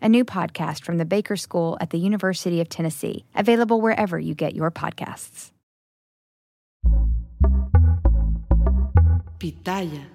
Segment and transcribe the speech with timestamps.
[0.00, 4.34] a new podcast from the Baker School at the University of Tennessee, available wherever you
[4.34, 5.50] get your podcasts.
[9.38, 10.06] Pitaya.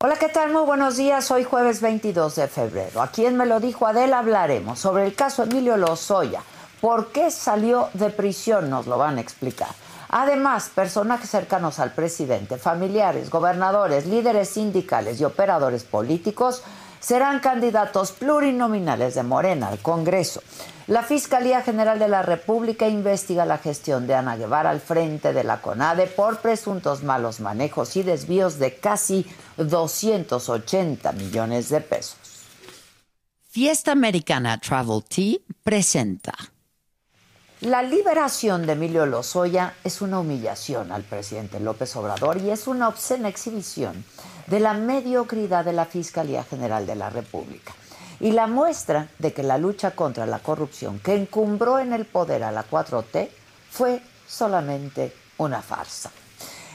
[0.00, 0.52] Hola, ¿qué tal?
[0.52, 1.30] Muy buenos días.
[1.30, 3.02] Hoy jueves 22 de febrero.
[3.02, 6.42] Aquí en Me lo dijo Adela hablaremos sobre el caso Emilio Lozoya.
[6.80, 8.68] ¿Por qué salió de prisión?
[8.68, 9.68] Nos lo van a explicar.
[10.08, 16.62] Además, personajes cercanos al presidente, familiares, gobernadores, líderes sindicales y operadores políticos
[17.02, 20.40] serán candidatos plurinominales de Morena al Congreso.
[20.86, 25.44] La Fiscalía General de la República investiga la gestión de Ana Guevara al frente de
[25.44, 32.16] la CONADE por presuntos malos manejos y desvíos de casi 280 millones de pesos.
[33.50, 36.32] Fiesta Americana Travel Tea presenta.
[37.60, 42.88] La liberación de Emilio Lozoya es una humillación al presidente López Obrador y es una
[42.88, 44.04] obscena exhibición
[44.52, 47.72] de la mediocridad de la Fiscalía General de la República
[48.20, 52.44] y la muestra de que la lucha contra la corrupción que encumbró en el poder
[52.44, 53.30] a la 4T
[53.70, 56.10] fue solamente una farsa.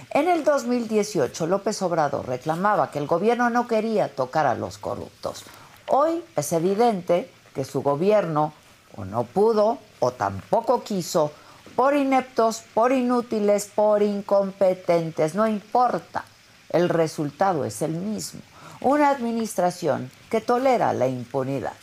[0.09, 5.43] En el 2018 López Obrador reclamaba que el gobierno no quería tocar a los corruptos.
[5.85, 8.53] Hoy es evidente que su gobierno
[8.95, 11.31] o no pudo o tampoco quiso
[11.75, 16.25] por ineptos, por inútiles, por incompetentes, no importa
[16.69, 18.41] el resultado es el mismo.
[18.81, 21.73] Una administración que tolera la impunidad.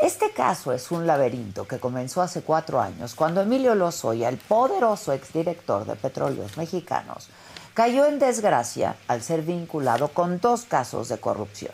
[0.00, 5.12] Este caso es un laberinto que comenzó hace cuatro años, cuando Emilio Lozoya, el poderoso
[5.12, 7.28] exdirector de Petróleos Mexicanos,
[7.74, 11.72] cayó en desgracia al ser vinculado con dos casos de corrupción.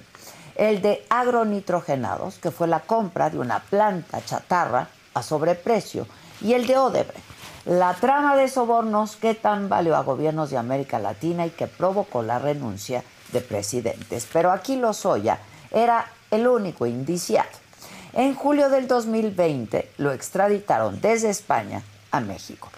[0.55, 6.07] El de agronitrogenados, que fue la compra de una planta chatarra a sobreprecio,
[6.43, 7.25] y el de Odebrecht,
[7.65, 12.39] la trama de sobornos que tambaleó a gobiernos de América Latina y que provocó la
[12.39, 14.27] renuncia de presidentes.
[14.33, 15.39] Pero aquí Lozoya
[15.71, 17.51] era el único indiciado.
[18.13, 22.69] En julio del 2020 lo extraditaron desde España a México.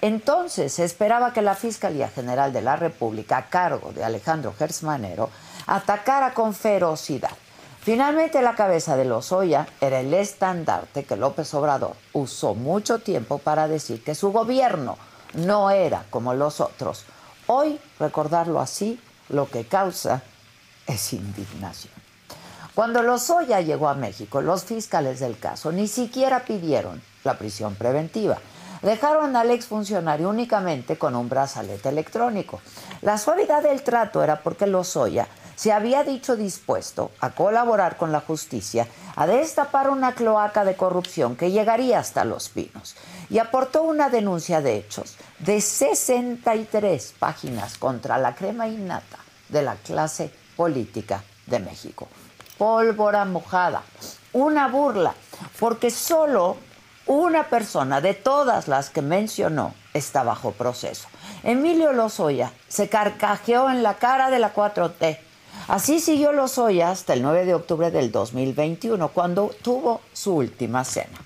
[0.00, 5.28] Entonces se esperaba que la Fiscalía General de la República, a cargo de Alejandro Gersmanero,
[5.66, 7.30] atacara con ferocidad
[7.82, 13.68] Finalmente, la cabeza de Lozoya era el estandarte que López Obrador usó mucho tiempo para
[13.68, 14.98] decir que su gobierno
[15.32, 17.04] no era como los otros.
[17.46, 20.22] Hoy, recordarlo así, lo que causa
[20.86, 21.94] es indignación.
[22.74, 28.38] Cuando Lozoya llegó a México, los fiscales del caso ni siquiera pidieron la prisión preventiva.
[28.82, 32.60] Dejaron al exfuncionario únicamente con un brazalete electrónico.
[33.02, 35.28] La suavidad del trato era porque Lozoya
[35.60, 41.36] se había dicho dispuesto a colaborar con la justicia a destapar una cloaca de corrupción
[41.36, 42.96] que llegaría hasta Los Pinos
[43.28, 49.18] y aportó una denuncia de hechos de 63 páginas contra la crema innata
[49.50, 52.08] de la clase política de México.
[52.56, 53.82] Pólvora mojada,
[54.32, 55.12] una burla,
[55.58, 56.56] porque solo
[57.04, 61.06] una persona de todas las que mencionó está bajo proceso.
[61.42, 65.18] Emilio Lozoya se carcajeó en la cara de la 4T
[65.70, 71.16] Así siguió Lozoya hasta el 9 de octubre del 2021, cuando tuvo su última cena.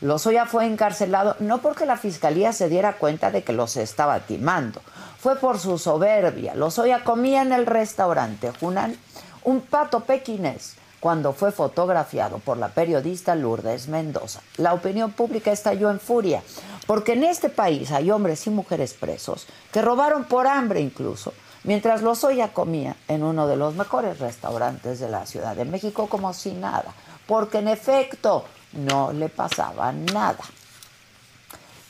[0.00, 4.80] Lozoya fue encarcelado no porque la fiscalía se diera cuenta de que los estaba timando,
[5.20, 6.56] fue por su soberbia.
[6.56, 8.96] Lozoya comía en el restaurante Junan
[9.44, 14.40] un pato pequinés cuando fue fotografiado por la periodista Lourdes Mendoza.
[14.56, 16.42] La opinión pública estalló en furia,
[16.88, 21.32] porque en este país hay hombres y mujeres presos que robaron por hambre incluso
[21.64, 26.32] mientras Lozoya comía en uno de los mejores restaurantes de la Ciudad de México como
[26.32, 26.94] si nada,
[27.26, 30.44] porque en efecto no le pasaba nada.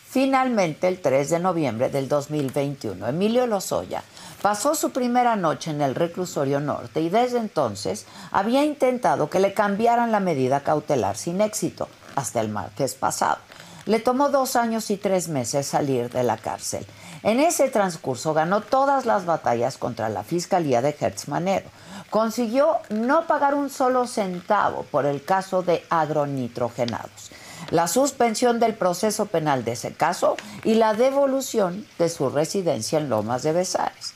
[0.09, 4.05] Finalmente, el 3 de noviembre del 2021, Emilio Lozoya
[4.41, 9.55] pasó su primera noche en el reclusorio norte y desde entonces había intentado que le
[9.55, 13.39] cambiaran la medida cautelar sin éxito hasta el martes pasado.
[13.87, 16.87] Le tomó dos años y tres meses salir de la cárcel.
[17.25, 21.71] En ese transcurso ganó todas las batallas contra la Fiscalía de Hertz Manero.
[22.11, 27.31] Consiguió no pagar un solo centavo por el caso de agronitrogenados,
[27.71, 33.09] la suspensión del proceso penal de ese caso y la devolución de su residencia en
[33.09, 34.13] Lomas de Besares.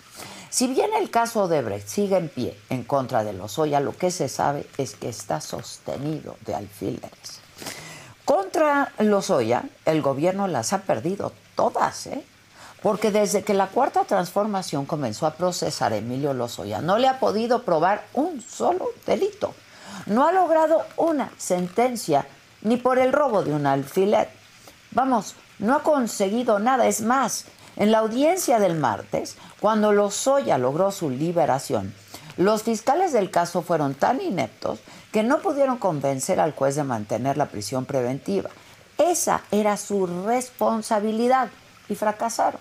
[0.50, 4.10] Si bien el caso de Brecht sigue en pie en contra de Lozoya, lo que
[4.10, 7.40] se sabe es que está sostenido de alfileres.
[8.26, 12.22] Contra Lozoya, el gobierno las ha perdido todas, ¿eh?
[12.82, 17.18] Porque desde que la cuarta transformación comenzó a procesar a Emilio Lozoya, no le ha
[17.18, 19.54] podido probar un solo delito.
[20.06, 22.26] No ha logrado una sentencia
[22.62, 24.28] ni por el robo de un alfiler.
[24.92, 26.86] Vamos, no ha conseguido nada.
[26.86, 27.46] Es más,
[27.76, 31.94] en la audiencia del martes, cuando Lozoya logró su liberación,
[32.36, 34.78] los fiscales del caso fueron tan ineptos
[35.12, 38.50] que no pudieron convencer al juez de mantener la prisión preventiva.
[38.98, 41.48] Esa era su responsabilidad
[41.88, 42.60] y fracasaron.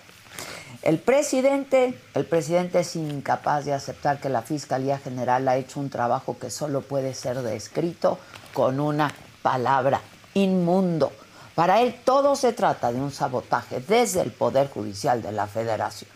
[0.81, 5.89] El presidente, el presidente es incapaz de aceptar que la Fiscalía General ha hecho un
[5.89, 8.19] trabajo que solo puede ser descrito
[8.53, 10.01] con una palabra,
[10.33, 11.11] inmundo.
[11.55, 16.11] Para él todo se trata de un sabotaje desde el Poder Judicial de la Federación.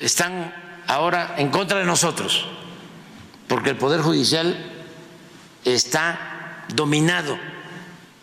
[0.00, 0.54] Están
[0.86, 2.46] ahora en contra de nosotros,
[3.48, 4.56] porque el Poder Judicial
[5.64, 7.36] está dominado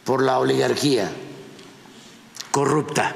[0.05, 1.11] por la oligarquía
[2.57, 3.13] corrupta,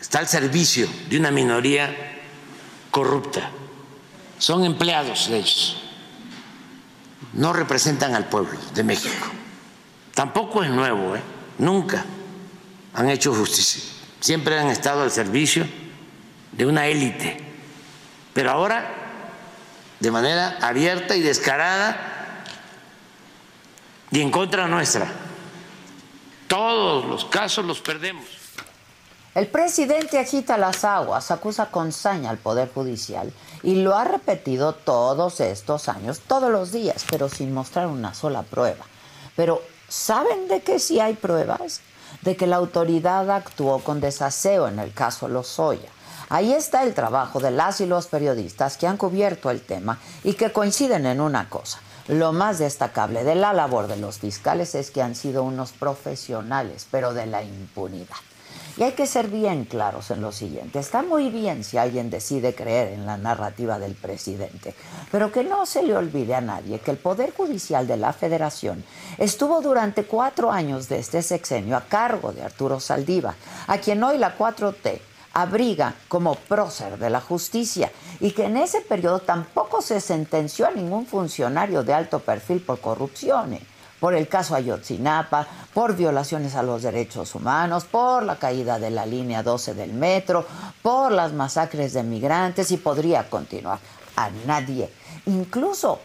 [0.00, 1.94] está al servicio de una minoría
[2.90, 3.48] corrupta.
[4.36, 5.76] Son empleados de ellos,
[7.34, 9.26] no representan al pueblo de México.
[10.12, 11.20] Tampoco es nuevo, ¿eh?
[11.58, 12.04] nunca
[12.94, 13.80] han hecho justicia,
[14.18, 15.64] siempre han estado al servicio
[16.50, 17.40] de una élite,
[18.32, 18.92] pero ahora
[20.00, 22.42] de manera abierta y descarada
[24.10, 25.06] y en contra nuestra.
[26.48, 28.43] Todos los casos los perdemos.
[29.34, 33.32] El presidente agita las aguas, acusa con saña al Poder Judicial
[33.64, 38.44] y lo ha repetido todos estos años, todos los días, pero sin mostrar una sola
[38.44, 38.84] prueba.
[39.34, 41.80] Pero ¿saben de qué sí hay pruebas?
[42.22, 45.90] De que la autoridad actuó con desaseo en el caso Lozoya.
[46.28, 50.34] Ahí está el trabajo de las y los periodistas que han cubierto el tema y
[50.34, 51.80] que coinciden en una cosa.
[52.06, 56.86] Lo más destacable de la labor de los fiscales es que han sido unos profesionales,
[56.88, 58.14] pero de la impunidad.
[58.76, 60.80] Y hay que ser bien claros en lo siguiente.
[60.80, 64.74] Está muy bien si alguien decide creer en la narrativa del presidente,
[65.12, 68.84] pero que no se le olvide a nadie que el Poder Judicial de la Federación
[69.18, 73.36] estuvo durante cuatro años de este sexenio a cargo de Arturo Saldívar,
[73.68, 74.98] a quien hoy la 4T
[75.34, 80.70] abriga como prócer de la justicia y que en ese periodo tampoco se sentenció a
[80.70, 83.58] ningún funcionario de alto perfil por corrupción
[84.04, 89.06] por el caso Ayotzinapa, por violaciones a los derechos humanos, por la caída de la
[89.06, 90.44] línea 12 del metro,
[90.82, 93.78] por las masacres de migrantes y podría continuar.
[94.16, 94.90] A nadie.
[95.24, 96.00] Incluso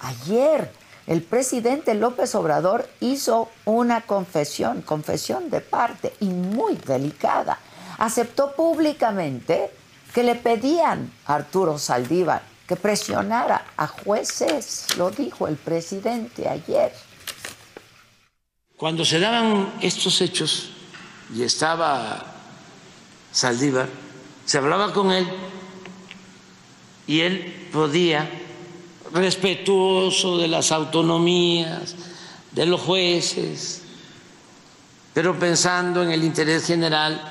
[0.00, 0.72] ayer
[1.06, 7.60] el presidente López Obrador hizo una confesión, confesión de parte y muy delicada.
[7.98, 9.70] Aceptó públicamente
[10.12, 16.92] que le pedían a Arturo Saldívar que presionara a jueces, lo dijo el presidente ayer.
[18.76, 20.68] Cuando se daban estos hechos
[21.34, 22.34] y estaba
[23.32, 23.88] Saldívar,
[24.44, 25.26] se hablaba con él
[27.06, 28.28] y él podía,
[29.12, 31.94] respetuoso de las autonomías,
[32.52, 33.82] de los jueces,
[35.14, 37.22] pero pensando en el interés general,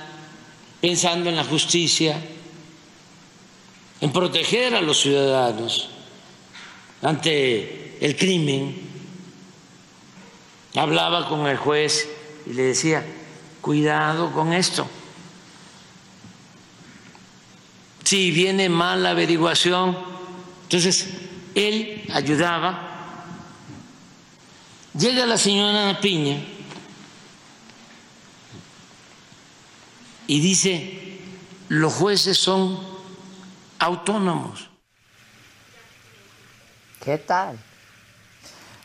[0.82, 2.20] pensando en la justicia,
[4.02, 5.90] en proteger a los ciudadanos
[7.04, 8.85] ante el crimen
[10.80, 12.08] hablaba con el juez
[12.46, 13.06] y le decía,
[13.62, 14.88] cuidado con esto.
[18.04, 19.98] Si viene mal la averiguación,
[20.64, 21.08] entonces
[21.56, 23.24] él ayudaba.
[24.98, 26.38] Llega la señora Piña
[30.28, 31.20] y dice,
[31.70, 32.80] los jueces son
[33.80, 34.70] autónomos.
[37.04, 37.60] ¿Qué tal?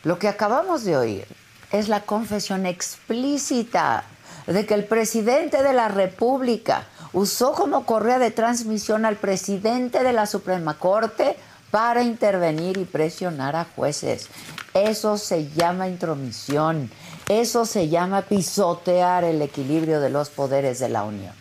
[0.03, 1.40] Lo que acabamos de oír
[1.71, 4.03] es la confesión explícita
[4.47, 10.13] de que el presidente de la República usó como correa de transmisión al presidente de
[10.13, 11.37] la Suprema Corte
[11.69, 14.27] para intervenir y presionar a jueces.
[14.73, 16.91] Eso se llama intromisión,
[17.29, 21.33] eso se llama pisotear el equilibrio de los poderes de la Unión.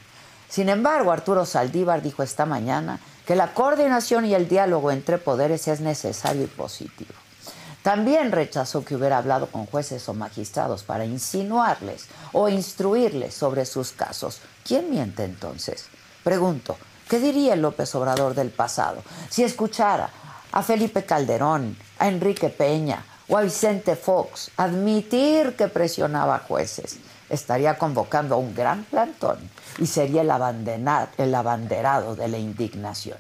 [0.49, 5.69] Sin embargo, Arturo Saldívar dijo esta mañana que la coordinación y el diálogo entre poderes
[5.69, 7.20] es necesario y positivo.
[7.83, 13.93] También rechazó que hubiera hablado con jueces o magistrados para insinuarles o instruirles sobre sus
[13.93, 14.43] casos.
[14.65, 15.87] ¿Quién miente entonces?
[16.23, 16.77] Pregunto,
[17.09, 20.11] ¿qué diría López Obrador del pasado si escuchara
[20.53, 26.99] a Felipe Calderón, a Enrique Peña o a Vicente Fox admitir que presionaba a jueces?
[27.31, 29.39] Estaría convocando a un gran plantón
[29.79, 33.17] y sería el abanderado de la indignación.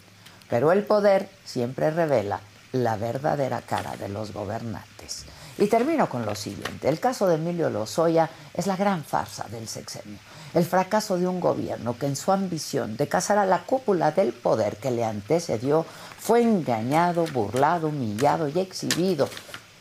[0.50, 2.40] Pero el poder siempre revela
[2.72, 5.24] la verdadera cara de los gobernantes.
[5.58, 6.88] Y termino con lo siguiente.
[6.88, 10.18] El caso de Emilio Lozoya es la gran farsa del sexenio.
[10.54, 14.32] El fracaso de un gobierno que en su ambición de cazar a la cúpula del
[14.32, 15.84] poder que le antecedió
[16.18, 19.28] fue engañado, burlado, humillado y exhibido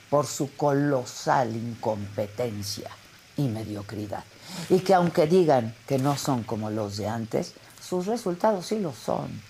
[0.10, 2.90] por su colosal incompetencia
[3.38, 4.24] y mediocridad.
[4.70, 8.94] Y que aunque digan que no son como los de antes, sus resultados sí lo
[8.94, 9.49] son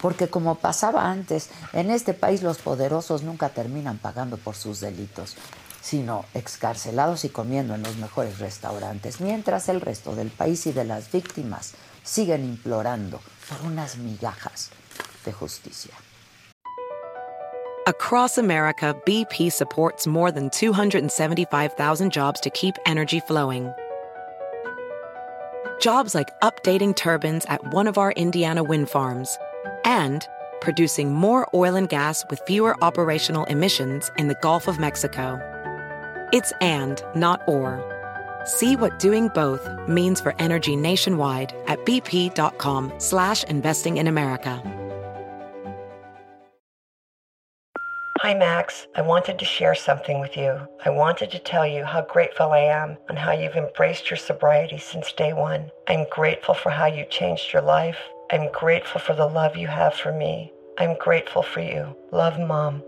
[0.00, 5.36] porque como pasaba antes, en este país los poderosos nunca terminan pagando por sus delitos,
[5.80, 10.84] sino excarcelados y comiendo en los mejores restaurantes, mientras el resto del país y de
[10.84, 14.70] las víctimas siguen implorando por unas migajas
[15.24, 15.94] de justicia.
[17.86, 23.72] Across America, BP supports more than 275,000 jobs to keep energy flowing.
[25.80, 29.38] Jobs like updating turbines at one of our Indiana wind farms
[29.86, 30.28] and
[30.60, 35.40] producing more oil and gas with fewer operational emissions in the Gulf of Mexico.
[36.32, 37.80] It's and, not or.
[38.44, 44.60] See what doing both means for energy nationwide at bp.com slash investing in America.
[48.20, 48.88] Hi, Max.
[48.96, 50.58] I wanted to share something with you.
[50.84, 54.78] I wanted to tell you how grateful I am and how you've embraced your sobriety
[54.78, 55.70] since day one.
[55.86, 57.98] I'm grateful for how you changed your life
[58.30, 60.52] I'm grateful for the love you have for me.
[60.78, 61.94] I'm grateful for you.
[62.10, 62.82] Love, Mom.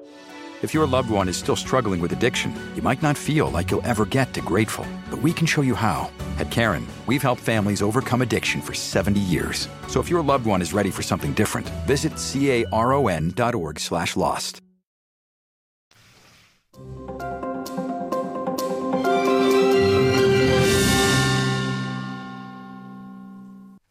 [0.62, 3.87] If your loved one is still struggling with addiction, you might not feel like you'll
[3.87, 6.11] ever get to grateful, but we can show you how.
[6.38, 9.68] At Karen, we've helped families overcome addiction for 70 years.
[9.87, 14.61] So if your loved one is ready for something different, visit caron.org slash lost.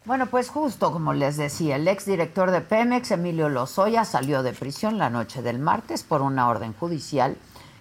[0.07, 4.97] Bueno, pues justo como les decía, el exdirector de Pemex, Emilio Lozoya, salió de prisión
[4.97, 7.35] la noche del martes por una orden judicial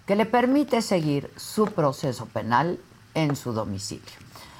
[0.06, 2.80] que le permite seguir su proceso penal
[3.14, 4.10] en su domicilio.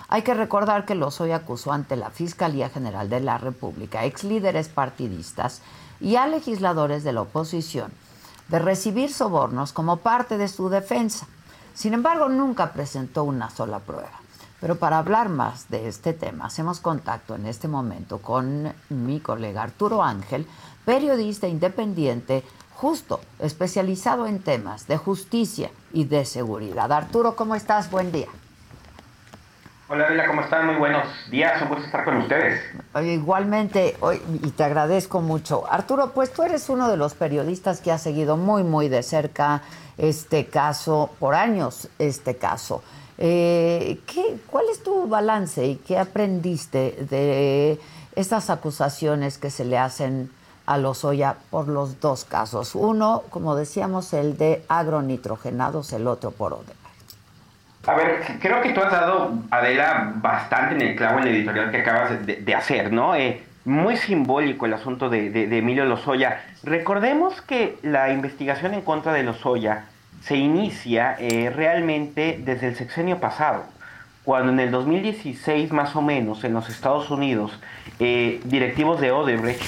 [0.06, 4.68] Hay que recordar que Lozoya acusó ante la Fiscalía General de la República ex líderes
[4.68, 5.61] partidistas
[6.00, 7.90] y a legisladores de la oposición
[8.46, 11.26] de recibir sobornos como parte de su defensa.
[11.75, 14.20] Sin embargo, nunca presentó una sola prueba.
[14.60, 19.62] Pero para hablar más de este tema, hacemos contacto en este momento con mi colega
[19.62, 20.46] Arturo Ángel,
[20.84, 22.42] periodista independiente,
[22.75, 26.90] justo, especializado en temas de justicia y de seguridad.
[26.90, 27.90] Arturo, ¿cómo estás?
[27.90, 28.28] Buen día.
[29.88, 30.66] Hola, Vila, ¿cómo están?
[30.66, 32.60] Muy buenos días, un gusto estar con ustedes.
[33.04, 35.70] igualmente, hoy, y te agradezco mucho.
[35.70, 39.62] Arturo, pues tú eres uno de los periodistas que ha seguido muy, muy de cerca
[39.96, 42.82] este caso, por años este caso.
[43.18, 47.80] Eh, ¿qué, ¿Cuál es tu balance y qué aprendiste de
[48.14, 50.30] estas acusaciones que se le hacen
[50.66, 52.75] a Lozoya por los dos casos?
[52.75, 56.76] Uno, como decíamos, el de agronitrogenados, el otro por Odebrecht.
[57.87, 61.70] A ver, creo que tú has dado, Adela, bastante en el clavo en la editorial
[61.70, 63.14] que acabas de, hacer, ¿no?
[63.14, 66.44] Eh, muy simbólico el asunto de, de Emilio Lozoya.
[66.64, 69.87] Recordemos que la investigación en contra de Lozoya
[70.26, 73.64] se inicia eh, realmente desde el sexenio pasado,
[74.25, 77.56] cuando en el 2016 más o menos en los Estados Unidos
[78.00, 79.62] eh, directivos de Odebrecht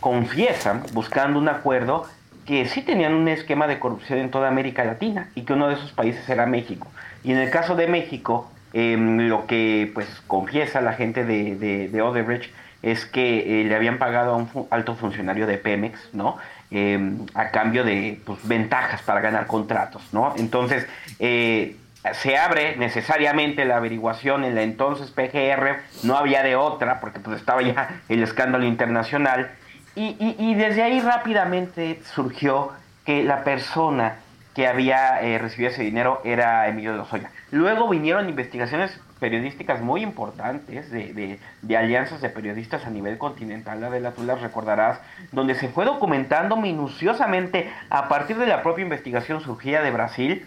[0.00, 2.08] confiesan, buscando un acuerdo,
[2.44, 5.74] que sí tenían un esquema de corrupción en toda América Latina y que uno de
[5.74, 6.88] esos países era México.
[7.22, 12.50] Y en el caso de México, em, lo que pues confiesa la gente de, Odebrecht
[12.82, 16.38] es que eh, le habían pagado a un alto funcionario de Pemex, ¿no?
[16.72, 20.34] Em, a cambio de pues, ventajas para ganar contratos, ¿no?
[20.36, 20.86] Entonces,
[21.18, 21.74] eh,
[22.12, 27.40] se abre necesariamente la averiguación en la entonces PGR, no había de otra, porque pues
[27.40, 29.50] estaba ya el escándalo internacional,
[29.96, 32.70] y, desde ahí rápidamente surgió
[33.04, 34.18] que la persona
[34.54, 37.30] que había eh, recibido ese dinero era Emilio de Lozoya.
[37.50, 41.38] Luego vinieron investigaciones periodísticas muy importantes, de,
[41.76, 44.98] alianzas de periodistas a nivel continental, Adela, tú las recordarás,
[45.30, 50.46] donde se fue documentando minuciosamente a partir de la propia investigación surgida de Brasil,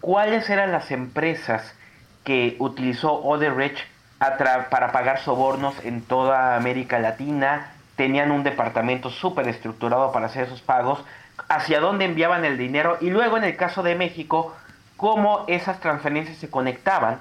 [0.00, 1.74] cuáles eran las empresas
[2.22, 3.78] que utilizó Odebrecht
[4.18, 10.60] para pagar sobornos en toda América Latina, tenían un departamento súper estructurado para hacer esos
[10.60, 11.02] pagos,
[11.48, 14.54] hacia dónde enviaban el dinero y luego en el caso de México,
[14.96, 17.20] cómo esas transferencias se conectaban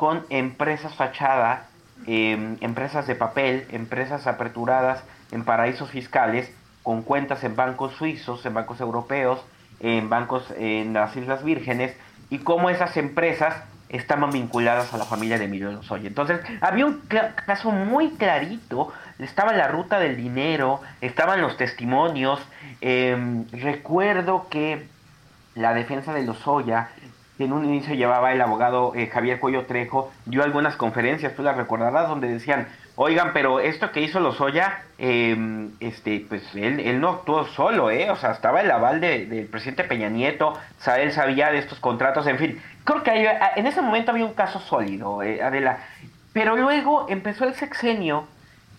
[0.00, 1.66] con empresas fachada,
[2.06, 6.50] em, empresas de papel, empresas aperturadas en paraísos fiscales,
[6.82, 9.44] con cuentas en bancos suizos, en bancos europeos,
[9.78, 11.94] en bancos en las Islas Vírgenes,
[12.30, 16.08] y cómo esas empresas estaban vinculadas a la familia de Emilio Lozoya.
[16.08, 17.02] Entonces, había un
[17.44, 22.40] caso muy clarito, estaba la ruta del dinero, estaban los testimonios,
[22.80, 24.88] em, recuerdo que
[25.54, 26.88] la defensa de Lozoya,
[27.40, 31.42] que en un inicio llevaba el abogado eh, Javier Cuello Trejo, dio algunas conferencias, tú
[31.42, 37.08] las recordarás, donde decían, oigan, pero esto que hizo Lozoya, eh, este, pues él, no
[37.08, 38.10] actuó solo, ¿eh?
[38.10, 41.80] O sea, estaba el aval del presidente Peña Nieto, o sea, él sabía de estos
[41.80, 42.62] contratos, en fin.
[42.84, 45.78] Creo que en ese momento había un caso sólido, eh, Adela.
[46.34, 48.26] Pero luego empezó el sexenio,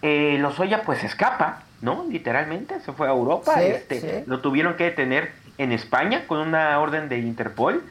[0.03, 2.05] eh, Lozoya pues escapa, ¿no?
[2.07, 7.09] Literalmente, se fue a Europa, este, lo tuvieron que detener en España con una orden
[7.09, 7.83] de Interpol.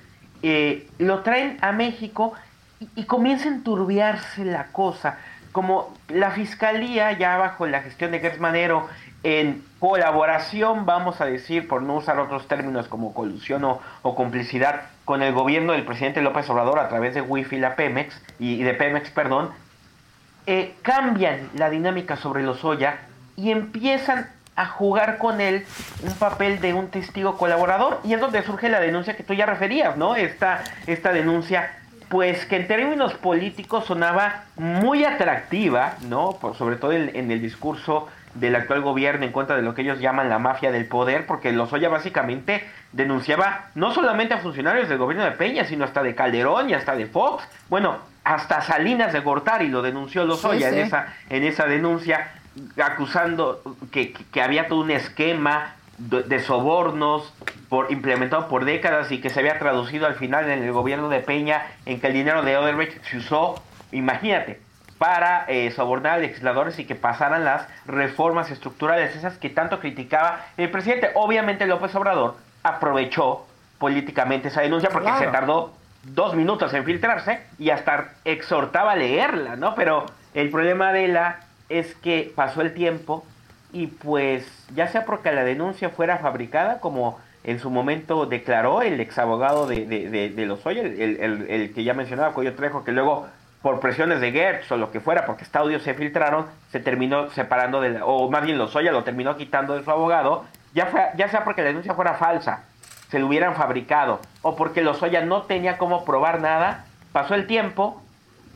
[0.43, 2.35] Eh, lo traen a México
[2.81, 5.19] y, y comienza a enturbiarse la cosa
[5.53, 8.89] como la fiscalía ya bajo la gestión de Gertz Manero
[9.23, 13.81] en colaboración, vamos a decir, por no usar otros términos como colusión o,
[14.15, 18.63] complicidad, con el gobierno del presidente López Obrador a través de Wi-Fi la Pemex y
[18.63, 19.51] de Pemex, perdón,
[20.47, 22.99] eh, cambian la dinámica sobre los Oya
[23.37, 25.65] y empiezan a jugar con él
[26.03, 29.47] un papel de un testigo colaborador y es donde surge la denuncia que tú ya
[29.47, 30.17] referías, ¿no?
[30.17, 31.71] Esta, esta denuncia
[32.11, 36.37] pues que en términos políticos sonaba muy atractiva, ¿no?
[36.41, 40.01] Por, sobre todo en, el discurso del actual gobierno en contra de lo que ellos
[40.01, 45.25] llaman la mafia del poder, porque Lozoya básicamente denunciaba no solamente a funcionarios del gobierno
[45.25, 49.69] de Peña, sino hasta de Calderón y hasta de Fox, bueno, hasta Salinas de Gortari
[49.69, 52.29] lo denunció Lozoya En, esa, en esa denuncia,
[52.83, 57.33] acusando que, que había todo un esquema de, sobornos
[57.69, 61.21] por, implementado por décadas y que se había traducido al final en el gobierno de
[61.21, 63.63] Peña en que el dinero de Odebrecht se usó,
[63.93, 64.61] imagínate,
[64.99, 70.45] para eh, sobornar a legisladores y que pasaran las reformas estructurales, esas que tanto criticaba
[70.57, 71.11] el presidente.
[71.15, 73.47] Obviamente López Obrador aprovechó
[73.79, 79.57] políticamente esa denuncia porque se tardó dos minutos en filtrarse y hasta exhortaba a leerla,
[79.57, 79.75] ¿no?
[79.75, 81.41] Pero el problema de la
[81.71, 83.25] es que pasó el tiempo
[83.73, 89.01] y pues ya sea porque la denuncia fuera fabricada como en su momento declaró el
[89.01, 93.29] ex abogado de, de, de, Lozoya, el, el, que ya mencionaba, Cuello Trejo, que luego
[93.63, 97.31] por presiones de Gertz o lo que fuera, porque estos audios se filtraron, se terminó
[97.31, 101.29] separando de, o más bien Lozoya lo terminó quitando de su abogado, ya, fue, ya
[101.29, 102.65] sea porque la denuncia fuera falsa,
[103.11, 108.03] se lo hubieran fabricado, o porque Lozoya no tenía cómo probar nada, pasó el tiempo,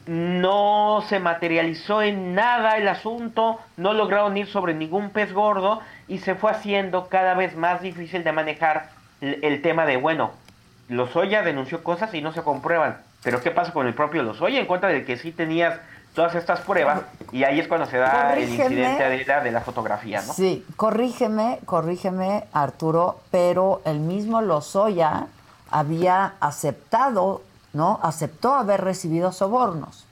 [0.06, 6.18] no se materializó en nada el asunto, no lograron ir sobre ningún pez gordo y
[6.18, 8.90] se fue haciendo cada vez más difícil de manejar
[9.20, 10.32] el, tema de, bueno,
[10.88, 14.66] Lozoya denunció cosas y no se comprueban, pero ¿qué pasa con el propio Lozoya en
[14.66, 15.80] contra de que sí tenías
[16.14, 19.60] todas estas pruebas y ahí es cuando se da el incidente de la, de la
[19.62, 20.32] fotografía, ¿no?
[20.34, 25.26] Sí, corrígeme, corrígeme Arturo, pero el mismo Lozoya
[25.70, 27.42] había aceptado
[27.74, 28.00] ¿no?
[28.02, 30.06] Aceptó haber recibido sobornos.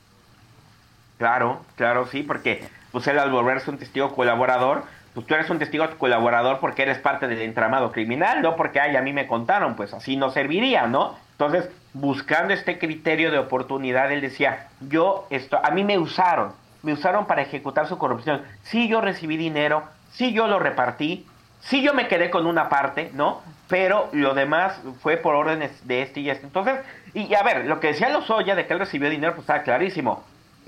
[1.18, 4.82] Claro, claro, sí, porque pues él al volverse un testigo colaborador,
[5.14, 8.96] pues tú eres un testigo colaborador porque eres parte del entramado criminal, no porque, ay,
[8.96, 11.14] a mí me contaron, pues así no serviría, ¿no?
[11.32, 16.92] Entonces, buscando este criterio de oportunidad, él decía, yo, esto, a mí me usaron, me
[16.92, 18.42] usaron para ejecutar su corrupción.
[18.62, 21.26] Sí, yo recibí dinero, sí, yo lo repartí,
[21.60, 23.40] sí, yo me quedé con una parte, ¿no?
[23.68, 26.46] Pero lo demás fue por órdenes de este y este.
[26.46, 26.80] Entonces,
[27.14, 30.22] y a ver, lo que decía Lozoya de que él recibió dinero, pues estaba clarísimo.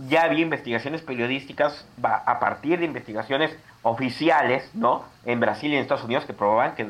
[0.09, 5.05] Ya había investigaciones periodísticas a partir de investigaciones oficiales, ¿no?
[5.25, 6.89] En Brasil y en Estados Unidos que probaban que,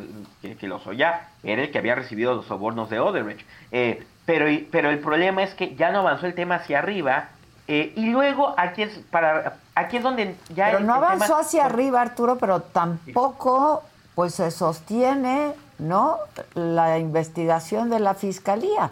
[0.56, 3.46] que, Lozoya era el que había recibido los sobornos de Odebrecht.
[3.72, 7.28] Eh, pero, pero el problema es que ya no avanzó el tema hacia arriba.
[7.66, 12.02] Eh, y luego aquí es para aquí es donde ya pero no avanzó hacia arriba
[12.02, 13.82] Arturo pero tampoco
[14.14, 16.18] pues se sostiene no
[16.54, 18.90] la investigación de la fiscalía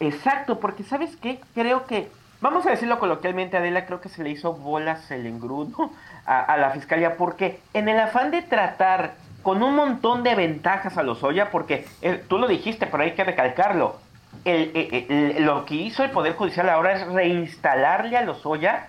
[0.00, 1.40] Exacto, porque ¿sabes qué?
[1.54, 5.90] Creo que, vamos a decirlo coloquialmente, Adela, creo que se le hizo bolas el engrudo
[6.24, 11.02] a, la fiscalía, porque en el afán de tratar con un montón de ventajas a
[11.02, 13.96] los Oya, porque eh, tú lo dijiste, pero hay que recalcarlo,
[14.44, 18.88] lo que hizo el Poder Judicial ahora es reinstalarle a los Oya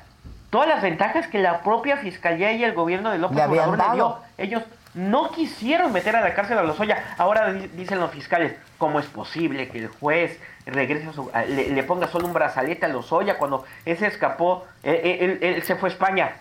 [0.49, 4.17] todas las ventajas que la propia fiscalía y el gobierno de López Obrador le dio.
[4.37, 7.15] Ellos no quisieron meter a la cárcel a los Oya.
[7.17, 11.09] Ahora dicen los fiscales, ¿cómo es posible que el juez regrese
[11.47, 14.65] le, ponga solo un brazalete a los Oya cuando ese escapó?
[14.83, 16.31] Él, se fue a España.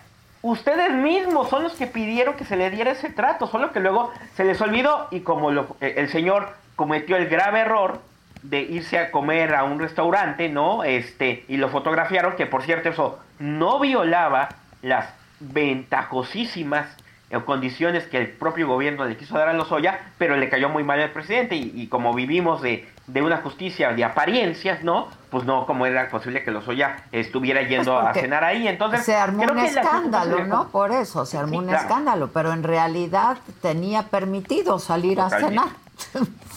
[0.41, 4.11] ustedes mismos son los que pidieron que se le diera ese trato, solo que luego
[4.35, 8.01] se les olvidó y como lo, eh, el señor cometió el grave error
[8.43, 10.83] de irse a comer a un restaurante, ¿no?
[10.83, 14.49] Este, y lo fotografiaron, que por cierto eso no violaba
[14.81, 17.00] las ventajosísimas eh,
[17.45, 20.99] condiciones que el propio gobierno le quiso dar a Lozoya, pero le cayó muy mal
[20.99, 25.07] al presidente y, como vivimos de, de, una justicia de apariencias, ¿no?
[25.29, 29.05] Pues no, como era posible que Lozoya estuviera yendo Pues a cenar ahí, entonces...
[29.05, 30.67] se armó creo un que escándalo, ¿no?
[30.69, 31.81] Por eso se armó Sí, un claro.
[31.81, 35.69] escándalo, pero en realidad tenía permitido salir a cenar.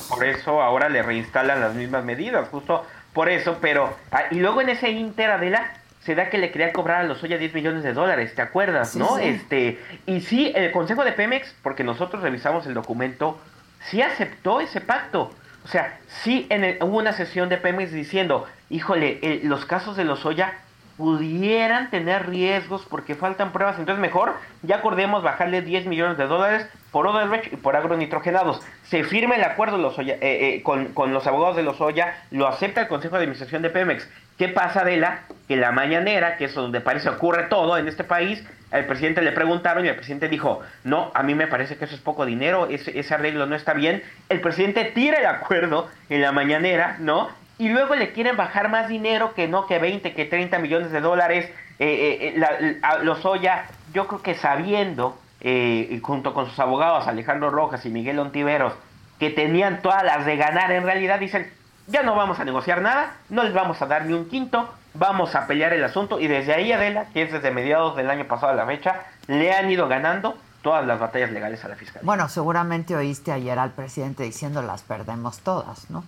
[0.09, 3.95] Por eso ahora le reinstalan las mismas medidas, justo por eso, pero...
[4.11, 5.71] ah, y luego en ese Inter, Adela,
[6.05, 8.99] se da que le quería cobrar a Lozoya 10 millones de dólares, ¿te acuerdas, Sí,
[8.99, 9.17] no?
[9.17, 9.23] sí.
[9.25, 13.39] Este, y sí, el Consejo de Pemex, porque nosotros revisamos el documento,
[13.81, 15.33] sí aceptó ese pacto.
[15.65, 19.97] O sea, sí en el- hubo una sesión de Pemex diciendo, híjole, el- los casos
[19.97, 20.53] de Lozoya
[20.99, 26.69] pudieran tener riesgos porque faltan pruebas, entonces mejor ya acordemos bajarle 10 millones de dólares
[26.93, 28.61] por Odebrecht y por agronitrogenados.
[28.85, 30.21] Se firma el acuerdo Lozoya, eh,
[30.57, 34.09] eh, con, con los abogados de Lozoya, lo acepta el Consejo de Administración de Pemex.
[34.39, 35.21] ¿Qué pasa, Adela?
[35.49, 38.43] Que la mañanera, que es donde parece ocurre todo en este país,
[38.73, 41.95] al presidente le preguntaron y el presidente dijo, no, a mí me parece que eso
[41.95, 44.03] es poco dinero, ese, ese arreglo no está bien.
[44.29, 47.29] El presidente tira el acuerdo en la mañanera, ¿no?
[47.59, 51.01] Y luego le quieren bajar más dinero que no, que 20, que 30 millones de
[51.01, 51.49] dólares.
[51.79, 57.07] Eh, eh, eh, la- a Lozoya, yo creo que sabiendo, eh, junto con sus abogados
[57.07, 58.73] Alejandro Rojas y Miguel Ontiveros,
[59.21, 61.49] que tenían todas las de ganar, en realidad dicen,
[61.87, 65.35] ya no vamos a negociar nada, no les vamos a dar ni un quinto, vamos
[65.35, 68.53] a pelear el asunto y desde ahí Adela, que es desde mediados del año pasado
[68.53, 72.07] a la fecha, le han ido ganando todas las batallas legales a la fiscalía.
[72.07, 76.05] Bueno, seguramente oíste ayer al presidente diciendo las perdemos todas, ¿no?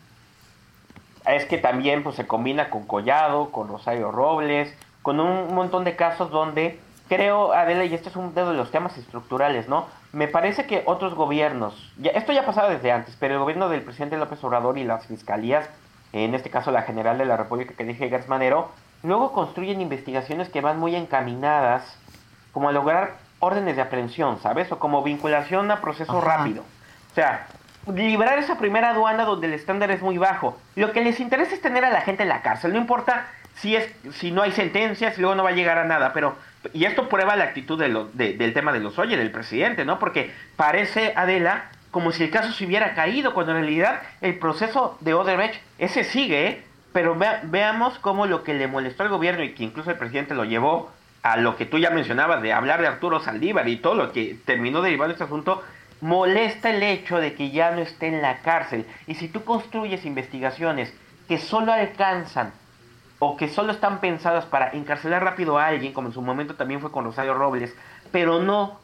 [1.27, 5.97] es que también pues se combina con Collado, con Rosario Robles, con un montón de
[5.97, 9.87] casos donde creo, Adela, y este es uno de los temas estructurales, ¿no?
[10.13, 13.83] Me parece que otros gobiernos, ya, esto ya pasaba desde antes, pero el gobierno del
[13.83, 15.69] presidente López Obrador y las fiscalías,
[16.13, 18.71] en este caso la General de la República que dije Gertz Manero,
[19.03, 21.99] luego construyen investigaciones que van muy encaminadas
[22.53, 24.71] como a lograr órdenes de aprehensión, ¿sabes?
[24.73, 26.39] O como vinculación a proceso Ajá.
[26.39, 26.63] rápido.
[27.13, 27.47] O sea,
[27.95, 30.57] liberar esa primera aduana donde el estándar es muy bajo.
[30.75, 32.73] Lo que les interesa es tener a la gente en la cárcel.
[32.73, 36.13] No importa si es si no hay sentencias luego no va a llegar a nada.
[36.13, 36.35] Pero
[36.73, 39.99] y esto prueba la actitud de de- del tema de los oye del presidente, ¿no?
[39.99, 44.99] Porque parece Adela como si el caso se hubiera caído cuando en realidad el proceso
[45.01, 46.63] de Odebrecht ese sigue, ¿eh?
[46.93, 50.35] Pero vea- veamos cómo lo que le molestó al gobierno y que incluso el presidente
[50.35, 50.91] lo llevó
[51.23, 54.37] a lo que tú ya mencionabas de hablar de Arturo Saldívar y todo lo que
[54.45, 55.63] terminó derivando este asunto,
[56.01, 58.85] molesta el hecho de que ya no esté en la cárcel.
[59.07, 60.93] Y si tú construyes investigaciones
[61.29, 62.53] que solo alcanzan
[63.19, 66.81] o que solo están pensadas para encarcelar rápido a alguien, como en su momento también
[66.81, 67.75] fue con Rosario Robles,
[68.13, 68.79] pero no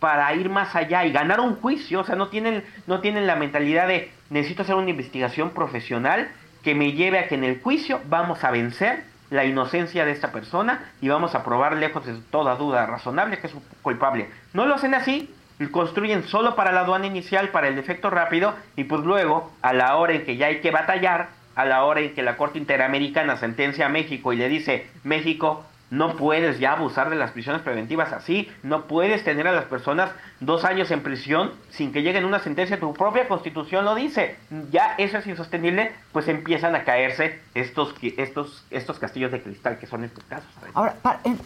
[0.00, 3.36] para ir más allá y ganar un juicio, o sea, no tienen, no tienen la
[3.36, 6.28] mentalidad de necesito hacer una investigación profesional
[6.62, 10.32] que me lleve a que en el juicio vamos a vencer la inocencia de esta
[10.32, 14.30] persona y vamos a probar lejos de toda duda razonable que es culpable.
[14.54, 15.34] No lo hacen así,
[15.70, 19.96] construyen solo para la aduana inicial, para el efecto rápido, y pues luego, a la
[19.96, 23.36] hora en que ya hay que batallar, a la hora en que la Corte Interamericana
[23.36, 28.12] sentencia a México y le dice, México, no puedes ya abusar de las prisiones preventivas
[28.12, 32.38] así, no puedes tener a las personas dos años en prisión sin que lleguen una
[32.40, 34.36] sentencia, tu propia constitución lo dice,
[34.70, 39.86] ya eso es insostenible, pues empiezan a caerse estos, estos, estos castillos de cristal que
[39.86, 40.46] son estos casos.
[40.74, 40.94] Ahora,
[41.24, 41.40] en-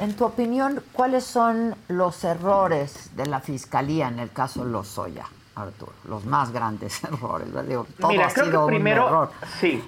[0.00, 5.24] en tu opinión, ¿cuáles son los errores de la fiscalía en el caso Lozoya,
[5.56, 5.92] Arturo?
[6.08, 7.48] Los más grandes errores.
[7.52, 7.68] ¿verdad?
[7.68, 9.30] Digo, todo Mira, ha creo sido que un primero, error.
[9.60, 9.82] sí,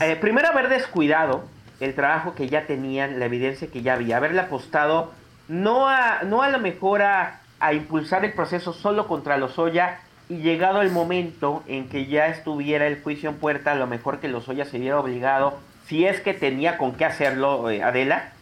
[0.00, 1.42] Eh, primero haber descuidado
[1.80, 5.12] el trabajo que ya tenían, la evidencia que ya había, haberle apostado
[5.48, 10.36] no a, no a lo mejor a, a impulsar el proceso solo contra Lozoya y
[10.38, 14.28] llegado el momento en que ya estuviera el juicio en puerta, a lo mejor que
[14.28, 18.32] Lozoya se viera obligado, si es que tenía con qué hacerlo, eh, Adela,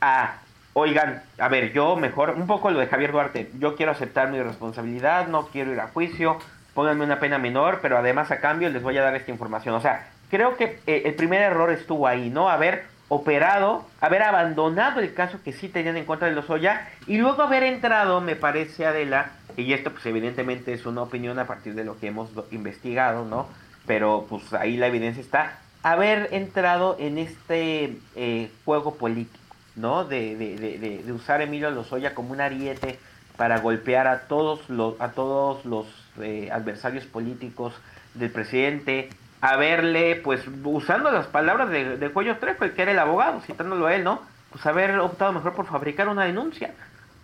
[0.00, 0.34] a,
[0.74, 4.40] oigan, a ver, yo mejor, un poco lo de Javier Duarte, yo quiero aceptar mi
[4.42, 6.38] responsabilidad, no quiero ir a juicio,
[6.74, 9.74] pónganme una pena menor, pero además a cambio les voy a dar esta información.
[9.74, 12.48] O sea, creo que eh, el primer error estuvo ahí, ¿no?
[12.48, 17.42] Haber operado, haber abandonado el caso que sí tenían en contra de Lozoya y luego
[17.42, 21.84] haber entrado, me parece, Adela, y esto pues evidentemente es una opinión a partir de
[21.84, 23.46] lo que hemos do- investigado, ¿no?
[23.86, 29.38] Pero pues ahí la evidencia está, haber entrado en este eh, juego político,
[29.74, 30.04] ¿no?
[30.04, 33.00] De, de, de, de- usar a Emilio Lozoya como un ariete
[33.36, 37.82] para golpear a todos los, a todos los eh, adversarios políticos
[38.14, 42.92] del presidente, a verle, pues usando las palabras de, de Cuello Trejo, el que era
[42.92, 44.22] el abogado, citándolo a él, ¿no?
[44.50, 46.76] Pues haber optado mejor por fabricar una denuncia.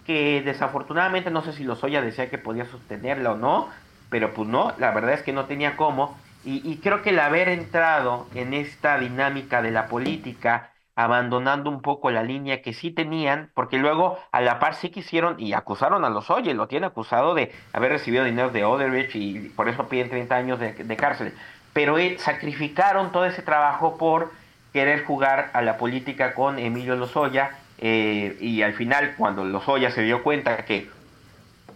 [0.04, 3.70] que desafortunadamente no sé si Lozoya decía que podía sostenerla o no,
[4.08, 6.18] pero pues no, la verdad es que no tenía cómo.
[6.42, 11.82] Y, y creo que el haber entrado en esta dinámica de la política, abandonando un
[11.82, 16.04] poco la línea que sí tenían, porque luego a la par sí quisieron y acusaron
[16.04, 19.88] a los Oye, lo tiene acusado de haber recibido dinero de Oderich y por eso
[19.88, 21.34] piden 30 años de, cárcel.
[21.72, 24.32] Pero eh, sacrificaron todo ese trabajo por
[24.72, 30.02] querer jugar a la política con Emilio Lozoya eh, y al final cuando Lozoya se
[30.02, 30.88] dio cuenta que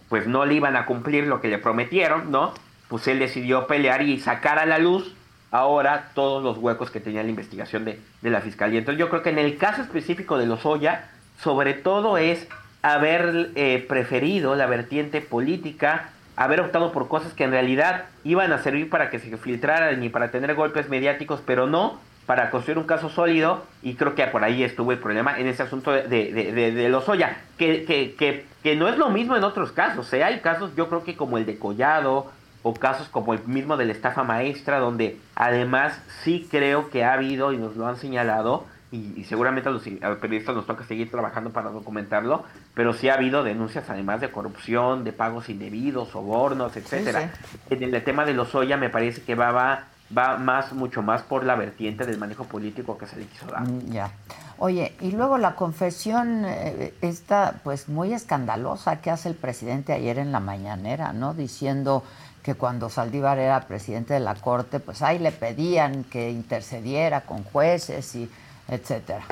[0.09, 2.53] pues no le iban a cumplir lo que le prometieron, ¿no?
[2.87, 5.15] Pues él decidió pelear y sacar a la luz
[5.57, 8.79] ahora todos los huecos que tenía la investigación de, de la fiscalía.
[8.79, 11.09] Entonces yo creo que en el caso específico de Lozoya,
[11.41, 12.47] sobre todo es
[12.81, 18.59] haber eh, preferido la vertiente política, haber optado por cosas que en realidad iban a
[18.59, 22.85] servir para que se filtraran y para tener golpes mediáticos, pero no para construir un
[22.85, 26.51] caso sólido y creo que por ahí estuvo el problema en ese asunto de, de,
[26.51, 30.23] de, de Lozoya, que, que, que, que, no es lo mismo en otros casos, ¿eh?
[30.23, 32.31] hay casos yo creo que como el de Collado
[32.67, 37.13] o casos como el mismo de la estafa maestra, donde además sí creo que ha
[37.13, 40.65] habido y nos lo han señalado, y, y seguramente a los, a los periodistas nos
[40.65, 45.47] toca seguir trabajando para documentarlo, pero sí ha habido denuncias además de corrupción, de pagos
[45.47, 47.31] indebidos, sobornos, etcétera.
[47.33, 47.75] Sí, sí.
[47.75, 49.83] En el tema de Lozoya me parece que va, va
[50.15, 53.61] va más, mucho más por la vertiente del manejo político que se le quiso dar.
[53.67, 54.11] Mm, ya.
[54.57, 60.17] Oye, y luego la confesión eh, está pues muy escandalosa que hace el presidente ayer
[60.17, 61.33] en la mañanera, ¿no?
[61.33, 62.03] Diciendo
[62.45, 67.43] que cuando Saldívar era presidente de la Corte, pues ahí le pedían que intercediera con
[67.43, 68.29] jueces y
[68.67, 69.23] etcétera.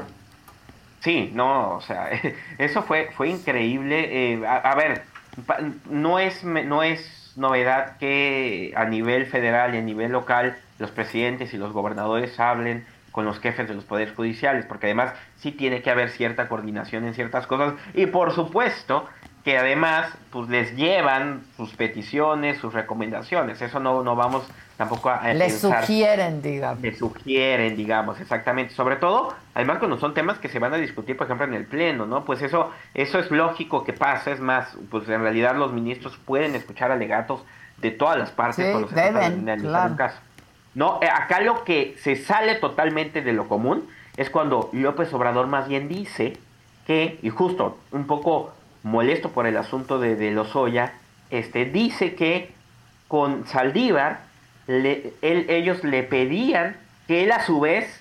[1.00, 2.10] Sí, no, o sea,
[2.58, 4.34] eso fue, fue increíble.
[4.34, 5.04] Eh, a, a ver,
[5.92, 11.54] no es, no es novedad que a nivel federal y a nivel local los presidentes
[11.54, 15.84] y los gobernadores hablen con los jefes de los poderes judiciales, porque además sí tiene
[15.84, 19.08] que haber cierta coordinación en ciertas cosas y por supuesto
[19.44, 23.62] que además pues les llevan sus peticiones, sus recomendaciones.
[23.62, 24.44] Eso no, no vamos
[24.78, 25.34] tampoco a...
[25.34, 26.82] Les sugieren, digamos.
[26.82, 28.74] Les sugieren, digamos, exactamente.
[28.74, 31.66] Sobre todo, además cuando son temas que se van a discutir, por ejemplo, en el
[31.66, 32.24] Pleno, ¿no?
[32.24, 34.32] Pues eso, eso es lógico que pasa.
[34.32, 37.44] Es más, pues en realidad los ministros pueden escuchar alegatos
[37.78, 38.66] de todas las partes.
[38.66, 39.92] Sí, cuando se deben, en claro.
[39.92, 40.18] un caso.
[40.74, 45.48] No, eh, acá lo que se sale totalmente de lo común es cuando López Obrador
[45.48, 46.38] más bien dice
[46.88, 50.94] que, y justo un poco molesto por el asunto de, de Lozoya,
[51.30, 52.54] este, dice que
[53.08, 54.20] con Saldívar
[54.68, 56.76] le, él, ellos le pedían
[57.08, 58.00] que él a su vez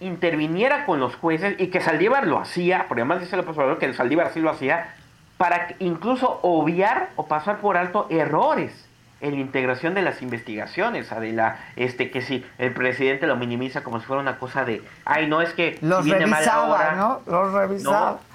[0.00, 3.92] interviniera con los jueces y que Saldívar lo hacía, porque además dice López Obrador que
[3.94, 4.94] Saldívar sí lo hacía,
[5.36, 8.86] para incluso obviar o pasar por alto errores
[9.20, 14.00] en la integración de las investigaciones, Adela, este que si el presidente lo minimiza como
[14.00, 17.20] si fuera una cosa de, ay, no es que los viene revisaba, mal ahora, ¿no?
[17.26, 18.10] Los revisaba.
[18.10, 18.31] No,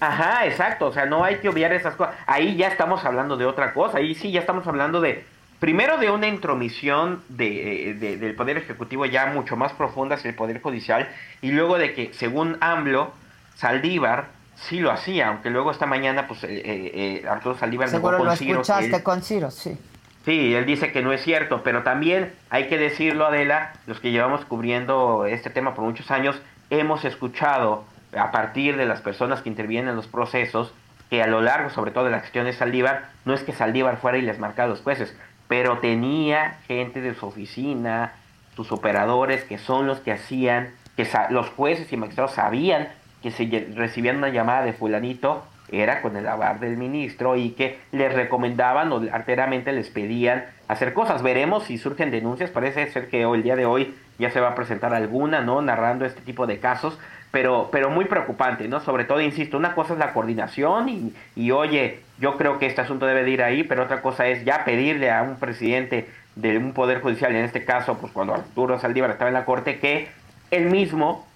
[0.00, 2.14] Ajá, exacto, o sea, no hay que obviar esas cosas.
[2.26, 5.24] Ahí ya estamos hablando de otra cosa, ahí sí ya estamos hablando de,
[5.58, 10.36] primero de una intromisión de, de, del Poder Ejecutivo ya mucho más profunda hacia el
[10.36, 11.08] Poder Judicial,
[11.42, 13.12] y luego de que, según AMLO,
[13.56, 18.26] Saldívar sí lo hacía, aunque luego esta mañana, pues, eh, eh, Arturo Saldívar Seguro con
[18.26, 19.76] lo Ciro, escuchaste él, con Ciro, sí.
[20.24, 24.10] Sí, él dice que no es cierto, pero también hay que decirlo, Adela, los que
[24.10, 26.36] llevamos cubriendo este tema por muchos años,
[26.70, 27.84] hemos escuchado
[28.16, 30.72] a partir de las personas que intervienen en los procesos,
[31.10, 33.96] que a lo largo, sobre todo de la gestión de Saldívar, no es que Saldívar
[33.98, 35.16] fuera y les marcara a los jueces,
[35.48, 38.12] pero tenía gente de su oficina,
[38.54, 42.88] sus operadores, que son los que hacían, que los jueces y magistrados sabían
[43.22, 47.78] que si recibían una llamada de fulanito, era con el aval del ministro y que
[47.92, 51.22] les recomendaban o arteramente les pedían hacer cosas.
[51.22, 54.48] Veremos si surgen denuncias, parece ser que hoy, el día de hoy ya se va
[54.48, 55.60] a presentar alguna, ¿no?
[55.60, 56.98] Narrando este tipo de casos,
[57.30, 58.80] pero, pero muy preocupante, ¿no?
[58.80, 62.80] Sobre todo, insisto, una cosa es la coordinación y, y, oye, yo creo que este
[62.80, 66.56] asunto debe de ir ahí, pero otra cosa es ya pedirle a un presidente de
[66.56, 70.08] un poder judicial, en este caso, pues cuando Arturo Saldívar estaba en la corte, que
[70.50, 71.26] él mismo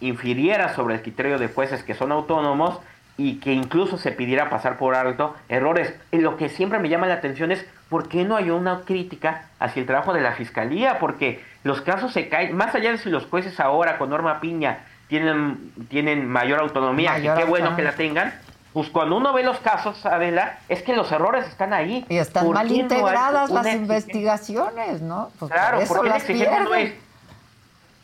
[0.00, 2.78] infiriera sobre el criterio de jueces que son autónomos
[3.16, 5.94] y que incluso se pidiera pasar por alto errores.
[6.10, 9.80] Lo que siempre me llama la atención es por qué no hay una crítica hacia
[9.80, 13.26] el trabajo de la fiscalía, porque los casos se caen, más allá de si los
[13.26, 17.92] jueces ahora con Norma Piña tienen, tienen mayor autonomía, mayor que qué bueno que la
[17.92, 18.34] tengan,
[18.72, 22.04] pues cuando uno ve los casos, Adela, es que los errores están ahí.
[22.08, 25.30] Y están mal integradas no las investigaciones, ¿no?
[25.38, 26.92] Pues claro, por porque la exigencia no es,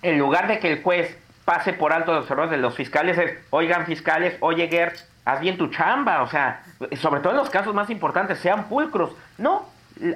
[0.02, 3.32] en lugar de que el juez pase por alto los errores de los fiscales, es,
[3.50, 6.62] oigan fiscales, oye Gertz, haz bien tu chamba, o sea,
[7.00, 9.10] sobre todo en los casos más importantes, sean pulcros.
[9.38, 9.66] No,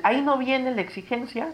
[0.04, 1.48] ahí no viene la exigencia,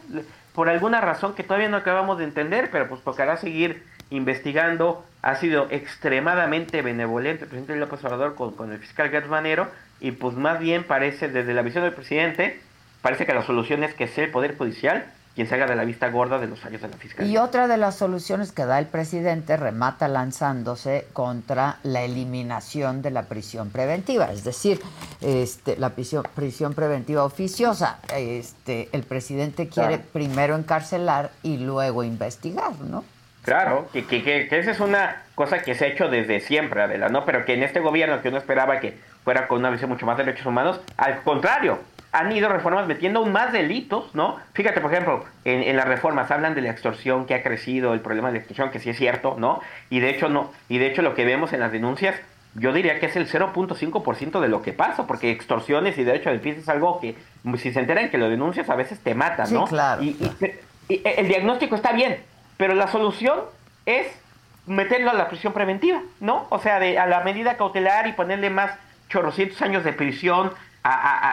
[0.55, 5.37] por alguna razón que todavía no acabamos de entender, pero pues tocará seguir investigando, ha
[5.37, 9.69] sido extremadamente benevolente el presidente López Obrador con, con el fiscal Gertz Manero,
[10.01, 12.61] y pues más bien parece, desde la visión del presidente,
[13.03, 15.85] parece que la solución es que sea el Poder Judicial quien se haga de la
[15.85, 17.33] vista gorda de los fallos de la Fiscalía.
[17.33, 23.11] Y otra de las soluciones que da el presidente remata lanzándose contra la eliminación de
[23.11, 24.81] la prisión preventiva, es decir,
[25.21, 28.01] este, la prisión, prisión preventiva oficiosa.
[28.15, 33.05] Este, el presidente quiere primero encarcelar y luego investigar, ¿no?
[33.45, 37.09] Claro, que, que, que, esa es una cosa que se ha hecho desde siempre, Adela,
[37.09, 37.25] ¿no?
[37.25, 40.19] Pero que en este gobierno que uno esperaba que fuera con una visión mucho más
[40.19, 41.79] de derechos humanos, al contrario,
[42.13, 44.39] han ido reformas metiendo aún más delitos, ¿no?
[44.53, 48.29] Fíjate, por ejemplo, en, las reformas hablan de la extorsión que ha crecido, el problema
[48.29, 49.61] de la extorsión, que sí es cierto, ¿no?
[49.91, 52.17] Y de hecho, no, y de hecho lo que vemos en las denuncias,
[52.57, 56.41] yo diría que es el 0.5% de lo que pasa, porque extorsiones y derecho de
[56.41, 57.15] pies es algo que,
[57.59, 59.67] si se enteran que lo denuncias, a veces te matan, ¿no?
[59.67, 60.03] Sí, claro.
[60.03, 60.17] Y,
[60.89, 62.19] el diagnóstico está bien,
[62.61, 63.41] pero la solución
[63.87, 64.07] es
[64.67, 66.47] meterlo a la prisión preventiva, ¿no?
[66.51, 68.73] O sea, de, a la medida cautelar y ponerle más
[69.09, 70.53] chorrocientos años de prisión,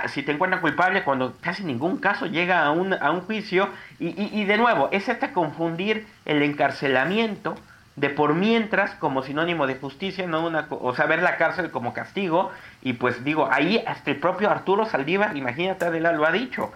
[0.07, 3.67] si te encuentran culpable cuando casi ningún caso llega a un, a un juicio.
[3.99, 7.57] Y, de nuevo, es hasta confundir el encarcelamiento
[7.97, 11.93] de por mientras como sinónimo de justicia, no una, o sea, ver la cárcel como
[11.93, 12.53] castigo.
[12.81, 16.71] Y pues digo, ahí hasta el propio Arturo Saldívar, imagínate, Adela, lo ha dicho.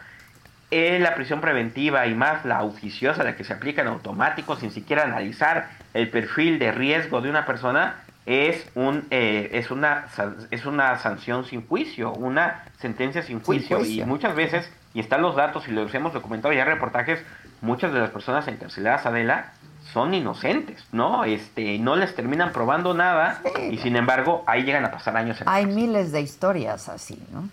[0.72, 5.04] La prisión preventiva y más la oficiosa, la que se aplica en automático sin siquiera
[5.04, 10.06] analizar el perfil de riesgo de una persona, es un eh, es una
[10.52, 13.84] es una sanción sin juicio, una sentencia sin juicio.
[13.84, 17.20] y muchas veces y están los datos y los hemos documentado ya en reportajes,
[17.62, 19.54] muchas de las personas encarceladas Adela
[19.92, 21.26] son inocentes, ¿no?
[21.26, 25.42] Este, no les terminan probando nada y sin embargo ahí llegan a pasar años.
[25.46, 27.50] Hay miles de historias así, ¿no?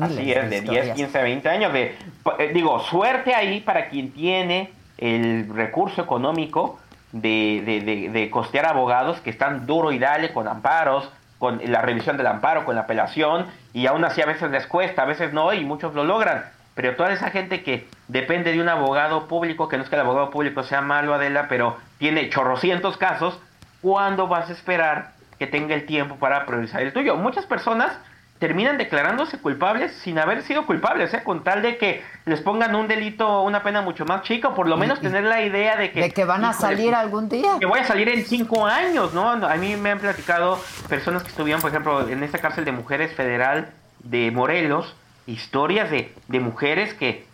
[0.00, 1.96] Así es, de, 10, 15, 20 años de
[2.38, 6.78] eh, digo, suerte ahí para quien tiene el recurso económico
[7.12, 12.16] de, de, de, costear abogados que están duro y dale con amparos, con la revisión
[12.16, 15.52] del amparo, con la apelación, y aún así a veces les cuesta, a veces no,
[15.52, 16.44] y muchos lo logran.
[16.74, 20.02] Pero toda esa gente que depende de un abogado público, que no es que el
[20.02, 23.40] abogado público sea malo, Adela, pero tiene chorrocientos casos,
[23.80, 27.16] ¿cuándo vas a esperar que tenga el tiempo para priorizar el tuyo?
[27.16, 27.98] Muchas personas
[28.40, 31.22] terminan declarándose culpables sin haber sido culpables, ¿eh?
[31.22, 34.66] con tal de que les pongan un delito, una pena mucho más chica, o por
[34.66, 36.00] lo menos tener la idea de que...
[36.00, 37.58] De que van a salir algún día.
[37.60, 39.28] Que voy a salir en cinco años, ¿no?
[39.28, 43.14] A mí me han platicado personas que estuvieron, por ejemplo, en esta cárcel de mujeres
[43.14, 47.26] federal de Morelos, historias de, de mujeres que,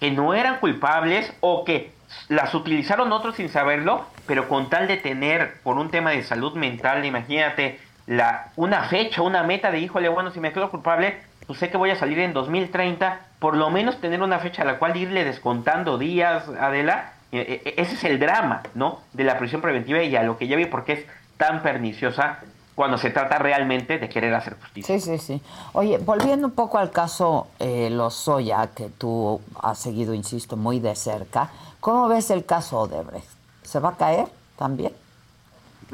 [0.00, 1.92] que no eran culpables o que
[2.28, 6.54] las utilizaron otros sin saberlo, pero con tal de tener, por un tema de salud
[6.54, 11.58] mental, imagínate, la, una fecha, una meta de, híjole, bueno, si me quedo culpable, pues
[11.58, 14.78] sé que voy a salir en 2030, por lo menos tener una fecha a la
[14.78, 19.00] cual irle descontando días, Adela, e, e, ese es el drama, ¿no?
[19.12, 22.38] De la prisión preventiva y a lo que ya vi porque es tan perniciosa
[22.74, 24.98] cuando se trata realmente de querer hacer justicia.
[24.98, 25.42] Sí, sí, sí.
[25.72, 30.94] Oye, volviendo un poco al caso eh, Lozoya, que tú has seguido, insisto, muy de
[30.96, 33.28] cerca, ¿cómo ves el caso Odebrecht?
[33.62, 34.92] ¿Se va a caer también?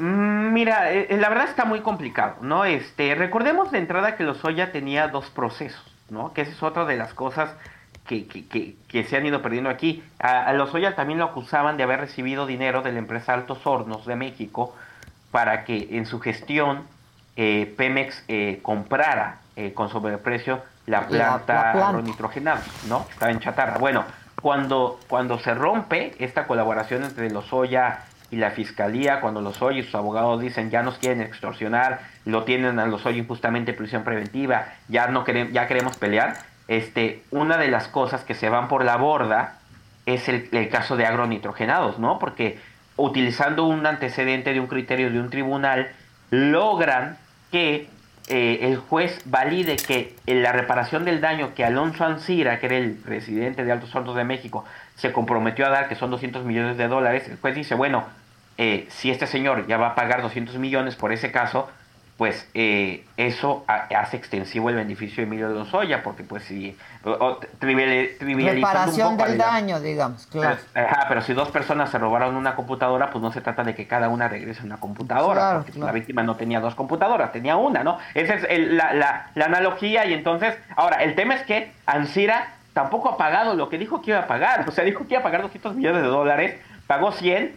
[0.01, 2.65] Mm, mira, eh, eh, la verdad está muy complicado, ¿no?
[2.65, 6.33] Este, recordemos de entrada que Lozoya tenía dos procesos, ¿no?
[6.33, 7.53] Que esa es otra de las cosas
[8.07, 10.03] que, que, que, se han ido perdiendo aquí.
[10.17, 14.15] A, Lozoya también lo acusaban de haber recibido dinero de la empresa Altos Hornos de
[14.15, 14.75] México
[15.29, 16.81] para que en su gestión
[17.35, 18.25] eh, Pemex
[18.63, 19.37] comprara
[19.75, 21.91] con sobreprecio la planta, la,
[22.87, 23.05] ¿no?
[23.11, 23.77] Estaba en chatarra.
[23.77, 24.03] Bueno,
[24.41, 27.99] cuando, cuando se rompe esta colaboración entre Lozoya
[28.31, 32.79] y la fiscalía cuando los oye sus abogados dicen ya nos quieren extorsionar, lo tienen
[32.79, 37.67] a los oye injustamente prisión preventiva, ya no queremos, ya queremos pelear, este, una de
[37.67, 39.59] las cosas que se van por la borda
[40.05, 42.17] es el, el caso de agronitrogenados, ¿no?
[42.17, 42.59] Porque
[42.95, 45.91] utilizando un antecedente de un criterio de un tribunal,
[46.29, 47.17] logran
[47.51, 47.89] que
[48.27, 52.77] eh, el juez valide que en la reparación del daño que Alonso Ancira, que era
[52.77, 54.63] el presidente de Altos Hornos de México,
[54.95, 58.05] se comprometió a dar, que son 200 millones de dólares, el juez dice, bueno,
[58.57, 61.69] eh, si este señor ya va a pagar 200 millones por ese caso,
[62.21, 66.77] pues eh, eso hace extensivo el beneficio de Emilio Lozoya, porque pues si
[68.57, 70.57] Reparación del daño, digamos, claro.
[70.71, 73.73] Pero, ajá, pero si dos personas se robaron una computadora, pues no se trata de
[73.73, 77.83] que cada una regrese una computadora, porque la víctima no tenía dos computadoras, tenía una,
[77.83, 77.97] ¿no?
[78.13, 83.09] Esa es la, la, la analogía y entonces, ahora, el tema es que Ansira tampoco
[83.09, 85.23] ha pagado lo que dijo que iba a pagar, o sea, dijo que iba a
[85.23, 87.55] pagar 200 millones de dólares, pagó 100,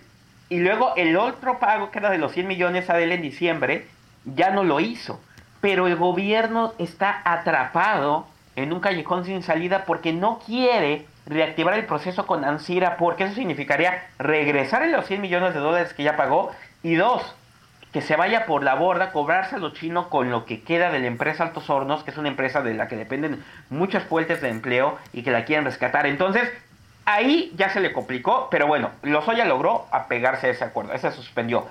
[0.49, 3.87] y luego el otro pago, que era de los 100 millones a él en diciembre,
[4.25, 5.21] ya no lo hizo.
[5.61, 8.27] Pero el gobierno está atrapado
[8.57, 13.35] en un callejón sin salida porque no quiere reactivar el proceso con Ansira, porque eso
[13.35, 17.35] significaría regresar los 100 millones de dólares que ya pagó, y dos,
[17.93, 20.99] que se vaya por la borda, cobrarse a los chinos con lo que queda de
[20.99, 24.51] la empresa Altos Hornos, que es una empresa de la que dependen muchas fuentes de
[24.51, 26.07] empleo y que la quieren rescatar.
[26.07, 26.51] Entonces,
[27.05, 31.17] ahí ya se le complicó, pero bueno, Lozoya logró apegarse a ese acuerdo, ese se
[31.17, 31.67] suspendió.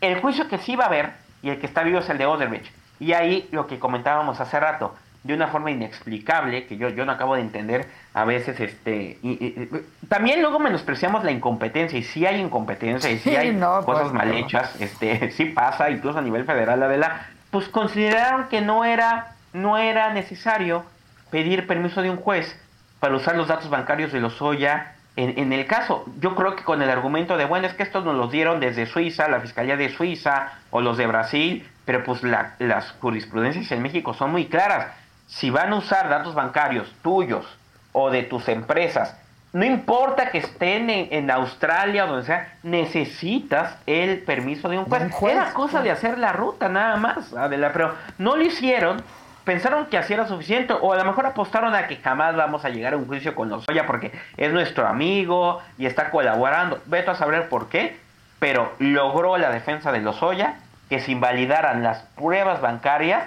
[0.00, 1.12] El juicio que sí va a haber,
[1.42, 2.70] y el que está vivo es el de Oderich,
[3.00, 7.12] y ahí lo que comentábamos hace rato, de una forma inexplicable, que yo, yo no
[7.12, 9.68] acabo de entender a veces, este, y,
[10.08, 14.32] también luego menospreciamos la incompetencia, y si hay incompetencia, y si hay cosas pues, mal
[14.34, 19.34] hechas, este, sí pasa, incluso a nivel federal, la la pues consideraron que no era,
[19.52, 20.84] no era necesario
[21.30, 22.58] pedir permiso de un juez
[23.04, 26.06] para usar los datos bancarios de los Oya en, en, el caso.
[26.20, 28.86] Yo creo que con el argumento de, bueno, es que estos nos los dieron desde
[28.86, 34.14] Suiza, la Fiscalía de Suiza, o los de Brasil, pero pues las jurisprudencias en México
[34.14, 34.86] son muy claras
[35.26, 37.44] si van a usar datos bancarios tuyos
[37.92, 39.14] o de tus empresas,
[39.52, 45.12] no importa que estén en, Australia o donde sea, necesitas el permiso de un juez.
[45.20, 49.02] Era cosa de hacer la ruta nada más, Adela, pero no lo hicieron.
[49.44, 52.70] Pensaron que así era suficiente, o a lo mejor apostaron a que jamás vamos a
[52.70, 56.80] llegar a un juicio con Lozoya porque es nuestro amigo y está colaborando.
[56.86, 57.98] Veto a saber por qué,
[58.38, 60.56] pero logró la defensa de Lozoya
[60.88, 63.24] que se invalidaran las pruebas bancarias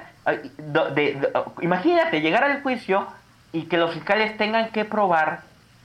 [1.61, 3.07] imagínate llegar al juicio
[3.53, 5.41] y que los fiscales tengan que probar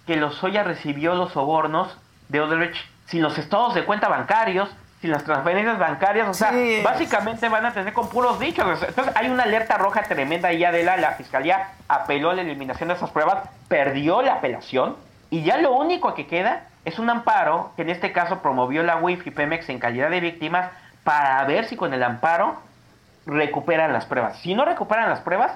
[0.06, 1.96] que Lozoya recibió los sobornos
[2.28, 2.76] de Odebrecht
[3.06, 4.68] sin los estados de cuenta bancarios,
[5.03, 6.53] sin las transferencias bancarias, o sea,
[6.84, 8.80] básicamente van a tener con puros dichos.
[8.86, 12.94] Entonces hay una alerta roja tremenda ahí Adela, la fiscalía apeló a la eliminación de
[12.94, 14.96] esas pruebas, perdió la apelación
[15.28, 18.96] y ya lo único que queda es un amparo que en este caso promovió la
[18.96, 20.70] WIF y Pemex en calidad de víctimas
[21.03, 22.57] para ver si con el amparo
[23.26, 24.38] recuperan las pruebas.
[24.38, 25.53] Si no recuperan las pruebas,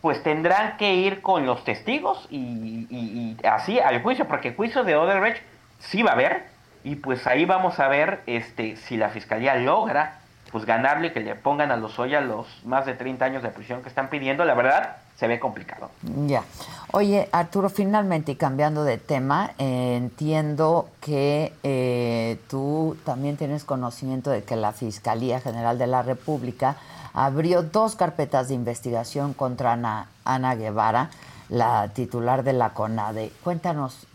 [0.00, 4.96] pues tendrán que ir con los testigos y, así al juicio, porque el juicio de
[4.96, 5.42] Odebrecht
[5.78, 6.46] sí va a haber,
[6.84, 10.20] y pues ahí vamos a ver este si la fiscalía logra
[10.50, 13.50] pues ganarle y que le pongan a los Oya los más de 30 años de
[13.50, 15.90] prisión que están pidiendo, la verdad se ve complicado.
[16.26, 16.44] Ya.
[16.92, 24.30] Oye, Arturo, finalmente y cambiando de tema, eh, entiendo que eh, tú también tienes conocimiento
[24.30, 26.76] de que la Fiscalía General de la República
[27.14, 29.72] abrió dos carpetas de investigación contra
[30.24, 31.10] Ana, Guevara,
[31.48, 33.32] la titular de la CONADE.
[33.42, 34.06] Cuéntanos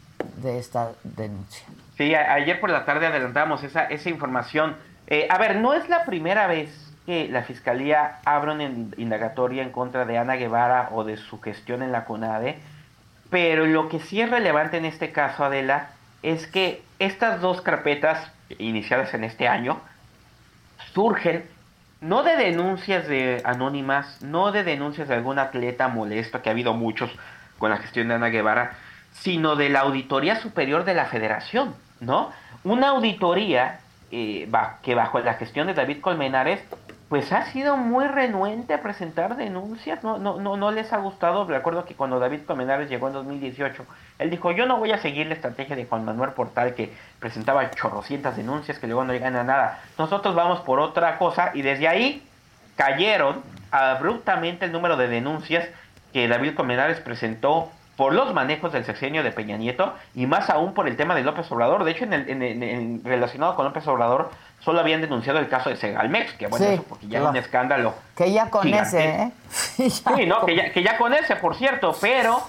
[0.42, 1.66] de esta denuncia.
[2.04, 4.76] Sí, ayer por la tarde adelantamos esa, esa información.
[5.08, 8.64] Eh, a ver, no es la primera vez que la Fiscalía abre una
[8.98, 12.58] indagatoria en contra de Ana Guevara o de su gestión en la CONADE,
[13.30, 15.92] pero lo que sí es relevante en este caso, Adela,
[16.24, 19.80] es que estas dos carpetas iniciadas en este año
[20.94, 21.46] surgen
[22.02, 26.74] no de denuncias de anónimas, no de denuncias de algún atleta molesto, que ha habido
[26.74, 27.10] muchos
[27.60, 28.74] con la gestión de Ana Guevara,
[29.14, 31.74] sino de la Auditoría Superior de la Federación,
[32.06, 32.32] ¿no?
[32.64, 33.80] Una auditoría
[34.12, 34.50] eh,
[34.82, 36.62] que bajo la gestión de David Colmenares
[37.14, 41.46] pues ha sido muy renuente a presentar denuncias, no, no, no, no les ha gustado,
[41.46, 43.86] recuerdo que cuando David Comenares llegó en 2018,
[44.18, 47.70] él dijo, yo no voy a seguir la estrategia de Juan Manuel Portal que presentaba
[47.70, 51.88] chorrocientas denuncias que luego no llegan a nada, nosotros vamos por otra cosa y desde
[51.88, 52.28] ahí
[52.78, 55.68] cayeron abruptamente el número de denuncias
[56.14, 57.72] que David Comenares presentó
[58.04, 61.24] por los manejos del sexenio de Peña Nieto y más aún por el tema de
[61.24, 61.86] López Obrador.
[61.86, 64.30] De hecho, en, el, en, relacionado con López Obrador,
[64.60, 67.96] solo habían denunciado el caso de Segalmex, que bueno, eso porque ya es un escándalo.
[68.18, 69.32] Que ya con ese, ¿eh?
[69.50, 72.42] sí, no, que ya, que ya con ese, por cierto, pero,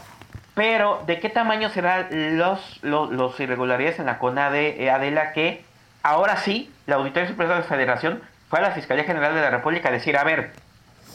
[0.57, 5.65] pero, ¿de qué tamaño serán los, los, irregularidades en la CONADE, eh, Adela, que
[6.03, 9.51] ahora sí, la Auditoría Superior de la Federación fue a la Fiscalía General de la
[9.51, 10.51] República a decir, a ver,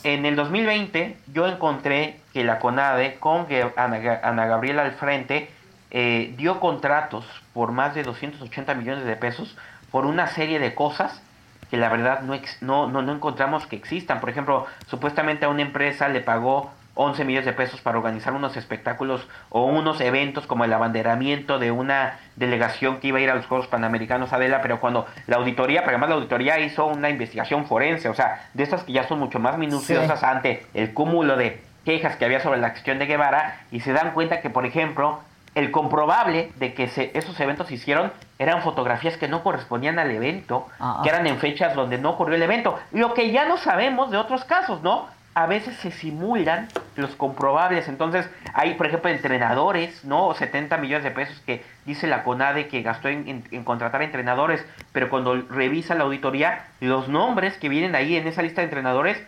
[0.05, 5.51] en el 2020 yo encontré que la CONADE, con Ana, Ana Gabriela al frente,
[5.91, 9.57] eh, dio contratos por más de 280 millones de pesos
[9.91, 11.21] por una serie de cosas
[11.69, 14.21] que la verdad no, no, no, no encontramos que existan.
[14.21, 18.55] Por ejemplo, supuestamente a una empresa le pagó 11 millones de pesos para organizar unos
[18.55, 23.35] espectáculos o unos eventos como el abanderamiento de una delegación que iba a ir a
[23.35, 27.65] los Juegos Panamericanos Adela, pero cuando la auditoría, pero además la auditoría hizo una investigación
[27.65, 31.68] forense, o sea, de estas que ya son mucho más minuciosas ante el cúmulo de
[31.89, 35.21] quejas que había sobre la gestión de Guevara y se dan cuenta que, por ejemplo,
[35.55, 40.11] el comprobable de que se, esos eventos se hicieron eran fotografías que no correspondían al
[40.11, 42.77] evento, ah, que eran en fechas donde no ocurrió el evento.
[42.91, 45.07] Lo que ya no sabemos de otros casos, ¿no?
[45.33, 47.87] A veces se simulan los comprobables.
[47.87, 50.31] Entonces, hay, por ejemplo, entrenadores, ¿no?
[50.35, 55.09] 70 millones de pesos que dice la CONADE que gastó en, en contratar entrenadores, pero
[55.09, 59.19] cuando revisa la auditoría, los nombres que vienen ahí en esa lista de entrenadores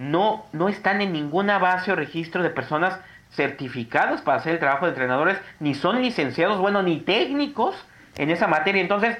[0.00, 2.98] no, no están en ninguna base o registro de personas
[3.32, 7.76] certificados para hacer el trabajo de entrenadores, ni son licenciados, bueno, ni técnicos
[8.16, 8.80] en esa materia.
[8.80, 9.18] Entonces,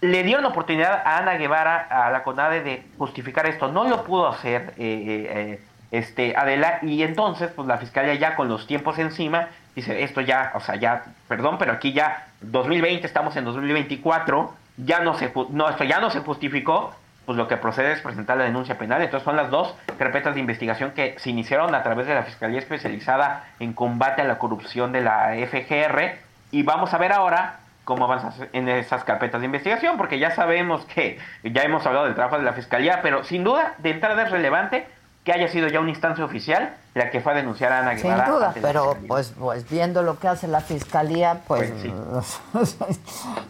[0.00, 3.70] le dieron oportunidad a Ana Guevara, a la CONADE, de justificar esto.
[3.70, 5.60] No lo pudo hacer eh, eh, eh,
[5.90, 10.52] este, Adela, y entonces, pues la fiscalía ya con los tiempos encima, dice, esto ya,
[10.54, 15.68] o sea, ya, perdón, pero aquí ya 2020, estamos en 2024, ya no se, no,
[15.68, 16.94] esto ya no se justificó,
[17.26, 19.02] pues lo que procede es presentar la denuncia penal.
[19.02, 22.58] Entonces son las dos carpetas de investigación que se iniciaron a través de la Fiscalía
[22.58, 26.16] Especializada en Combate a la Corrupción de la FGR,
[26.50, 30.84] y vamos a ver ahora cómo avanzas en esas carpetas de investigación, porque ya sabemos
[30.84, 34.30] que ya hemos hablado del trabajo de la Fiscalía, pero sin duda, de entrada es
[34.30, 34.86] relevante
[35.24, 38.24] que haya sido ya una instancia oficial la que fue a denunciar a Ana Guevara.
[38.26, 41.70] Sin duda, pero pues, pues viendo lo que hace la fiscalía, pues.
[41.70, 42.76] Pues sí.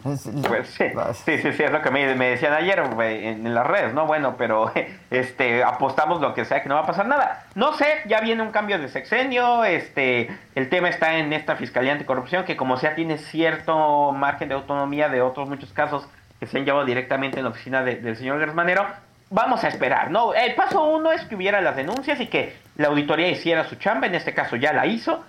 [0.47, 0.85] pues sí.
[1.25, 4.05] sí, sí, sí, es lo que me, decían ayer en, las redes, ¿no?
[4.05, 4.71] Bueno, pero
[5.11, 7.45] este apostamos lo que sea que no va a pasar nada.
[7.55, 11.93] No sé, ya viene un cambio de sexenio, este el tema está en esta fiscalía
[11.93, 16.07] anticorrupción que como sea tiene cierto margen de autonomía de otros muchos casos
[16.39, 18.85] que se han llevado directamente en la oficina del señor Gersmanero
[19.33, 20.33] vamos a esperar, ¿no?
[20.33, 24.07] El paso uno es que hubiera las denuncias y que la auditoría hiciera su chamba,
[24.07, 25.23] en este caso ya la hizo,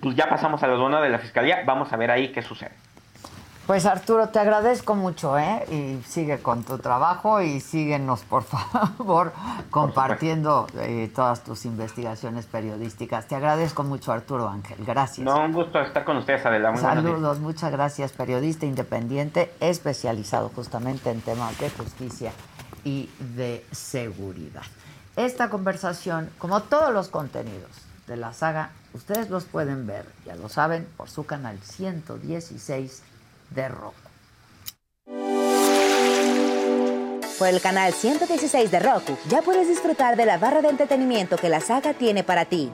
[0.00, 2.72] pues ya pasamos a la zona de la fiscalía, vamos a ver ahí qué sucede.
[3.66, 5.64] Pues Arturo, te agradezco mucho, ¿eh?
[5.70, 8.42] Y sigue con tu trabajo y síguenos, por
[8.96, 9.32] favor,
[9.70, 13.28] compartiendo eh, todas tus investigaciones periodísticas.
[13.28, 14.78] Te agradezco mucho, Arturo Ángel.
[14.84, 15.24] Gracias.
[15.24, 16.76] No, un gusto estar con ustedes, Adela.
[16.76, 18.10] Saludos, muchas gracias.
[18.10, 22.32] Periodista independiente, especializado justamente en temas de justicia
[22.84, 24.62] y de seguridad.
[25.16, 27.70] Esta conversación, como todos los contenidos
[28.06, 33.02] de la saga, ustedes los pueden ver, ya lo saben, por su canal 116
[33.50, 33.94] de Roku.
[37.38, 41.48] Por el canal 116 de Roku ya puedes disfrutar de la barra de entretenimiento que
[41.48, 42.70] la saga tiene para ti.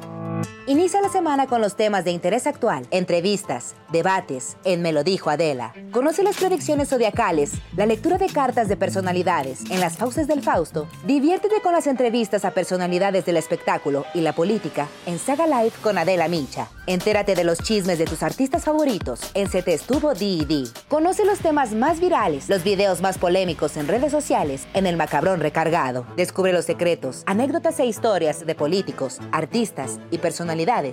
[0.69, 5.31] Inicia la semana con los temas de interés actual, entrevistas, debates, en Me lo dijo
[5.31, 5.73] Adela.
[5.93, 10.89] Conoce las predicciones zodiacales, la lectura de cartas de personalidades en las fauces del Fausto.
[11.07, 15.99] Diviértete con las entrevistas a personalidades del espectáculo y la política en Saga Live con
[15.99, 16.69] Adela Micha.
[16.89, 20.65] Entérate de los chismes de tus artistas favoritos en Se Te Estuvo D&D.
[20.89, 25.41] Conoce los temas más virales, los videos más polémicos en redes sociales en El Macabrón
[25.41, 26.07] Recargado.
[26.17, 30.26] Descubre los secretos, anécdotas e historias de políticos, artistas y personalidades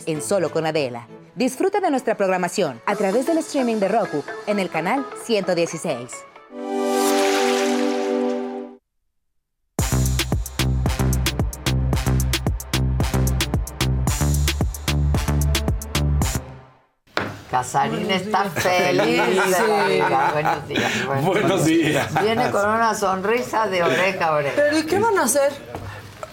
[0.06, 1.08] en Solo con Adela.
[1.36, 6.12] Disfruta de nuestra programación a través del streaming de Roku en el canal 116.
[17.50, 19.22] Casarín está feliz
[20.36, 21.24] Buenos días.
[21.24, 22.22] Buenos, días.
[22.22, 24.56] Viene con una sonrisa de oreja a oreja.
[24.56, 25.52] ¿Pero y qué van a hacer?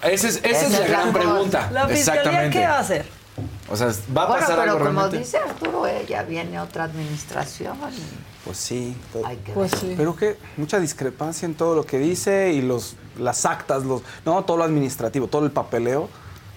[0.02, 1.68] Esa es, esa es la gran pregunta.
[1.72, 3.06] ¿La fiscalía qué va a hacer?
[3.70, 3.86] O sea,
[4.16, 7.76] va a bueno, pasar pero algo como dice Arturo, ya viene otra administración.
[8.44, 8.96] Pues sí.
[9.54, 9.94] pues sí.
[9.96, 14.42] Pero que mucha discrepancia en todo lo que dice y los las actas, los no
[14.44, 16.08] todo lo administrativo, todo el papeleo,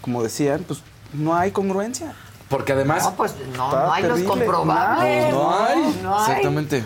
[0.02, 0.82] como decían, pues
[1.14, 2.16] no hay congruencia.
[2.50, 5.32] Porque además No, pues no, no hay los comprobables.
[5.32, 6.00] No, hay.
[6.02, 6.32] no hay.
[6.32, 6.84] Exactamente.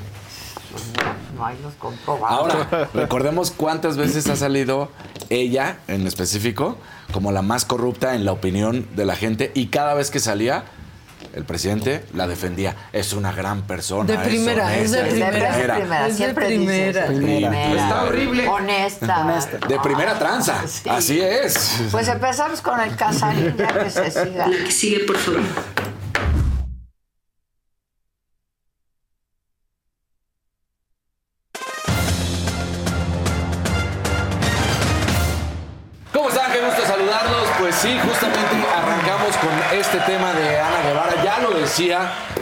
[1.38, 2.56] No hay los comprobables.
[2.56, 4.90] Ahora, recordemos cuántas veces ha salido
[5.30, 6.78] ella en específico
[7.12, 10.66] como la más corrupta en la opinión de la gente y cada vez que salía
[11.34, 12.76] el presidente la defendía.
[12.94, 14.06] Es una gran persona.
[14.06, 16.08] De primera, es, de primera.
[16.08, 17.08] Es de primera.
[17.08, 17.74] primera.
[17.74, 18.48] Está horrible.
[18.48, 19.44] Honesta.
[19.68, 20.64] De primera tranza.
[20.90, 21.82] Así es.
[21.92, 24.50] Pues empezamos con el Casarín, ya que se siga.
[24.70, 25.42] sigue, por favor.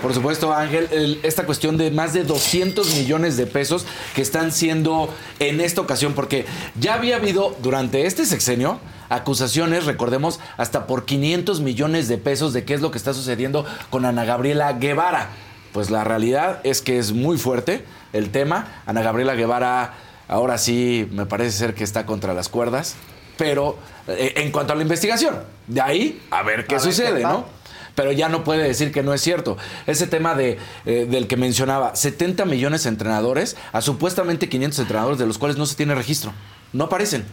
[0.05, 5.11] Por supuesto, Ángel, esta cuestión de más de 200 millones de pesos que están siendo
[5.39, 6.45] en esta ocasión, porque
[6.79, 8.79] ya había habido durante este sexenio
[9.09, 13.65] acusaciones, recordemos, hasta por 500 millones de pesos de qué es lo que está sucediendo
[13.89, 15.29] con Ana Gabriela Guevara.
[15.73, 17.83] Pues la realidad es que es muy fuerte
[18.13, 18.83] el tema.
[18.85, 19.95] Ana Gabriela Guevara
[20.27, 22.95] ahora sí me parece ser que está contra las cuerdas
[23.37, 23.77] pero
[24.07, 27.54] eh, en cuanto a la investigación, de ahí a ver qué sucede, ¿no?
[27.95, 29.57] Pero ya no puede decir que no es cierto.
[29.87, 35.17] Ese tema de, eh, del que mencionaba, 70 millones de entrenadores a supuestamente 500 entrenadores
[35.19, 36.33] de los cuales no se tiene registro.
[36.73, 37.25] No aparecen.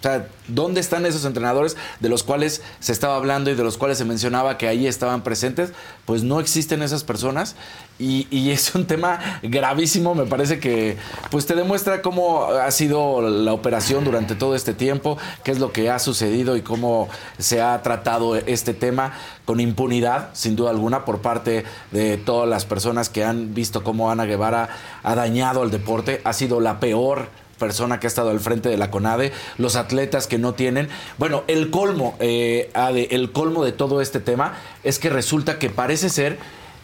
[0.00, 3.76] O sea, ¿dónde están esos entrenadores de los cuales se estaba hablando y de los
[3.76, 5.72] cuales se mencionaba que ahí estaban presentes?
[6.06, 7.54] Pues no existen esas personas
[7.98, 10.14] y, es un tema gravísimo.
[10.14, 10.96] Me parece que
[11.30, 15.70] pues te demuestra cómo ha sido la operación durante todo este tiempo, qué es lo
[15.70, 19.12] que ha sucedido y cómo se ha tratado este tema
[19.44, 24.10] con impunidad, sin duda alguna, por parte de todas las personas que han visto cómo
[24.10, 24.70] Ana Guevara
[25.02, 26.22] ha dañado al deporte.
[26.24, 27.28] Ha sido la peor
[27.60, 30.88] persona que ha estado al frente de la CONADE, los atletas que no tienen.
[31.18, 35.70] Bueno, el colmo, eh, Ade, el colmo de todo este tema es que resulta que
[35.70, 36.38] parece ser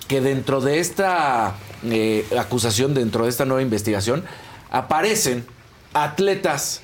[0.06, 1.54] que dentro de esta
[1.84, 4.22] eh, acusación, dentro de esta nueva investigación,
[4.70, 5.44] aparecen
[5.94, 6.82] atletas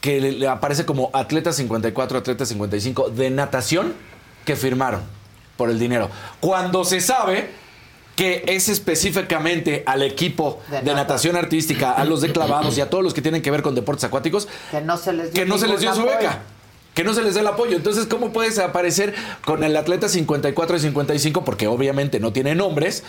[0.00, 3.94] que le, aparece como atleta 54, atleta 55 de natación
[4.44, 5.02] que firmaron
[5.56, 6.08] por el dinero.
[6.40, 7.50] Cuando se sabe
[8.18, 11.36] que es específicamente al equipo De de, natación.
[11.36, 14.02] artística, a los de clavados y a todos los que tienen que ver con deportes
[14.02, 16.40] acuáticos, Que no se les dio, que no se les dio su beca.
[16.94, 17.76] Que no se les dé el apoyo.
[17.76, 19.14] Entonces, ¿cómo puedes aparecer
[19.44, 21.44] con el atleta 54 y 55?
[21.44, 23.04] Porque obviamente no tiene nombres,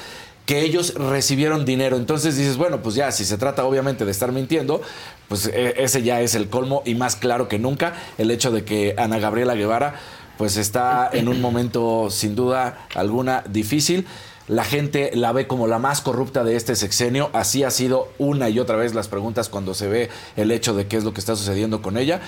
[0.45, 1.97] que ellos recibieron dinero.
[1.97, 4.79] Entonces dices, bueno, pues ya, si se trata obviamente de estar mintiendo,
[5.27, 8.63] pues eh, ese ya es el colmo y más claro que nunca el hecho de
[8.63, 9.95] que Ana Gabriela Guevara
[10.37, 14.05] pues está en un momento sin duda alguna difícil.
[14.49, 17.29] La gente la ve como la más corrupta de este sexenio.
[17.33, 20.87] Así ha sido una y otra vez las preguntas cuando se ve el hecho de
[20.87, 22.19] qué es lo que está sucediendo con ella.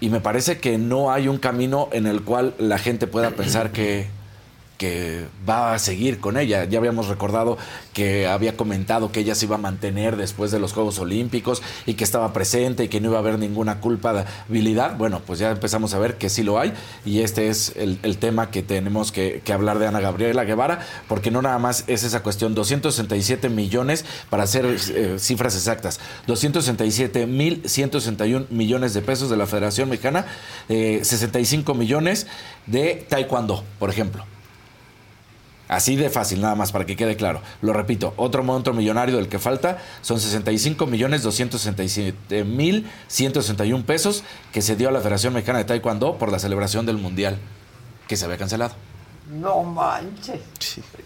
[0.00, 3.72] Y me parece que no hay un camino en el cual la gente pueda pensar
[3.72, 4.08] que,
[4.80, 6.64] que va a seguir con ella.
[6.64, 7.58] Ya habíamos recordado
[7.92, 11.94] que había comentado que ella se iba a mantener después de los Juegos Olímpicos y
[11.94, 14.96] que estaba presente y que no iba a haber ninguna culpabilidad.
[14.96, 16.72] Bueno, pues ya empezamos a ver que sí lo hay
[17.04, 20.78] y este es el, tema que tenemos que, que hablar de Ana Gabriela Guevara,
[21.08, 27.26] porque no nada más es esa cuestión, 267 millones, para hacer eh, cifras exactas, 267
[27.26, 30.24] mil 161 millones de pesos de la Federación Mexicana,
[30.70, 32.26] eh, 65 millones
[32.66, 34.24] de Taekwondo, por ejemplo.
[35.70, 37.40] Así de fácil, nada más para que quede claro.
[37.62, 44.24] Lo repito, otro monto millonario del que falta son 65 millones 267 mil 161 pesos
[44.52, 47.38] que se dio a la Federación Mexicana de Taekwondo por la celebración del Mundial
[48.08, 48.74] que se había cancelado.
[49.30, 50.40] No manches.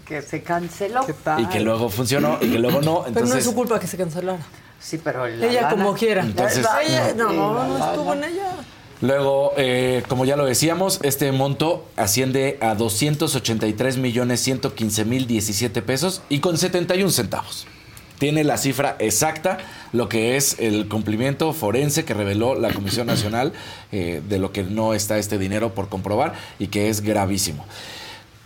[0.07, 1.05] Que se canceló.
[1.39, 2.81] Y que luego funcionó y que luego no.
[2.81, 4.39] Pero no es Entonces, su culpa que se cancelara.
[4.81, 6.23] Sí, pero la ella lana- como quiera.
[6.23, 8.53] Entonces- Ella- no, no, estuvo en ella.
[9.01, 15.83] Luego, eh, como ya lo decíamos, este monto asciende a 283 millones 115 mil 17
[15.83, 17.67] pesos y con 71 centavos.
[18.19, 19.59] Tiene la cifra exacta,
[19.93, 23.53] lo que es el cumplimiento forense que reveló la Comisión Nacional
[23.91, 27.67] eh, de lo que no está este dinero por comprobar y que es gravísimo.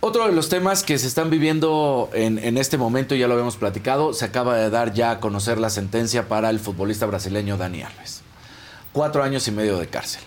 [0.01, 3.57] Otro de los temas que se están viviendo en, en este momento, ya lo habíamos
[3.57, 7.83] platicado, se acaba de dar ya a conocer la sentencia para el futbolista brasileño Dani
[7.83, 8.21] Alves.
[8.91, 10.21] Cuatro años y medio de cárcel.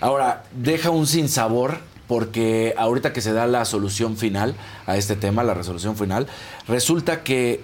[0.00, 4.54] Ahora, deja un sinsabor porque ahorita que se da la solución final
[4.86, 6.26] a este tema, la resolución final,
[6.68, 7.62] resulta que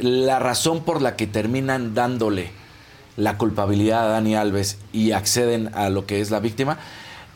[0.00, 2.50] la razón por la que terminan dándole
[3.16, 6.78] la culpabilidad a Dani Alves y acceden a lo que es la víctima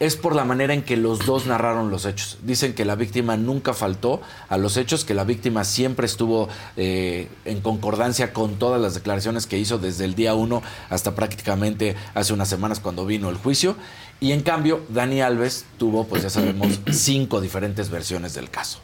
[0.02, 2.38] es por la manera en que los dos narraron los hechos.
[2.42, 7.28] Dicen que la víctima nunca faltó a los hechos, que la víctima siempre estuvo eh,
[7.44, 12.32] en concordancia con todas las declaraciones que hizo desde el día uno hasta prácticamente hace
[12.32, 13.76] unas semanas cuando vino el juicio.
[14.18, 18.80] Y en cambio, Dani Alves tuvo, pues ya sabemos, cinco diferentes versiones del caso.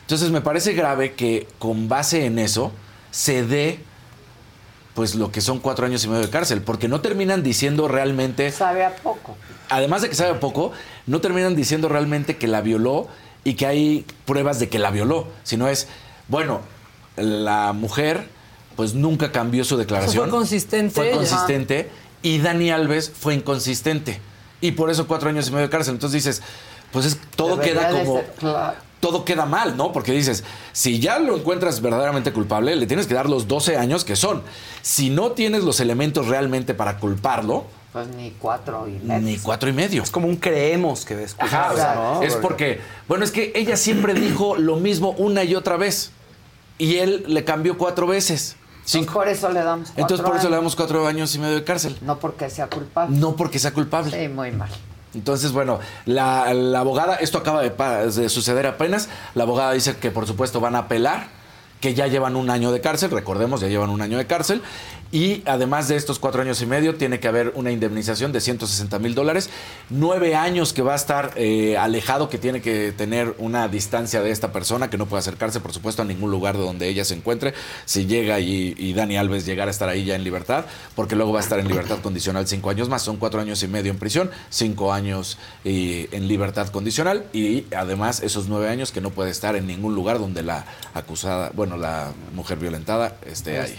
[0.00, 2.72] Entonces me parece grave que con base en eso
[3.12, 3.78] se dé
[4.94, 8.50] pues lo que son cuatro años y medio de cárcel, porque no terminan diciendo realmente,
[8.52, 9.36] Sabe a poco.
[9.68, 10.72] además de que sabe poco,
[11.06, 13.08] no terminan diciendo realmente que la violó
[13.42, 15.88] y que hay pruebas de que la violó, sino es,
[16.28, 16.60] bueno,
[17.16, 18.28] la mujer
[18.76, 20.24] pues nunca cambió su declaración.
[20.30, 21.16] fue consistente Fue ella.
[21.16, 21.90] consistente
[22.22, 24.20] y Dani Alves fue inconsistente.
[24.60, 25.94] Y por eso cuatro años y medio de cárcel.
[25.94, 26.42] Entonces dices,
[26.90, 28.76] pues es, todo Debería queda como ser claro.
[29.04, 29.92] Todo queda mal, ¿no?
[29.92, 34.02] Porque dices, si ya lo encuentras verdaderamente culpable, le tienes que dar los 12 años
[34.02, 34.42] que son.
[34.80, 39.20] Si no tienes los elementos realmente para culparlo, Pues ni cuatro y medio.
[39.20, 40.02] ni cuatro y medio.
[40.02, 41.52] Es como un creemos que después.
[41.52, 42.22] Ajá, o sea, ¿no?
[42.22, 46.10] es porque, bueno, es que ella siempre dijo lo mismo una y otra vez.
[46.78, 48.56] Y él le cambió cuatro veces.
[48.86, 51.56] Entonces, por eso le damos cuatro Entonces por eso le damos cuatro años y medio
[51.56, 51.94] de cárcel.
[52.00, 53.14] No porque sea culpable.
[53.18, 54.18] No porque sea culpable.
[54.18, 54.70] Sí, muy mal.
[55.14, 60.10] Entonces, bueno, la, la abogada, esto acaba de, de suceder apenas, la abogada dice que
[60.10, 61.28] por supuesto van a apelar,
[61.80, 64.62] que ya llevan un año de cárcel, recordemos, ya llevan un año de cárcel,
[65.14, 68.98] y además de estos cuatro años y medio, tiene que haber una indemnización de 160
[68.98, 69.48] mil dólares,
[69.88, 74.32] nueve años que va a estar eh, alejado, que tiene que tener una distancia de
[74.32, 77.14] esta persona, que no puede acercarse, por supuesto, a ningún lugar de donde ella se
[77.14, 77.54] encuentre,
[77.84, 80.64] si llega y, y Dani Alves llegara a estar ahí ya en libertad,
[80.96, 83.68] porque luego va a estar en libertad condicional cinco años más, son cuatro años y
[83.68, 89.00] medio en prisión, cinco años eh, en libertad condicional, y además esos nueve años que
[89.00, 93.78] no puede estar en ningún lugar donde la acusada, bueno, la mujer violentada esté ahí.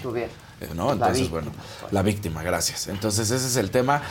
[0.62, 0.94] Eh, ¿no?
[0.94, 1.52] Entonces, bueno,
[1.92, 2.88] la víctima, gracias.
[2.88, 4.02] Entonces, ese es el tema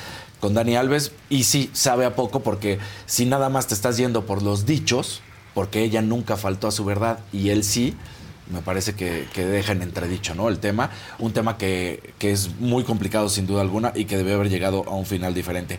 [0.40, 1.12] con Dani Alves.
[1.30, 5.22] Y sí, sabe a poco porque si nada más te estás yendo por los dichos,
[5.55, 7.97] porque ella nunca faltó a su verdad y él sí,
[8.53, 10.49] me parece que, que deja en entredicho, ¿no?
[10.49, 14.34] El tema, un tema que, que es muy complicado sin duda alguna y que debe
[14.34, 15.78] haber llegado a un final diferente.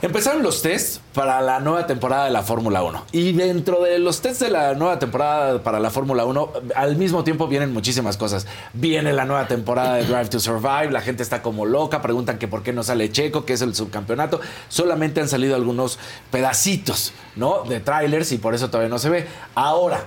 [0.00, 3.06] Empezaron los tests para la nueva temporada de la Fórmula 1.
[3.10, 7.24] Y dentro de los tests de la nueva temporada para la Fórmula 1, al mismo
[7.24, 8.46] tiempo vienen muchísimas cosas.
[8.74, 12.46] Viene la nueva temporada de Drive to Survive, la gente está como loca, preguntan que
[12.46, 14.40] por qué no sale Checo, que es el subcampeonato.
[14.68, 15.98] Solamente han salido algunos
[16.30, 17.64] pedacitos, ¿no?
[17.64, 19.26] De trailers y por eso todavía no se ve.
[19.56, 20.04] Ahora,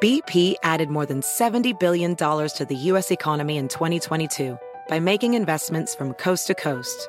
[0.00, 3.10] BP added more than $70 billion to the U.S.
[3.10, 4.56] economy in 2022
[4.88, 7.08] by making investments from coast to coast.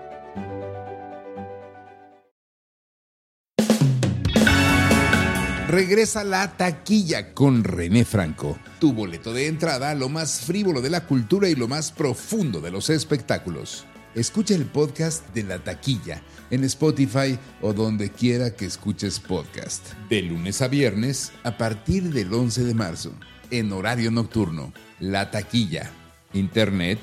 [5.71, 10.89] Regresa la taquilla con René Franco, tu boleto de entrada a lo más frívolo de
[10.89, 13.85] la cultura y lo más profundo de los espectáculos.
[14.13, 19.93] Escucha el podcast de la taquilla en Spotify o donde quiera que escuches podcast.
[20.09, 23.13] De lunes a viernes a partir del 11 de marzo,
[23.49, 24.73] en horario nocturno.
[24.99, 25.89] La taquilla.
[26.33, 26.99] Internet,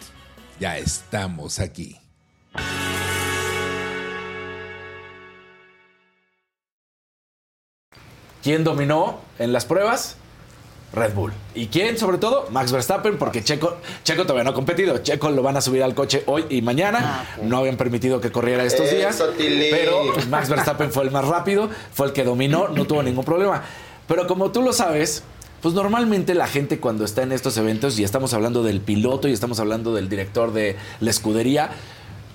[0.60, 1.96] ya estamos aquí.
[8.48, 10.16] ¿Quién dominó en las pruebas?
[10.94, 11.34] Red Bull.
[11.54, 12.46] ¿Y quién, sobre todo?
[12.50, 14.96] Max Verstappen, porque Checo, Checo todavía no ha competido.
[14.96, 17.28] Checo lo van a subir al coche hoy y mañana.
[17.42, 19.16] No habían permitido que corriera estos días.
[19.70, 23.64] Pero Max Verstappen fue el más rápido, fue el que dominó, no tuvo ningún problema.
[24.06, 25.22] Pero como tú lo sabes,
[25.60, 29.34] pues normalmente la gente cuando está en estos eventos, y estamos hablando del piloto y
[29.34, 31.68] estamos hablando del director de la escudería,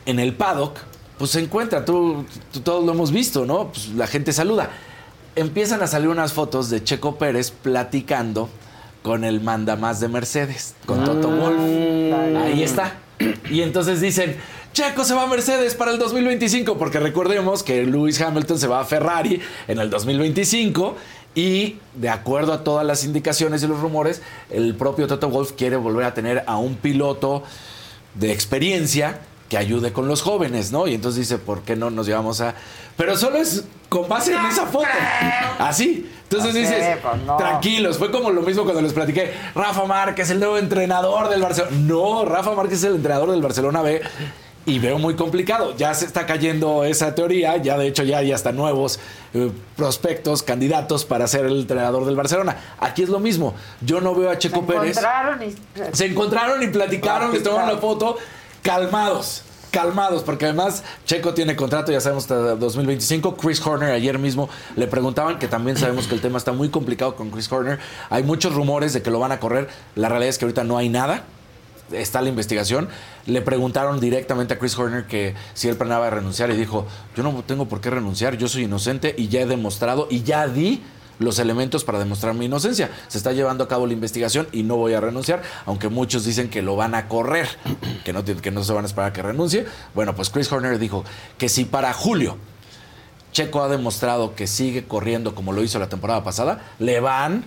[0.05, 0.77] en el paddock,
[1.17, 3.69] pues se encuentra, tú, tú- todos lo hemos visto, ¿no?
[3.69, 4.69] Pues la gente saluda.
[5.35, 8.49] Empiezan a salir unas fotos de Checo Pérez platicando
[9.01, 11.59] con el mandamás de Mercedes, con Toto Wolf.
[11.59, 12.97] Ahí está.
[13.49, 14.37] Y entonces dicen,
[14.73, 18.81] Checo se va a Mercedes para el 2025, porque recordemos que Lewis Hamilton se va
[18.81, 20.95] a Ferrari en el 2025
[21.35, 24.21] y de acuerdo a todas las indicaciones y los rumores,
[24.51, 27.43] el propio Toto Wolf quiere volver a tener a un piloto
[28.15, 29.19] de experiencia
[29.53, 30.87] que ayude con los jóvenes, ¿no?
[30.87, 32.55] Y entonces dice, ¿por qué no nos llevamos a...?
[32.97, 34.87] Pero solo es con base en esa foto.
[35.59, 36.09] Así.
[36.23, 37.37] Entonces No sé, dices, pues no.
[37.37, 37.99] tranquilos.
[37.99, 39.31] Fue como lo mismo cuando les platiqué.
[39.53, 41.77] Rafa Márquez, el nuevo entrenador del Barcelona.
[41.81, 44.01] No, Rafa Márquez es el entrenador del Barcelona B.
[44.65, 45.75] Y veo muy complicado.
[45.77, 47.57] Ya se está cayendo esa teoría.
[47.57, 48.99] Ya de hecho ya hay hasta nuevos
[49.35, 52.57] eh, prospectos, candidatos para ser el entrenador del Barcelona.
[52.79, 53.53] Aquí es lo mismo.
[53.81, 54.97] Yo no veo a Checo Se Pérez.
[54.97, 55.55] encontraron y...
[55.95, 58.17] Se encontraron y platicaron, les tomaron la foto,
[58.63, 63.35] calmados, calmados, porque además Checo tiene contrato, ya sabemos, hasta 2025.
[63.35, 67.15] Chris Horner ayer mismo le preguntaban, que también sabemos que el tema está muy complicado
[67.15, 67.79] con Chris Horner.
[68.09, 69.69] Hay muchos rumores de que lo van a correr.
[69.95, 71.25] La realidad es que ahorita no hay nada.
[71.91, 72.87] Está la investigación.
[73.25, 77.43] Le preguntaron directamente a Chris Horner que si él planeaba renunciar y dijo, yo no
[77.45, 80.81] tengo por qué renunciar, yo soy inocente y ya he demostrado y ya di
[81.19, 82.89] los elementos para demostrar mi inocencia.
[83.07, 86.49] Se está llevando a cabo la investigación y no voy a renunciar, aunque muchos dicen
[86.49, 87.47] que lo van a correr,
[88.03, 89.65] que no, que no se van a esperar a que renuncie.
[89.93, 91.03] Bueno, pues Chris Horner dijo
[91.37, 92.37] que si para julio
[93.31, 97.45] Checo ha demostrado que sigue corriendo como lo hizo la temporada pasada, le van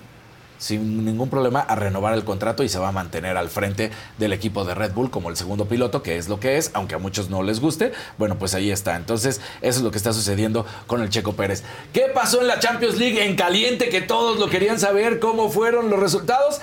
[0.59, 4.33] sin ningún problema a renovar el contrato y se va a mantener al frente del
[4.33, 6.99] equipo de Red Bull como el segundo piloto, que es lo que es, aunque a
[6.99, 7.93] muchos no les guste.
[8.19, 8.97] Bueno, pues ahí está.
[8.97, 11.63] Entonces, eso es lo que está sucediendo con el Checo Pérez.
[11.93, 13.89] ¿Qué pasó en la Champions League en caliente?
[13.89, 16.61] Que todos lo querían saber, cómo fueron los resultados.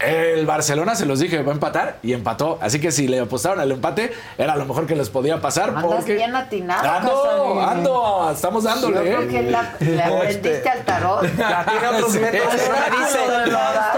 [0.00, 2.58] El Barcelona, se los dije, va a empatar y empató.
[2.62, 5.68] Así que si le apostaron al empate, era lo mejor que les podía pasar.
[5.70, 8.96] Andas porque bien atinado, Ando, ando, estamos dándole.
[8.96, 9.28] Yo creo ¿eh?
[9.28, 11.22] que la- le aprendiste al tarot.
[11.36, 12.44] Ya tiene otros métodos.
[12.54, 13.18] No me dice.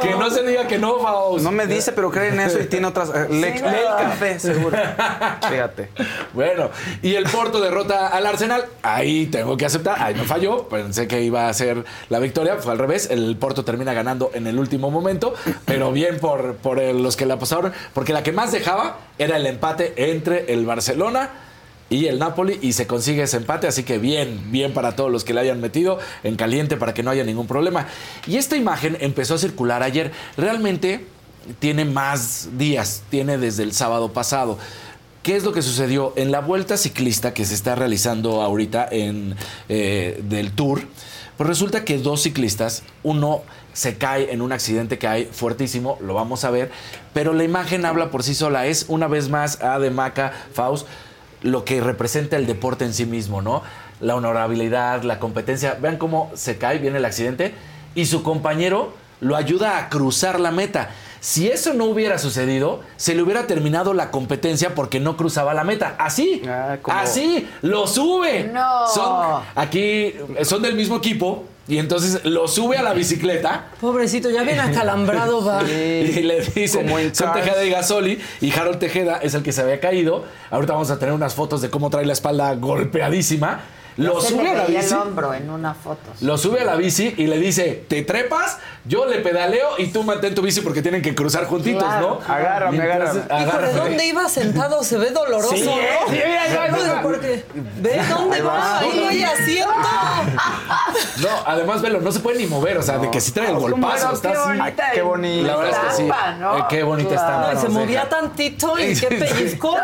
[0.03, 1.45] Que no se diga que no, Faust.
[1.45, 3.11] No me dice, pero cree en eso y tiene otras.
[3.11, 3.99] eh, Le, Sí, lee el ¿verdad?
[3.99, 4.77] café, seguro.
[5.49, 5.91] Fíjate.
[6.33, 6.71] Bueno,
[7.03, 8.65] y el Porto derrota al Arsenal.
[8.83, 10.01] Ahí tengo que aceptar.
[10.01, 10.67] Ahí no falló.
[10.69, 12.57] Pensé que iba a ser la victoria.
[12.57, 13.09] Fue al revés.
[13.11, 15.35] El Porto termina ganando en el último momento.
[15.67, 17.73] Pero bien por, por los que la apostaron.
[17.95, 21.31] Porque la que más dejaba era el empate entre el Barcelona
[21.91, 22.59] y el Napoli.
[22.63, 23.67] Y se consigue ese empate.
[23.67, 27.03] Así que bien, bien para todos los que le hayan metido en caliente para que
[27.03, 27.87] no haya ningún problema.
[28.27, 30.13] Y esta imagen empezó a circular ayer.
[30.37, 31.07] Realmente
[31.59, 33.03] tiene más días.
[33.11, 34.59] Tiene desde el sábado pasado.
[35.23, 36.13] ¿Qué es lo que sucedió?
[36.17, 39.37] En la vuelta ciclista que se está realizando ahorita en,
[39.69, 40.83] eh, del Tour,
[41.37, 43.43] pues resulta que dos ciclistas, uno
[43.73, 46.71] se cae en un accidente que hay fuertísimo, lo vamos a ver,
[47.13, 50.87] pero la imagen habla por sí sola, es una vez más a de Maca, Faust,
[51.43, 53.63] lo que representa el deporte en sí mismo, ¿no?
[54.01, 57.55] La honorabilidad, la competencia, vean cómo se cae, viene el accidente,
[57.95, 60.91] y su compañero lo ayuda a cruzar la meta.
[61.21, 65.63] Si eso no hubiera sucedido, se le hubiera terminado la competencia porque no cruzaba la
[65.63, 65.95] meta.
[65.99, 66.43] Así,
[66.83, 68.51] como- así, lo sube.
[68.53, 68.89] No.
[68.89, 73.67] Son, aquí son del mismo equipo y entonces lo sube a la bicicleta.
[73.81, 75.63] Pobrecito, ya bien acalambrado va.
[75.73, 77.33] Y le en son.
[77.33, 80.25] Tejeda y Gasoli, y Harold Tejeda es el que se había caído.
[80.51, 83.61] Ahorita vamos a tener unas fotos de cómo trae la espalda golpeadísima.
[83.97, 84.95] Lo Se sube le a la bici.
[84.95, 86.11] el hombro en una foto.
[86.21, 90.03] Lo sube a la bici y le dice, te trepas, yo le pedaleo y tú
[90.03, 92.35] mantén tu bici porque tienen que cruzar juntitos, Claro, ¿no?
[92.35, 93.43] Agárrame, Y entonces, agárrame.
[93.45, 93.73] Hijo, ¿de agárrame.
[93.91, 94.83] dónde iba sentado?
[94.83, 95.73] Se ve doloroso, Sí, ¿no?
[95.73, 97.03] sí, mira, va, ahí va.
[97.03, 97.45] Porque,
[97.81, 98.79] ¿Ve dónde va?
[98.79, 99.73] Ahí no hay asiento.
[101.21, 103.57] No, además, velo, no se puede ni mover, o sea, de que si trae el
[103.59, 104.49] golpazo, Pero está qué así.
[104.59, 105.47] bonita Ay, qué bonita.
[105.49, 106.11] La verdad es que sí.
[106.41, 106.59] ¿no?
[106.59, 107.27] Eh, qué bonita Claro.
[107.29, 107.51] estampa.
[107.51, 108.09] Ay, se movía deja.
[108.09, 109.79] tantito y qué pellizcón.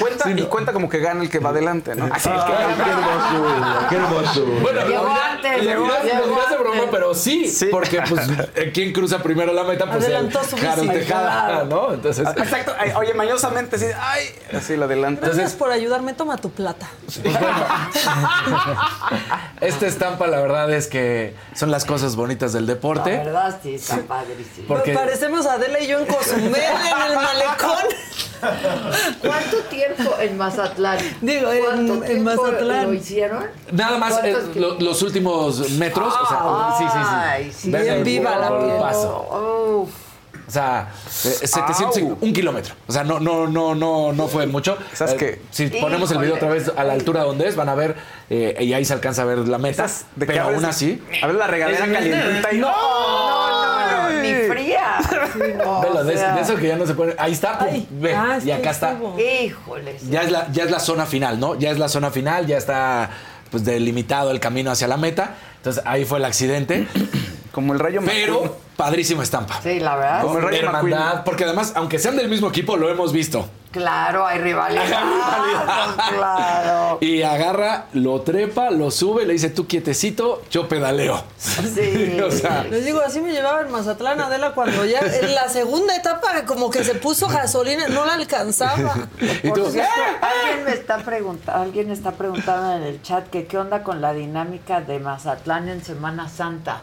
[0.00, 2.06] Cuenta, Y cuenta como que gana el que va adelante, ¿no?
[2.12, 4.60] Así es que qué hermosura, qué hermosura.
[4.62, 6.58] Bueno, Llegó antes, llegó dirás- antes.
[6.58, 7.66] broma, pero sí, Sí.
[7.70, 8.26] porque pues
[8.72, 9.86] ¿quién cruza primero la meta?
[9.90, 10.56] Pues Adelantó el su
[10.88, 11.64] Tejada.
[11.64, 11.92] ¿no?
[11.94, 12.74] Entonces, Exacto.
[12.78, 13.86] Ay, Oye, mañosamente, sí.
[13.98, 15.24] Ay, así lo adelante.
[15.26, 16.88] Gracias por ayudarme, toma tu plata.
[19.60, 23.10] esta estampa la verdad es que son las cosas bonitas del La deporte.
[23.18, 24.66] verdad sí, está padrísimo.
[24.68, 27.84] Porque- Parecemos Adela y yo en Cozumel, en el malecón.
[29.22, 30.98] ¿Cuánto tiempo en Mazatlán?
[31.20, 32.86] Digo, en- ¿Cuánto en tiempo Mazatlán.
[32.86, 33.44] ¿Lo hicieron?
[33.72, 37.10] Nada más eh, ¿Cuántos lo- los últimos metros, o sea, sí, sí, sí.
[37.14, 37.68] Ay, sí.
[37.70, 38.78] Bien el viva la piel.
[38.80, 39.82] paso.
[39.82, 39.90] Uf.
[40.46, 40.90] O sea,
[41.24, 42.74] eh, 700, y- un kilómetro.
[42.86, 44.76] O sea, no, no, no, no, no fue mucho.
[44.92, 45.40] ¿Sabes Eh, qué?
[45.50, 47.96] Si ponemos el video otra vez a la altura donde es, van a ver,
[48.28, 49.84] eh, y ahí se alcanza a ver la meta.
[49.86, 51.02] Esas de que pero aún así.
[51.22, 52.70] A ver la regadera calientita y No.
[55.32, 57.14] Sí, no, Velo, o de, sea, de eso que ya no se puede.
[57.18, 58.96] Ahí está, pum, Ay, ve, ah, y acá está.
[59.18, 60.08] Híjoles.
[60.10, 61.58] Ya es, la, ya es la zona final, ¿no?
[61.58, 63.10] Ya es la zona final, ya está
[63.50, 65.34] pues delimitado el camino hacia la meta.
[65.58, 66.86] Entonces ahí fue el accidente.
[67.52, 68.26] Como el rayo McQueen.
[68.26, 69.60] Pero padrísima estampa.
[69.62, 70.22] Sí, la verdad.
[70.22, 71.24] Como el Rayo Hermandad, McQueen.
[71.24, 73.48] porque además, aunque sean del mismo equipo, lo hemos visto.
[73.70, 74.84] Claro, hay rivalidad.
[76.10, 76.98] Claro.
[77.00, 81.22] Y agarra, lo trepa, lo sube, le dice, tú quietecito, yo pedaleo.
[81.38, 82.20] Sí.
[82.24, 85.96] o sea, Les digo, así me llevaba en Mazatlán Adela cuando ya en la segunda
[85.96, 88.94] etapa como que se puso gasolina, no la alcanzaba.
[89.42, 89.90] y Por tú, cierto,
[90.20, 94.12] alguien me está preguntando, alguien está preguntando en el chat que qué onda con la
[94.12, 96.82] dinámica de Mazatlán en Semana Santa.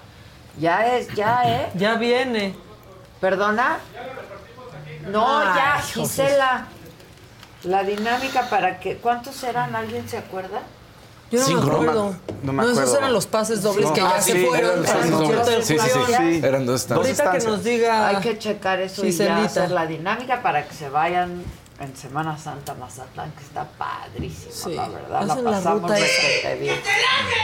[0.59, 1.71] Ya es, ya, ¿eh?
[1.75, 2.55] Ya viene.
[3.21, 3.79] ¿Perdona?
[5.07, 5.81] No, ya.
[5.81, 6.67] Gisela.
[7.63, 9.75] La dinámica para que, ¿cuántos eran?
[9.75, 10.61] ¿Alguien se acuerda?
[11.31, 12.15] Yo no Cinco, me acuerdo.
[12.41, 13.93] no me No, esos eran los pases dobles No.
[13.93, 15.65] que ya Ah, se sí, fueron eran los pases.
[15.67, 16.41] Sí, sí, sí, sí.
[16.43, 17.19] Eran dos estancias.
[17.19, 18.07] Ahorita que nos diga.
[18.07, 19.45] Hay que checar eso y ya Giselita.
[19.45, 21.43] hacer la dinámica para que se vayan
[21.79, 24.73] en Semana Santa Mazatlán, que está padrísimo, Sí.
[24.75, 25.21] la verdad.
[25.25, 26.75] La Hacen la pasamos requete bien.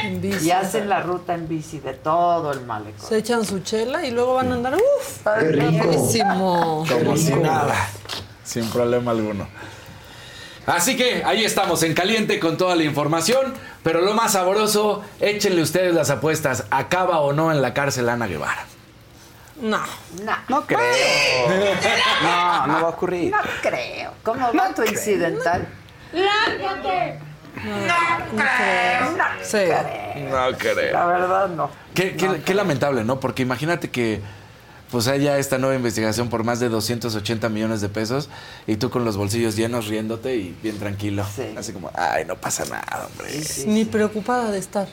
[0.03, 0.45] en bici.
[0.47, 3.07] Y hacen la ruta en bici de todo el malecón.
[3.07, 4.75] Se echan su chela y luego van a andar.
[4.75, 5.23] ¡Uf!
[5.23, 5.77] Qué rico.
[5.85, 6.85] Padrísimo.
[6.89, 7.75] como si nada.
[8.43, 9.47] Sin problema alguno.
[10.65, 15.61] Así que ahí estamos en caliente con toda la información, pero lo más sabroso, échenle
[15.61, 18.65] ustedes las apuestas, acaba o no en la cárcel Ana Guevara.
[19.61, 19.79] No.
[20.23, 20.79] No, No creo.
[22.23, 23.31] No, no va a ocurrir.
[23.31, 24.11] no creo.
[24.23, 25.67] ¿Cómo va tu incidental?
[29.43, 29.57] Sí.
[30.29, 30.93] No creo.
[30.93, 31.69] La verdad, no.
[31.93, 33.19] Qué, qué- qué lamentable, ¿no?
[33.19, 34.21] Porque imagínate que
[34.91, 38.29] pues haya esta nueva investigación por más de 280 millones de pesos
[38.67, 41.25] y tú con los bolsillos llenos riéndote y bien tranquilo.
[41.35, 41.53] Sí.
[41.57, 43.31] Así como, ay, no pasa nada, hombre.
[43.65, 44.87] Ni preocupada de estar.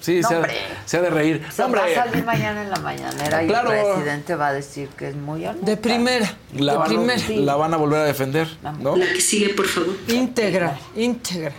[0.00, 0.54] Sí, No, se, ha, hombre.
[0.84, 1.46] se ha de reír.
[1.50, 3.72] Se No, hombre, va a salir mañana en la mañanera y Claro.
[3.72, 5.64] el presidente va a decir que es muy honesta.
[5.66, 6.30] De primera.
[6.56, 7.22] la, de van, primera.
[7.30, 8.48] la van a volver a defender,
[8.80, 8.94] ¿no?
[8.94, 9.94] que sigue, por favor.
[10.08, 11.54] Íntegra, íntegra.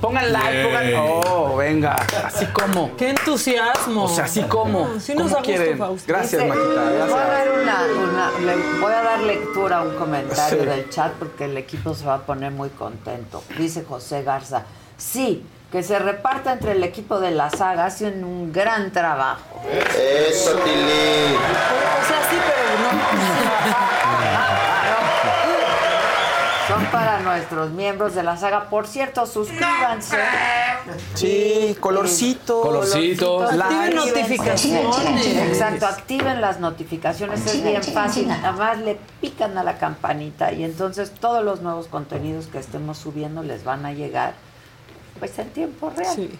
[0.00, 0.86] Pongan like, pongan.
[0.98, 1.41] Oh,
[1.74, 1.96] venga.
[2.24, 2.96] Así como.
[2.96, 4.04] ¡Qué entusiasmo!
[4.04, 4.88] O sea, así como.
[4.88, 5.78] No, sí nos ¿Cómo quieren?
[5.78, 6.04] Fausto.
[6.06, 7.06] Gracias, Dice, Maquita.
[7.06, 10.66] voy a dar una, una- le voy a dar lectura a un comentario Sí.
[10.66, 13.42] del chat porque el equipo se va a poner muy contento.
[13.58, 14.62] Dice José Garza,
[14.96, 19.62] sí, que se reparta entre el equipo de la saga, hacen un gran trabajo.
[19.70, 21.36] Eso, Tilín.
[21.36, 24.51] O sea, sí, pero Son
[26.92, 28.68] para nuestros miembros de la saga.
[28.68, 30.18] Por cierto, suscríbanse.
[31.14, 32.60] Sí, colorcito.
[32.60, 33.42] Colorcito.
[33.42, 34.96] Activen notificaciones.
[35.36, 38.28] Exacto, activen las notificaciones, es bien fácil.
[38.28, 42.98] Nada más le pican a la campanita y entonces todos los nuevos contenidos que estemos
[42.98, 44.34] subiendo les van a llegar
[45.18, 46.14] pues en tiempo real.
[46.14, 46.30] Sí.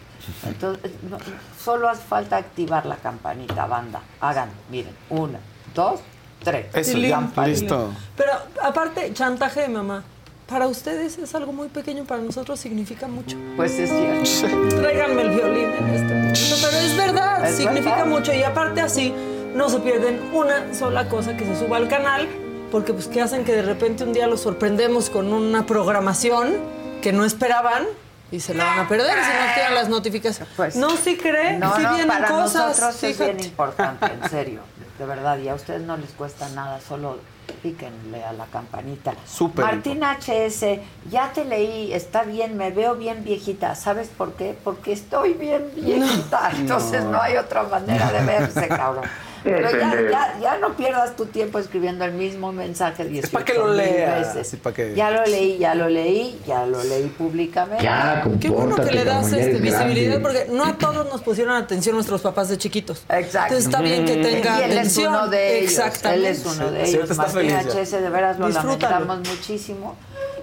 [0.47, 1.19] Entonces, no-
[1.63, 4.01] solo hace falta activar la campanita, banda.
[4.21, 5.39] Hagan, miren, una,
[5.75, 6.01] dos,
[6.43, 6.67] tres.
[6.75, 7.93] Eso, ya, listo.
[8.17, 8.33] Pero
[8.63, 10.03] aparte, chantaje de mamá.
[10.49, 13.37] Para ustedes es algo muy pequeño, para nosotros significa mucho.
[13.57, 13.89] Pues es
[14.29, 14.77] cierto.
[14.81, 16.41] Tráiganme el violín en este momento.
[16.63, 18.07] Pero es verdad, Es significa verdad.
[18.07, 18.35] mucho.
[18.35, 19.15] Y aparte así,
[19.55, 22.29] no se pierden una sola cosa que se suba al canal,
[22.71, 26.55] porque pues que hacen que de repente un día los sorprendemos con una programación
[27.01, 27.85] que no esperaban
[28.31, 30.53] y se la van a perder si no activan las notificaciones.
[30.57, 32.69] Pues, no, sí creen, No, sí no, vienen para cosas.
[32.81, 34.61] nosotros es bien importante, en serio,
[35.03, 37.19] de verdad, y a ustedes no les cuesta nada, solo
[37.61, 39.15] píquenle a la campanita.
[39.27, 40.79] Súper Martín HS,
[41.11, 44.57] ya te leí, está bien, me veo bien viejita, ¿sabes por qué?
[44.63, 49.05] Porque estoy bien viejita, entonces no, hay otra manera de verse, cabrón.
[49.45, 53.55] Pero ya, ya, ya no pierdas tu tiempo escribiendo el mismo mensaje 18 para que
[53.55, 54.49] lo mil leas, veces.
[54.49, 57.83] sí, para que- Ya lo leí, ya lo leí, ya lo leí públicamente.
[57.85, 60.21] Ya, Qué bueno que le das este, visibilidad, grande.
[60.21, 63.05] porque no a todos nos pusieron atención nuestros papás de chiquitos.
[63.09, 63.55] Exacto.
[63.55, 65.15] Entonces está bien que tenga y él atención.
[65.15, 65.71] es uno de ellos.
[65.73, 66.27] Exactamente.
[66.29, 67.17] Él es uno de Sí, ellos.
[67.17, 67.55] Martín feliz.
[67.75, 69.01] HS, de veras lo Disfrútalo.
[69.07, 69.97] lamentamos muchísimo.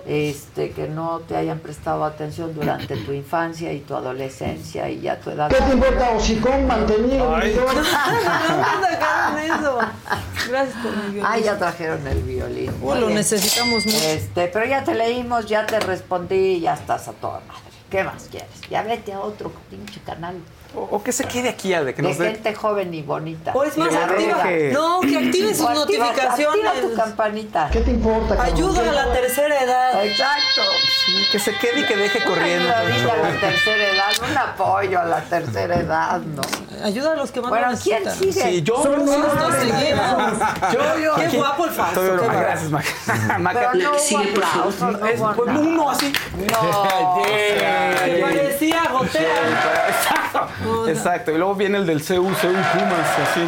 [0.06, 5.20] Este, que no te hayan prestado atención durante tu infancia y tu adolescencia y ya
[5.20, 5.50] tu edad.
[5.50, 7.36] ¿Qué te importa, hocicón mantenido?
[7.36, 7.56] Ay.
[7.56, 9.80] No sacaron eso.
[10.50, 11.24] Gracias por mi violín.
[11.26, 12.72] Ah, ya trajeron el violín.
[12.82, 13.98] Lo necesitamos mucho.
[13.98, 17.62] Este, pero ya te leímos, ya te respondí y ya estás a toda madre.
[17.92, 18.50] ¿Qué más quieres?
[18.70, 20.36] Ya vete a otro pinche canal
[20.76, 22.32] O, o que se quede aquí, Ale, que de nos dé.
[22.32, 23.52] gente joven y bonita.
[23.56, 24.44] O es más, activa.
[24.44, 24.72] deje.
[24.72, 26.66] No, que active sus activa- notificaciones.
[26.66, 27.70] Activa tu campanita.
[27.72, 28.42] ¿Qué te importa?
[28.44, 30.06] Ayuda a la tercera edad.
[30.06, 30.62] Exacto.
[31.06, 32.66] Sí, que se quede y que deje corriendo.
[32.66, 36.42] Una ayudadilla a la tercera edad, un apoyo a la tercera edad, ¿no?
[36.86, 38.34] Ayuda a los que más Bueno, lo ¿quién necesitan.
[38.34, 38.50] sigue?
[38.52, 38.84] Sí, yo.
[38.84, 40.34] Son nosotros seguimos.
[40.74, 41.16] Yo, yo.
[41.16, 41.38] Qué aquí.
[41.38, 42.40] guapo el qué guapo.
[42.40, 43.38] Gracias, Maca.
[43.40, 43.60] Maca.
[43.60, 45.10] Pero no hubo Sigue, por favor.
[45.10, 46.14] Es pues, uno así.
[46.52, 47.24] No.
[47.26, 49.90] Que parecía gotea.
[49.90, 50.48] Exacto.
[50.88, 51.32] Exacto.
[51.32, 53.48] Y luego viene el del CU, CU Pumas, así.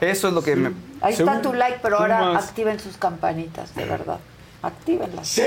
[0.00, 0.72] Eso es lo que me.
[1.00, 2.48] Ahí está tu like, pero ahora Pumas.
[2.48, 4.18] activen sus campanitas, de verdad.
[4.64, 5.40] Actívenlas.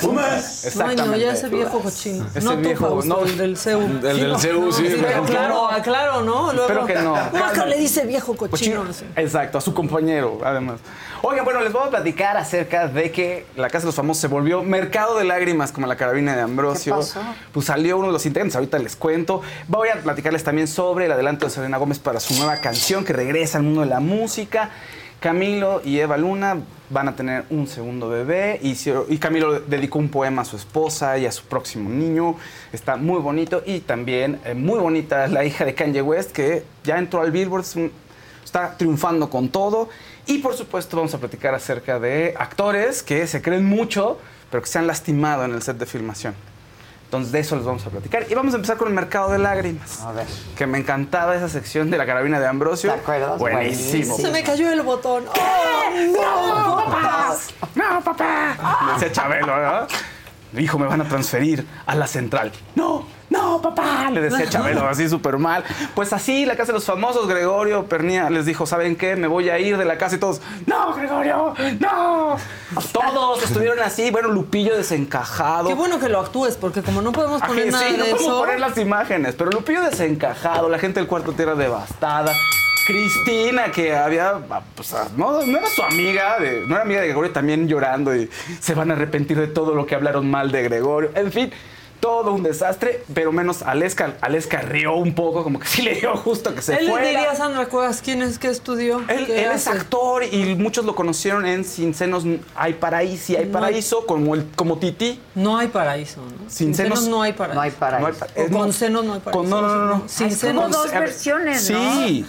[0.00, 0.76] Pumas.
[0.80, 2.26] Ay, no, ya ese viejo cochino.
[2.34, 3.26] Ese no viejo, tú, Fausto, no.
[3.26, 3.82] el del CEU.
[3.82, 4.84] El del CEU, sí.
[4.98, 6.52] pero claro, ah, claro, ¿no?
[6.54, 7.12] Luego, Espero que no.
[7.12, 8.86] Maca le dice viejo cochino.
[8.86, 9.10] Cochino.
[9.16, 10.80] Exacto, a su compañero, además.
[11.20, 14.28] Oigan, bueno, les voy a platicar acerca de que la Casa de los Famosos se
[14.28, 16.94] volvió mercado de lágrimas como la carabina de Ambrosio.
[16.94, 17.20] ¿Qué pasó?
[17.52, 19.42] Pues salió uno de los integrantes, ahorita les cuento.
[19.68, 23.12] Voy a platicarles también sobre el adelanto de Selena Gómez para su nueva canción que
[23.12, 24.70] regresa al mundo de la música.
[25.20, 26.56] Camilo y Eva Luna
[26.88, 31.26] van a tener un segundo bebé y, Camilo dedicó un poema a su esposa y
[31.26, 32.36] a su próximo niño.
[32.72, 36.98] Está muy bonito y también eh, muy bonita la hija de Kanye West que ya
[36.98, 37.64] entró al Billboard,
[38.44, 39.88] está triunfando con todo.
[40.26, 44.18] Y por supuesto vamos a platicar acerca de actores que se creen mucho
[44.50, 46.34] pero que se han lastimado en el set de filmación.
[47.10, 48.24] Entonces de eso les vamos a platicar.
[48.30, 50.00] Y vamos a empezar con el mercado de lágrimas.
[50.02, 50.28] A ver.
[50.56, 52.92] Que me encantaba esa sección de la carabina de Ambrosio.
[52.92, 53.36] ¿Te acuerdas?
[53.36, 54.16] Buenísimo.
[54.16, 55.24] Se me cayó el botón.
[55.26, 56.76] ¡Oh, no!
[56.84, 57.36] papá!
[57.74, 58.92] No, papá.
[58.94, 59.88] Decía Chabelo, ¿verdad?
[60.56, 62.52] Hijo, me van a transferir a la central.
[62.76, 64.10] No, no, papá.
[64.10, 65.64] Le decía Chabelo así súper mal.
[65.94, 69.16] Pues así, la casa de los famosos, Gregorio Pernía les dijo, ¿saben qué?
[69.16, 72.36] Me voy a ir de la casa y todos, no, Gregorio, no.
[72.92, 75.68] Todos estuvieron así, bueno, Lupillo desencajado.
[75.68, 78.10] Qué bueno que lo actúes, porque como no podemos poner Ajá, nada sí, no de
[78.14, 82.32] podemos poner las imágenes, pero Lupillo desencajado, la gente del cuarto tierra devastada.
[82.86, 84.34] Cristina, que había,
[84.74, 88.28] pues, no, no era su amiga, de- no era amiga de Gregorio, también llorando y
[88.58, 91.10] se van a arrepentir de todo lo que hablaron mal de Gregorio.
[91.14, 91.52] En fin,
[92.00, 94.14] Todo un desastre, pero menos Aleska.
[94.22, 97.06] Aleska rió un poco, como que sí le dio justo que se Él le fuera.
[97.06, 99.02] diría a Sandra Cuevas quién es que estudió.
[99.08, 102.24] Él, ¿Qué él es actor y muchos lo conocieron en Sin Senos
[102.54, 105.20] Hay Paraíso, y hay No paraíso, como, el, como Titi.
[105.34, 106.48] No hay paraíso, ¿no?
[106.50, 107.54] Sin senos- no hay paraíso.
[107.56, 108.08] No hay paraíso.
[108.08, 108.58] No hay eh, no.
[108.58, 109.40] con senos no hay paraíso.
[109.42, 110.08] Con- no, no, no, no.
[110.08, 110.70] Sin como senos.
[110.72, 111.92] dos versiones, ¿no?
[112.06, 112.24] Sí.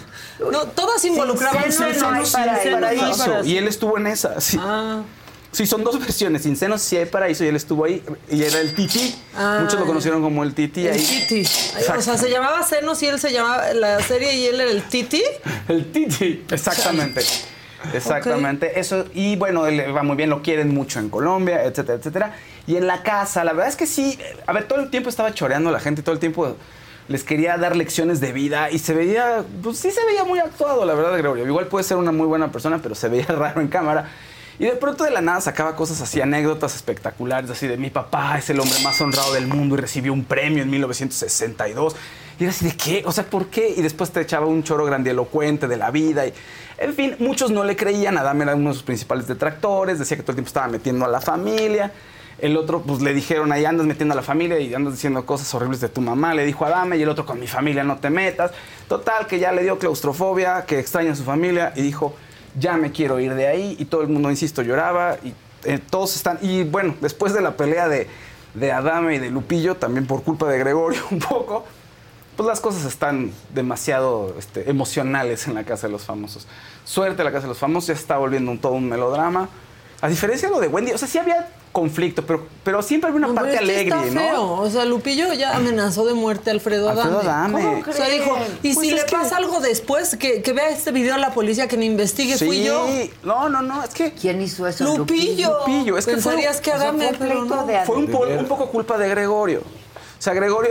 [0.50, 2.12] No, todas involucraban senos senos.
[2.12, 3.48] hay sin senos no hay Paraíso, paraíso.
[3.48, 4.38] Y él estuvo en esa.
[4.40, 4.58] Sí.
[4.60, 5.00] Ah,
[5.52, 6.42] Sí, son dos versiones.
[6.42, 8.02] Sin senos sí hay paraíso y él estuvo ahí.
[8.30, 9.14] Y era el Titi.
[9.36, 10.86] Ah, Muchos lo conocieron como el Titi.
[10.86, 11.24] el ahí.
[11.28, 11.42] Titi.
[11.96, 14.82] O sea, se llamaba Senos y él se llamaba la serie y él era el
[14.84, 15.22] Titi.
[15.68, 16.44] El Titi.
[16.50, 17.22] Exactamente.
[17.92, 18.78] Exactamente.
[18.80, 19.04] Eso.
[19.14, 22.36] Y bueno, él va muy bien, lo quieren mucho en Colombia, etcétera, etcétera.
[22.66, 24.18] Y en la casa, la verdad es que sí.
[24.46, 26.56] A ver, todo el tiempo estaba choreando a la gente, todo el tiempo
[27.08, 30.84] les quería dar lecciones de vida y se veía, pues sí se veía muy actuado,
[30.84, 31.44] la verdad, Gregorio.
[31.46, 34.08] Igual puede ser una muy buena persona, pero se veía raro en cámara.
[34.58, 38.38] Y de pronto de la nada sacaba cosas así, anécdotas espectaculares, así de mi papá
[38.38, 41.96] es el hombre más honrado del mundo y recibió un premio en 1962.
[42.38, 43.74] Y era así de qué, o sea, ¿por qué?
[43.76, 46.26] Y después te echaba un choro grandilocuente de la vida.
[46.26, 46.34] Y,
[46.78, 48.18] en fin, muchos no le creían.
[48.18, 51.08] Adam era uno de sus principales detractores, decía que todo el tiempo estaba metiendo a
[51.08, 51.92] la familia.
[52.38, 55.54] El otro, pues le dijeron ahí, andas metiendo a la familia y andas diciendo cosas
[55.54, 57.98] horribles de tu mamá, le dijo a Adame, y el otro, con mi familia no
[57.98, 58.50] te metas.
[58.88, 62.16] Total, que ya le dio claustrofobia, que extraña a su familia, y dijo,
[62.58, 63.76] ya me quiero ir de ahí.
[63.78, 65.34] Y todo el mundo, insisto, lloraba, y
[65.64, 66.38] eh, todos están.
[66.42, 68.08] Y bueno, después de la pelea de,
[68.54, 71.64] de Adame y de Lupillo, también por culpa de Gregorio un poco,
[72.36, 76.46] pues las cosas están demasiado este, emocionales en la Casa de los Famosos.
[76.84, 79.48] Suerte, la Casa de los Famosos ya está volviendo un, todo un melodrama.
[80.00, 83.18] A diferencia de lo de Wendy, o sea, sí había conflicto, pero, pero siempre había
[83.18, 84.32] una No, pero parte alegre, está feo.
[84.34, 84.54] ¿no?
[84.60, 87.10] O sea, Lupillo ya amenazó de muerte a Alfredo Adame.
[87.10, 87.62] Alfredo Adame.
[87.82, 90.52] ¿Cómo O sea, dijo, y Pues si es le que- pasa algo después, que, que
[90.52, 92.64] vea este video a la policía, que me investigue, fui Sí.
[92.64, 92.86] yo.
[93.22, 94.12] No, no, no, es que.
[94.12, 94.84] ¿Quién hizo eso?
[94.84, 95.60] Lupillo.
[95.60, 97.66] Lupillo, es que fue- Pensarías que o sea, Adame, fue pero pleito no.
[97.66, 99.62] de Fue un, un poco culpa de Gregorio.
[100.22, 100.70] O sea, Gregorio,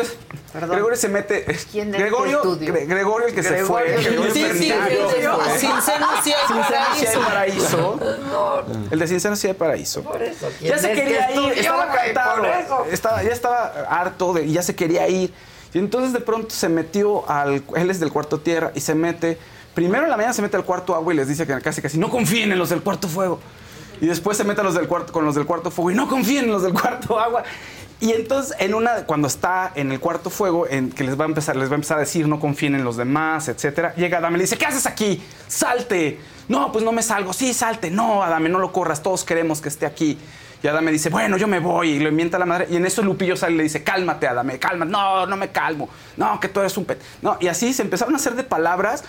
[0.53, 1.43] Gregorio se mete.
[1.73, 2.41] ¿Quién es Gregorio?
[2.41, 3.83] Gre- Gregorio el que se fue.
[3.83, 4.31] Gregorio.
[4.33, 4.97] Sí, sí, sí hay
[5.59, 7.99] Sin senos sí hay paraíso.
[8.91, 10.05] El de Sin senos sí hay paraíso.
[10.57, 12.37] ¿Quién Ya se quería ir, estaba cantado.
[12.37, 12.85] Por eso.
[12.91, 15.33] Estaba, ya estaba harto de, y ya se quería ir.
[15.73, 17.61] Y entonces de pronto se metió al.
[17.75, 19.37] Él es del cuarto tierra y se mete.
[19.73, 21.97] Primero en la mañana se mete al cuarto agua y les dice que casi casi
[21.97, 23.41] no confíen en los del cuarto fuego.
[23.99, 26.07] Y después se mete a los del cuarto, con los del cuarto fuego y no
[26.07, 27.43] confíen en los del cuarto agua.
[28.01, 31.27] Y entonces, en una, cuando está en el cuarto fuego, en que les va a
[31.27, 34.35] empezar, les va a empezar a decir no confíen en los demás, etcétera, llega Adame
[34.35, 35.23] y le dice, ¿qué haces aquí?
[35.47, 36.19] ¡Salte!
[36.47, 37.31] No, pues no me salgo.
[37.31, 37.91] Sí, salte.
[37.91, 39.01] No, Adame, no lo corras.
[39.01, 40.17] Todos queremos que esté aquí.
[40.63, 41.91] Y Adame dice, bueno, yo me voy.
[41.91, 42.67] Y le mienta la madre.
[42.69, 44.91] Y en eso Lupillo sale y le dice, cálmate, Adame, cálmate.
[44.91, 45.87] No, no me calmo.
[46.17, 47.01] No, que tú eres un pet.
[47.21, 49.03] No, y así se empezaron a hacer de palabras.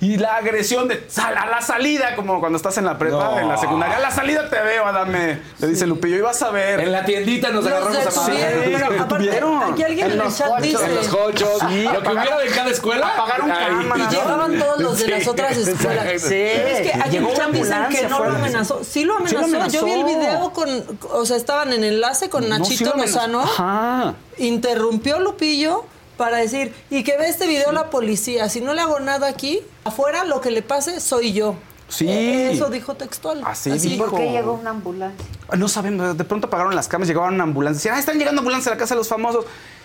[0.00, 3.38] Y la agresión de sal a la salida, como cuando estás en la prepa, No.
[3.38, 3.96] en la secundaria.
[3.96, 5.40] A la salida te veo, Adame.
[5.60, 6.80] Le dice Lupillo, y vas a ver.
[6.80, 9.72] En la tiendita nos Los agarramos a aparte, detuvieron.
[9.72, 10.84] aquí alguien en, el chat dice...
[10.84, 11.58] En los cochos.
[11.68, 13.08] Sí, lo que hubiera de cada escuela.
[13.14, 13.66] apagaron Ay.
[13.66, 14.12] cámaras.
[14.12, 15.28] Y llegaban todos los de las Sí.
[15.28, 16.22] otras escuelas.
[16.22, 16.34] Sí.
[16.34, 18.80] Es que aquí en chat dicen que no lo amenazó.
[18.84, 19.70] Sí lo Sí lo amenazó.
[19.70, 20.20] Yo vi el amenazó.
[20.20, 20.98] video con...
[21.12, 23.16] O sea, estaban en enlace con No, sí Nachito lo amenazó.
[23.28, 23.40] Lozano.
[23.42, 24.14] Ajá.
[24.38, 25.84] Interrumpió Lupillo
[26.16, 28.48] para decir, y que ve este video la policía.
[28.48, 31.56] Si no le hago nada aquí, afuera lo que le pase soy yo.
[31.88, 32.08] Sí.
[32.10, 33.42] Eso dijo textual.
[33.44, 34.06] Así dijo.
[34.06, 35.24] ¿Por qué llegó una ambulancia?
[35.56, 37.78] No sabemos, de pronto apagaron las cámaras, llegaban una ambulancia.
[37.78, 39.44] Decían, ah, están llegando ambulancias a la casa de los famosos.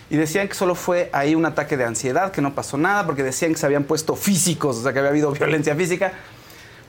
[0.09, 3.21] Y decían que solo fue ahí un ataque de ansiedad, que no pasó nada, porque
[3.21, 6.13] decían que se habían puesto físicos, o sea, que había habido violencia física.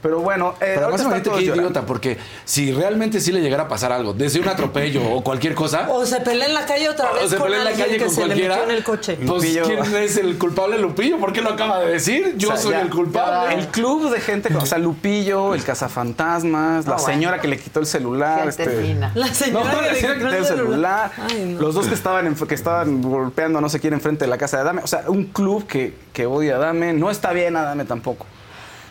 [0.03, 1.69] Pero bueno, eh, Pero además imagínate todos qué llorando.
[1.71, 5.55] idiota, porque si realmente sí le llegara a pasar algo, desde un atropello o cualquier
[5.55, 7.71] cosa, O se pelea en la calle otra o vez se con pelea en la
[7.71, 9.19] alguien calle que con se cualquiera, le metió en el coche.
[9.27, 9.43] pues.
[9.67, 10.79] ¿quién es el culpable?
[10.79, 12.35] Lupillo, ¿por qué lo acaba de decir?
[12.37, 13.55] Yo O sea, soy ya- el culpable.
[13.57, 17.43] El club de gente, o sea, Lupillo, el cazafantasmas, la señora bueno.
[17.43, 18.49] que le quitó el celular.
[18.49, 18.95] Este.
[19.15, 21.13] La señora que le quitó el celular.
[21.31, 21.61] Ay, no.
[21.61, 24.39] Los dos que estaban, en- que estaban golpeando a no sé quién enfrente de la
[24.39, 24.83] casa de Adame.
[24.83, 26.93] O sea, un club que, que odia a Adame.
[26.95, 28.27] No está bien Adame tampoco.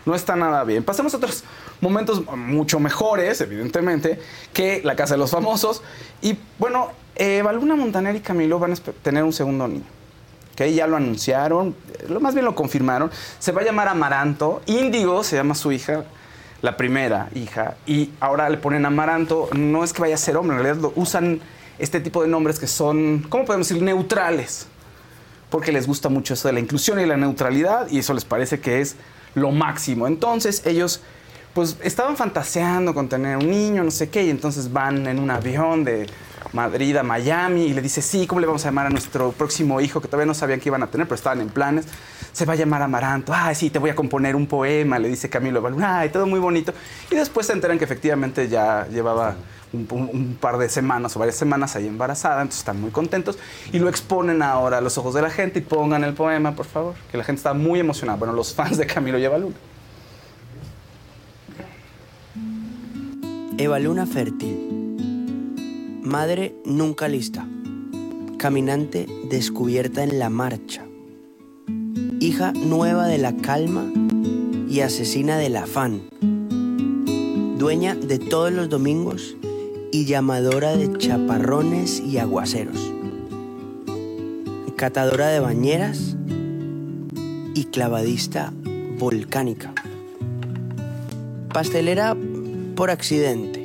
[0.10, 0.84] No está nada bien.
[0.84, 1.44] Pasemos a otros
[1.82, 4.20] momentos mucho mejores, evidentemente,
[4.54, 5.84] que la Casa de los Famosos.
[6.20, 9.84] Y bueno, eh, Baluna Montaner y Camilo van a tener un segundo niño.
[10.56, 13.12] Que ya lo anunciaron, eh, lo más bien lo confirmaron.
[13.38, 14.64] Se va a llamar Amaranto.
[14.66, 16.06] Índigo se llama su hija,
[16.64, 17.76] la primera hija.
[17.86, 19.48] Y ahora le ponen Amaranto.
[19.54, 21.40] No es que vaya a ser hombre, en realidad usan
[21.78, 23.84] este tipo de nombres que son, ¿cómo podemos decir?
[23.84, 24.66] Neutrales
[25.50, 28.60] porque les gusta mucho eso de la inclusión y la neutralidad y eso les parece
[28.60, 28.96] que es
[29.36, 30.08] lo máximo.
[30.08, 31.02] Entonces ellos
[31.54, 35.32] pues estaban fantaseando con tener un niño, no sé qué, y entonces van en un
[35.32, 36.08] avión de
[36.54, 39.82] Madrid a Miami y le dice, sí, ¿cómo le vamos a llamar a nuestro próximo
[39.82, 40.00] hijo?
[40.00, 41.86] Que todavía no sabían que iban a tener, pero estaban en planes.
[42.32, 45.30] se va a llamar Amaranto, ay, sí, te voy a componer un poema, le dice
[45.30, 46.74] Camilo Baluna, ay, todo muy bonito.
[47.12, 49.36] Y después se enteran que efectivamente ya llevaba
[49.72, 53.38] un- par de semanas o varias semanas ahí embarazada, entonces están muy contentos
[53.72, 56.66] y lo exponen ahora a los ojos de la gente y pongan el poema, por
[56.66, 58.18] favor, que la gente está muy emocionada.
[58.18, 59.56] Bueno, los fans de Camilo Lleva Luna.
[63.58, 64.58] Eva Luna fértil.
[66.04, 67.46] Madre nunca lista.
[68.38, 70.86] Caminante descubierta en la marcha.
[72.22, 73.86] Hija nueva de la calma
[74.70, 76.04] y asesina del afán.
[77.58, 79.36] Dueña de todos los domingos
[79.92, 82.94] y llamadora de chaparrones y aguaceros.
[84.76, 86.16] Catadora de bañeras
[87.54, 88.54] y clavadista
[88.98, 89.74] volcánica.
[91.54, 92.16] Pastelera
[92.76, 93.60] por accidente.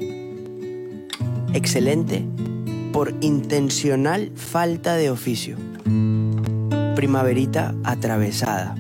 [1.53, 2.25] Excelente
[2.93, 5.57] por intencional falta de oficio.
[6.97, 8.75] Primaverita atravesada.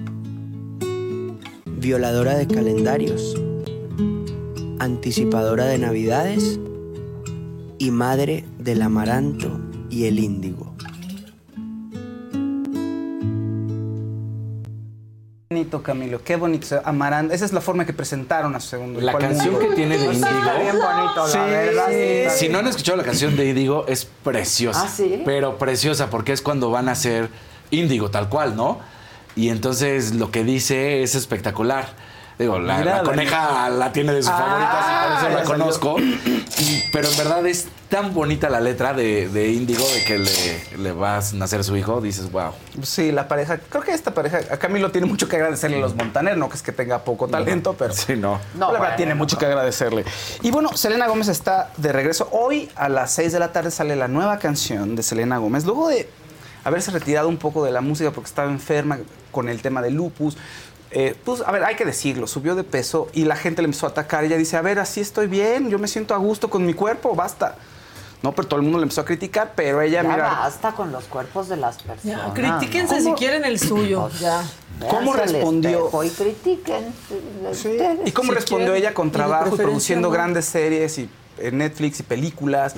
[1.66, 3.40] Violadora de calendarios.
[4.80, 6.58] Anticipadora de navidades.
[7.78, 9.60] Y madre del amaranto
[9.90, 10.72] y el índigo.
[15.50, 16.80] bonito, Camilo, qué bonito.
[16.84, 19.68] Amarán, esa es la forma que presentaron a su segundo La canción mundo.
[19.68, 20.26] que tiene de Índigo.
[20.26, 21.86] está bien bonito, Sí, la verdad.
[21.90, 22.38] sí.
[22.38, 24.82] Si no han escuchado la canción de Índigo, es preciosa.
[24.84, 25.22] ¿Ah, sí?
[25.24, 27.28] Pero preciosa, porque es cuando van a ser
[27.70, 28.80] Índigo, tal cual, ¿no?
[29.36, 31.86] Y entonces lo que dice es espectacular.
[32.38, 35.38] Digo, la, Mira, la la- coneja la tiene de sus Ah, favoritas y por eso
[35.38, 35.96] la conozco.
[36.00, 40.78] Y- pero en verdad es tan bonita la letra de, de Índigo de que le,
[40.78, 42.00] le va a nacer su hijo.
[42.00, 42.50] Dices, wow.
[42.82, 45.94] Sí, la pareja, creo que esta pareja, a Camilo tiene mucho que agradecerle a los
[45.94, 48.40] Montaner, no que es que tenga poco talento, pero Sí, no.
[48.58, 50.04] la verdad bueno, tiene mucho que agradecerle.
[50.42, 52.28] Y bueno, Selena Gómez está de regreso.
[52.32, 55.86] Hoy a las 6 de la tarde sale la nueva canción de Selena Gómez, luego
[55.88, 56.08] de
[56.64, 58.98] haberse retirado un poco de la música porque estaba enferma
[59.30, 60.36] con el tema del lupus.
[60.96, 63.86] Eh, pues, a ver, hay que decirlo, subió de peso y la gente le empezó
[63.86, 64.22] a atacar.
[64.22, 67.16] Ella dice, a ver, así estoy bien, yo me siento a gusto con mi cuerpo,
[67.16, 67.56] basta.
[68.22, 70.92] No, pero todo el mundo le empezó a criticar, pero ella, Ya mira, basta con
[70.92, 72.26] los cuerpos de las personas.
[72.28, 73.10] Ya, critíquense ¿no?
[73.10, 74.08] si quieren el suyo.
[74.20, 74.42] Ya.
[74.88, 75.78] ¿Cómo respondió?
[75.86, 76.94] espejo Y critiquen.
[77.50, 77.98] ustedes.
[78.06, 80.14] ¿Y cómo Si respondió quieren, ella con trabajo y produciendo no.
[80.14, 82.76] grandes series y en Netflix y películas?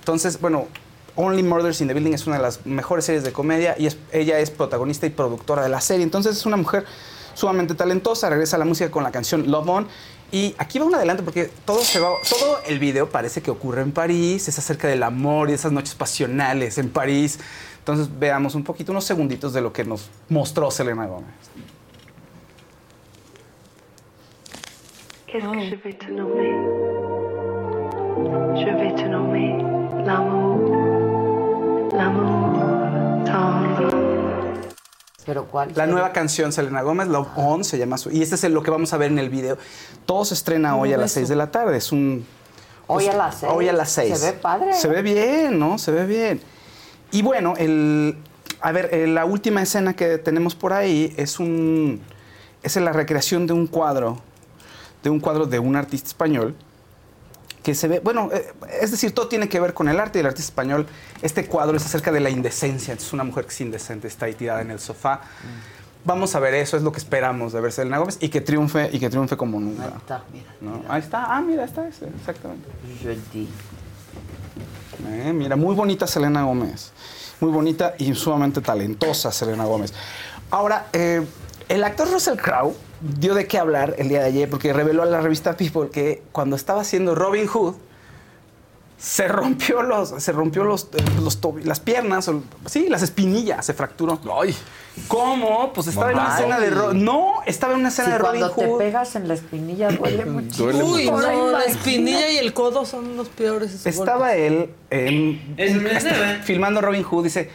[0.00, 0.68] Entonces, bueno,
[1.16, 3.96] Only Murders in the Building es una de las mejores series de comedia y es-
[4.12, 6.02] ella es protagonista y productora de la serie.
[6.04, 6.84] Entonces es una mujer
[7.34, 9.88] sumamente talentosa, regresa a la música con la canción Love On.
[10.32, 11.80] Y aquí va un adelanto porque todo,
[12.66, 16.78] el video parece que ocurre en París, es acerca del amor y esas noches pasionales
[16.78, 17.38] en París.
[17.78, 21.34] Entonces veamos un poquito, unos segunditos de lo que nos mostró Selena Gómez.
[35.26, 35.72] Pero ¿cuál?
[35.74, 38.10] La nueva canción Selena Gómez, Love On, se llama su.
[38.10, 39.58] Y este es lo que vamos a ver en el video.
[40.06, 41.76] Todo se estrena hoy a las 6 de la tarde.
[41.76, 42.26] Es un.
[42.86, 43.52] Hoy pues, a las seis.
[43.54, 44.18] Hoy a las 6.
[44.18, 44.74] Se ve padre.
[44.74, 45.78] Se ve bien, ¿no?
[45.78, 46.40] Se ve bien.
[47.12, 48.18] Y bueno, el.
[48.60, 52.00] A ver, eh, la última escena que tenemos por ahí es un.
[52.62, 54.18] Es la recreación de un cuadro.
[55.02, 56.54] De un cuadro de un artista español
[57.64, 60.20] que se ve, bueno, eh, es decir, todo tiene que ver con el arte y
[60.20, 60.86] el artista español.
[61.22, 62.92] Este cuadro es acerca de la indecencia.
[62.92, 65.22] Es una mujer que es indecente, está ahí tirada en el sofá.
[66.04, 68.90] Vamos a ver eso, es lo que esperamos de ver Selena Gómez y que triunfe
[68.92, 69.84] y que triunfe como nunca.
[69.84, 70.54] Ahí está, mira.
[70.60, 70.82] ¿no?
[70.86, 72.68] Ahí está, ah, mira, está ese, exactamente.
[75.08, 76.92] Eh, mira, muy bonita Selena Gómez.
[77.40, 79.94] Muy bonita y sumamente talentosa Selena Gómez.
[80.50, 81.26] Ahora, eh,
[81.70, 82.76] el actor Russell Crowe
[83.18, 86.22] dio de qué hablar el día de ayer porque reveló a la revista People que
[86.32, 87.74] cuando estaba haciendo Robin Hood
[88.96, 90.88] se rompió los se rompió los,
[91.22, 94.56] los tobi- las piernas o- sí las espinillas se fracturó Ay.
[95.08, 98.18] cómo pues estaba en una escena de Ro- no estaba en una escena Si de
[98.18, 100.64] Robin cuando te Hood pegas en la espinilla duele mucho.
[100.64, 103.84] Duele Uy, Ahora no, la espinilla y el codo son los peores.
[103.84, 104.36] Estaba golpes.
[104.52, 107.24] él en- está- filmando Robin Hood.
[107.24, 107.50] Dice,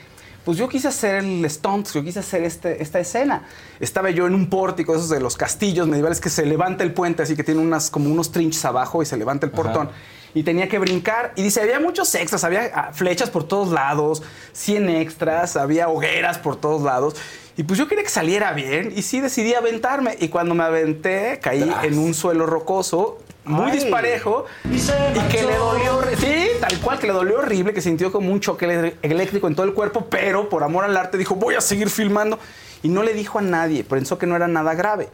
[0.50, 3.44] pues yo quise hacer el stunt, yo quise hacer este, esta escena.
[3.80, 7.22] Estaba yo en un pórtico, esos de los castillos medievales que se levanta el puente,
[7.22, 9.92] así que tiene unas, como unos trinches abajo y se levanta el portón.
[10.34, 11.34] Y tenía que brincar.
[11.36, 14.24] Y dice, había muchos extras, había ah, flechas por todos lados,
[14.54, 17.14] 100 extras, había hogueras por todos lados.
[17.56, 20.18] Y pues yo quería que saliera bien y sí decidí aventarme.
[20.20, 21.84] Y cuando me aventé, caí Tras.
[21.84, 23.20] en un suelo rocoso,
[23.50, 23.80] muy Ay.
[23.80, 28.32] disparejo, y que le dolió, sí, tal cual, que le dolió horrible, que sintió como
[28.32, 31.62] un choque eléctrico en todo el cuerpo, pero por amor al arte dijo, voy a
[31.62, 32.40] seguir filmando.
[32.82, 35.10] Y no le dijo a nadie, pensó que no era nada grave.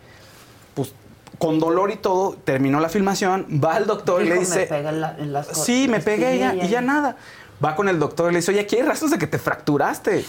[0.75, 0.93] Pues
[1.39, 4.67] con dolor y todo, terminó la filmación, va al doctor y Dijo, le "Me dice,
[4.67, 6.65] pegué en la- en las sí, me pegué ya, espinilla".
[6.67, 7.15] y ya nada.
[7.63, 10.23] Va con el doctor y le dice, oye, aquí hay rastros de que te fracturaste.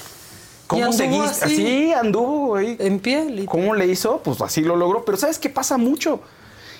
[0.66, 1.44] ¿Cómo seguiste?
[1.44, 1.56] así.
[1.56, 2.76] Sí, anduvo, güey.
[2.80, 3.44] En pie.
[3.46, 4.18] ¿Cómo le hizo?
[4.24, 5.04] Pues así lo logró.
[5.04, 6.20] Pero ¿sabes qué pasa mucho?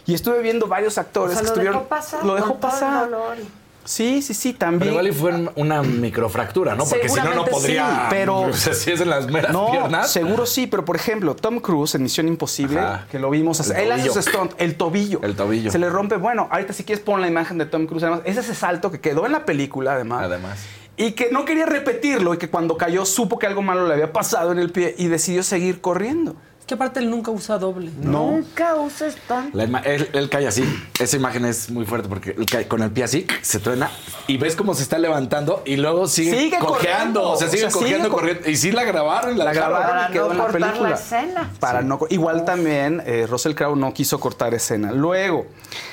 [0.07, 1.78] Y estuve viendo varios O actores sea, que lo estuvieron.
[1.78, 2.24] dejó pasar.
[2.24, 3.05] Lo dejó pasar.
[3.11, 3.37] dolor.
[3.85, 4.91] Sí, sí, sí, Pero también.
[4.93, 6.85] igual y fue una microfractura, ¿no?
[6.85, 7.87] Porque si no, no podría.
[7.89, 10.11] sí, pero- O sea, si es en las meras No, piernas.
[10.11, 13.07] seguro sí, pero por ejemplo, Tom Cruise en Misión Imposible, Ajá.
[13.11, 15.20] que lo vimos hacer, El él hace su stunt, el tobillo.
[15.23, 15.70] El tobillo.
[15.70, 18.37] Se le rompe, bueno, ahorita si quieres pon la imagen de Tom Cruise, además, es
[18.37, 20.24] ese salto que quedó en la película, además.
[20.24, 20.59] Además.
[20.97, 24.12] Y que no quería repetirlo y que cuando cayó supo que algo malo le había
[24.12, 26.35] pasado en el pie y decidió seguir corriendo.
[26.66, 27.93] Que aparte él nunca usa doble.
[28.02, 28.32] No.
[28.32, 29.51] Nunca uses tan.
[29.52, 30.64] La él, él cae así.
[30.98, 33.88] Esa imagen es muy fuerte porque él cae con el pie así, se truena
[34.26, 37.20] y ves cómo se está levantando y luego sigue, Sigue cojeando.
[37.22, 37.30] corriendo.
[37.30, 38.51] O sea, sigue O sea, sigue cojeando, co- corriendo.
[38.51, 39.76] Y sí la grabaron, la, La dejaron.
[39.78, 40.94] grabaron Para y quedó no en la cortar la película.
[40.97, 41.51] escena.
[41.60, 44.90] Para no, co- igual también eh, Russell Crowe no quiso cortar escena.
[44.90, 45.47] Luego,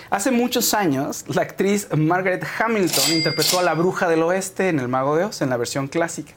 [0.10, 4.88] hace muchos años, la actriz Margaret Hamilton interpretó a la bruja del oeste en El
[4.88, 6.34] Mago de Oz, en la versión clásica.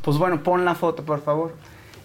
[0.00, 1.52] Pues bueno, pon la foto, por favor.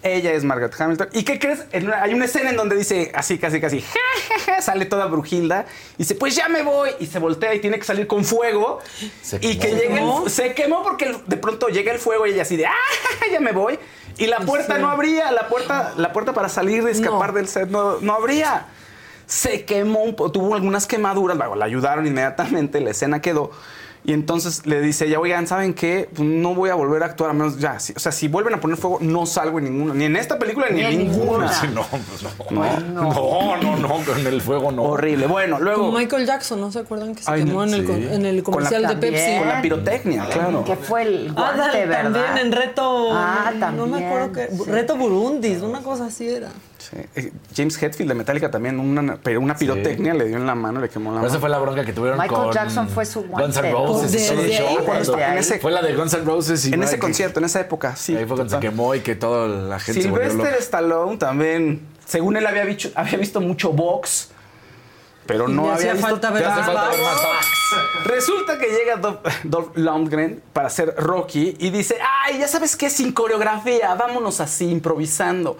[0.03, 1.09] Ella es Margaret Hamilton.
[1.13, 1.65] ¿Y qué crees?
[1.71, 3.99] En una- hay una escena en donde dice así, casi, casi, "Ja,
[4.29, 5.65] ja, ja", sale toda brujilda
[5.95, 6.91] y dice, pues ya me voy.
[6.99, 8.79] Y se voltea y tiene que salir con fuego.
[9.23, 9.61] Se y quemó.
[9.61, 10.23] que ¿Se llegue quemó?
[10.25, 12.71] el, se quemó porque el- de pronto llega el fuego y ella así de, ah,
[12.71, 13.79] ja, ja, ya me voy.
[14.17, 14.81] Y la puerta Sí.
[14.81, 17.35] no abría, la puerta, la puerta para salir de escapar No.
[17.37, 18.65] del set no, no abría.
[19.25, 23.51] Se quemó, tuvo algunas quemaduras, luego la ayudaron inmediatamente, la escena quedó.
[24.07, 26.07] Y entonces le dice ella, oigan, ¿saben qué?
[26.15, 27.77] Pues no voy a volver a actuar, a menos ya.
[27.77, 29.93] si- o sea, si vuelven a poner fuego, no salgo en ninguna.
[29.93, 31.51] Ni en esta película, ni, Ni en ninguna.
[31.73, 32.29] no, pues no.
[32.49, 33.03] No.
[33.03, 34.83] No, no, no, con el fuego no.
[34.83, 35.27] Horrible.
[35.27, 35.87] Bueno, luego.
[35.87, 37.91] Como Michael Jackson, ¿no se acuerdan que se Ay, quemó en, el, sí.
[38.13, 39.13] en el Con la- comercial de también.
[39.13, 39.37] Pepsi?
[39.39, 40.63] Con la pirotecnia, claro.
[40.63, 42.03] Que fue el Ah, guante, ¿verdad?
[42.03, 43.09] también en reto.
[43.11, 44.45] Ah, No me acuerdo qué.
[44.45, 44.71] también, sí.
[44.71, 46.47] Reto Burundis, una cosa así era.
[46.89, 46.95] Sí.
[47.15, 50.79] Eh, James Hetfield de Metallica también, una, pero una pirotecnia le dio en la mano,
[50.79, 51.27] le quemó la mano.
[51.27, 53.71] esa fue la bronca que tuvieron Michael con Jackson fue su Guns N'.
[53.71, 54.13] Roses.
[54.13, 55.31] Y todo el desde show, ahí, cuando- desde ahí.
[55.33, 56.65] En ese- Fue la de Guns N' Roses.
[56.65, 58.15] y en ese que- concierto, en esa época, sí.
[58.15, 60.63] Ahí fue cuando se quemó y que toda la gente se volvió Sylvester loca.
[60.63, 64.29] Stallone también, según él había, visto, había visto mucho box,
[65.25, 67.01] pero no había hacía visto falta ver más falta ver box.
[67.03, 68.05] más box.
[68.05, 72.89] Resulta que llega Dolph, Dolph Lundgren para hacer Rocky y dice, ay, ya sabes qué,
[72.89, 75.57] sin coreografía, vámonos así, improvisando.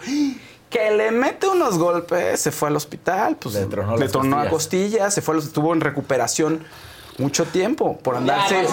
[0.70, 3.68] Que le mete unos golpes, se fue al hospital, pues Le
[3.98, 5.14] le tronó a costillas.
[5.14, 6.66] se fue, estuvo en recuperación
[7.18, 8.68] mucho tiempo por andarse,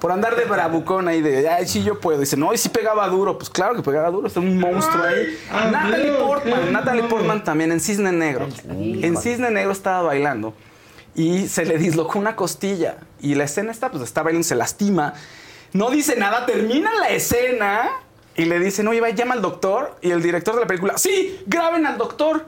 [0.00, 2.20] por andar de bravucón ahí de, ay, sí yo puedo.
[2.20, 5.38] Dice, no, y sí pegaba duro, pues claro que pegaba duro, es un monstruo ahí.
[5.70, 8.48] Natalie Portman, Natalie Portman también en Cisne Negro.
[8.68, 10.54] En Cisne Negro estaba bailando
[11.14, 12.98] y se le dislocó una costilla.
[13.20, 15.14] Y la escena está, pues está bailando, se lastima.
[15.72, 17.90] No dice nada, termina la escena
[18.40, 19.96] y le dicen, oye, va, llama al doctor.
[20.00, 22.46] Y el director de la película, sí, graben al doctor.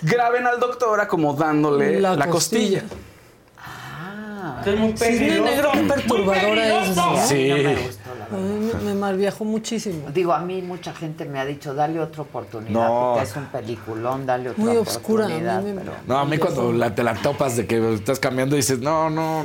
[0.00, 2.80] Graben al doctor acomodándole la, La costilla.
[2.82, 3.00] costilla.
[3.58, 6.96] Ah, negro, qué perturbadora es.
[6.96, 7.16] ¿no?
[7.26, 7.48] Sí.
[7.48, 8.80] no me gustó, la verdad.
[8.82, 10.10] me, malviajó muchísimo.
[10.10, 13.12] Digo, a mí mucha gente me ha dicho, dale otra oportunidad, No.
[13.14, 15.62] porque es un peliculón, dale otra Muy oscura, a mí oportunidad.
[15.62, 18.80] me- pero- No, a mí cuando la- te la topas de que estás cambiando dices,
[18.80, 19.44] no, no.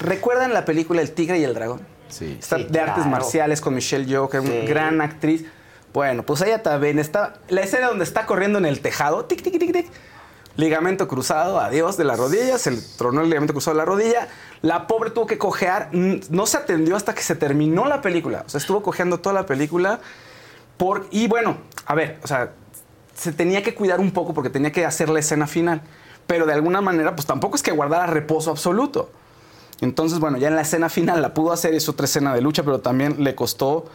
[0.00, 1.80] ¿Recuerdan la película El Tigre y el Dragón?
[2.08, 2.36] Sí.
[2.38, 3.10] Está Sí, de artes claro.
[3.10, 4.50] marciales con Michelle Yeoh, que es Sí.
[4.50, 5.44] una gran actriz.
[5.92, 7.34] Bueno, pues ella también está.
[7.48, 9.86] La escena donde está corriendo en el tejado, tic, tic, tic, tic.
[10.56, 14.28] Ligamento cruzado, adiós de la rodilla, se le tronó el ligamento cruzado de la rodilla.
[14.60, 18.42] La pobre tuvo que cojear, no se atendió hasta que se terminó la película.
[18.44, 20.00] O sea, estuvo cojeando toda la película.
[20.76, 22.50] Por, y bueno, a ver, o sea,
[23.14, 25.80] se tenía que cuidar un poco porque tenía que hacer la escena final.
[26.26, 29.10] Pero de alguna manera, pues tampoco es que guardara reposo absoluto.
[29.80, 32.62] Entonces, bueno, ya en la escena final la pudo hacer, es otra escena de lucha,
[32.64, 33.86] pero también le costó,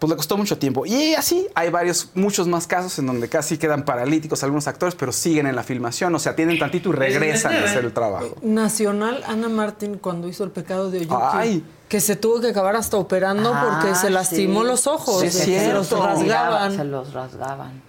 [0.00, 0.84] pues le costó mucho tiempo.
[0.84, 5.12] Y así hay varios, muchos más casos en donde casi quedan paralíticos algunos actores, pero
[5.12, 8.34] siguen en la filmación, o sea, tienen tantito y regresan a hacer el trabajo.
[8.42, 12.96] Nacional, Ana Martín, cuando hizo El pecado de Oyuki, que se tuvo que acabar hasta
[12.96, 14.66] operando porque Ah, se lastimó sí.
[14.66, 16.76] los ojos, Sí, se los rasgaban.
[16.76, 17.80] Se los rasgaban.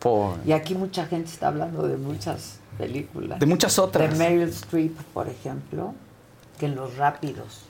[0.00, 3.38] Por- Y aquí mucha gente está hablando de muchas películas.
[3.40, 4.10] De muchas otras.
[4.10, 5.94] De Meryl Streep, por ejemplo,
[6.64, 7.62] que en Los Rápidos.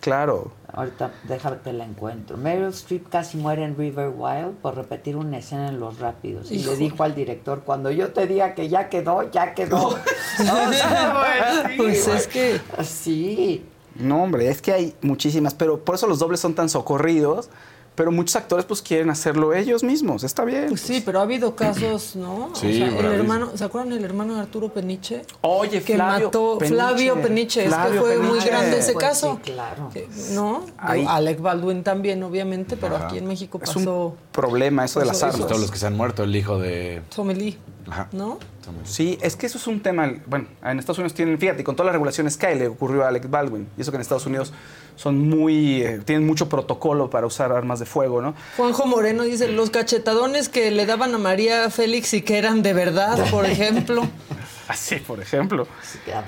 [0.00, 0.52] Claro.
[0.72, 2.36] Ahorita déjame te la encuentro.
[2.36, 6.50] Meryl Streep casi muere en River Wild por repetir una escena en Los Rápidos.
[6.50, 9.98] Y le dijo al director, cuando yo te diga que ya quedó, ya quedó.
[10.36, 13.64] Sí, Pues es que Sí.
[13.96, 17.48] No, hombre, es que hay muchísimas, pero por eso los dobles son tan socorridos,
[17.94, 20.66] pero muchos actores pues quieren hacerlo ellos mismos, está bien.
[20.68, 22.50] Pues sí, pero ha habido casos, ¿no?
[22.54, 25.22] Sí, o sea, el hermano, ¿se acuerdan el hermano de Arturo Peniche?
[25.42, 26.74] Oye, que Flavio mató Peniche.
[26.74, 29.38] Flavio Peniche, es que fue muy grande ese Pues caso.
[29.44, 29.90] sí, claro.
[29.92, 30.66] Que- ¿No?
[30.76, 31.04] Ahí.
[31.08, 33.06] Alec Baldwin también, obviamente, pero Ajá.
[33.06, 35.26] aquí en México Es pasó un problema eso de las eso.
[35.26, 35.46] armas.
[35.46, 37.00] Todos los que se han muerto, el hijo de.
[37.10, 37.58] Somelí,
[37.88, 38.08] Ajá.
[38.12, 38.38] ¿no?
[38.84, 41.86] Sí, es que eso es un tema, bueno, en Estados Unidos tienen, fíjate, con todas
[41.86, 44.54] las regulaciones que hay, le ocurrió a Alec Baldwin, y eso que en Estados Unidos
[44.96, 48.34] son muy, eh, tienen mucho protocolo para usar armas de fuego, ¿no?
[48.56, 52.72] Juanjo Moreno dice, los cachetadones que le daban a María Félix y que eran de
[52.72, 54.02] verdad, por ejemplo.
[54.68, 55.66] Así, por ejemplo.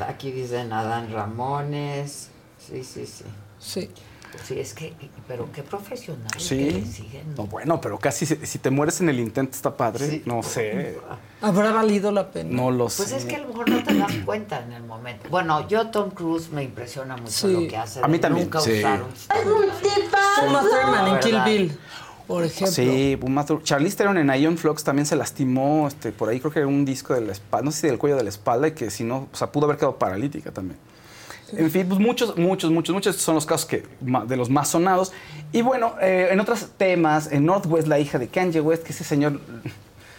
[0.09, 2.29] Aquí dicen Adán Ramones.
[2.59, 3.25] Sí, sí, sí.
[3.59, 3.91] Sí.
[4.45, 4.93] Sí, es que,
[5.27, 6.31] pero qué profesional.
[6.33, 6.71] que Sí.
[6.71, 7.35] le siguen.
[7.37, 10.23] No, bueno, pero casi si, te mueres en el intento está padre.
[10.25, 10.99] No sé.
[11.41, 12.51] ¿Habrá valido la pena?
[12.51, 13.17] No lo Pues sé.
[13.17, 15.29] es que a lo mejor no te das cuenta en el momento.
[15.31, 17.53] Bueno, yo Tom Cruise me impresiona mucho Sí.
[17.53, 18.01] lo que hace.
[18.03, 18.47] A mí también.
[18.47, 18.79] Nunca Sí.
[18.79, 19.07] usaron.
[20.49, 21.41] Uma Thurman en Kill.
[21.45, 21.79] Bill,
[22.27, 22.73] por ejemplo.
[22.73, 23.19] Sí,
[23.65, 26.85] Charlize Theron en Ion Flux también se lastimó, este, por ahí creo que era un
[26.85, 29.05] disco de la espalda, no sé si del cuello de la espalda, y que si
[29.05, 30.79] no, o sea, pudo haber quedado paralítica también.
[31.53, 33.69] En fin, pues muchos, muchos, muchos, muchos son los casos
[34.01, 35.13] de los más sonados.
[35.53, 39.05] Y bueno, eh, en otros temas, en Northwest, la hija de Kanye West, que ese
[39.05, 39.41] señor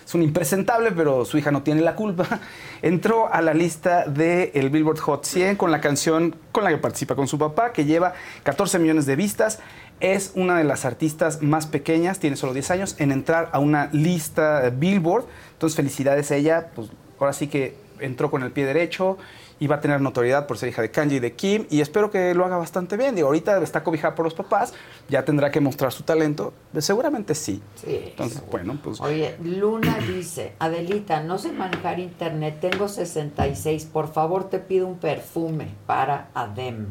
[0.06, 2.40] es un impresentable, pero su hija no tiene la culpa,
[2.82, 7.16] entró a la lista del Billboard Hot 100 con la canción con la que participa
[7.16, 8.14] con su papá, que lleva
[8.44, 9.60] 14 millones de vistas.
[10.00, 13.90] Es una de las artistas más pequeñas, tiene solo 10 años, en entrar a una
[13.92, 15.26] lista Billboard.
[15.54, 16.70] Entonces, felicidades a ella.
[16.74, 16.90] Pues
[17.20, 19.18] ahora sí que entró con el pie derecho
[19.60, 21.66] y va a tener notoriedad por ser hija de Kanji y de Kim.
[21.70, 23.16] Y espero que lo haga bastante bien.
[23.16, 24.74] Digo, ahorita está cobijada por los papás,
[25.10, 26.54] ya tendrá que mostrar su talento.
[26.78, 27.62] Seguramente sí.
[27.76, 29.02] Sí, Entonces, bueno, pues.
[29.02, 34.98] Oye, Luna dice, Adelita, no sé manejar internet, tengo 66, por favor te pido un
[34.98, 36.88] perfume para Adem.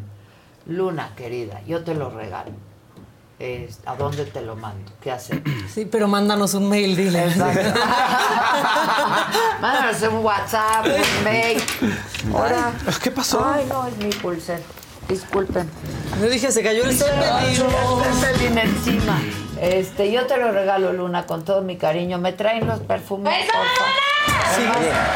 [0.67, 2.53] Luna, querida, yo te lo regalo.
[3.39, 4.93] Es- ¿A dónde te lo mando?
[5.01, 5.41] ¿Qué haces?
[5.73, 7.27] Sí, pero mándanos un mail, dile.
[9.61, 11.63] Mándanos un WhatsApp, un mail.
[12.33, 12.73] Hola.
[13.03, 13.45] ¿Qué pasó?
[13.47, 14.61] Ay, no, es mi pulsera.
[15.09, 15.69] Disculpen.
[16.21, 18.59] Yo dije, se cayó el Zeppelin.
[18.59, 19.21] Encima.
[19.61, 22.19] Este, yo te lo regalo, Luna, con todo mi cariño.
[22.19, 23.33] ¿Me traen los perfumes?
[24.55, 24.62] Sí,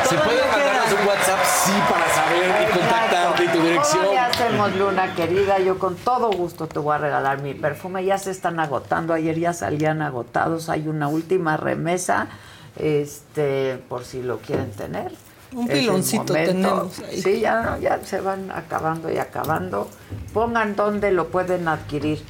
[0.09, 1.39] ¿Se puede mandarnos un WhatsApp?
[1.45, 4.05] Sí, para saber y contactarte y tu dirección.
[4.05, 5.59] ¿Cómo le hacemos, Luna, querida?
[5.59, 8.05] Yo con todo gusto te voy a regalar mi perfume.
[8.05, 9.15] Ya se están agotando.
[9.15, 10.69] Ayer ya salían agotados.
[10.69, 12.29] Hay una última remesa,
[12.77, 15.13] este, por si lo quieren tener.
[15.53, 17.21] Un piloncito tenemos ahí.
[17.21, 19.89] Sí, ya, ya se van acabando y acabando.
[20.33, 22.23] Pongan dónde lo pueden adquirir.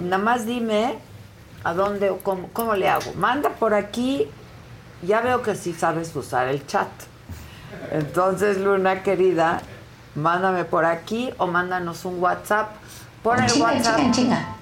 [0.00, 0.98] Nada más dime
[1.64, 3.12] a dónde o cómo, cómo le hago.
[3.16, 4.28] Manda por aquí.
[5.02, 6.88] Ya veo que sí sabes usar el chat.
[7.92, 9.60] Entonces, Luna querida,
[10.14, 12.70] mándame por aquí o mándanos un WhatsApp.
[13.22, 13.96] Pon el chinga, WhatsApp.
[13.96, 14.54] chinga, en chinga.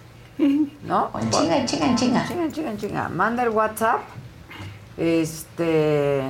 [0.84, 1.10] ¿No?
[1.30, 2.26] Chinga, en chinga, en chinga.
[2.28, 3.08] Chinga, en chinga, chinga.
[3.08, 4.00] Manda el WhatsApp.
[4.96, 6.22] Este.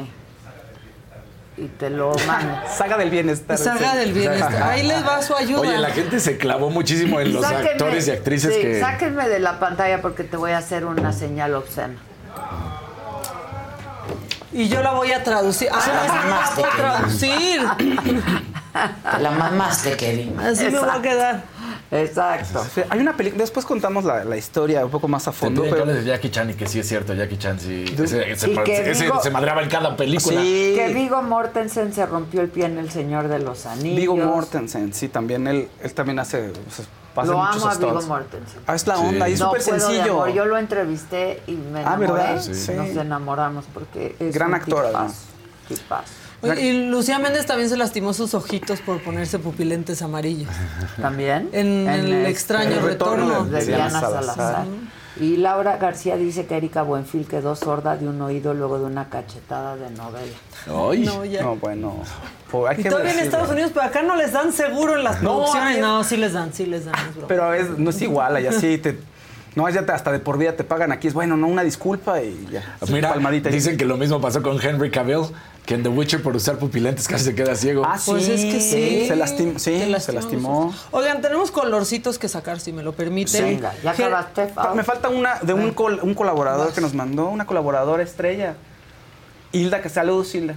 [1.56, 2.54] Y te lo mando.
[2.76, 3.56] Saga del bienestar.
[3.58, 4.62] Saga del bienestar.
[4.62, 5.60] Ahí les va su ayuda.
[5.60, 8.80] Oye, la gente se clavó muchísimo en los Sáquenme- actores y actrices sí, que.
[8.80, 11.94] Sáquenme de la pantalla porque te voy a hacer una señal obscena.
[14.56, 15.68] Y yo la voy a traducir.
[15.70, 16.96] Ah, la no la mamaste, puedo querida.
[16.98, 17.62] traducir.
[19.22, 20.38] La mamaste, Kevin.
[20.40, 21.42] Así me va a quedar.
[21.90, 22.66] Exacto.
[22.74, 25.62] Sí, Hay una película, después contamos la, la historia un poco más a fondo.
[25.62, 27.84] Tendría que Pero, hablar de Jackie Chan y que sí es cierto, Jackie Chan sí.
[27.96, 30.40] Ese, ese- Y que ese Vigo- se madreaba en cada película.
[30.40, 30.72] Sí.
[30.76, 33.96] Que Vigo Mortensen se rompió el pie en El Señor de los Anillos.
[33.96, 36.84] Vigo Mortensen, sí, también él, él también hace, o sea,
[37.24, 38.06] Lo muchos amo a Vigo stunts.
[38.08, 38.60] Mortensen.
[38.66, 39.02] Ah, es la Sí.
[39.06, 40.12] onda, y es No súper sencillo.
[40.12, 40.32] amor.
[40.32, 42.08] Yo lo entrevisté y me Ah, enamoré.
[42.12, 42.42] ¿verdad?
[42.42, 42.72] Sí.
[42.72, 45.22] Nos enamoramos porque es Gran un actor, tipazo, además.
[45.68, 46.12] tipazo.
[46.42, 50.50] Oye, y Lucía Méndez también se lastimó sus ojitos por ponerse pupilentes amarillos.
[51.00, 51.48] También.
[51.52, 53.44] En el este, extraño retorno.
[53.46, 54.64] de Diana Salazar.
[55.20, 59.08] Y Laura García dice que Erika Buenfil quedó sorda de un oído luego de una
[59.08, 60.36] cachetada de novela.
[60.66, 61.00] Ay.
[61.04, 61.42] No, ya.
[61.42, 61.94] No, bueno.
[62.50, 63.18] pues, hay Y que todavía en.
[63.20, 65.80] Estados Unidos, pero acá no les dan seguro en las No, producciones.
[65.80, 66.94] No, sí les dan, sí les dan.
[67.28, 68.98] Pero es, no es igual, allá sí te.
[69.54, 70.92] No, te- hasta de por vida te pagan.
[70.92, 72.76] Aquí es bueno, no, una disculpa y ya.
[72.90, 73.48] Mira, palmadita.
[73.48, 75.22] dicen que lo mismo pasó con Henry Cavill,
[75.66, 77.82] que en The Witcher por usar pupilentes casi se queda ciego.
[77.84, 78.10] Ah, sí.
[78.12, 78.68] Pues es que sí.
[79.08, 79.58] Se.
[79.58, 80.72] Sí, Te se lastimó.
[80.92, 83.44] Oigan, tenemos colorcitos que sacar, si me lo permiten.
[83.44, 84.52] Venga, ya acabaste.
[84.74, 88.54] Me falta una de un, col- un colaborador que nos mandó, una colaboradora estrella.
[89.52, 90.54] Hilda, que saludos, Hilda.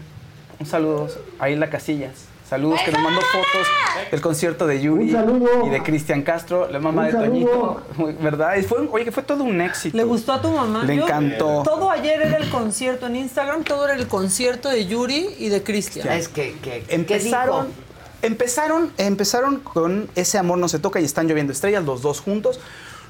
[0.60, 1.08] Un saludo
[1.40, 2.29] a Hilda Casillas.
[2.50, 3.68] Saludos, que nos mandó fotos
[4.10, 5.16] del concierto de Yuri
[5.66, 7.14] y de Cristian Castro, la mamá Un de.
[7.14, 7.82] Toñito.
[8.22, 8.56] ¿Verdad?
[8.58, 9.96] Y fue, un- oye, que fue todo un éxito.
[9.96, 10.84] ¿Le gustó a tu mamá?
[10.84, 11.62] Le Yo- encantó.
[11.64, 15.62] todo ayer era el concierto en Instagram, todo era el concierto de Yuri y de
[15.62, 16.08] Cristian.
[16.10, 17.80] Es que, que ¿qué Empezaron, dijo?
[18.24, 22.60] empezaron, empezaron con Ese amor no se toca y están lloviendo estrellas, los dos juntos.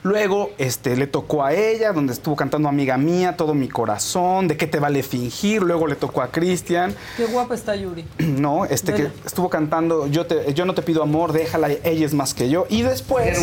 [0.03, 4.55] Luego este, le tocó a ella, donde estuvo cantando Amiga Mía, Todo mi corazón, De
[4.57, 5.61] qué te vale fingir.
[5.61, 8.05] Luego le tocó a Cristian, Qué guapa está Yuri.
[8.19, 8.65] ¿no?
[8.65, 12.33] Este que estuvo cantando yo, te, yo no te pido amor, déjala, ella es más
[12.33, 12.65] que yo.
[12.69, 13.39] Y después,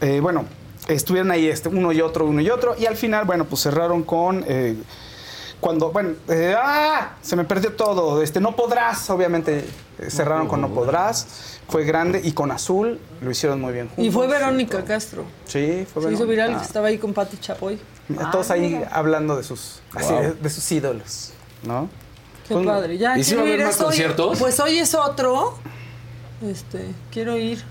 [0.00, 0.44] eh, bueno,
[0.88, 2.74] estuvieron ahí este, uno y otro, uno y otro.
[2.78, 4.76] Y al final, bueno, pues cerraron con, eh,
[5.66, 7.16] cuando, bueno, eh, ¡ah!
[7.22, 8.22] Se me perdió todo.
[8.22, 9.64] Este, no podrás, obviamente,
[9.98, 11.58] eh, cerraron con no podrás.
[11.68, 13.90] Fue grande y con azul lo hicieron muy bien.
[13.96, 14.28] Y fue juntos.
[14.40, 15.24] Verónica Castro.
[15.44, 16.58] Sí, fue Se hizo viral Ah.
[16.60, 17.80] que estaba ahí con Pati Chapoy.
[18.06, 20.22] Mira, Todos ahí hablando de sus, así, Wow.
[20.22, 21.32] de, de sus ídolos,
[21.64, 21.88] ¿no?
[22.46, 22.96] Qué Pues, padre.
[22.98, 23.88] Ya, ¿Y si va a quiero haber ir más esto hoy.
[23.88, 24.38] conciertos?
[24.38, 25.58] Pues hoy es otro.
[26.48, 27.64] Este, quiero ir.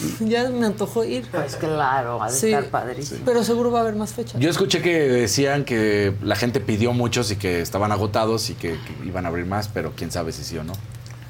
[0.20, 1.26] Ya me antojó ir.
[1.30, 2.46] Pues claro, ha de Sí.
[2.46, 3.20] estar padrísimo.
[3.24, 4.40] Pero seguro va a haber más fechas.
[4.40, 8.72] Yo escuché que decían que la gente pidió muchos y que estaban agotados y que,
[8.72, 10.72] que iban a abrir más, pero quién sabe si sí o no.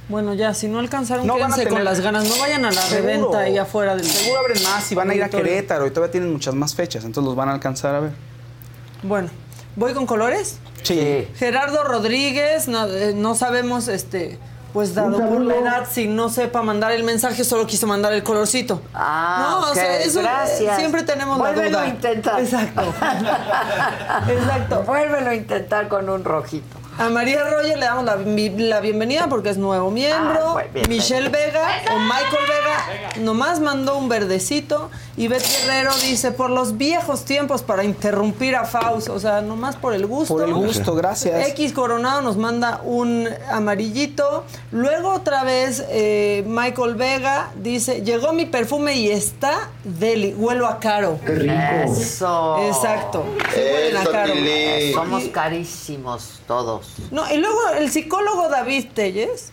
[0.09, 2.28] Bueno, ya, si no alcanzaron, No a quédense con tener- las ganas.
[2.28, 3.06] No vayan a la Seguro.
[3.06, 4.05] reventa ahí afuera del.
[4.05, 5.30] Seguro abren más y van a ir a.
[5.30, 8.12] Querétaro y todavía tienen muchas más fechas, entonces los van a alcanzar a ver.
[9.02, 9.30] Bueno,
[9.76, 10.59] ¿voy con colores?
[10.82, 11.26] Sí.
[11.36, 14.39] Gerardo Rodríguez, no, eh, no sabemos, este,
[14.73, 18.23] pues dado por la edad, si no sepa mandar el mensaje, solo quiso mandar el
[18.23, 18.81] colorcito.
[18.94, 20.77] Ah, no, ok, o sea, eso, gracias.
[20.78, 21.82] siempre tenemos la Vuélvelo duda.
[21.82, 22.40] a intentar.
[22.40, 22.82] Exacto.
[24.28, 24.82] Exacto.
[24.85, 26.78] Vuélvelo a intentar con un rojito.
[26.99, 30.40] A María Roger le damos la, bi- la bienvenida porque es nuevo miembro.
[30.40, 30.89] Ah, pues, bienvenido.
[31.03, 34.90] Michelle Vega o Michael Vega nomás mandó un verdecito.
[35.16, 39.09] Y Beth Guerrero dice, por los viejos tiempos para interrumpir a Faust.
[39.09, 40.34] O sea, nomás por el gusto.
[40.34, 41.48] Por el gusto, gracias.
[41.48, 44.44] X Coronado nos manda un amarillito.
[44.70, 50.78] Luego otra vez eh, Michael Vega dice, llegó mi perfume y está deli, huelo a
[50.78, 51.18] caro.
[51.26, 51.55] Qué rico.
[51.86, 52.59] Eso.
[52.66, 53.24] Exacto.
[53.55, 54.34] Sí huelen a caro.
[54.94, 56.86] Somos carísimos todos.
[57.10, 59.52] No, y luego el psicólogo David Telles,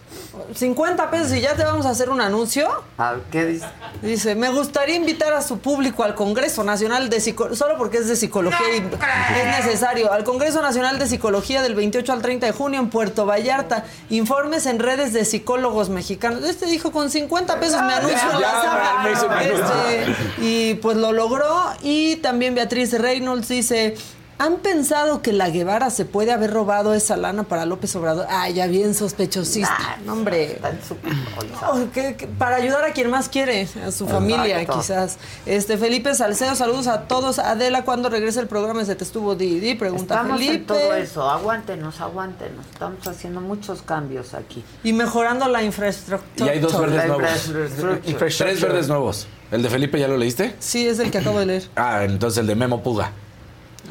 [0.55, 2.67] 50 pesos y ya te vamos a hacer un anuncio.
[2.97, 3.65] A ver, ¿qué dice?
[4.01, 8.07] Dice, me gustaría invitar a su público al Congreso Nacional de Psicología, solo porque es
[8.07, 12.51] de psicología y es necesario, al Congreso Nacional de Psicología del 28 al 30 de
[12.51, 13.85] junio en Puerto Vallarta.
[14.09, 16.43] Informes en redes de psicólogos mexicanos.
[16.43, 19.41] Este dijo, con 50 pesos me anuncio en la Ya, sala.
[19.41, 21.63] Este, y pues lo logró.
[21.81, 23.95] Y también Beatriz Reynolds dice...
[24.41, 28.25] ¿Han pensado que la Guevara se puede haber robado esa lana para López Obrador?
[28.29, 29.75] Ah, ya bien sospechosista.
[29.77, 30.53] Ah, no, hombre.
[30.53, 30.95] Está en su
[31.35, 31.91] bolsa.
[31.93, 35.17] Que- que- para ayudar a quien más quiere, a su familia quizás.
[35.45, 37.37] Este Felipe Salcedo, saludos a todos.
[37.37, 38.85] Adela, ¿cuándo regresa el programa?
[38.85, 40.55] Se te estuvo Didi, pregunta Estamos Felipe.
[40.55, 41.29] en todo eso.
[41.29, 42.65] Aguántenos, aguántenos.
[42.71, 44.63] Estamos haciendo muchos cambios aquí.
[44.85, 46.45] Y mejorando la infraestructura.
[46.45, 47.29] Y hay dos verdes nuevos.
[48.37, 49.27] Tres verdes nuevos.
[49.51, 50.55] ¿El de Felipe ya lo leíste?
[50.59, 51.63] Sí, es el que acabo de leer.
[51.75, 53.11] Ah, entonces el de Memo Puga.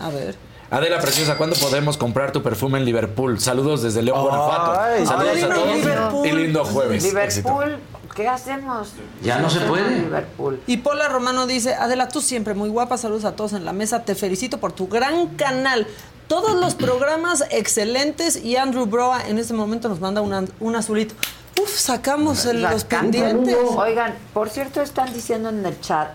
[0.00, 0.36] A ver.
[0.70, 3.40] Adela Preciosa, ¿cuándo podemos comprar tu perfume en Liverpool?
[3.40, 4.78] Saludos desde León, Guanajuato.
[4.78, 6.26] Ay, Saludos ay, a todos Liverpool.
[6.26, 7.04] y lindo jueves.
[7.04, 7.48] Éxito.
[7.48, 7.78] Liverpool,
[8.14, 8.92] ¿qué hacemos?
[9.22, 10.00] Ya no se puede.
[10.00, 10.60] Liverpool.
[10.66, 14.02] Y Paula Romano dice, Adela, tú siempre muy guapa, saludos a todos en la mesa,
[14.04, 15.86] te felicito por tu gran canal.
[16.26, 21.14] Todos los programas excelentes y Andrew Broa en este momento nos manda una- un azulito.
[21.58, 23.56] Uf, sacamos el- los pendientes.
[23.74, 26.10] Oigan, por cierto, están diciendo en el chat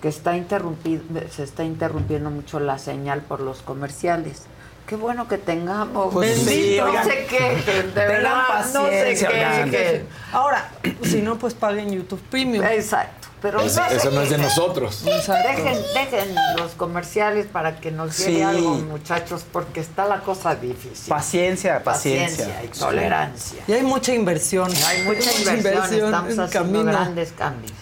[0.00, 4.42] que está interrumpido, se está interrumpiendo mucho la señal por los comerciales.
[4.86, 6.12] Qué bueno que tengamos.
[6.12, 9.28] Pues sí, no sé qué, de verdad, no sé paciencia,
[9.64, 9.70] qué.
[9.70, 10.70] que- Ahora,
[11.02, 12.64] si no, pues paguen YouTube Premium.
[12.64, 13.26] Exacto.
[13.42, 15.04] Pero Eso, no sé eso no es de nosotros.
[15.04, 18.42] Dejen, dejen los comerciales para que nos llegue Sí.
[18.42, 21.08] algo, muchachos, porque está la cosa difícil.
[21.08, 22.46] Paciencia, paciencia.
[22.46, 23.62] Paciencia y tolerancia.
[23.68, 24.70] Y hay mucha inversión.
[24.86, 26.84] Hay mucha inversión, estamos en haciendo camino.
[26.84, 27.72] grandes cambios.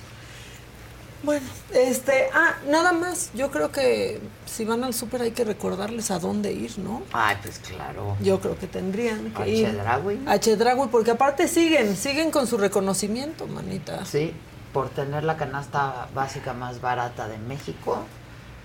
[1.25, 3.31] Bueno, este, ah, nada más.
[3.35, 7.03] Yo creo que si van al súper hay que recordarles a dónde ir, ¿no?
[7.13, 8.17] Ay, pues claro.
[8.21, 9.67] Yo creo que tendrían que A ir.
[9.67, 10.21] Chedraui.
[10.27, 14.05] A Chedraui, porque aparte siguen, siguen con su reconocimiento, manita.
[14.05, 14.33] Sí,
[14.73, 17.99] por tener la canasta básica más barata de México,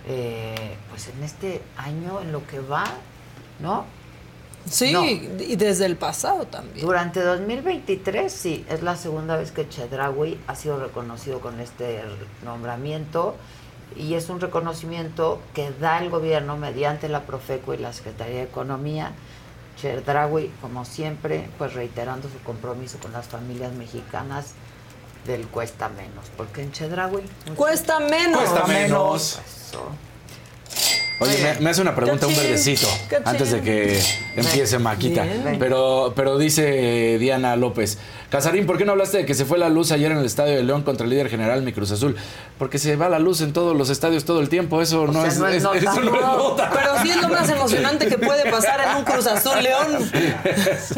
[0.07, 2.83] eh, pues en este año, en lo que va,
[3.59, 3.85] ¿no?
[4.69, 5.05] Sí, No.
[5.05, 6.85] y desde el pasado también.
[6.85, 12.01] Durante 2023, sí, es la segunda vez que Chedraui ha sido reconocido con este
[12.43, 13.35] nombramiento
[13.95, 18.43] y es un reconocimiento que da el gobierno mediante la Profeco y la Secretaría de
[18.43, 19.11] Economía.
[19.81, 24.53] Chedraui, como siempre, pues reiterando su compromiso con las familias mexicanas
[25.25, 27.23] del cuesta menos, porque en Chedraui
[27.55, 28.39] Cuesta menos.
[28.41, 29.39] Cuesta menos.
[29.45, 29.89] Eso.
[31.19, 32.87] Oye, me, me hace una pregunta un verdecito
[33.25, 34.01] antes de que
[34.35, 35.23] empiece Maquita.
[35.23, 35.57] Bien.
[35.59, 37.97] Pero, pero dice Diana López,
[38.29, 40.55] Casarín, ¿por qué no hablaste de que se fue la luz ayer en el Estadio
[40.55, 42.15] de León contra el líder general, mi Cruz Azul?
[42.59, 45.27] Porque se va la luz en todos los estadios todo el tiempo, eso no, sea,
[45.27, 45.77] es, no es nota.
[45.79, 46.69] eso no es nota.
[46.71, 50.11] Pero sí es lo más emocionante que puede pasar en un Cruz Azul León.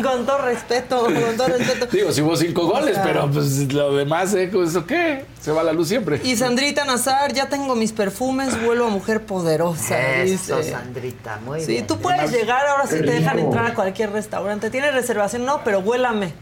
[0.03, 1.85] Con todo respeto, con todo respeto.
[1.89, 4.51] Digo, si hubo cinco goles, sea- pero pues lo demás, ¿eh?
[4.53, 5.23] ¿eso qué?
[5.39, 6.19] Se va la luz siempre.
[6.25, 9.97] Y Sandrita Nazar, ya tengo mis perfumes, vuelvo a mujer poderosa.
[10.21, 10.71] Eso, dice.
[10.71, 11.87] Sandrita, muy Sí, bien.
[11.87, 14.69] tú puedes llegar, ahora sí Qué te dejan entrar a cualquier restaurante.
[14.69, 15.45] ¿Tienes reservación?
[15.45, 16.33] No, pero huélame.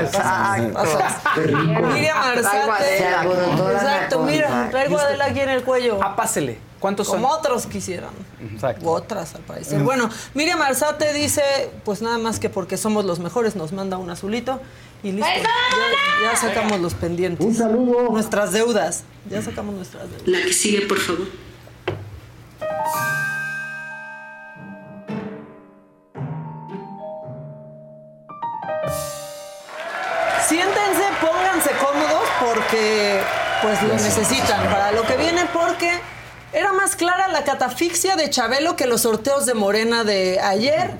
[0.00, 1.40] Exacto.
[1.92, 2.98] Miriam Arzate.
[2.98, 5.98] Exacto, mira, traigo a Adela aquí en el cuello.
[6.02, 6.58] Ah, pásele.
[6.78, 7.22] ¿Cuántos son?
[7.22, 8.10] Como otros quisieran.
[8.52, 8.84] Exacto.
[8.84, 9.80] U otras, al parecer.
[9.80, 14.10] Bueno, Miriam Arzate dice, pues nada más que porque somos los mejores, nos manda un
[14.10, 14.60] azulito
[15.02, 15.30] y listo.
[15.30, 17.44] Ya, ya sacamos los pendientes.
[17.44, 18.10] Un saludo.
[18.10, 19.04] Nuestras deudas.
[19.30, 20.28] Ya sacamos nuestras deudas.
[20.28, 21.26] La que sigue, por favor.
[32.46, 33.20] Porque
[33.62, 35.90] pues lo necesitan para lo que viene porque
[36.52, 40.92] era más clara la catafixia de Chabelo que los sorteos de Morena de ayer.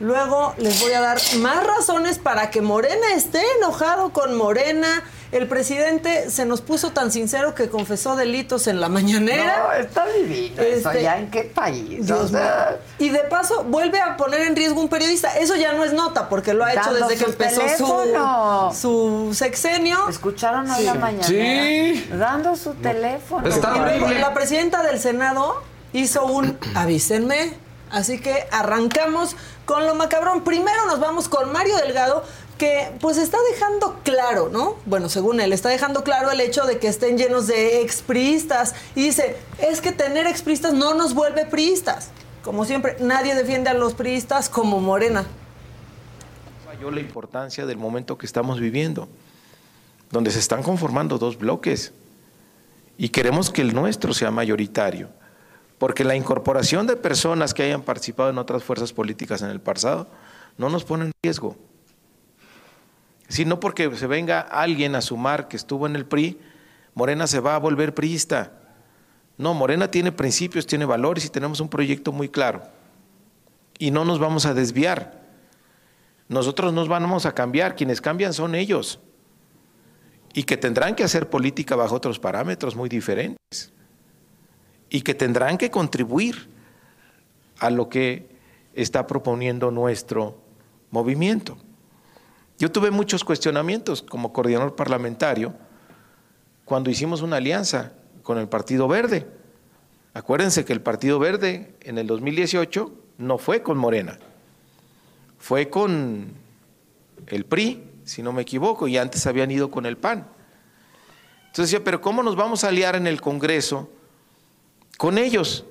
[0.00, 5.02] Luego les voy a dar más razones para que Morena esté enojado con Morena.
[5.32, 9.62] El presidente se nos puso tan sincero que confesó delitos en la mañanera.
[9.66, 12.06] No, está divino eso, Este, ¿ya en qué país?
[12.06, 13.06] Dios O sea, mío.
[13.08, 15.38] Y de paso vuelve a poner en riesgo un periodista.
[15.38, 20.08] Eso ya no es nota porque lo ha hecho desde que empezó su, su sexenio.
[20.08, 20.84] ¿Escucharon hoy Sí.
[20.84, 21.24] la mañana?
[21.24, 22.06] Sí.
[22.12, 23.48] Dando su teléfono.
[23.48, 25.62] Y luego la presidenta del Senado
[25.94, 27.54] hizo un avísenme.
[27.90, 29.36] Así que arrancamos
[29.66, 30.44] con lo macabrón.
[30.44, 32.24] Primero nos vamos con Mario Delgado,
[32.62, 34.76] que pues está dejando claro, ¿no?
[34.86, 38.76] Bueno, según él, está dejando claro el hecho de que estén llenos de expriistas.
[38.94, 42.12] Y dice, es que tener expriistas no nos vuelve priistas.
[42.44, 45.24] Como siempre, nadie defiende a los priistas como Morena.
[46.64, 49.08] Falló la importancia del momento que estamos viviendo,
[50.12, 51.92] donde se están conformando dos bloques
[52.96, 55.08] y queremos que el nuestro sea mayoritario,
[55.78, 60.06] porque la incorporación de personas que hayan participado en otras fuerzas políticas en el pasado
[60.58, 61.56] no nos pone en riesgo,
[63.32, 66.38] sino porque se venga alguien a sumar que estuvo en el PRI,
[66.92, 68.52] Morena se va a volver priista.
[69.38, 72.62] No, Morena tiene principios, tiene valores y tenemos un proyecto muy claro.
[73.78, 75.22] Y no nos vamos a desviar.
[76.28, 79.00] Nosotros nos vamos a cambiar, quienes cambian son ellos.
[80.34, 83.72] Y que tendrán que hacer política bajo otros parámetros muy diferentes.
[84.90, 86.50] Y que tendrán que contribuir
[87.60, 88.28] a lo que
[88.74, 90.36] está proponiendo nuestro
[90.90, 91.56] movimiento.
[92.62, 95.52] Yo tuve muchos cuestionamientos como coordinador parlamentario
[96.64, 97.90] cuando hicimos una alianza
[98.22, 99.26] con el Partido Verde.
[100.14, 104.16] Acuérdense que el Partido Verde en el 2018 no fue con Morena,
[105.40, 106.34] fue con
[107.26, 110.28] el PRI, si no me equivoco, y antes habían ido con el PAN.
[111.46, 113.90] Entonces decía, pero ¿cómo nos vamos a aliar en el Congreso
[114.98, 115.64] con ellos?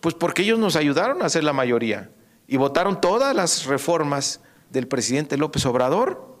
[0.00, 2.10] Pues porque ellos nos ayudaron a hacer la mayoría
[2.48, 4.40] y votaron todas las reformas
[4.74, 6.34] del presidente López Obrador.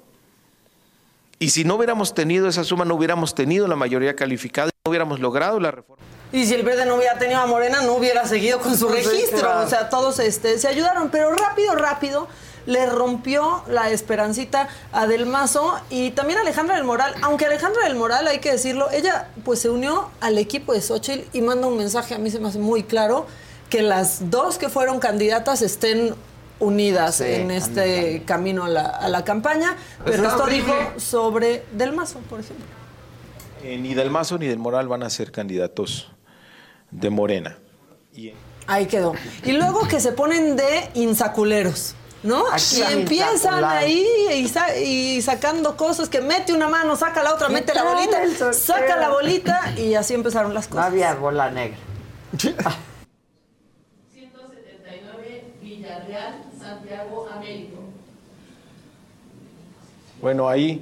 [1.38, 5.20] Y si no hubiéramos tenido esa suma, no hubiéramos tenido la mayoría calificada, no hubiéramos
[5.20, 6.02] logrado la reforma.
[6.32, 9.06] Y si el verde no hubiera tenido a Morena, no hubiera seguido con su Pues
[9.06, 9.60] registro.
[9.60, 12.28] O sea, todos este, se ayudaron, pero rápido, rápido
[12.66, 17.14] le rompió la esperancita a Del Mazo y también a Alejandra del Moral.
[17.22, 21.28] Aunque Alejandra del Moral, hay que decirlo, ella pues se unió al equipo de Xochitl
[21.36, 23.26] y manda un mensaje, a mí se me hace muy claro,
[23.68, 26.14] que las dos que fueron candidatas estén
[26.60, 29.76] unidas Sí, en este camino a la, a la campaña.
[30.04, 30.74] Pero Está esto horrible.
[30.74, 32.64] dijo sobre Del Mazo, por ejemplo.
[33.62, 36.10] Eh, ni del Mazo ni del Moral van a ser candidatos
[36.90, 37.58] de Morena.
[38.66, 39.14] Ahí quedó.
[39.44, 41.94] Y luego que se ponen de insaculeros.
[42.22, 42.44] ¿No?
[42.50, 47.34] Aquí y empiezan ahí y, sa- y sacando cosas que mete una mano, saca la
[47.34, 50.86] otra, ¿Qué mete la bolita, saca la bolita y así empezaron las No cosas.
[50.86, 51.76] había bola negra.
[54.12, 56.43] 179 Villarreal,
[60.20, 60.80] Bueno, ahí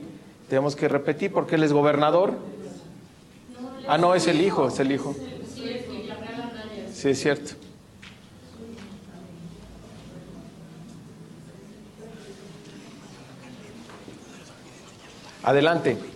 [0.48, 2.34] tenemos que repetir porque él es gobernador.
[3.88, 5.14] Ah, no, es el hijo, es el hijo.
[6.92, 7.54] Sí, es cierto.
[15.42, 16.11] Adelante.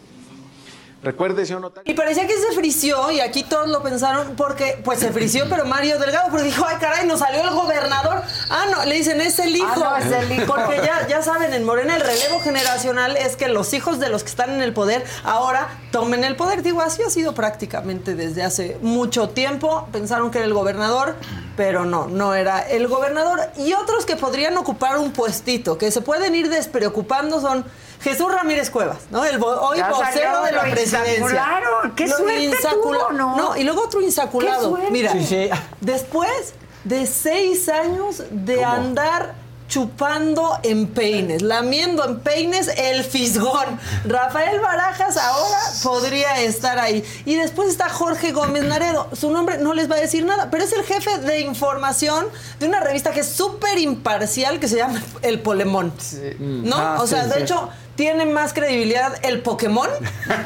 [1.06, 1.88] Recuerde, señor notario.
[1.88, 5.64] Y parecía que se frició, y aquí todos lo pensaron, porque pues se frició, pero
[5.64, 8.22] Mario Delgado, porque dijo, ay caray, nos salió el gobernador.
[8.50, 9.84] Ah, no, le dicen, es el hijo.
[9.84, 10.52] Ah, no, es el hijo.
[10.52, 14.24] Porque ya, ya saben, en Morena el relevo generacional es que los hijos de los
[14.24, 16.64] que están en el poder ahora tomen el poder.
[16.64, 19.88] Digo, así ha sido prácticamente desde hace mucho tiempo.
[19.92, 21.14] Pensaron que era el gobernador,
[21.56, 23.42] pero no, no era el gobernador.
[23.56, 27.64] Y otros que podrían ocupar un puestito, que se pueden ir despreocupando son...
[28.00, 29.24] Jesús Ramírez Cuevas, ¿no?
[29.24, 31.16] El hoy Ya vocero salió, de la presidencia.
[31.18, 31.94] insacularon.
[31.96, 33.56] ¡Qué Lo suerte insacula- tuvo, ¿no?
[33.56, 34.78] y luego otro insaculado.
[34.90, 35.50] Mira, Sí, sí.
[35.80, 36.54] después
[36.84, 39.34] de seis años de andar
[39.68, 43.80] chupando en peines, lamiendo en peines el fisgón.
[44.04, 47.04] Rafael Barajas ahora podría estar ahí.
[47.24, 49.08] Y después está Jorge Gómez Naredo.
[49.12, 52.28] Su nombre no les va a decir nada, pero es el jefe de información
[52.60, 55.92] de una revista que es súper imparcial que se llama El Polemón.
[56.38, 56.76] ¿No?
[56.76, 57.42] Ah, o sea, sí, de sí.
[57.42, 59.88] hecho, tiene más credibilidad el Pokémon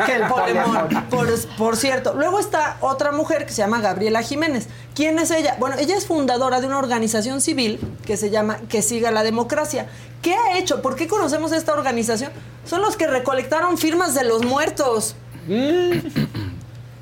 [0.06, 2.14] que el Pokémon, por, por cierto.
[2.14, 4.68] Luego está otra mujer que se llama Gabriela Jiménez.
[4.94, 5.56] ¿Quién es ella?
[5.59, 9.89] Bueno, ella es fundadora de una organización civil que se llama Que Siga la Democracia.
[10.22, 10.81] ¿Qué ha hecho?
[10.81, 12.31] ¿Por qué conocemos esta organización?
[12.64, 15.16] Son los que recolectaron firmas de los muertos.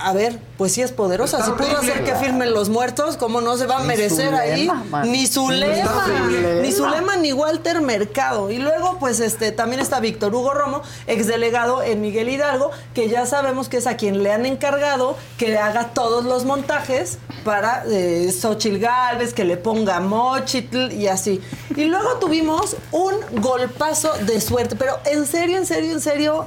[0.00, 1.44] A ver, pues sí es poderosa.
[1.44, 4.66] Si pudo hacer que firmen los muertos, ¿cómo no se va a Ni merecer ahí?
[4.66, 5.10] Zulema, man.
[5.10, 6.04] Ni su Ni lema.
[6.04, 6.62] Zulema.
[6.62, 8.50] Ni su lema ni Walter Mercado.
[8.50, 13.26] Y luego, pues este, también está Víctor Hugo Romo, exdelegado en Miguel Hidalgo, que ya
[13.26, 18.30] sabemos que es a quien le han encargado que haga todos los montajes para eh,
[18.32, 21.40] Xochitl Galvez, que le ponga Mochitl y así.
[21.74, 26.46] Y luego tuvimos un golpazo de suerte, pero en serio, en serio, en serio,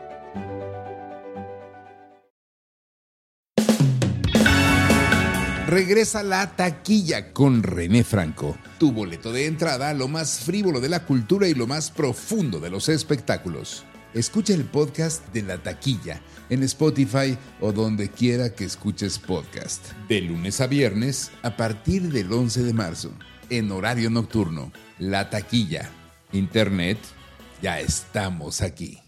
[5.71, 10.89] Regresa la taquilla con René Franco, tu boleto de entrada a lo más frívolo de
[10.89, 13.85] la cultura y lo más profundo de los espectáculos.
[14.13, 19.93] Escucha el podcast de la taquilla en Spotify o donde quiera que escuches podcast.
[20.09, 23.13] De lunes a viernes a partir del 11 de marzo,
[23.49, 24.73] en horario nocturno.
[24.99, 25.89] La taquilla.
[26.33, 26.97] Internet,
[27.61, 28.99] ya estamos aquí.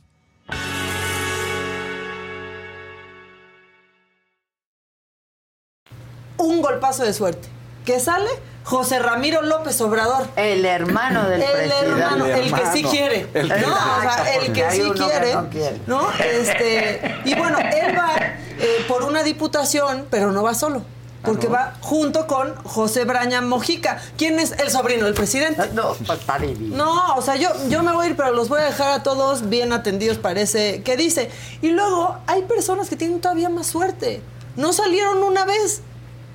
[6.43, 7.47] Un golpazo de suerte.
[7.85, 8.29] ¿Qué sale?
[8.63, 10.25] José Ramiro López Obrador.
[10.37, 11.85] El hermano del el presidente.
[11.89, 12.89] Hermano, el, que sí hermano.
[12.91, 13.27] quiere.
[13.33, 13.73] El que- ¿no?
[13.73, 15.33] O sea, Exacto, el que hay sí uno que quiere.
[15.35, 15.81] no quiere.
[15.87, 16.07] ¿no?
[16.19, 18.15] Este, y bueno, él va
[18.59, 20.83] eh, por una diputación, pero no va solo.
[21.23, 24.01] Porque va junto con José Braña Mojica.
[24.17, 25.69] ¿Quién es el sobrino del presidente?
[25.73, 26.75] No, pues está divino.
[26.75, 29.03] No, o sea, yo, yo me voy a ir, pero los voy a dejar a
[29.03, 31.31] todos bien atendidos, parece que dice.
[31.61, 34.21] Y luego hay personas que tienen todavía más suerte.
[34.57, 35.81] No salieron una vez,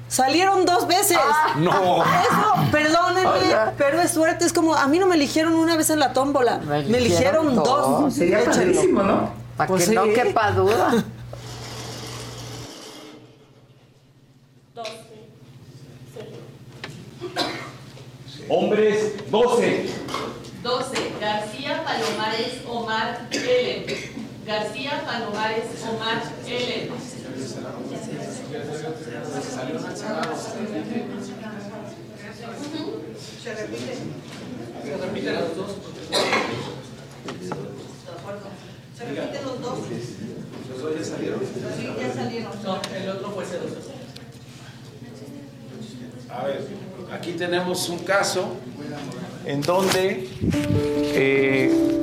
[0.08, 1.18] salieron dos veces.
[1.56, 2.02] No.
[2.02, 3.74] Eso, perdónenme, Oiga.
[3.78, 4.44] pero es suerte.
[4.44, 8.12] Es como, a mí no me eligieron una vez en la tómbola, me, eligieron dos.
[8.14, 9.30] Sería padrísimo, ¿no?
[9.56, 10.12] Para Pues que no sí.
[10.14, 11.04] quepa duda.
[18.48, 19.86] Hombres, 12.
[20.62, 20.96] 12.
[21.20, 23.84] García Palomares Omar Ellen.
[24.46, 26.88] García Palomares Omar Ellen.
[29.58, 29.64] Se
[33.54, 33.94] repite.
[34.84, 35.70] Se repiten los dos.
[38.96, 39.78] Se repiten los dos.
[40.70, 41.40] ¿Los dos ya salieron?
[41.40, 41.46] Sí,
[42.00, 42.52] ya salieron.
[42.62, 43.64] No, el otro fue cero.
[46.30, 46.60] A ver,
[47.10, 48.54] aquí tenemos un caso
[49.44, 50.28] en donde
[51.14, 52.00] eh,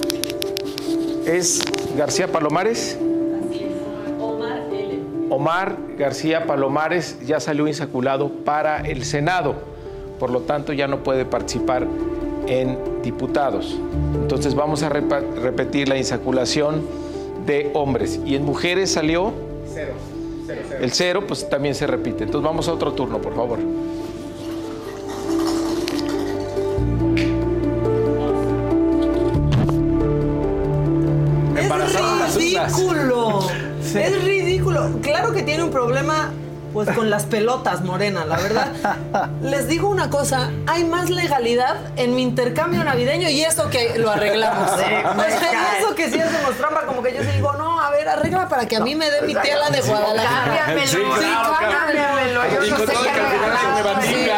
[1.26, 1.62] es
[1.96, 2.98] García Palomares.
[5.30, 9.56] Omar García Palomares ya salió insaculado para el Senado,
[10.20, 11.88] por lo tanto ya no puede participar
[12.48, 13.80] en diputados.
[14.22, 16.82] Entonces vamos a repetir la insaculación
[17.46, 18.20] de hombres.
[18.26, 19.34] Y en mujeres salió
[19.74, 19.94] Cero.
[20.48, 20.80] Cero, cero.
[20.84, 22.24] el cero, pues también se repite.
[22.24, 23.60] Entonces vamos a otro turno, por favor.
[35.26, 36.32] Claro que tiene un problema
[36.72, 38.68] pues con las pelotas, Morena, la verdad.
[39.42, 44.12] Les digo una cosa, hay más legalidad en mi intercambio navideño y eso que lo
[44.12, 44.70] arreglamos.
[44.78, 45.80] Sí, cae.
[45.80, 48.68] eso que sí hacemos trampa, como que yo sí digo, no, a ver, arregla para
[48.68, 50.66] que a mí me dé mi tía la de Guadalajara.
[50.66, 50.92] cámbiamelo.
[50.92, 50.98] Sí,
[51.72, 52.42] cámbiamelo.
[52.54, 54.32] Yo no sé qué.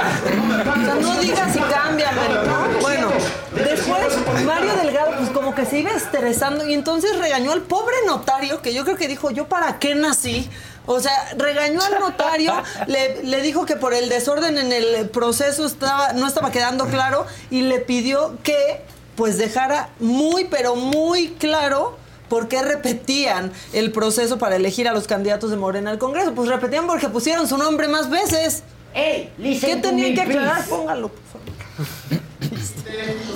[0.69, 2.79] O sea, no digas y cámbiamelo, ¿no?
[2.81, 3.09] Bueno,
[3.55, 8.61] después Mario Delgado, pues como que se iba estresando y entonces regañó al pobre notario,
[8.61, 10.49] que yo creo que dijo, ¿yo para qué nací?
[10.87, 12.53] O sea, regañó al notario,
[12.87, 17.25] le, le dijo que por el desorden en el proceso estaba, no estaba quedando claro
[17.51, 18.81] y le pidió que
[19.15, 21.97] pues dejara muy, pero muy claro
[22.29, 26.33] por qué repetían el proceso para elegir a los candidatos de Morena al Congreso.
[26.33, 28.63] Pues repetían porque pusieron su nombre más veces.
[28.93, 29.31] ¡Ey!
[29.59, 30.55] ¿Qué tenían que aclarar?
[30.55, 30.69] please.
[30.69, 31.47] Póngalo, por favor.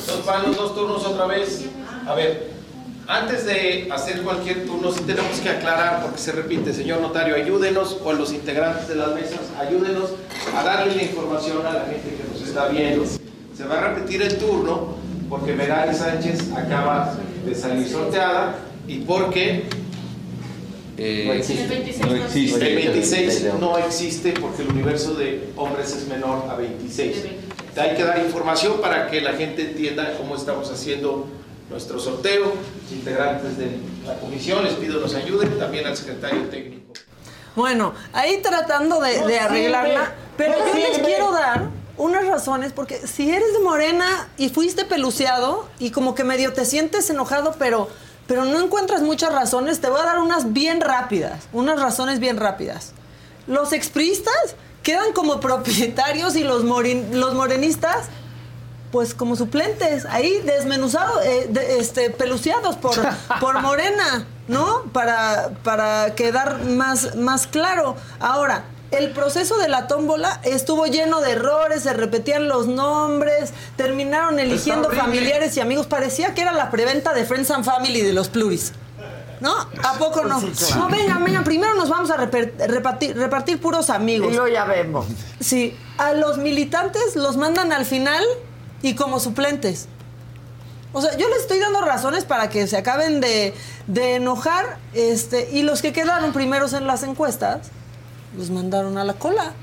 [0.08, 1.66] Nos van los dos turnos otra vez.
[2.08, 2.52] A ver,
[3.12, 7.98] antes de hacer cualquier turno, sí tenemos que aclarar, porque se repite, señor notario, ayúdenos,
[8.06, 10.12] o los integrantes de las mesas, ayúdenos
[10.56, 13.04] a darle la información a la gente que nos está viendo.
[13.06, 14.96] Se va a repetir el turno,
[15.30, 18.56] porque Merari Sánchez acaba de salir sorteada,
[18.88, 19.66] y porque
[20.98, 21.64] eh, No existe.
[21.64, 22.68] El 26 no existe.
[22.68, 27.18] El 26 de no existe porque el universo de hombres es menor a 26.
[27.76, 31.28] Hay que dar información para que la gente entienda cómo estamos haciendo
[31.72, 32.54] nuestro sorteo.
[32.84, 36.94] Los integrantes de la comisión les pido nos ayuden, también al secretario técnico.
[37.56, 42.26] Bueno, ahí tratando de, No de sirve, arreglarla, pero no yo les quiero dar unas
[42.28, 47.10] razones, porque si eres de morena y fuiste peluceado y como que medio te sientes
[47.10, 47.90] enojado, pero,
[48.28, 52.38] pero no encuentras muchas razones, te voy a dar unas bien rápidas, unas razones bien
[52.38, 52.94] rápidas.
[53.48, 58.08] Los expristas quedan como propietarios y los, morin- los morenistas
[58.92, 62.94] pues como suplentes, ahí desmenuzados, eh, de- este, peluceados por,
[63.40, 64.84] por Morena, ¿no?
[64.94, 67.96] Para, para quedar más, más claro.
[68.20, 74.38] Ahora, el proceso de la tómbola estuvo lleno de errores, se repetían los nombres, terminaron
[74.40, 75.88] eligiendo familiares y amigos.
[75.88, 78.74] Parecía que era la preventa de Friends and Family de los Pluris.
[79.40, 79.56] ¿No?
[79.58, 80.40] ¿A poco no?
[80.40, 80.76] Sí, claro.
[80.76, 84.28] No, venga, venga, primero nos vamos a repartir, repartir puros amigos.
[84.30, 85.08] Y luego ya vemos.
[85.40, 88.24] Sí, a los militantes los mandan al final
[88.82, 89.88] y como suplentes.
[90.94, 93.54] O sea, yo les estoy dando razones para que se acaben de,
[93.88, 97.70] de enojar, este, y los que quedaron primeros en las encuestas,
[98.38, 99.54] los mandaron a la cola.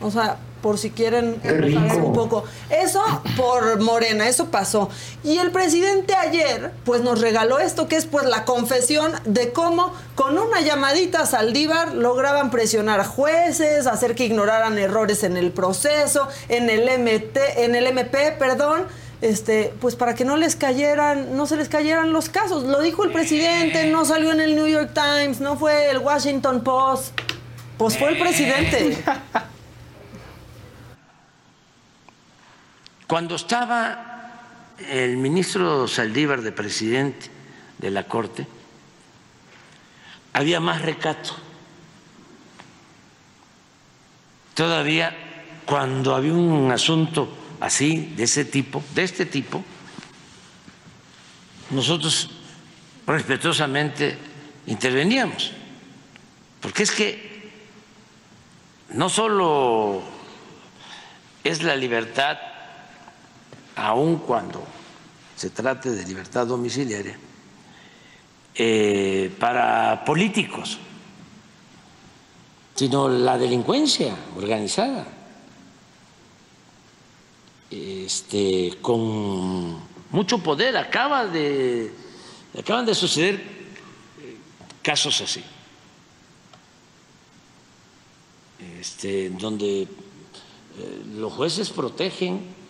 [0.00, 2.44] O sea, por si quieren un poco.
[2.70, 3.02] Eso
[3.36, 4.88] por Morena, eso pasó.
[5.24, 9.92] Y el presidente ayer, pues nos regaló esto, que es pues la confesión de cómo
[10.14, 15.50] con una llamadita a Saldívar lograban presionar a jueces, hacer que ignoraran errores en el
[15.50, 18.86] proceso, en el MT, en el MP, perdón.
[19.20, 22.64] Este, pues para que no les cayeran, no se les cayeran los casos.
[22.64, 26.64] Lo dijo el presidente, no salió en el New York Times, no fue el Washington
[26.64, 27.12] Post.
[27.78, 28.96] Pues fue el presidente.
[33.12, 37.28] Cuando estaba el ministro Saldívar de presidente
[37.76, 38.46] de la Corte,
[40.32, 41.36] había más recato.
[44.54, 45.14] Todavía
[45.66, 47.28] cuando había un asunto
[47.60, 49.62] así, de ese tipo, de este tipo,
[51.68, 52.30] nosotros
[53.06, 54.16] respetuosamente
[54.68, 55.52] interveníamos.
[56.62, 57.52] Porque es que
[58.88, 60.02] no solo
[61.44, 62.51] es la libertad,
[63.76, 64.62] aun cuando
[65.36, 67.18] se trate de libertad domiciliaria,
[68.54, 70.78] eh, para políticos,
[72.74, 75.06] sino la delincuencia organizada,
[77.70, 79.80] este, con
[80.10, 80.76] mucho poder.
[80.76, 81.92] Acaba de,
[82.58, 84.36] acaban de suceder eh,
[84.82, 85.42] casos así,
[88.78, 89.88] este, donde eh,
[91.16, 92.61] los jueces protegen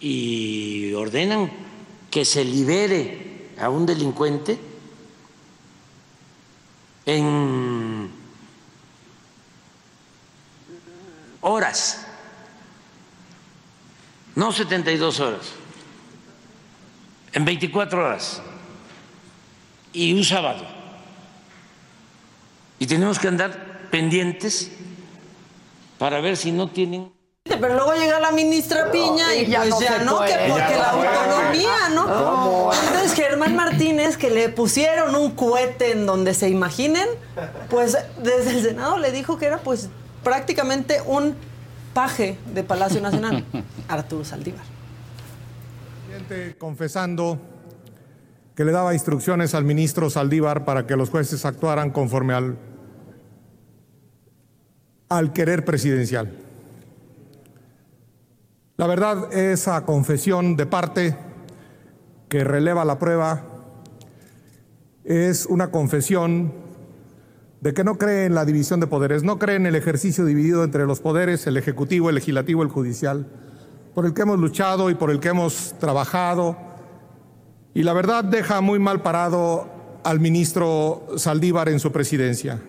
[0.00, 1.50] y ordenan
[2.10, 4.58] que se libere a un delincuente
[7.06, 8.10] en
[11.40, 12.06] horas,
[14.34, 15.52] no 72 horas,
[17.32, 18.42] en 24 horas
[19.92, 20.66] y un sábado.
[22.78, 24.70] Y tenemos que andar pendientes
[25.98, 27.10] para ver si no tienen
[27.60, 30.32] Pero luego llega la ministra Piña y, y ya pues no ya se no, que
[30.34, 30.48] puede.
[30.50, 31.16] porque Ya la no se puede.
[31.16, 32.04] autonomía, ¿no?
[32.06, 32.70] ¿Cómo?
[32.86, 37.06] Entonces Germán Martínez, que le pusieron un cohete en donde se imaginen,
[37.70, 39.88] pues desde el Senado le dijo que era pues
[40.22, 41.34] prácticamente un
[41.94, 43.44] paje de Palacio Nacional,
[43.88, 44.62] Arturo Saldívar.
[46.06, 47.38] Presidente confesando
[48.54, 52.56] que le daba instrucciones al ministro Saldívar para que los jueces actuaran conforme al,
[55.08, 56.30] al querer presidencial.
[58.78, 61.16] La verdad, esa confesión de parte
[62.28, 63.42] que releva la prueba
[65.02, 66.52] es una confesión
[67.60, 70.62] de que no cree en la división de poderes, no cree en el ejercicio dividido
[70.62, 73.26] entre los poderes, el ejecutivo, el legislativo, el judicial,
[73.96, 76.56] por el que hemos luchado y por el que hemos trabajado.
[77.74, 79.66] Y la verdad deja muy mal parado
[80.04, 82.62] al ministro Saldívar en su presidencia.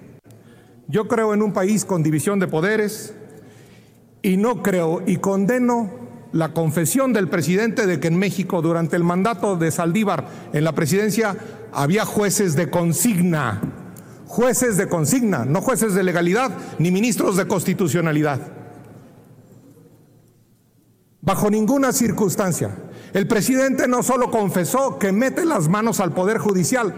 [0.88, 3.14] Yo creo en un país con división de poderes
[4.22, 5.99] y no creo y condeno
[6.32, 10.74] la confesión del presidente de que en México durante el mandato de Saldívar en la
[10.74, 11.36] presidencia
[11.72, 13.62] había jueces de consigna,
[14.28, 18.40] jueces de consigna, no jueces de legalidad ni ministros de constitucionalidad.
[21.22, 22.76] Bajo ninguna circunstancia.
[23.14, 26.94] El presidente no solo confesó que mete las manos al Poder Judicial,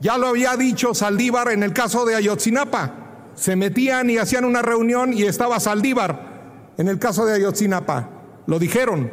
[0.00, 3.30] ya lo había dicho Saldívar en el caso de Ayotzinapa.
[3.34, 8.19] Se metían y hacían una reunión y estaba Saldívar en el caso de Ayotzinapa.
[8.50, 9.12] Lo dijeron.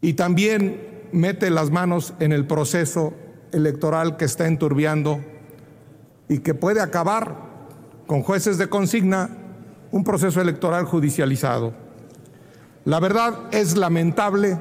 [0.00, 3.12] Y también mete las manos en el proceso
[3.52, 5.20] electoral que está enturbiando
[6.30, 7.36] y que puede acabar
[8.06, 9.28] con jueces de consigna
[9.90, 11.74] un proceso electoral judicializado.
[12.86, 14.58] La verdad es lamentable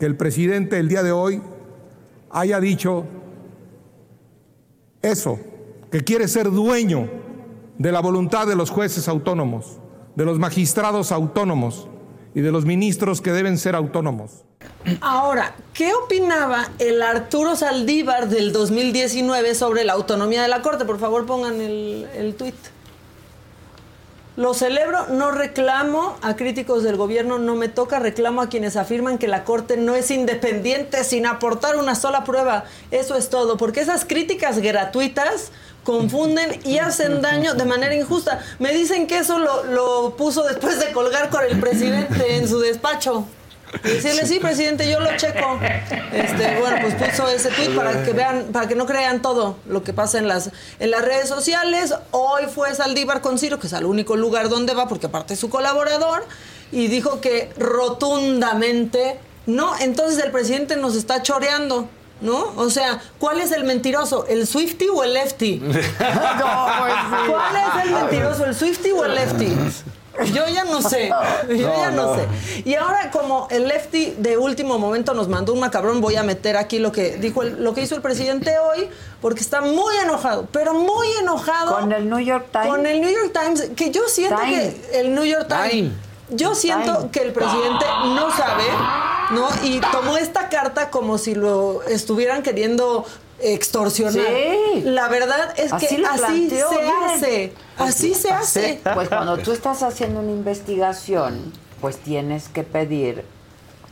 [0.00, 1.40] que el presidente el día de hoy
[2.32, 3.04] haya dicho
[5.00, 5.38] eso,
[5.92, 7.08] que quiere ser dueño
[7.78, 9.78] de la voluntad de los jueces autónomos,
[10.14, 11.88] de los magistrados autónomos
[12.34, 14.44] y de los ministros que deben ser autónomos.
[15.00, 20.84] Ahora, ¿qué opinaba el Arturo Saldívar del 2019 sobre la autonomía de la Corte?
[20.84, 22.54] Por favor, pongan el, el tuit.
[24.34, 29.18] Lo celebro, no reclamo a críticos del gobierno, no me toca, reclamo a quienes afirman
[29.18, 32.64] que la Corte no es independiente sin aportar una sola prueba.
[32.90, 35.52] Eso es todo, porque esas críticas gratuitas
[35.84, 38.40] confunden y hacen daño de manera injusta.
[38.58, 42.60] Me dicen que eso lo, lo puso después de colgar con el presidente en su
[42.60, 43.26] despacho.
[43.84, 45.58] Y decirle, sí, presidente, yo lo checo.
[46.12, 49.82] Este, bueno, pues puso ese tweet para que vean, para que no crean todo lo
[49.82, 51.94] que pasa en las, en las redes sociales.
[52.10, 55.40] Hoy fue Saldívar con Ciro, que es al único lugar donde va, porque aparte es
[55.40, 56.26] su colaborador,
[56.70, 59.72] y dijo que rotundamente no.
[59.78, 61.88] Entonces el presidente nos está choreando.
[62.22, 62.52] ¿No?
[62.56, 64.26] O sea, ¿cuál es el mentiroso?
[64.26, 65.58] ¿El Swifty o el Lefty?
[65.98, 68.44] ¿Cuál es el mentiroso?
[68.46, 69.56] ¿El Swifty o el Lefty?
[70.34, 71.08] Yo ya no sé,
[71.48, 72.14] yo No, ya no, no.
[72.16, 72.26] sé.
[72.66, 76.58] Y ahora como el lefty de último momento nos mandó un macabrón, voy a meter
[76.58, 78.90] aquí lo que dijo el- lo que hizo el presidente hoy,
[79.22, 81.76] porque está muy enojado, pero muy enojado.
[81.78, 82.68] Con el New York Times.
[82.68, 84.74] Con el New York Times, que yo siento Time.
[84.90, 85.92] que el New York Times, Time.
[86.34, 87.84] Yo siento que el presidente
[88.14, 88.64] no sabe,
[89.30, 89.48] ¿no?
[89.62, 93.04] Y tomó esta carta como si lo estuvieran queriendo
[93.40, 94.24] extorsionar.
[94.24, 94.82] Sí.
[94.84, 98.80] La verdad es Así que lo así planteó, se hace, así se hace.
[98.94, 103.24] Pues cuando tú estás haciendo una investigación, pues tienes que pedir.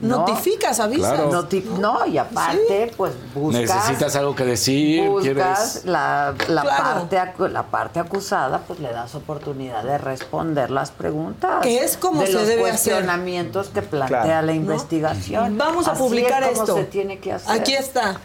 [0.01, 0.19] ¿No?
[0.19, 1.13] Notificas, avisas.
[1.13, 1.31] Claro.
[1.31, 3.61] Noti- no, y aparte, pues buscas.
[3.63, 5.85] Necesitas algo que decir, Buscas quieres...
[5.85, 6.85] la, la Claro.
[6.85, 11.61] parte, acu- la parte acusada, pues le das oportunidad de responder las preguntas.
[11.63, 12.93] Que es como de se los debe hacer.
[12.95, 14.47] cuestionamientos que plantea Claro.
[14.47, 14.59] la ¿No?
[14.59, 15.59] investigación.
[15.59, 16.77] Vamos a Así publicar es como esto.
[16.77, 17.53] se tiene que hacer.
[17.61, 18.21] Aquí está.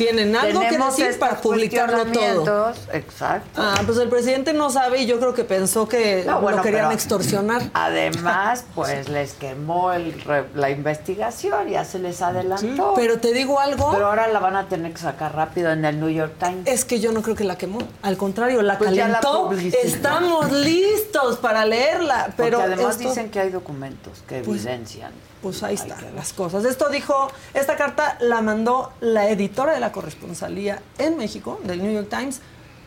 [0.00, 2.72] Tienen algo que decir para publicarlo todo.
[2.92, 3.60] Exacto.
[3.62, 6.62] Ah, pues el presidente no sabe y yo creo que pensó que No, bueno, lo
[6.62, 7.62] querían extorsionar.
[7.74, 10.14] Además, pues les quemó el
[10.54, 12.94] la investigación, ya se les adelantó.
[12.96, 13.90] Pero te digo algo.
[13.92, 16.66] Pero ahora la van a tener que sacar rápido en el New York Times.
[16.66, 17.80] Es que yo no creo que la quemó.
[18.02, 19.52] Al contrario, la Pues la calentó.
[19.82, 22.32] Estamos listos para leerla.
[22.38, 25.12] Pero Porque además esto- dicen que hay documentos que Pues- evidencian.
[25.42, 26.64] Pues ahí están las cosas.
[26.66, 31.92] Esto dijo, esta carta la mandó la editora de la corresponsalía en México, del New
[31.92, 32.40] York Times,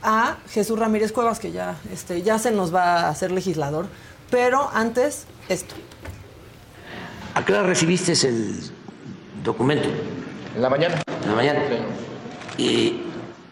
[0.03, 3.87] a Jesús Ramírez Cuevas, que ya, este, ya se nos va a hacer legislador.
[4.29, 5.73] Pero antes, esto.
[7.35, 8.59] ¿A qué hora recibiste el
[9.43, 9.89] documento?
[10.55, 11.01] En la mañana.
[11.23, 11.61] En la mañana.
[12.57, 13.01] Y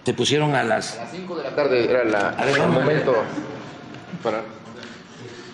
[0.04, 0.98] te pusieron a las...
[1.00, 3.16] A las 5 de la tarde era la- A ver, el momento
[4.24, 4.44] para...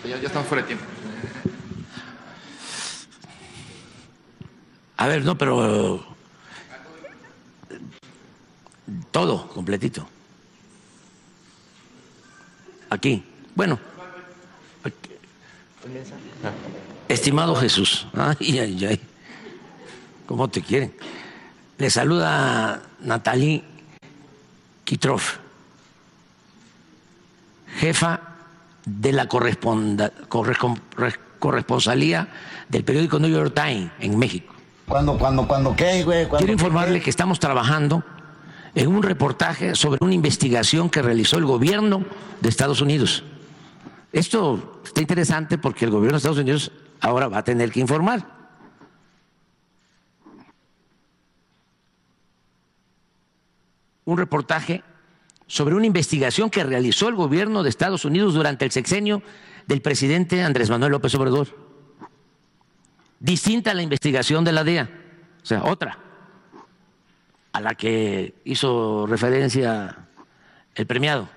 [0.06, 0.86] Ya, ya estamos fuera de tiempo.
[4.98, 6.04] A ver, no, pero...
[9.12, 10.08] Todo, completito.
[12.90, 13.24] Aquí.
[13.56, 13.80] Bueno.
[17.08, 18.08] Estimado Jesús.
[20.26, 20.94] ¿Cómo te quieren?
[21.78, 23.64] Le saluda Natalie
[24.84, 25.22] Kitrov,
[27.78, 28.20] jefa
[28.86, 29.28] de la
[31.40, 32.28] corresponsalía
[32.68, 34.57] del periódico New York Times en México.
[34.88, 36.28] Cuando, cuando, cuando, ¿qué, güey?
[36.28, 38.04] ¿Cuándo Quiero informarle que estamos trabajando
[38.74, 42.06] en un reportaje sobre una investigación que realizó el gobierno
[42.40, 43.24] de Estados Unidos.
[44.14, 48.26] Esto está interesante porque el gobierno de Estados Unidos ahora va a tener que informar.
[54.06, 54.84] Un reportaje
[55.48, 59.22] sobre una investigación que realizó el gobierno de Estados Unidos durante el sexenio
[59.66, 61.67] del presidente Andrés Manuel López Obrador.
[63.20, 64.90] Distinta a la investigación de la DEA,
[65.42, 65.98] o sea, otra,
[67.52, 70.08] a la que hizo referencia
[70.76, 71.28] el premiado.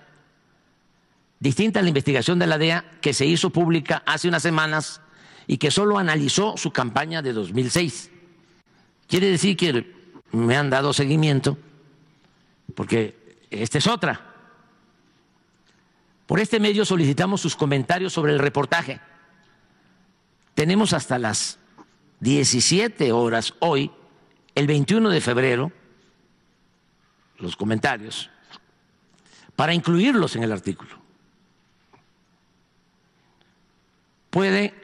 [1.39, 5.01] Distinta a la investigación de la DEA que se hizo pública hace unas semanas
[5.47, 8.11] y que solo analizó su campaña de 2006.
[9.09, 9.94] Quiere decir que
[10.32, 11.57] me han dado seguimiento,
[12.74, 14.20] porque esta es otra.
[16.27, 19.01] Por este medio solicitamos sus comentarios sobre el reportaje.
[20.55, 21.60] Tenemos hasta las
[22.21, 23.91] 17 horas hoy,
[24.55, 25.73] el 21 de febrero,
[27.39, 28.31] los comentarios,
[29.57, 30.99] para incluirlos en el artículo.
[34.29, 34.75] Puede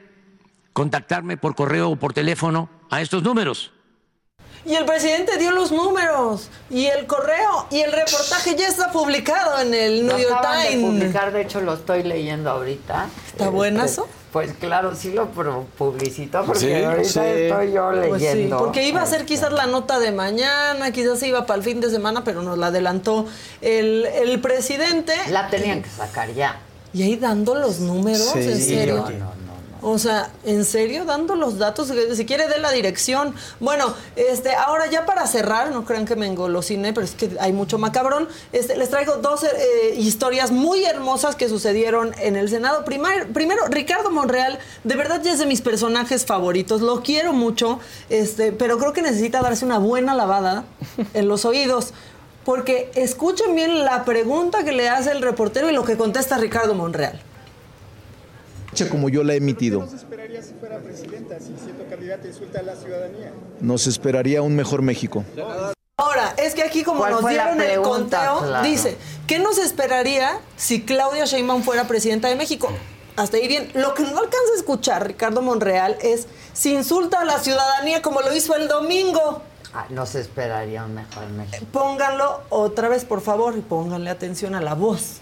[0.72, 3.72] contactarme por correo o por teléfono a estos números.
[4.66, 9.60] Y el presidente dio los números y el correo y el reportaje ya está publicado
[9.60, 10.90] en el New Lo York acaban de Times.
[10.90, 13.06] publicar, de hecho lo estoy leyendo ahorita.
[13.28, 14.08] ¿Está buenazo?
[14.32, 17.20] Pues claro, sí lo publicitó porque Sí, ahorita sí.
[17.20, 18.58] estoy yo Pues sí, leyendo.
[18.58, 21.80] porque iba a ser quizás la nota de mañana, quizás se iba para el fin
[21.80, 23.24] de semana, pero nos la adelantó
[23.62, 25.14] el, el presidente.
[25.30, 26.58] La tenían que sacar ya.
[26.92, 28.96] Y ahí dando los números, Sí, ¿en serio?
[28.96, 29.32] no, no,
[29.82, 31.04] O sea, ¿en serio?
[31.04, 33.34] Dando los datos, si quiere de la dirección.
[33.60, 37.52] Bueno, este, ahora ya para cerrar, no crean que me engolosiné, pero es que hay
[37.52, 38.28] mucho macabrón.
[38.52, 42.84] Este, les traigo dos eh, historias muy hermosas que sucedieron en el Senado.
[42.84, 47.78] Primer- primero, Ricardo Monreal, de verdad ya es de mis personajes favoritos, lo quiero mucho,
[48.08, 50.64] este, pero creo que necesita darse una buena lavada
[51.14, 51.92] en los oídos.
[52.44, 56.74] Porque escuchen bien la pregunta que le hace el reportero y lo que contesta Ricardo
[56.74, 57.20] Monreal.
[58.84, 59.84] Como yo la he emitido.
[59.84, 63.32] esperaría si fuera presidenta, si siendo candidata insulta a la ciudadanía?
[63.60, 65.24] Nos esperaría un mejor México.
[65.98, 68.66] Ahora, es que aquí como ¿Cuál nos dieron el conteo, Claro.
[68.68, 68.96] dice,
[69.26, 72.68] ¿qué nos esperaría si Claudia Sheinbaum fuera presidenta de México?
[73.16, 73.70] Hasta ahí bien.
[73.72, 78.20] Lo que no alcanza a escuchar Ricardo Monreal es si insulta a la ciudadanía como
[78.20, 79.40] lo hizo el domingo.
[79.72, 81.64] Ah, no se esperaría un mejor México.
[81.72, 85.20] Pónganlo otra vez, por favor, y pónganle atención a la voz.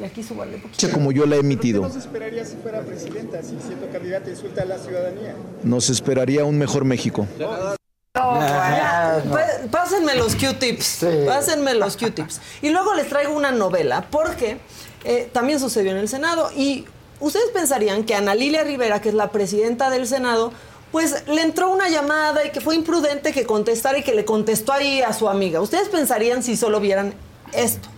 [0.00, 0.90] Y aquí súbale poquito.
[0.92, 1.82] como yo la he emitido.
[1.82, 5.34] ¿Qué nos esperaría si fuera presidenta, si siendo candidata insulta a la ciudadanía?
[5.62, 7.26] Nos esperaría un mejor México.
[7.38, 11.06] Ya, pa- Pásenme los Q-tips.
[11.26, 12.40] Pásenme los Q-tips.
[12.62, 14.58] Y luego les traigo una novela, porque
[15.04, 16.50] eh, también sucedió en el Senado.
[16.56, 16.86] Y
[17.20, 20.52] ustedes pensarían que Ana Lilia Rivera, que es la presidenta del Senado,
[20.90, 24.72] pues le entró una llamada y que fue imprudente que contestara y que le contestó
[24.72, 25.60] ahí a su amiga.
[25.60, 27.14] Ustedes pensarían si solo vieran
[27.52, 27.88] esto.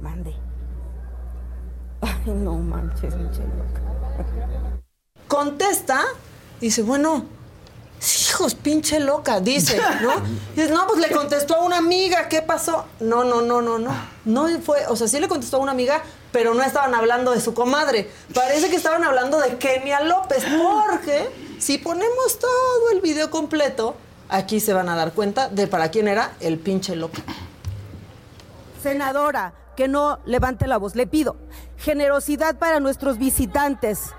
[0.00, 0.34] Mande.
[2.00, 3.80] Ay, no manches, pinche loca.
[5.26, 6.04] contesta,
[6.60, 7.24] dice, bueno,
[8.00, 10.12] hijos, pinche loca, dice, ¿no?
[10.56, 12.86] Dice, no, pues le contestó a una amiga, ¿qué pasó?
[13.00, 13.90] No, no, no, no, no.
[14.24, 17.40] No fue, o sea, sí le contestó a una amiga, pero no estaban hablando de
[17.40, 18.10] su comadre.
[18.34, 23.96] Parece que estaban hablando de Kenia López, porque si ponemos todo el video completo,
[24.28, 27.22] aquí se van a dar cuenta de para quién era el pinche loca.
[28.82, 30.94] Senadora, que no levante la voz.
[30.94, 31.36] Le pido
[31.78, 34.12] generosidad para nuestros visitantes.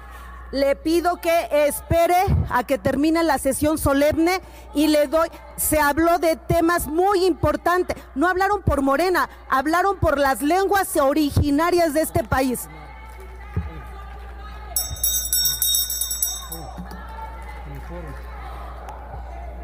[0.51, 2.15] Le pido que espere
[2.49, 4.41] a que termine la sesión solemne
[4.73, 5.29] y le doy.
[5.57, 7.95] Se habló de temas muy importantes.
[8.15, 12.67] No hablaron por Morena, hablaron por las lenguas originarias de este país.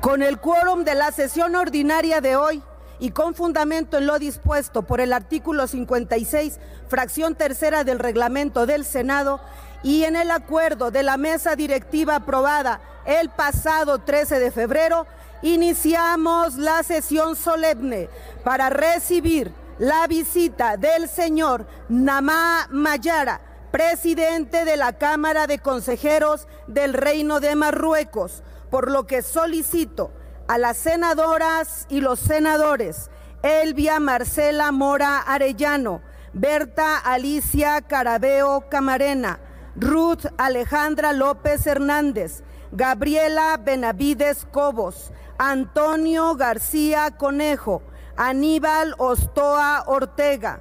[0.01, 2.61] Con el quórum de la sesión ordinaria de hoy
[2.99, 8.85] y con fundamento en lo dispuesto por el artículo 56, fracción tercera del reglamento del
[8.85, 9.39] Senado
[9.83, 15.05] y en el acuerdo de la mesa directiva aprobada el pasado 13 de febrero,
[15.41, 18.09] iniciamos la sesión solemne
[18.43, 23.41] para recibir la visita del señor Namá Mayara,
[23.71, 28.41] presidente de la Cámara de Consejeros del Reino de Marruecos,
[28.71, 30.11] por lo que solicito
[30.47, 33.09] a las senadoras y los senadores
[33.43, 36.01] Elvia Marcela Mora Arellano,
[36.37, 39.39] Berta Alicia Carabeo Camarena,
[39.77, 42.43] Ruth Alejandra López Hernández,
[42.73, 47.83] Gabriela Benavides Cobos, Antonio García Conejo,
[48.17, 50.59] Aníbal Ostoa Ortega,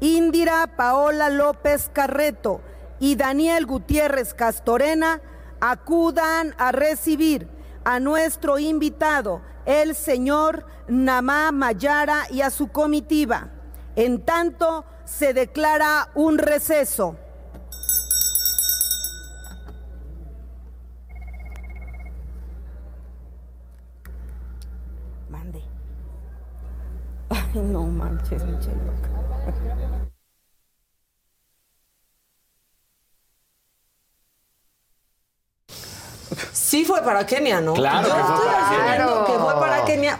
[0.00, 2.60] Indira Paola López Carreto
[2.98, 5.20] y Daniel Gutiérrez Castorena
[5.60, 7.48] acudan a recibir
[7.84, 13.50] a nuestro invitado, el señor Namá Mayara y a su comitiva.
[13.94, 14.84] En tanto,
[15.18, 17.16] se declara un receso.
[25.28, 25.62] Mande.
[27.30, 29.08] Ay, no manches, pinche loca.
[36.52, 37.74] Sí fue para Kenia, ¿no?
[37.74, 39.26] Claro Yo que fue estoy para Kenia.
[39.26, 39.84] que fue para.
[39.84, 40.18] Kenia.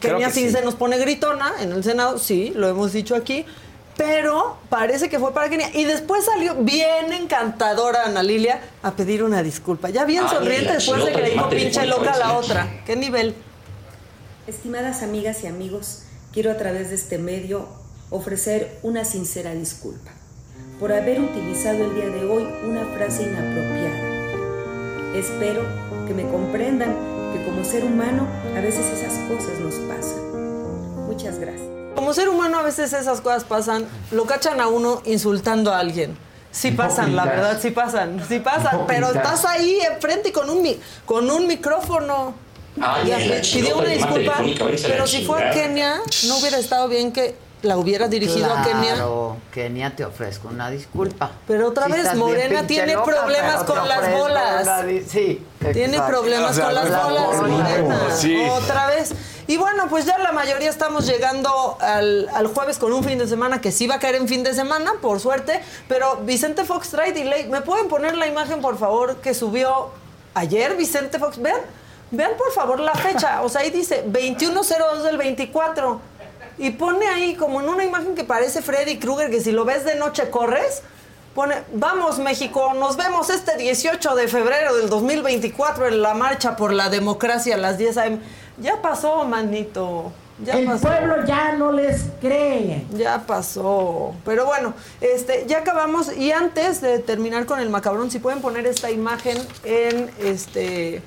[0.00, 0.50] Kenia que sí, sí.
[0.50, 3.46] se nos pone gritona en el Senado, sí, lo hemos dicho aquí.
[3.96, 5.70] Pero parece que fue para Kenia.
[5.74, 9.90] Y después salió bien encantadora Ana Lilia a pedir una disculpa.
[9.90, 12.82] Ya bien Ay, sonriente después de que le dijo pinche loca a la otra.
[12.86, 13.34] ¿Qué nivel?
[14.46, 17.68] Estimadas amigas y amigos, quiero a través de este medio
[18.10, 20.10] ofrecer una sincera disculpa
[20.78, 25.14] por haber utilizado el día de hoy una frase inapropiada.
[25.14, 25.62] Espero
[26.08, 26.96] que me comprendan
[27.32, 31.06] que como ser humano a veces esas cosas nos pasan.
[31.06, 31.81] Muchas gracias.
[31.94, 36.16] Como ser humano a veces esas cosas pasan, lo cachan a uno insultando a alguien.
[36.50, 38.84] Sí pasan, la verdad, sí pasan, sí pasan.
[38.86, 40.62] Pero estás ahí enfrente y con un,
[41.06, 42.34] con un micrófono.
[42.80, 44.34] Ay, la pidió una disculpa,
[44.82, 45.50] pero si fue a.
[45.50, 48.94] Kenia, no hubiera estado bien que la hubiera dirigido a Kenia.
[48.94, 51.30] Claro, Kenia, te ofrezco una disculpa.
[51.46, 54.62] Pero otra vez, Morena tiene loca, problemas con las bolas.
[54.84, 57.50] una Sí, Tiene problemas O sea, con las las bolas, bolas.
[57.50, 58.00] Morena.
[58.16, 58.36] Sí.
[58.50, 59.14] Otra vez.
[59.52, 63.28] Y bueno, pues ya la mayoría estamos llegando al, al jueves con un fin de
[63.28, 65.60] semana que sí va a caer en fin de semana, por suerte.
[65.88, 67.46] Pero Vicente Fox trae delay.
[67.50, 69.90] ¿Me pueden poner la imagen, por favor, que subió
[70.32, 71.36] ayer Vicente Fox?
[71.36, 71.60] Vean,
[72.10, 73.42] vean por favor la fecha.
[73.42, 76.00] O sea, ahí dice 2102 del 24.
[76.56, 79.84] Y pone ahí como en una imagen que parece Freddy Krueger, que si lo ves
[79.84, 80.82] de noche corres.
[81.34, 86.74] Pone, vamos México, nos vemos este 18 de febrero del 2024 en la marcha por
[86.74, 88.18] la democracia a las 10 a.m.
[88.58, 90.12] Ya pasó, manito.
[90.44, 90.88] Ya El pasó.
[90.88, 92.84] pueblo ya no les cree.
[92.94, 94.14] Ya pasó.
[94.24, 96.16] Pero bueno, este, ya acabamos.
[96.16, 101.02] Y antes de terminar con el macabrón, si pueden poner esta imagen en este.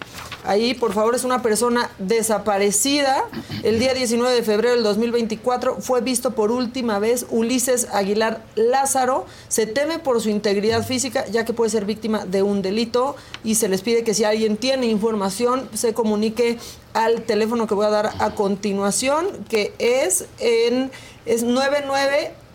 [0.46, 3.26] Ahí, por favor, es una persona desaparecida.
[3.64, 9.26] El día 19 de febrero del 2024 fue visto por última vez Ulises Aguilar Lázaro.
[9.48, 13.16] Se teme por su integridad física, ya que puede ser víctima de un delito.
[13.44, 16.58] Y se les pide que si alguien tiene información, se comunique
[16.94, 20.92] al teléfono que voy a dar a continuación, que es en
[21.26, 21.44] es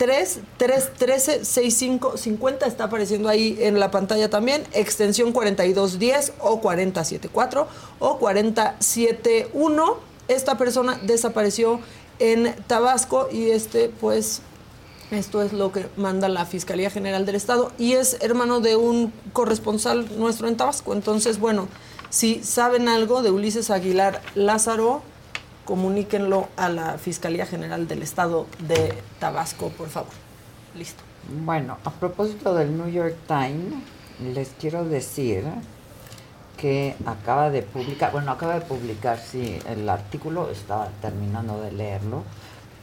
[0.01, 2.65] 993-313-6550.
[2.65, 4.63] Está apareciendo ahí en la pantalla también.
[4.73, 7.67] Extensión 4210 o 474
[7.99, 9.97] o 471.
[10.27, 11.79] Esta persona desapareció
[12.19, 14.41] en Tabasco y este, pues,
[15.11, 19.13] esto es lo que manda la Fiscalía General del Estado y es hermano de un
[19.33, 20.93] corresponsal nuestro en Tabasco.
[20.93, 21.67] Entonces, bueno,
[22.09, 25.01] si saben algo de Ulises Aguilar Lázaro,
[25.65, 30.13] comuníquenlo a la Fiscalía General del Estado de Tabasco, por favor.
[30.75, 31.03] Listo.
[31.43, 33.73] Bueno, a propósito del New York Times,
[34.33, 35.43] les quiero decir
[36.57, 42.23] que acaba de publicar, bueno, acaba de publicar, sí, el artículo, estaba terminando de leerlo,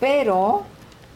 [0.00, 0.64] pero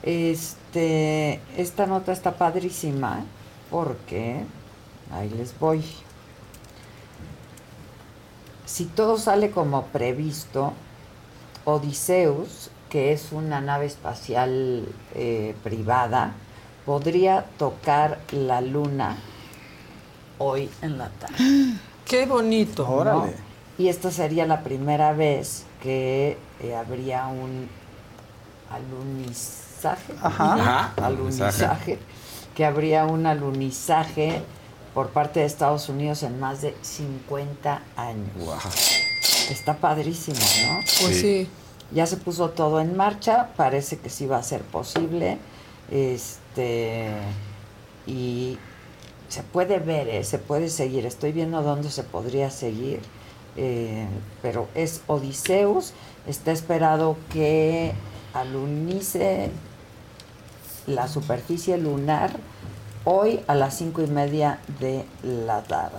[0.02, 3.24] este, esta nota está padrísima
[3.70, 4.44] porque,
[5.12, 5.82] ahí les voy,
[8.64, 10.72] si todo sale como previsto,
[11.64, 16.32] Odiseus, que es una nave espacial eh, privada,
[16.84, 19.16] podría tocar la luna
[20.38, 21.36] hoy en la tarde.
[22.04, 23.04] Qué bonito.
[23.04, 23.30] ¿no?
[23.78, 27.68] Y esta sería la primera vez que eh, habría un
[28.70, 30.12] alunizaje.
[30.20, 30.54] Ajá.
[30.54, 30.92] Ajá.
[31.02, 31.98] Alunizaje.
[32.54, 34.42] Que habría un alunizaje
[34.92, 39.01] por parte de Estados Unidos en más de 50 años.
[39.50, 40.80] Está padrísimo, ¿no?
[41.00, 41.48] Pues sí.
[41.90, 45.38] Ya se puso todo en marcha, parece que sí va a ser posible.
[45.90, 47.10] Este
[48.06, 48.58] y
[49.28, 50.24] se puede ver, ¿eh?
[50.24, 51.06] se puede seguir.
[51.06, 53.00] Estoy viendo dónde se podría seguir.
[53.56, 54.06] eh,
[54.40, 55.92] pero es Odiseus.
[56.26, 57.92] Está esperado que
[58.32, 59.50] alunice
[60.86, 62.32] la superficie lunar
[63.04, 65.98] hoy a las cinco y media de la tarde.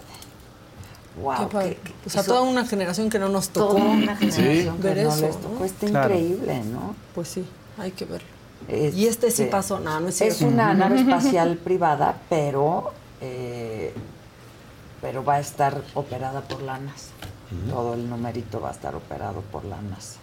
[1.22, 1.78] Wow, Qué padre.
[1.84, 3.76] qué- qué- o sea, toda una generación que no nos tocó.
[3.76, 5.42] toda una generación que ver no eso, les ¿no?
[5.42, 5.66] tocó.
[5.66, 6.96] Está increíble, ¿no?
[7.14, 7.46] Pues sí,
[7.78, 8.28] hay que verlo.
[8.68, 10.54] y este sí pasó, no, no es Es cierto.
[10.56, 13.94] una nave espacial privada, pero, eh,
[15.02, 17.12] pero va a estar operada por la NASA.
[17.70, 20.18] Todo el numerito va a estar operado por la NASA.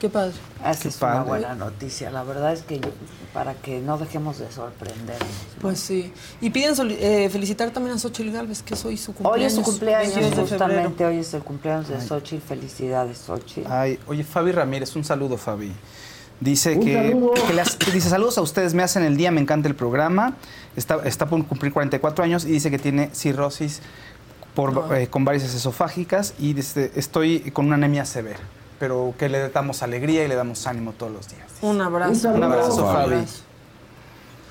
[0.00, 0.32] Qué padre.
[0.64, 2.10] Esa Qué es una buena noticia.
[2.10, 2.90] La verdad es que yo-
[3.34, 5.28] para que no dejemos de sorprendernos.
[5.60, 6.12] Pues sí.
[6.40, 9.52] Y piden eh, felicitar también a Xochitl Galvez, que es hoy su Hoy cumpleaños.
[9.52, 10.66] es su cumpleaños, 22 de febrero.
[10.68, 12.42] justamente hoy es el cumpleaños de Xochitl.
[12.46, 13.70] Felicidades, Xochitl.
[13.70, 15.72] Ay, oye, Fabi Ramírez, un saludo, Fabi.
[16.40, 17.16] Dice que,
[17.48, 20.36] que las- que dice saludos a ustedes, me hacen el día, me encanta el programa.
[20.76, 23.80] Está, está por cumplir 44 años y dice que tiene cirrosis
[24.54, 28.38] por, eh, con varices esofágicas y dice, estoy con una anemia severa,
[28.78, 31.48] pero que le damos alegría y le damos ánimo todos los días.
[31.62, 32.30] Un abrazo.
[32.30, 33.24] Un abrazo, Fabi.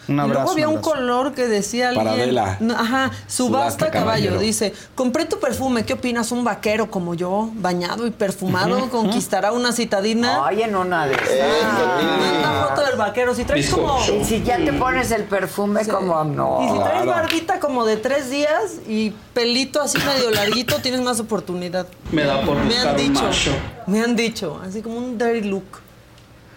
[0.08, 0.52] Un y luego abrazo.
[0.52, 0.96] había un un abrazo.
[0.96, 2.38] color que decía alguien.
[2.72, 4.06] Ajá, subasta Subasta caballo.
[4.06, 4.40] caballero.
[4.40, 6.32] Dice: Compré tu perfume, ¿qué opinas?
[6.32, 10.46] Un vaquero como yo, bañado y perfumado, conquistará una citadina.
[10.46, 12.04] Ay, en una de esas.
[12.04, 13.36] Manda foto del vaquero.
[13.36, 13.98] Si traes como.
[14.22, 16.60] Y si ya te pones el perfume, como no.
[16.64, 21.20] Y si traes barbita como de tres días y pelito así medio larguito, tienes más
[21.20, 21.88] oportunidad.
[22.12, 23.24] Me da por Me han un dicho.
[23.24, 23.52] macho.
[23.88, 24.62] Me han dicho.
[24.66, 25.66] Así como un dirty look.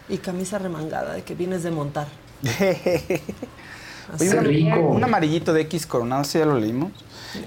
[0.09, 2.07] Y camisa remangada de que vienes de montar.
[4.19, 6.91] Oye, un, un amarillito de X coronado, ¿sí ya lo leímos?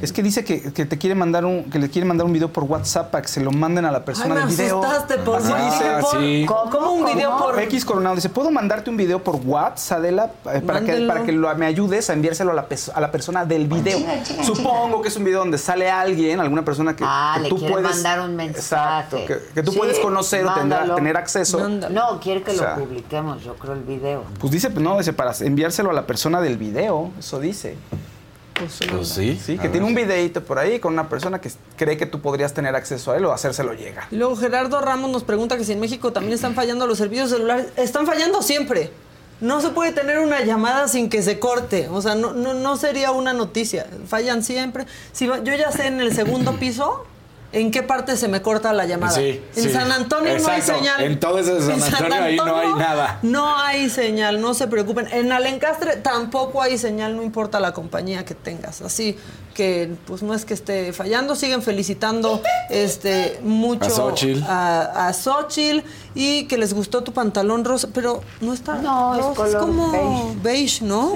[0.02, 2.52] Es que dice que, que te quiere mandar un, que le quiere mandar un video
[2.52, 4.84] por WhatsApp para que se lo manden a la persona Ay, me del video.
[4.84, 5.86] asustaste por dice.
[6.02, 6.46] por- sí.
[6.48, 10.32] ¿Cómo, cómo un video por X Coronado dice, ¿puedo mandarte un video por WhatsApp, Adela?
[10.54, 13.46] Eh, Para que, para que lo- me ayudes a enviárselo a la, a la persona
[13.46, 14.00] del video.
[14.44, 17.58] Supongo que es un video donde sale alguien, alguna persona que, Ah, que le tú
[17.58, 17.92] quiere puedes...
[17.96, 18.60] mandar un mensaje.
[18.60, 20.96] Exacto, que, que tú Sí, puedes conocer o tendrá- mándalo.
[20.96, 21.68] tener acceso.
[21.70, 24.24] No, quiere que O sea, lo publiquemos, yo creo, el video.
[24.40, 27.76] Pues dice, no, dice para enviárselo a la persona del video, eso dice.
[28.54, 28.72] Pues
[29.10, 29.40] sí.
[29.44, 29.84] Sí, a que tiene ver.
[29.84, 33.18] un videito por ahí con una persona que cree que tú podrías tener acceso a
[33.18, 34.06] él o hacérselo llegar.
[34.12, 37.30] Y luego Gerardo Ramos nos pregunta que si en México también están fallando los servicios
[37.30, 37.68] celulares.
[37.78, 38.92] Están fallando siempre.
[39.42, 41.90] No se puede tener una llamada sin que se corte.
[41.90, 43.88] O sea, no, no, no sería una noticia.
[44.08, 44.86] Fallan siempre.
[45.12, 47.06] Si va- yo ya sé en el segundo piso
[47.54, 49.14] en qué parte se me corta la llamada.
[49.16, 49.70] Sí, en sí.
[49.70, 51.02] San Antonio no hay señal.
[51.04, 53.20] En todo ese San En Antonio ahí no hay nada.
[53.22, 55.08] No hay señal, no se preocupen.
[55.12, 58.82] En Alencastre tampoco hay señal, no importa la compañía que tengas.
[58.82, 59.18] Así
[59.54, 64.44] que pues no es que esté fallando, siguen felicitando este mucho A Xóchitl.
[64.48, 65.86] a, a Xóchitl
[66.16, 70.40] y que les gustó tu pantalón rosa, pero no está No, es color como beige.
[70.42, 71.14] beige, ¿no?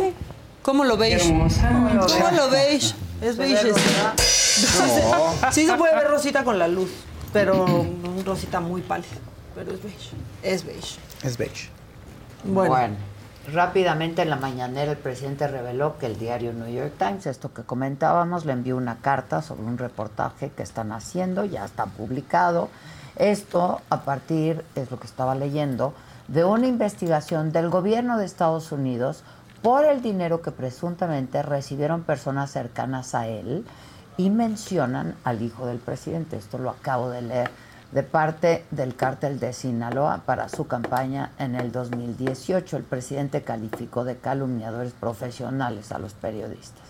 [0.62, 1.28] ¿Cómo lo beige?
[1.30, 1.68] Hermosa.
[1.70, 2.94] ¿Cómo lo ¿Cómo lo beige?
[3.22, 3.72] Es ¿Se ve beige.
[3.72, 5.52] No.
[5.52, 6.92] Sí se puede ver rosita con la luz,
[7.34, 9.18] pero un rosita muy pálido.
[9.56, 10.16] Pero es beige.
[10.44, 11.00] Es beige.
[11.24, 11.70] Es beige.
[12.44, 12.96] Bueno.
[13.52, 17.64] rápidamente en la mañanera el presidente reveló que el diario New York Times, esto que
[17.64, 22.70] comentábamos, le envió una carta sobre un reportaje que están haciendo, ya está publicado.
[23.16, 25.94] Esto a partir, es lo que estaba leyendo,
[26.28, 29.24] de una investigación del gobierno de Estados Unidos
[29.62, 33.66] por el dinero que presuntamente recibieron personas cercanas a él
[34.18, 36.38] y mencionan al hijo del presidente.
[36.38, 37.50] Esto lo acabo de leer
[37.92, 42.78] de parte del cártel de Sinaloa para su campaña en el 2018.
[42.78, 46.88] El presidente calificó de calumniadores profesionales a los periodistas.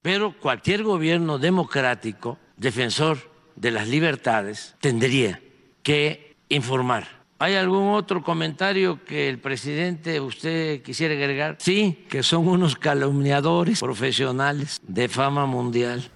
[0.00, 3.18] Pero cualquier gobierno democrático, defensor
[3.56, 5.40] de las libertades, tendría
[5.82, 7.23] que informar.
[7.40, 11.56] ¿Hay algún otro comentario que el presidente usted quisiera agregar?
[11.58, 16.10] Sí, que son unos calumniadores profesionales de fama mundial.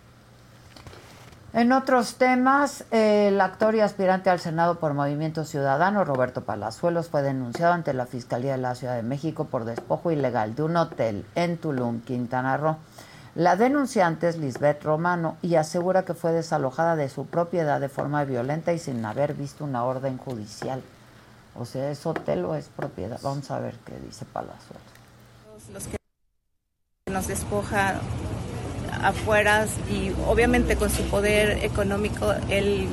[1.53, 7.23] En otros temas, el actor y aspirante al Senado por Movimiento Ciudadano, Roberto Palazuelos, fue
[7.23, 11.27] denunciado ante la Fiscalía de la Ciudad de México por despojo ilegal de un hotel
[11.35, 12.77] en Tulum, Quintana Roo.
[13.35, 18.24] La denunciante es Lisbeth Romano y asegura que fue desalojada de su propiedad de forma
[18.24, 20.81] violenta y sin haber visto una orden judicial.
[21.60, 23.18] O sea, ¿es hotel o es propiedad?
[23.22, 24.82] Vamos a ver qué dice Palazuelos.
[25.72, 25.97] los que
[27.10, 28.01] nos despoja
[29.02, 32.86] afuera y obviamente con su poder económico él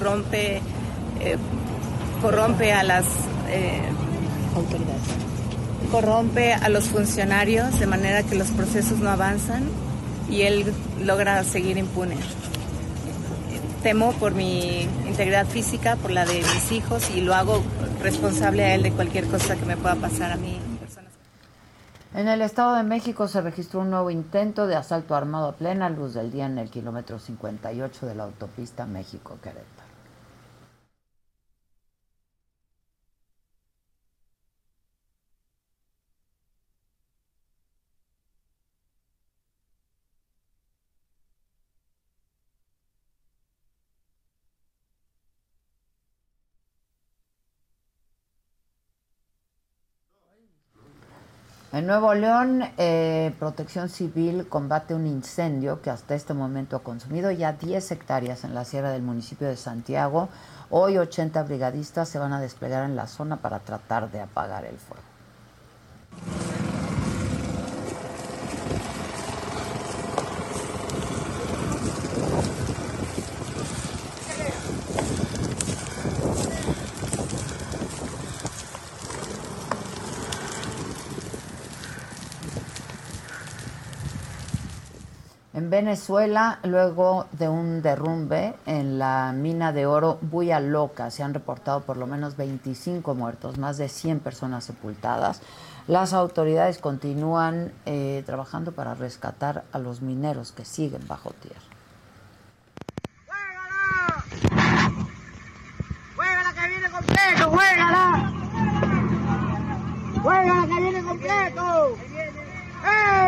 [0.00, 0.62] rompe,
[1.20, 1.36] eh,
[2.20, 3.06] corrompe a las
[4.56, 5.02] autoridades,
[5.90, 9.64] corrompe a los funcionarios de manera que los procesos no avanzan
[10.30, 10.72] y él
[11.04, 12.16] logra seguir impune.
[13.82, 17.62] Temo por mi integridad física, por la de mis hijos y lo hago
[18.02, 20.58] responsable a él de cualquier cosa que me pueda pasar a mí.
[22.14, 25.88] En el Estado de México se registró un nuevo intento de asalto armado a plena
[25.88, 29.81] luz del día en el kilómetro 58 de la autopista México-Querétaro.
[51.72, 57.30] En Nuevo León, eh, Protección Civil combate un incendio que hasta este momento ha consumido
[57.30, 60.28] ya 10 hectáreas en la sierra del municipio de Santiago.
[60.68, 64.76] Hoy 80 brigadistas se van a desplegar en la zona para tratar de apagar el
[64.76, 65.02] fuego.
[85.72, 91.80] Venezuela, luego de un derrumbe en la mina de oro Buya Loca, se han reportado
[91.80, 95.40] por lo menos 25 muertos, más de 100 personas sepultadas.
[95.88, 101.62] Las autoridades continúan eh, trabajando para rescatar a los mineros que siguen bajo tierra.
[106.14, 107.50] ¡Juégala que viene completo!
[107.50, 108.32] ¡Juégala!
[110.22, 111.96] ¡Juégala que viene completo!
[112.84, 113.22] ¡Eh!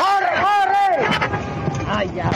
[0.00, 0.34] ¡Corre,
[2.04, 2.04] corre!
[2.04, 2.30] ¡Ay, ya!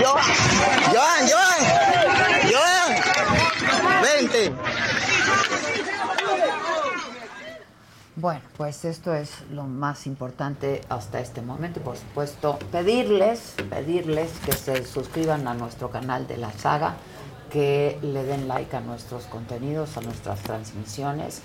[0.00, 0.22] Joan,
[0.92, 1.58] Joan,
[2.50, 2.94] Joan,
[4.02, 4.52] vente.
[8.16, 11.80] Bueno, pues esto es lo más importante hasta este momento.
[11.80, 16.96] Por supuesto, pedirles, pedirles que se suscriban a nuestro canal de la saga,
[17.50, 21.42] que le den like a nuestros contenidos, a nuestras transmisiones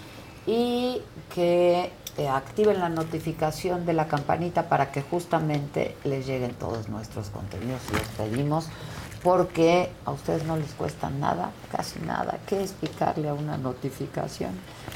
[0.48, 1.02] y
[1.34, 7.30] que eh, activen la notificación de la campanita para que justamente les lleguen todos nuestros
[7.30, 7.82] contenidos.
[7.92, 8.70] Los pedimos
[9.24, 14.52] porque a ustedes no les cuesta nada, casi nada, que es picarle a una notificación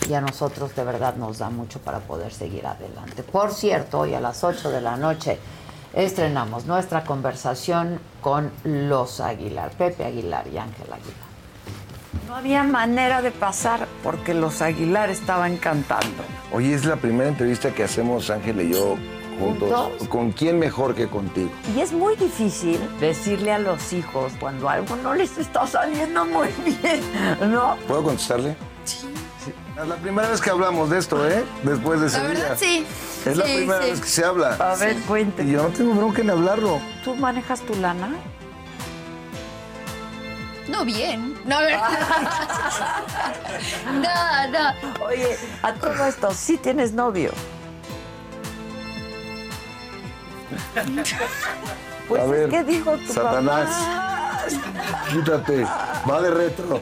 [0.07, 3.23] y a nosotros de verdad nos da mucho para poder seguir adelante.
[3.23, 5.39] Por cierto, hoy a las 8 de la noche
[5.93, 11.26] estrenamos nuestra conversación con los Aguilar, Pepe Aguilar y Ángel Aguilar.
[12.27, 16.23] No había manera de pasar porque los Aguilar estaban cantando.
[16.51, 18.97] Hoy es la primera entrevista que hacemos Ángel y yo
[19.39, 19.71] juntos.
[19.71, 20.07] ¿Juntos?
[20.09, 21.49] ¿Con quién mejor que contigo?
[21.75, 26.47] Y es muy difícil decirle a los hijos cuando algo no les está saliendo muy
[26.65, 26.99] bien,
[27.51, 27.77] ¿no?
[27.87, 28.55] ¿Puedo contestarle?
[28.83, 29.07] Sí.
[29.81, 31.43] Es la primera vez que hablamos de esto, ¿eh?
[31.63, 32.33] Después de La Sevilla.
[32.33, 32.85] verdad, sí.
[33.25, 33.89] Es la primera sí.
[33.91, 34.53] vez que se habla.
[34.55, 35.49] A ver, cuénteme.
[35.49, 36.79] Y yo no tengo bronca en hablarlo.
[37.03, 38.09] ¿Tú manejas tu lana?
[40.69, 41.39] No, bien.
[41.45, 41.77] No, a ver.
[43.93, 45.05] no, no.
[45.05, 47.31] Oye, a todo esto, sí tienes novio.
[52.07, 53.69] Pues A es ver, que dijo tu Satanás.
[53.69, 54.45] papá.
[55.11, 55.65] Quítate.
[56.09, 56.81] Va de retro.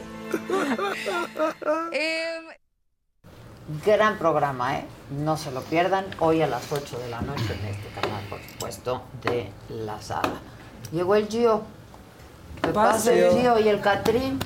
[3.84, 4.86] Gran programa, ¿eh?
[5.10, 6.06] No se lo pierdan.
[6.20, 10.34] Hoy a las 8 de la noche en este canal, por supuesto, de La Saga.
[10.92, 11.62] Llegó el Gio.
[12.66, 13.28] ¿Qué pasa Pase.
[13.58, 14.38] el y el Catrín?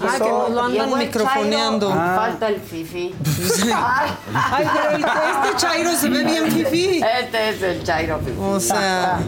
[0.00, 1.92] Ah, que nos lo andan microfoneando.
[1.92, 2.14] Ah.
[2.16, 3.14] Falta el Fifi.
[4.34, 7.00] Ay, pero el- este Chairo se ve bien fifí.
[7.20, 8.36] Este es el Chairo Fifi.
[8.40, 9.20] O sea,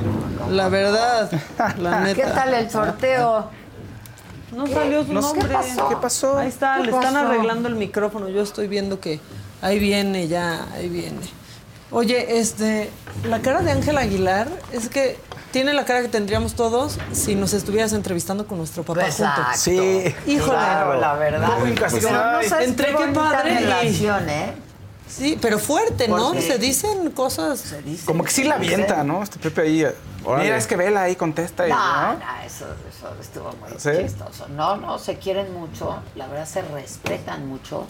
[0.51, 1.31] la verdad,
[1.79, 2.15] la neta.
[2.25, 3.51] ¿Qué tal el sorteo?
[4.53, 5.49] No salió su No nombre.
[5.49, 5.89] ¿qué pasó?
[5.89, 6.39] ¿Qué pasó?
[6.39, 7.27] Ahí está, ¿Qué le están pasó?
[7.29, 8.29] arreglando el micrófono.
[8.29, 9.21] Yo estoy viendo que
[9.63, 11.21] ahí viene ya, ahí viene.
[11.91, 12.91] Oye, este,
[13.29, 15.19] la cara de Ángel Aguilar es que
[15.55, 19.41] tiene la cara que tendríamos todos si nos estuvieras entrevistando con nuestro papá Exacto.
[19.45, 19.61] juntos.
[19.61, 20.15] Sí.
[20.27, 20.51] Híjole.
[20.53, 21.59] Claro, la verdad.
[21.61, 22.49] Muy casi- Pero no Ay.
[22.49, 24.53] sabes Entre qué padre relación, ¿eh?
[25.09, 26.17] Sí, pero fuerte, ¿no?
[26.33, 27.77] Porque- Se dicen cosas.
[28.05, 29.23] Como que sí la avienta, ¿no?
[29.23, 29.87] Este Pepe ahí.
[30.25, 30.43] Órale.
[30.43, 31.69] Mira, es que vela ahí, contesta.
[31.69, 32.13] y- No, ¿no?
[32.15, 33.91] no, eso, eso estuvo muy ¿Sí?
[34.03, 34.49] chistoso.
[34.49, 37.87] No, no, se quieren mucho, la verdad se respetan mucho.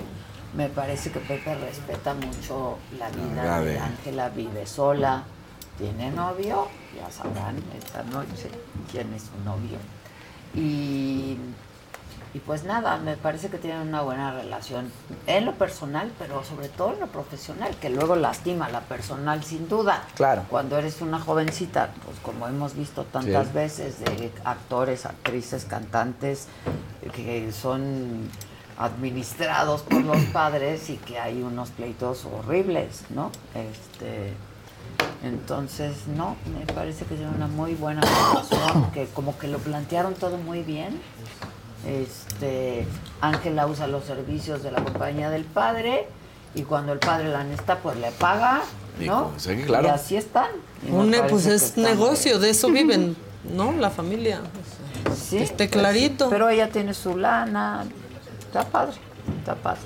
[0.55, 5.23] Me parece que Pepe respeta mucho la vida de Ángela, vive sola,
[5.79, 8.51] tiene novio, ya sabrán esta noche
[8.91, 9.79] quién es su novio.
[10.55, 11.37] Y,
[12.33, 14.91] y pues nada, me parece que tienen una buena relación
[15.27, 19.69] en lo personal, pero sobre todo en lo profesional, que luego lastima la personal sin
[19.69, 20.05] duda.
[20.15, 20.45] Claro.
[20.49, 23.53] Cuando eres una jovencita, pues como hemos visto tantas Sí.
[23.53, 26.47] veces de actores, actrices, cantantes
[27.15, 28.29] que son
[28.79, 33.31] administrados por los padres y que hay unos pleitos horribles, ¿no?
[33.55, 34.33] Este
[35.25, 40.15] entonces, no, me parece que tiene una muy buena relación, que como que lo plantearon
[40.15, 41.01] todo muy bien.
[41.87, 42.87] Este,
[43.21, 46.09] Ángela usa los servicios de la compañía del padre
[46.55, 48.63] y cuando el padre la necesita, pues le paga,
[49.01, 49.33] ¿no?
[49.39, 49.89] Sí, claro.
[49.89, 50.51] Y así están.
[50.87, 50.91] Y
[51.29, 53.17] pues es negocio, de eso viven,
[53.55, 53.73] ¿no?
[53.73, 54.41] La familia.
[55.17, 56.29] Sí, que esté pues, clarito.
[56.29, 57.87] pero ella tiene su lana.
[58.41, 58.97] Está padre,
[59.39, 59.81] está padre.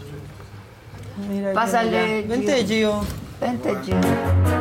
[1.28, 2.28] Mira, Pásale, ya.
[2.28, 3.00] Vente, Gio.
[3.40, 4.57] Vente, Gio.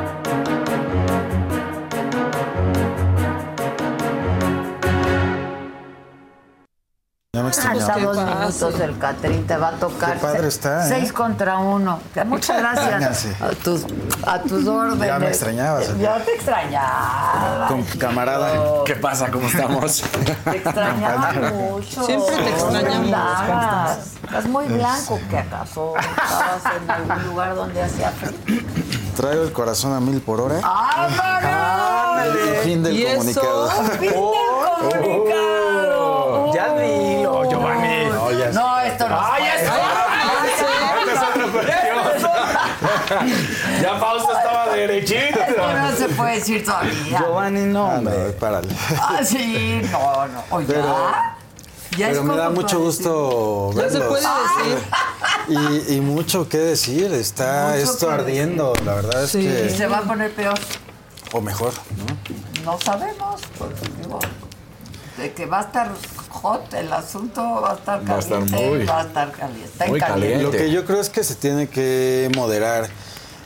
[7.37, 7.81] Ya me extrañaba.
[7.83, 10.13] Hasta ¿Qué dos minutos el Catrín te va a tocar.
[10.13, 10.89] Qué padre se- está, ¿eh?
[10.89, 11.99] Seis contra uno.
[12.25, 13.41] Muchas gracias.
[13.41, 13.85] A tus,
[14.25, 15.07] a tus órdenes.
[15.07, 15.95] Ya me extrañabas, ¿eh?
[15.99, 17.67] Ya te extrañaba.
[17.67, 18.83] Con camarada.
[18.85, 19.29] ¿Qué pasa?
[19.29, 20.03] ¿Cómo estamos?
[20.45, 22.03] Te extrañaba mucho.
[22.03, 23.97] Siempre te extrañamos.
[24.23, 28.61] Estás muy blanco, que acaso estabas en algún lugar donde hacía frío.
[29.15, 30.59] Traigo el corazón a mil por hora.
[30.63, 33.17] ¡Ah, El fin del ¿Y eso?
[33.19, 33.69] comunicado.
[33.69, 36.53] ¡Fin del comunicado!
[36.53, 38.05] Ya dilo, Giovanni.
[38.53, 39.55] No, esto no ¡Ay, puede.
[39.61, 41.97] Esta es otra cuestión.
[43.81, 45.39] Ya Fausto estaba derechito.
[45.39, 47.19] Esto no se puede decir todavía.
[47.19, 48.17] Giovanni, no, Ah, hombre.
[48.27, 48.69] no, párale.
[49.01, 50.43] Ah, sí, no, no.
[50.49, 51.11] Oye, Pero-
[51.97, 52.07] ¿ya?
[52.09, 54.07] Pero es me da mucho gusto Ya se verlos.
[54.19, 54.27] puede
[54.69, 54.87] decir.
[55.89, 57.13] Y, y mucho que decir.
[57.13, 58.73] Está Mucho esto ardiendo.
[58.85, 59.39] La verdad es Sí.
[59.41, 59.69] que.
[59.69, 60.59] Se va a poner peor.
[61.33, 62.71] O mejor, ¿no?
[62.71, 64.19] No sabemos, porque digo,
[65.17, 65.89] de que va a estar
[66.41, 69.87] hot el asunto, va a estar Va a estar caliente, muy- va a estar caliente.
[69.87, 70.07] Muy caliente.
[70.33, 70.43] caliente.
[70.43, 72.87] Lo que yo creo es que se tiene que moderar.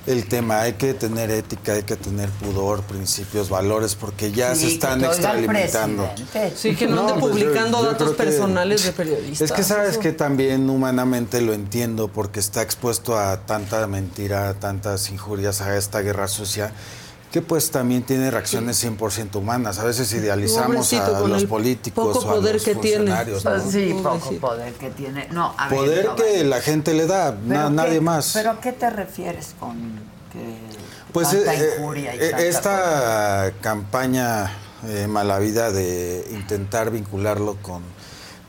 [0.08, 0.62] el tema.
[0.62, 5.04] Hay que tener ética, hay que tener pudor, principios, valores, porque ya Sí, se están
[5.04, 6.10] extralimitando.
[6.56, 9.42] Sí, que no, ande pues yo- publicando yo datos creo que- personales de periodistas.
[9.42, 10.00] Es que sabes Eso.
[10.00, 15.78] que también humanamente lo entiendo porque está expuesto a tanta mentira, a tantas injurias, a
[15.78, 16.72] esta guerra sucia,
[17.32, 19.80] que pues también tiene reacciones 100% humanas.
[19.80, 22.98] A veces idealizamos Pobrecito, a con los políticos poco o a poder los que tiene.
[22.98, 23.46] funcionarios.
[23.46, 23.52] ¿no?
[23.52, 25.28] Pues sí, poco poder que tiene.
[25.32, 28.32] No, a ver, Poder no, que la gente le da, na- qué- nadie más.
[28.34, 29.78] ¿Pero a qué te refieres con
[30.34, 30.58] que
[31.14, 34.52] Pues tanta eh, injuria y eh, tanta esta campaña
[34.88, 37.82] eh, malavida de intentar vincularlo con,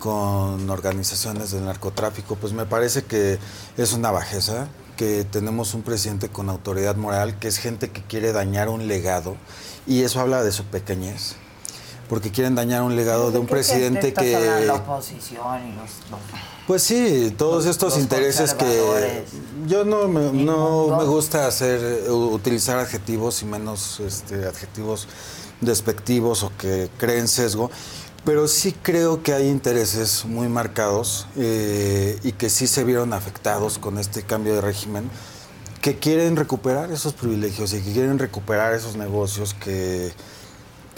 [0.01, 3.39] con organizaciones del narcotráfico, pues me parece que
[3.77, 8.32] es una bajeza, que tenemos un presidente con autoridad moral, que es gente que quiere
[8.32, 9.36] dañar un legado,
[9.86, 11.35] y eso habla de su pequeñez,
[12.09, 14.64] porque quieren dañar un legado de un ¿Qué- qué- presidente que...
[14.66, 15.90] La oposición y los...
[16.10, 16.20] los-
[16.66, 19.24] Pues sí, todos estos los intereses que
[19.66, 25.09] yo no me, no me gusta hacer utilizar adjetivos y menos este, adjetivos
[25.60, 27.70] despectivos o que creen sesgo,
[28.24, 33.78] pero sí creo que hay intereses muy marcados eh, y que sí se vieron afectados
[33.78, 35.11] con este cambio de régimen,
[35.81, 40.12] que quieren recuperar esos privilegios y que quieren recuperar esos negocios que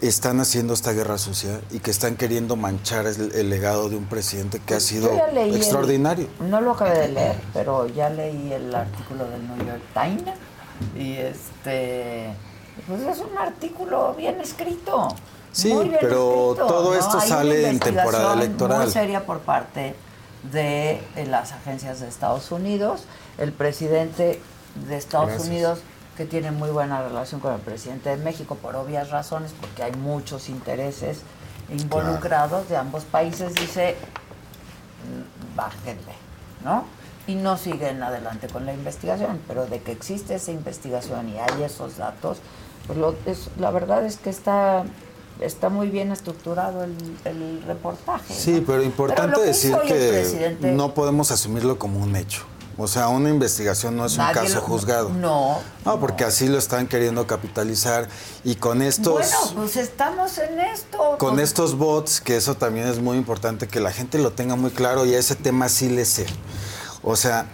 [0.02, 4.05] están haciendo esta guerra sucia y que están queriendo manchar el, el legado de un
[4.05, 6.28] presidente que ha sido el- extraordinario.
[6.40, 10.34] no lo acabé de leer, pero ya leí el artículo del New York Times
[10.98, 12.34] y este...
[12.88, 15.09] Pues es un artículo bien escrito.
[15.55, 16.98] Sí, muy bien pero escrito, todo ¿no?
[16.98, 18.82] esto Hay sale en temporada investigación electoral.
[18.82, 19.94] Muy seria por parte
[20.52, 23.05] de eh, las agencias de Estados Unidos.
[23.39, 24.40] El presidente
[24.89, 25.48] de Estados Gracias.
[25.48, 25.78] Unidos,
[26.16, 29.93] que tiene muy buena relación con el presidente de México, por obvias razones, porque hay
[29.93, 31.20] muchos intereses
[31.70, 33.97] involucrados de ambos países, dice,
[35.05, 36.12] "Mm, bájenle,
[36.64, 36.85] ¿no?
[37.26, 41.62] Y no siguen adelante con la investigación, pero de que existe esa investigación y hay
[41.62, 42.39] esos datos,
[42.86, 44.85] pues lo- es- la verdad es que está
[45.40, 46.94] está muy bien estructurado el,
[47.24, 48.32] el reportaje.
[48.32, 48.66] Sí, ¿no?
[48.66, 52.43] pero importante decir que no podemos asumirlo como un hecho.
[52.77, 55.09] O sea, una investigación no es un caso lo- juzgado.
[55.11, 55.59] No.
[55.85, 58.09] No, porque así lo están queriendo capitalizar
[58.43, 61.16] y con estos Bueno, pues estamos en esto.
[61.19, 64.56] con pues, estos bots, que eso también es muy importante que la gente lo tenga
[64.56, 66.27] muy claro y a ese tema sí le sé.
[67.05, 67.47] O sea,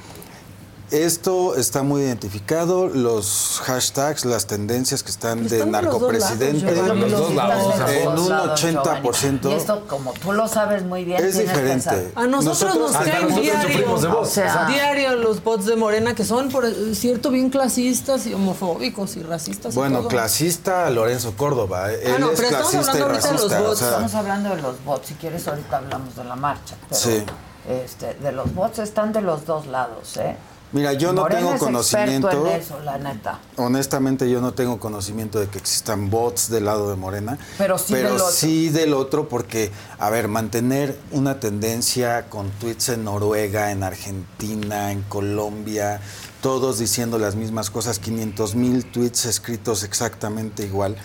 [0.91, 6.01] esto está muy identificado, los hashtags, las tendencias que están de Están de los dos
[6.13, 7.75] narcopresidente, en Los dos lados,
[8.07, 8.53] un Giovanni.
[8.53, 9.51] 80%.
[9.51, 12.13] Y esto, como tú lo sabes muy bien, Es diferente.
[12.15, 14.05] A nosotros, Nosotros- nos caen diario, de voz.
[14.05, 14.73] o sea, Exacto.
[14.73, 19.75] diario los bots de Morena que son, por cierto, bien clasistas y homofóbicos y racistas.
[19.75, 20.09] y Bueno, todo.
[20.09, 21.93] clasista Lorenzo Córdoba.
[21.93, 23.79] Él Ah, no, es pero clasista y hablando ahorita de los o bots.
[23.79, 25.07] sea, Estamos hablando de los bots.
[25.09, 26.77] Si quieres, ahorita hablamos de la marcha.
[26.89, 27.23] Pero, Sí.
[27.69, 30.37] este, de los bots están de los dos lados, ¿eh?
[30.73, 32.47] Mira, yo no tengo es conocimiento.
[32.47, 33.41] en eso, la neta.
[33.57, 37.39] Honestamente, yo no tengo conocimiento de que existan bots del lado de Morena.
[37.59, 38.31] Pero sí del otro.
[38.31, 44.93] sí del otro, porque, a ver, mantener una tendencia con tweets en Noruega, en Argentina,
[44.93, 46.01] en Colombia,
[46.41, 50.97] todos diciendo las mismas cosas, 500 mil tweets escritos exactamente igual.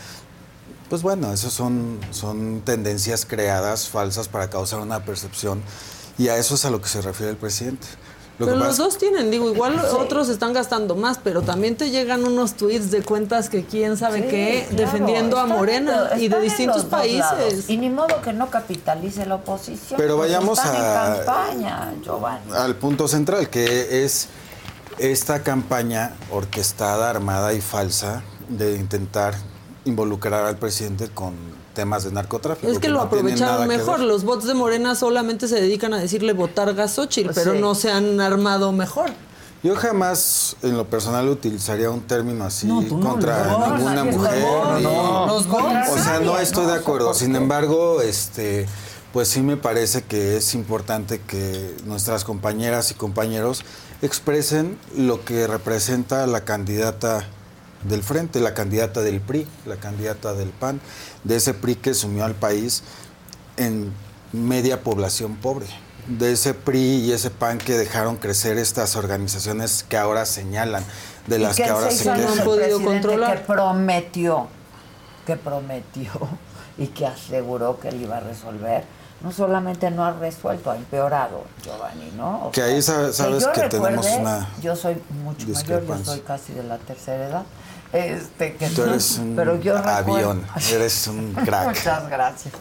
[0.89, 5.63] Pues bueno, esas son, son tendencias creadas, falsas, para causar una percepción.
[6.19, 7.87] Y a eso es a lo que se refiere el presidente.
[8.37, 12.25] Lo Pero los dos tienen, digo, igual otros están gastando más, pero también te llegan
[12.25, 16.27] unos tweets de cuentas que quién sabe Sí, qué, claro, defendiendo a Morena en- y
[16.27, 17.19] de distintos países.
[17.19, 17.69] lados.
[17.69, 19.97] Y ni modo que no capitalice la oposición.
[19.97, 22.51] Pero vayamos están a- en campaña, Giovanni.
[22.53, 24.27] al punto central, que es
[24.97, 29.33] esta campaña orquestada, armada y falsa de intentar
[29.85, 32.71] involucrar al presidente con temas de narcotráfico.
[32.71, 33.99] Es que lo no aprovecharon mejor.
[33.99, 37.59] Los bots de Morena solamente se dedican a decirle votar gasochil, Pues pero sí.
[37.59, 39.11] no se han armado mejor.
[39.61, 44.41] Yo jamás, en lo personal, utilizaría un término así No, no, contra bots, ninguna mujer.
[44.43, 45.25] bots, ni- no.
[45.27, 45.89] Los bots.
[45.91, 47.07] O sea, no estoy no, de acuerdo.
[47.07, 48.67] ¿por Sin embargo, este,
[49.11, 53.63] pues sí me parece que es importante que nuestras compañeras y compañeros
[54.03, 57.25] expresen lo que representa la candidata
[57.87, 60.79] del frente, la candidata del PRI, la candidata del PAN,
[61.23, 62.83] de ese PRI que sumió al país
[63.57, 63.91] en
[64.33, 65.67] media población pobre,
[66.07, 70.83] de ese PRI y ese PAN que dejaron crecer estas organizaciones que ahora señalan,
[71.27, 72.19] de las ¿Y que ahora se quejan.
[72.21, 74.47] el presidente Que prometió,
[75.25, 76.11] que prometió
[76.77, 78.83] y que aseguró que él iba a resolver.
[79.21, 82.47] No solamente no ha resuelto, ha empeorado, Giovanni, ¿no?
[82.47, 86.19] O Que ahí sa- sabes yo que tenemos una Yo soy mucho mayor, yo soy
[86.19, 87.43] casi de la tercera edad.
[87.95, 91.67] Este, que Tú eres un pero yo recuerdo- avión, eres un crack.
[91.69, 92.53] Muchas gracias.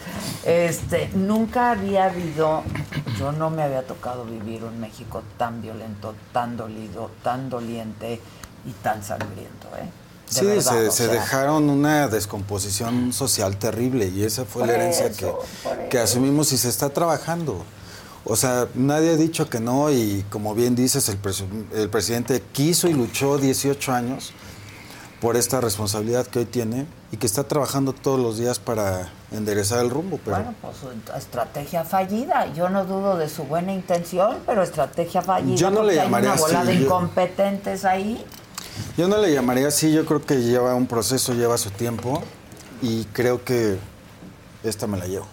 [0.45, 2.63] Este, nunca había habido,
[3.19, 8.21] yo no me había tocado vivir un México tan violento, tan dolido, tan doliente,
[8.67, 9.85] y tan sangriento, ¿eh?
[10.31, 14.61] De Sí, verdad, se, o se sea, dejaron una descomposición social terrible y esa fue
[14.61, 15.39] Por la herencia eso,
[15.81, 17.63] que, que asumimos y se está trabajando.
[18.25, 21.19] O sea, nadie ha dicho que no y como bien dices, el,
[21.75, 24.33] el presidente quiso y luchó 18 años
[25.25, 29.83] por esta responsabilidad que hoy tiene y que está trabajando todos los días para enderezar
[29.83, 30.21] el rumbo.
[30.23, 32.53] Pero Bueno, pues su estrategia fallida.
[32.53, 35.57] Yo no dudo de su buena intención, pero estrategia fallida.
[35.57, 36.89] Yo no le llamaría hay una bola así, de yo-
[37.87, 38.25] ahí.
[38.99, 42.23] yo no le llamaría así, yo creo que lleva un proceso, lleva su tiempo
[42.83, 43.79] y creo que
[44.63, 45.27] esta me la llevo.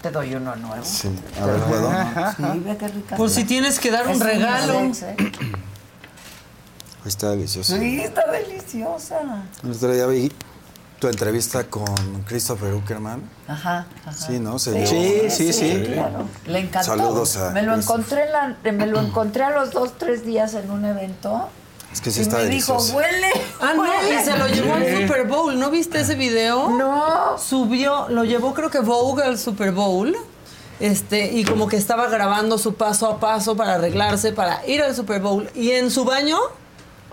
[0.00, 0.82] Te doy uno nuevo.
[0.82, 1.10] Sí,
[1.42, 1.90] a ver, ¿puedo?
[2.36, 3.16] Sí, ve qué rica.
[3.16, 3.40] Por está.
[3.40, 4.80] si tienes que dar un Es regalo.
[4.80, 4.92] ¿eh?
[7.04, 7.76] Está delicioso.
[7.76, 9.20] Sí, está deliciosa.
[9.62, 10.32] El otro día vi
[10.98, 11.84] tu entrevista con
[12.26, 13.22] Christopher Uckerman.
[13.46, 14.12] Ajá, ajá.
[14.12, 14.58] Sí, ¿no?
[14.58, 16.26] Se Sí, dio- sí, sí, claro.
[16.46, 16.86] Le encantó.
[16.86, 20.54] Saludos a me lo encontré en la- me lo encontré a los dos, tres días
[20.54, 21.48] en un evento.
[21.92, 23.28] Es que sí y está me dijo, huele.
[23.60, 24.20] Ah, no, huele".
[24.20, 25.02] y se lo llevó al Sí.
[25.02, 25.58] Super Bowl.
[25.58, 26.70] ¿No viste ese video?
[26.70, 27.36] No.
[27.38, 30.16] Subió, lo llevó creo que Vogue al Super Bowl.
[30.80, 34.96] Este, y como que estaba grabando su paso a paso para arreglarse, para ir al
[34.96, 35.48] Super Bowl.
[35.54, 36.38] Y en su baño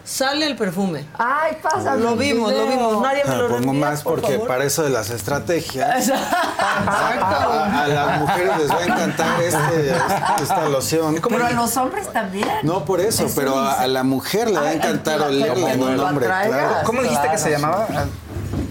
[0.03, 1.06] sale el perfume.
[1.18, 1.95] Ay, pasa.
[1.95, 3.02] Lo vimos, lo vimos.
[3.02, 4.48] Nadie me Ah, lo pongo reenvía, más por porque favor.
[4.48, 6.07] para eso de las estrategias.
[6.10, 7.26] Exacto.
[7.26, 9.94] A, a las mujeres les va a encantar este,
[10.41, 11.19] esta loción.
[11.28, 12.48] Pero a los hombres también.
[12.64, 15.98] No por eso, Es pero a, a la mujer le va a encantar olerla un
[15.98, 16.76] lo hombre, claro.
[16.86, 17.88] ¿Cómo dijiste que se llamaba?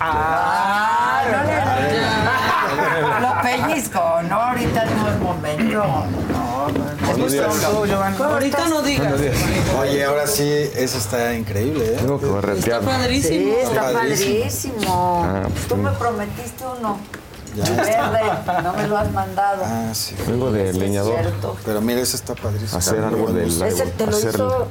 [0.00, 5.74] Ah, no le Lo pellizco, no, ahorita no es momento.
[5.74, 7.09] No, no, Buenos días.
[8.24, 9.14] Ahorita no digas.
[9.80, 10.42] Oye, ahora sí,
[10.74, 11.96] eso está increíble, ¿eh?
[11.98, 12.26] Tengo que.
[12.58, 13.52] Está padrísimo.
[13.52, 15.22] Sí, está Padrísimo.
[15.24, 16.98] Ah, pues Tú me prometiste uno.
[17.56, 17.64] Ya.
[17.64, 19.62] Verde, no me lo has mandado.
[19.64, 20.14] Ah, sí.
[20.26, 21.16] Vengo de leñador.
[21.64, 22.78] Pero mira, ese está padrísimo.
[22.78, 24.68] Hacer del Ese te lo hizo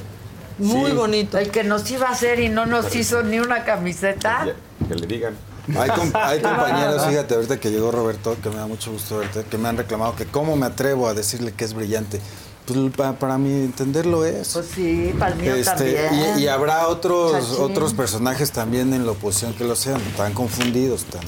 [0.59, 0.97] Muy Sí.
[0.97, 1.37] bonito.
[1.37, 4.45] el que nos iba a hacer y no nos hizo ni una camiseta.
[4.87, 5.35] Que le digan.
[5.77, 9.43] Hay, com- hay compañeros, fíjate, ahorita que llegó Roberto, que me da mucho gusto verte,
[9.49, 12.19] que me han reclamado que cómo me atrevo a decirle que es brillante.
[12.65, 14.49] Pues pa- para mi entender lo es.
[14.53, 16.37] Pues sí, para el mío Este, también.
[16.37, 17.63] y, y habrá otros Chachín.
[17.63, 21.21] otros personajes también en la oposición que lo sean, tan confundidos, tan-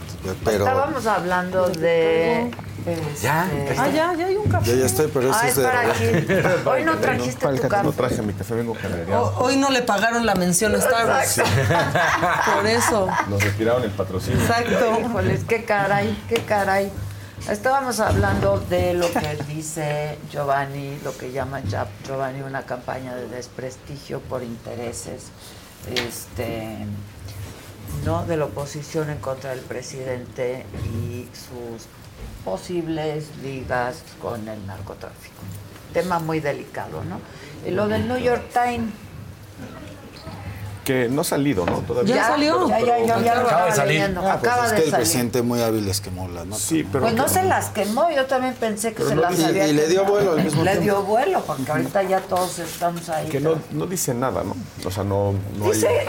[0.46, 2.52] pero Estábamos hablando de.
[3.22, 4.78] Ya, este, Ah, ya, ya hay un café.
[4.78, 6.02] ya estoy, pero ese Ah, es de para Roberto.
[6.44, 6.70] aquí.
[6.70, 7.92] Hoy no trajiste tu No café.
[7.92, 9.24] traje mi café, vengo cargado.
[9.38, 11.42] O- Hoy no le pagaron la mención a Starbucks.
[12.56, 13.08] Por eso.
[13.30, 14.40] Nos retiraron el patrocinio.
[14.42, 15.00] Exacto.
[15.02, 16.92] Híjoles, qué caray, qué caray.
[17.50, 21.62] Estábamos hablando de lo que dice Giovanni, lo que llama
[22.06, 25.24] Giovanni una campaña de desprestigio por intereses,
[25.96, 26.86] este,
[28.06, 31.88] no de la oposición en contra del presidente y sus
[32.46, 35.36] posibles ligas con el narcotráfico.
[35.94, 37.20] Tema muy delicado, ¿no?
[37.68, 38.92] Y lo del New York Times.
[40.84, 41.78] Que no ha salido, ¿no?
[41.82, 42.16] Todavía.
[42.16, 42.68] ¿Ya salió?
[42.68, 44.02] Ya, ya, ya, ya lo Acaba de estaba salir.
[44.02, 45.04] Ah, pues Acaba es de que el salir.
[45.06, 46.64] presidente muy hábil les quemó las notas.
[46.64, 47.04] Sí, pero.
[47.04, 49.88] Pues no se las quemó, yo también pensé que se las y- había y le
[49.88, 50.84] dio vuelo al mismo Le tiempo.
[50.84, 53.28] dio vuelo, porque ahorita ya todos estamos ahí.
[53.30, 54.56] Que no, no dice nada, ¿no?
[54.84, 56.08] O sea, no, no dice, hay.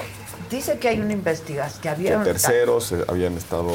[0.51, 3.71] dice que hay una investigación, que Que terceros eh, habían estado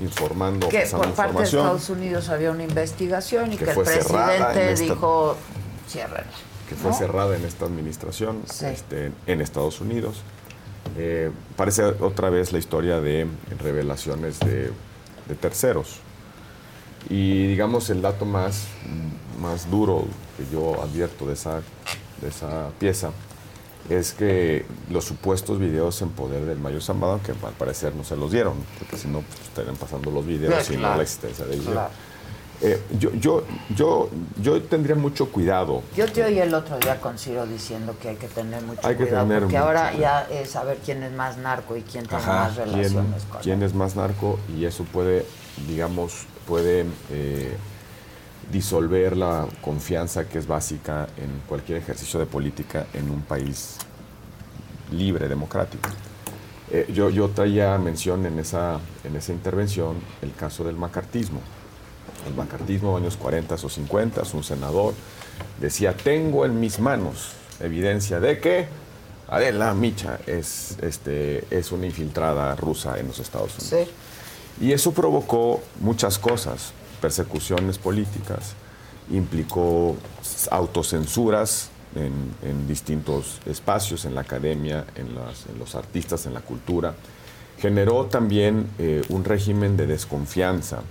[0.00, 1.44] informando, que por parte de.
[1.44, 5.36] Estados Unidos había una investigación y Que que, el presidente esta- dijo,
[5.88, 6.24] ciérrenla.
[6.68, 6.96] que fue ¿no?
[6.96, 8.66] cerrada en esta administración Sí.
[8.66, 10.22] este, en Estados Unidos.
[10.96, 13.26] Eh, parece otra vez la historia de
[13.62, 14.70] revelaciones de,
[15.28, 16.00] de terceros.
[17.10, 18.64] Y digamos el dato más,
[19.40, 20.04] más duro
[20.36, 21.60] que yo advierto de esa,
[22.20, 23.10] de esa pieza
[23.88, 28.16] es que los supuestos videos en poder del Mayo Zambada, que al parecer no se
[28.16, 30.96] los dieron, porque si no pues, estarían pasando los videos Sí, y no claro.
[30.98, 31.72] la existencia video.
[31.72, 31.90] Claro.
[32.60, 33.44] Eh, yo, yo,
[33.76, 34.10] yo,
[34.42, 38.16] yo tendría mucho cuidado Yo te oí el otro día con Ciro diciendo que hay
[38.16, 40.26] que tener mucho Hay que cuidado, tener porque mucho ahora cuidado.
[40.28, 43.40] ya es saber quién es más narco y quién tiene Ajá, más quién, relaciones con
[43.42, 43.62] quién él.
[43.68, 45.24] es más narco y eso puede,
[45.68, 47.56] digamos, puede eh,
[48.52, 53.76] disolver la confianza que es básica en cualquier ejercicio de política en un país
[54.92, 55.88] libre, democrático.
[56.70, 61.40] Eh, yo, yo traía mención en esa, en esa intervención el caso del macartismo.
[62.26, 64.94] El macartismo, años 40 o 50, un senador
[65.60, 68.66] decía, tengo en mis manos evidencia de que
[69.28, 73.90] Adela Micha es, este, es una infiltrada rusa en los Estados Unidos.
[74.60, 78.54] Y eso provocó muchas cosas, persecuciones políticas,
[79.10, 79.96] implicó
[80.50, 85.08] autocensuras en, distintos espacios, en la academia, en,
[85.58, 86.94] los artistas, en la cultura.
[87.58, 90.82] Generó también eh, un régimen de desconfianza.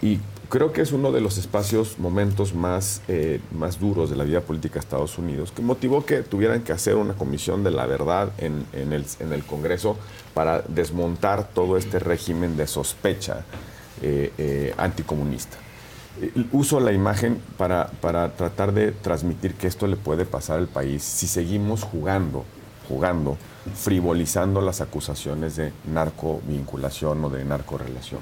[0.00, 4.22] Y creo que es uno de los espacios, momentos más, eh, más duros de la
[4.22, 7.86] vida política de Estados Unidos, que motivó que tuvieran que hacer una comisión de la
[7.86, 9.96] verdad en el Congreso
[10.34, 13.44] para desmontar todo este régimen de sospecha
[14.02, 15.56] eh, eh, anticomunista.
[16.20, 20.66] Eh, Uso la imagen para, para tratar de transmitir que esto le puede pasar al
[20.68, 22.44] país si seguimos jugando,
[22.88, 23.36] jugando,
[23.74, 28.20] frivolizando las acusaciones de narcovinculación o de narcorrelación.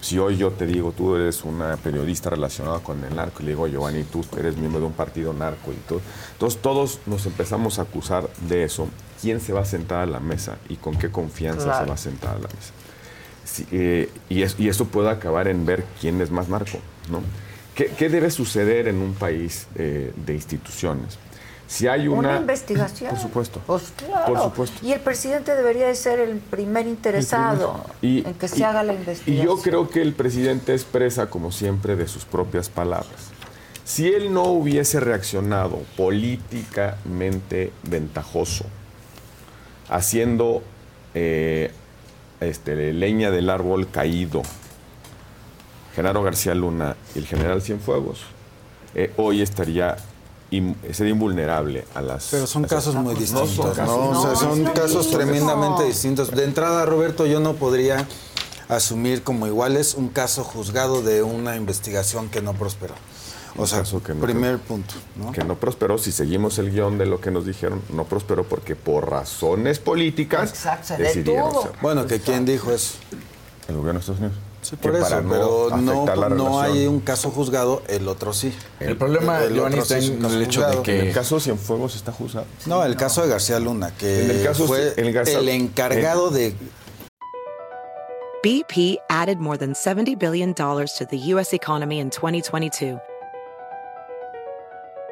[0.00, 3.50] Si hoy yo te digo, tú eres una periodista relacionada con el narco, y le
[3.52, 6.00] digo, Giovanni, tú eres miembro de un partido narco y todo.
[6.32, 8.88] Entonces todos nos empezamos a acusar de eso.
[9.20, 11.84] ¿Quién se va a sentar a la mesa y con qué confianza Claro.
[11.84, 12.72] se va a sentar a la mesa?
[13.70, 16.78] Eh, y, es- y eso puede acabar en ver quién es más narco,
[17.10, 17.20] ¿no?
[17.74, 21.18] ¿Qué, qué debe suceder en un país eh, de instituciones?
[21.68, 22.30] Si hay una...
[22.30, 23.10] Una investigación.
[23.10, 23.60] Por supuesto.
[23.66, 24.32] Pues claro.
[24.32, 24.86] Por supuesto.
[24.86, 28.82] Y el presidente debería de ser el primer interesado Y- en que y- se haga
[28.84, 29.46] la Y investigación.
[29.46, 33.30] yo creo que el presidente expresa, como siempre, de sus propias palabras.
[33.84, 38.64] Si él no hubiese reaccionado políticamente ventajoso,
[39.88, 40.62] haciendo
[41.14, 41.70] eh,
[42.40, 44.42] este, leña del árbol caído,
[45.94, 48.20] Genaro García Luna y el general Cienfuegos,
[48.94, 49.96] eh, hoy estaría
[50.92, 52.28] sería invulnerable a las...
[52.30, 53.74] Pero son casos muy No distintos, son ¿no?
[53.74, 56.30] casos- O sea, son casos tremendamente distintos.
[56.30, 58.06] De entrada, Roberto, yo no podría
[58.68, 62.94] asumir como iguales un caso juzgado de una investigación que no prosperó.
[63.58, 63.82] O sea,
[64.20, 65.32] primer punto, ¿no?
[65.32, 68.76] que no prosperó, si seguimos el guion de lo que nos dijeron, no prosperó porque
[68.76, 71.52] por razones políticas Exacto, se decidieron.
[71.80, 72.94] Bueno, que quién dijo eso.
[73.68, 74.36] El gobierno de Estados Unidos.
[74.62, 78.52] Sí, Que por eso, no pero no, no hay un caso juzgado, el otro sí.
[78.80, 81.38] El problema, El Giovanni, otro está sí en el hecho de que- En el caso
[81.38, 82.46] Cienfuegos está juzgado.
[82.66, 86.30] No, el caso de García Luna, que En el caso- fue el Garza- el encargado
[86.30, 86.54] de
[88.42, 91.52] BP added more than $70 billion to the U.S.
[91.54, 92.98] economy in 2022.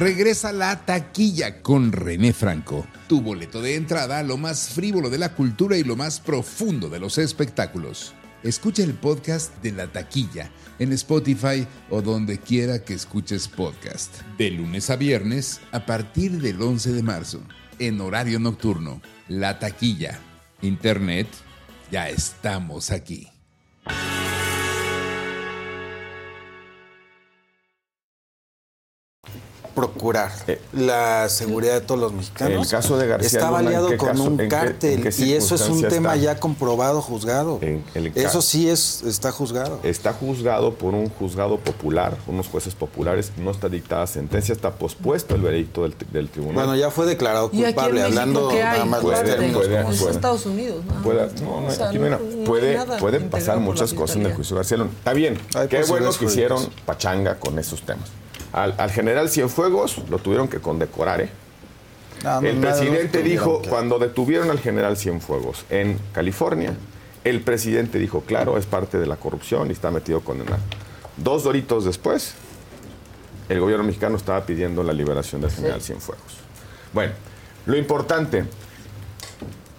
[0.00, 5.18] Regresa la taquilla con René Franco, tu boleto de entrada a lo más frívolo de
[5.18, 8.14] la cultura y lo más profundo de los espectáculos.
[8.42, 14.22] Escucha el podcast de la taquilla en Spotify o donde quiera que escuches podcast.
[14.38, 17.42] De lunes a viernes a partir del 11 de marzo,
[17.78, 19.02] en horario nocturno.
[19.28, 20.18] La taquilla.
[20.62, 21.28] Internet,
[21.92, 23.28] ya estamos aquí.
[29.74, 30.30] Procurar
[30.72, 32.64] la seguridad de todos los mexicanos.
[32.66, 35.32] el caso de García Estaba ¿en aliado con caso- un en cártel en qué y
[35.34, 36.16] eso es un tema está?
[36.16, 37.58] ya comprobado, juzgado.
[37.62, 39.80] el ca- eso sí es está juzgado.
[39.82, 45.34] Está juzgado por un juzgado popular, unos jueces populares, no está dictada sentencia, está pospuesto
[45.34, 46.54] el veredicto del, del tribunal.
[46.56, 49.66] Bueno, ya fue declarado ¿Y aquí en culpable, hablando nada más Puede- términos.
[49.66, 50.10] puede- como puede.
[50.12, 50.84] Estados Unidos.
[50.84, 51.02] ¿no?
[51.02, 54.26] Puede, no, no, O sea, aquí no hay puede, nada pueden pasar muchas cosas en
[54.26, 54.90] el juicio de García Luna.
[54.98, 58.08] Está bien, Hay qué bueno posibilidades que hicieron pachanga con esos temas.
[58.52, 61.30] Al, al general Cienfuegos lo tuvieron que condecorar, ¿eh?
[62.24, 66.74] No, no, el presidente dijo, que- cuando detuvieron al general Cienfuegos en California,
[67.24, 70.58] el presidente dijo, claro, es parte de la corrupción y está metido condenado.
[71.16, 72.34] Dos doritos después,
[73.48, 76.38] el gobierno mexicano estaba pidiendo la liberación del general Cienfuegos.
[76.92, 77.12] Bueno,
[77.66, 78.44] lo importante,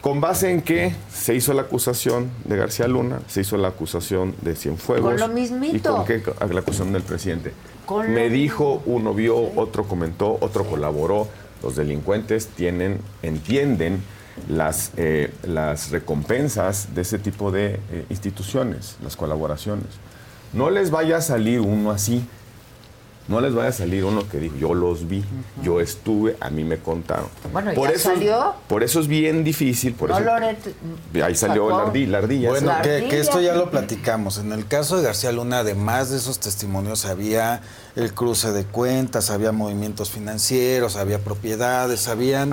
[0.02, 4.34] con base en que se hizo la acusación de García Luna, se hizo la acusación
[4.42, 5.12] de Cienfuegos.
[5.12, 5.76] Con lo mismito.
[5.76, 7.54] ¿Y con qué la acusación del presidente?
[7.92, 11.28] Con Me dijo, uno vio, otro comentó, otro colaboró.
[11.62, 14.02] Los delincuentes tienen, entienden
[14.48, 19.88] las, eh, las recompensas de ese tipo de eh, instituciones, las colaboraciones.
[20.54, 22.26] No les vaya a salir uno así.
[23.32, 25.24] No les vaya a salir uno que diga, yo los vi,
[25.64, 27.28] yo estuve, a mí me contaron.
[27.54, 28.56] Bueno, ¿ya salió?
[28.68, 29.94] Por eso es bien difícil.
[29.94, 30.58] Por No, eso, Loret,
[31.24, 32.12] ahí salió la ardilla.
[32.12, 34.38] La ardilla Bueno, La que, que esto ya lo platicamos.
[34.38, 37.62] En el caso de García Luna, además de esos testimonios, había
[37.96, 42.52] el cruce de cuentas, había movimientos financieros, había propiedades, habían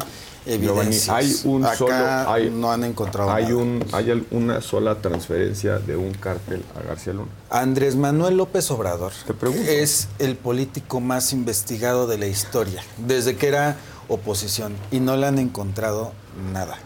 [0.56, 1.94] Giovanni, hay un Acá solo,
[2.30, 3.56] hay, no han encontrado hay nada.
[3.56, 7.28] un, hay una sola transferencia de un cártel a García Luna.
[7.50, 9.70] Andrés Manuel López Obrador Te pregunto.
[9.70, 13.76] es el político más investigado de la historia, desde que era
[14.08, 16.12] oposición, y no le han encontrado
[16.52, 16.78] nada,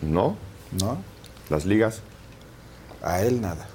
[0.00, 0.36] ¿No?
[0.80, 0.96] ¿no?
[1.50, 2.00] Las ligas.
[3.02, 3.66] A él nada.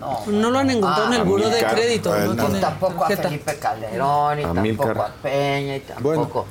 [0.00, 0.20] No.
[0.26, 1.74] No lo han encontrado en el buró de Amílcar.
[1.74, 2.12] crédito.
[2.14, 2.44] Ah, No, no.
[2.46, 3.08] tiene Tampoco a.
[3.08, 6.46] Felipe Calderón, y tampoco a Peña, y tampoco.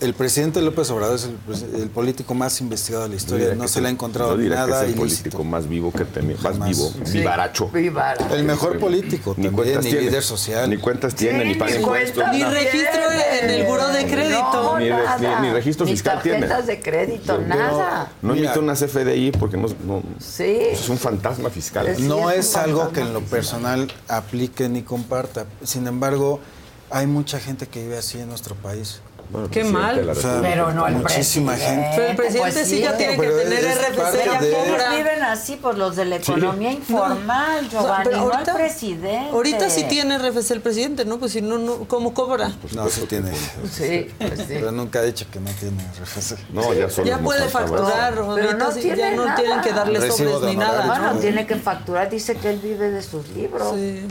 [0.00, 3.54] El presidente López Obrador es el, pres- el político más investigado de la historia.
[3.54, 5.00] No se le ha encontrado que nada es el ilícito.
[5.30, 7.18] político más vivo que tenía, más vivo, Sí.
[7.18, 7.68] vivaracho.
[7.68, 8.26] Vivara.
[8.34, 10.06] El mejor político Ni también, cuentas ni tiene.
[10.06, 10.70] líder social.
[10.70, 12.24] Ni cuentas tiene, ni paga ni impuestos.
[12.32, 13.02] Ni registro
[13.42, 14.62] en el buró de crédito.
[14.72, 16.38] No, Ni ni- ni registro Ni fiscal tiene.
[16.40, 18.10] tarjetas de crédito, yo nada.
[18.22, 20.44] No emite una CFDI porque no, no- Sí.
[20.72, 21.86] es un fantasma fiscal.
[21.88, 23.38] Es- No es algo que en lo fiscal.
[23.38, 25.44] personal aplique ni comparta.
[25.62, 26.40] Sin embargo,
[26.88, 29.02] hay mucha gente que vive así en nuestro país.
[29.32, 30.08] Bueno, Qué mal.
[30.08, 30.40] O sea.
[30.42, 31.82] Pero no el muchísima presidente.
[31.82, 31.96] gente.
[31.96, 34.38] Pero el presidente Pues sí ya sí, tiene que pero tener RFC, ya.
[34.40, 36.22] Ellos viven así, pues los de la Sí.
[36.32, 39.30] economía informal, Giovanni, pero no ahorita- el presidente.
[39.32, 41.18] Ahorita sí tiene RFC el presidente, ¿no?
[41.18, 42.50] Pues si no, no ¿cómo cobra?
[42.74, 43.30] No, sí tiene.
[43.70, 44.44] Sí, pues sí.
[44.48, 46.36] Pero nunca ha dicho que no tiene RFC.
[46.52, 49.36] No, ya solo Ya puede facturar, Pero ahorita no sí, tiene ya no nada.
[49.36, 50.86] tienen que darle sobres ni nada.
[50.86, 51.20] Bueno, ¿no?
[51.20, 53.74] tiene que facturar, dice que él vive de sus libros.
[53.76, 54.06] Sí.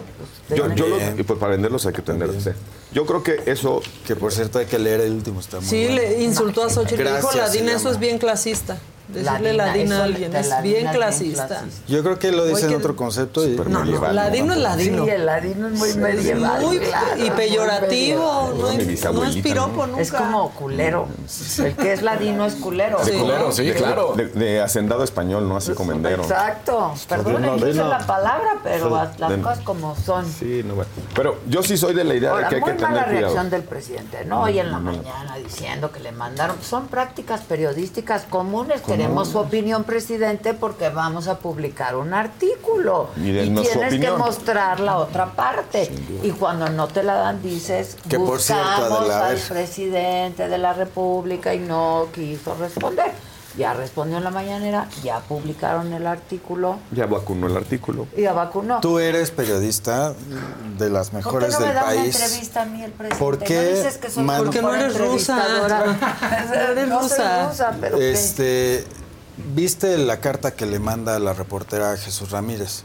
[0.47, 1.15] Pues, Yo, yo lo- Bien.
[1.19, 2.29] y pues para venderlos hay que tener.
[2.41, 2.49] sí.
[2.91, 5.85] Yo creo que eso Que por cierto hay que leer el último, está muy Sí,
[5.85, 5.95] bueno.
[6.01, 8.77] le insultó a Xochitl, dijo Ladina, eso es bien clasista.
[9.09, 11.47] Decirle Ladina, Ladina eso a alguien, es Ladina bien clasista.
[11.47, 11.83] clasista.
[11.87, 14.63] Yo creo que lo dice en otro concepto y No, no, medieval, Ladino es ¿no?
[14.63, 15.03] Ladino.
[15.05, 16.61] Sí, el ladino es muy medieval.
[16.61, 18.57] Muy claro, y muy peyorativo, medieval.
[18.59, 20.01] no, es- no es nunca.
[20.01, 21.07] Es como culero.
[21.57, 22.99] El que es ladino es culero.
[23.03, 23.11] Sí.
[23.13, 24.13] Culero, sí, de, claro.
[24.15, 26.21] de- de hacendado español, no así comendero.
[26.21, 26.93] Exacto.
[27.07, 27.87] Perdonen no, que no.
[27.87, 30.25] la palabra, pero Sí, las de- cosas como son.
[30.31, 30.91] Sí, no, bueno.
[31.15, 33.05] Pero yo sí soy de la idea Ahora, de que hay muy que mala tener
[33.09, 33.33] cuidado.
[33.33, 34.41] reacción del presidente, ¿no?
[34.43, 36.57] Hoy en la mañana diciendo que le mandaron.
[36.61, 38.81] Son prácticas periodísticas comunes.
[38.99, 43.07] Queremos su opinión, presidente, porque vamos a publicar un artículo.
[43.15, 44.01] Y tienes opinión.
[44.01, 45.89] que mostrar la otra parte.
[46.21, 50.57] Y cuando no te la dan, dices, Que por cierto, buscamos Adela, al presidente de
[50.57, 53.13] la República y no quiso responder.
[53.59, 58.07] Ya respondió en la mañanera, ya publicaron el artículo Ya vacunó el artículo.
[58.17, 58.79] ya vacunó.
[58.79, 60.13] Tú eres periodista
[60.77, 62.15] de las ¿Por qué mejores no me del da una país.
[62.21, 63.19] entrevista a mí el presidente?
[63.23, 65.43] ¿Por qué ¿No dices que soy man- Porque no eres rusa.
[66.71, 67.49] Eres no soy rusa.
[67.49, 68.11] rusa, pero ¿qué?
[68.11, 68.85] Este,
[69.53, 72.83] ¿viste la carta que le manda la reportera a Jesús Ramírez?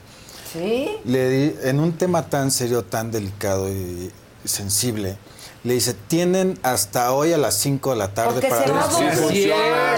[0.52, 0.88] ¿Sí?
[1.04, 4.10] Le di- en un tema tan serio, tan delicado y,
[4.44, 5.16] y sensible,
[5.64, 8.84] le dice, tienen hasta hoy a las 5 de la tarde Porque para se va
[8.84, 9.20] a discutir".
[9.20, 9.32] volver.
[9.34, 9.48] Sí,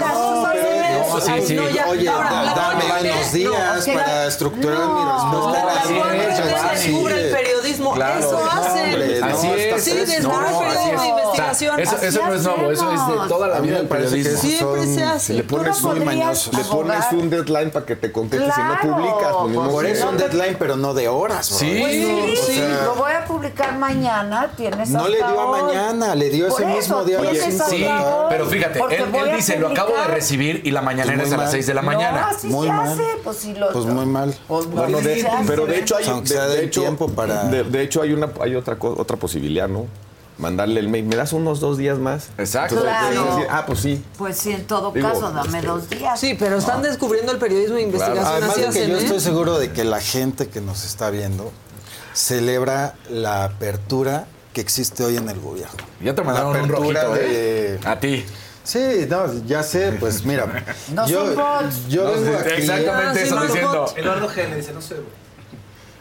[0.01, 0.67] No, pero-
[1.09, 1.53] No, sí, sí.
[1.55, 6.77] No, ya, Oye, dame unos días para estructurar no, mi respuesta.
[7.77, 7.93] Periodismo.
[7.93, 8.19] Claro.
[8.19, 8.83] Eso No, hacen.
[8.93, 9.83] hombre, no, Así es.
[9.83, 11.79] Sí, descubre No, periodismo de investigación.
[11.79, 14.37] Eso, eso no es nuevo, eso es de toda la vida del periodismo.
[14.41, 15.33] Siempre son- se hace.
[15.33, 16.53] Le no pones, mañosos.
[16.53, 18.73] le pones un deadline para que te contestes Claro.
[18.83, 19.33] y no publicas.
[19.41, 21.49] pues, Por eso un deadline, pero no de horas.
[21.49, 21.59] bro.
[21.59, 21.83] Sí.
[21.87, 26.29] Sí, O sea, lo voy a publicar mañana, tienes No le dio a mañana, le
[26.29, 27.37] dio ese mismo día a las
[27.69, 27.85] Sí,
[28.29, 31.45] pero fíjate, él, él dice, lo acabo de recibir y la mañanera es a las
[31.45, 31.51] mal.
[31.51, 32.29] 6 de la No, mañana.
[32.43, 32.87] Muy se mal.
[32.89, 33.53] hace, pues si.
[33.73, 34.33] Pues muy mal.
[34.47, 37.09] Pues no, Bueno, de- pero de hecho hay, Aunque de, sea de del hecho, tiempo
[37.09, 39.85] para- de, de hecho hay una hay otra otra posibilidad, ¿no?
[40.37, 41.05] Mandarle el mail.
[41.05, 42.29] ¿Me das unos dos días más?
[42.37, 42.75] Exacto.
[42.75, 43.35] Entonces, Claro.
[43.35, 44.03] decir, ah, pues sí.
[44.19, 46.19] Pues sí, en todo Digo, caso, dame este, dos días.
[46.19, 48.25] Sí, pero están descubriendo el periodismo de investigación.
[48.25, 49.03] Además así de que hacen, yo ¿eh?
[49.03, 51.51] estoy seguro de que la gente que nos está viendo
[52.13, 55.75] celebra la apertura que existe hoy en el gobierno.
[56.01, 57.79] Ya te mandaron La un apertura rojito, de- ¿eh?
[57.85, 58.25] A ti.
[58.63, 60.45] Sí, no, ya sé, pues mira,
[60.93, 61.87] No yo, son bots.
[61.87, 63.93] yo No, vengo sí, aquí, exactamente Ah, sí, eso no, diciendo.
[63.95, 65.07] Eduardo G le dice, no sé, güey.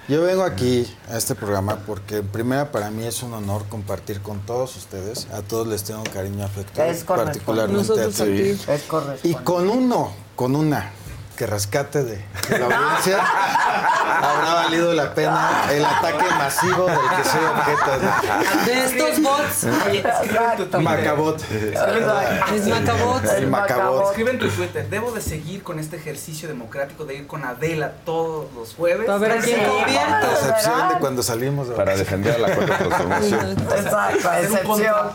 [0.09, 4.20] Yo vengo aquí a este programa porque en primera para mí es un honor compartir
[4.20, 7.33] con todos ustedes, a todos les tengo cariño afecto, Es correcto.
[7.33, 8.57] particularmente a ti.
[8.73, 9.26] Es correcto.
[9.28, 10.91] Y con uno, con una
[11.36, 12.16] que rescate de,
[12.48, 18.65] de la audiencia, habrá valido la pena el ataque masivo del que soy objeto.
[18.66, 19.65] De estos bots.
[19.86, 20.81] Oye, escribe en tu Twitter.
[20.81, 21.40] Macabot.
[22.55, 23.24] Es Macabot.
[23.36, 24.10] El Macabot.
[24.10, 27.92] Escribe en tu Twitter, debo de seguir con este ejercicio democrático de ir con Adela
[28.05, 29.08] todos los jueves.
[29.08, 33.50] A ver a quién excepción de cuando salimos de Para defender a la cuarta transformación.
[33.76, 34.31] Exacto,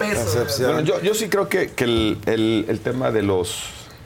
[0.03, 0.71] excepción.
[0.73, 3.63] Bueno, yo, yo sí creo que, que el, el- el tema de los,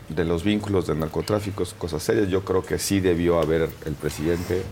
[0.09, 2.25] de los vínculos de narcotráfico es cosa seria.
[2.25, 4.63] Yo creo que sí debió haber el presidente.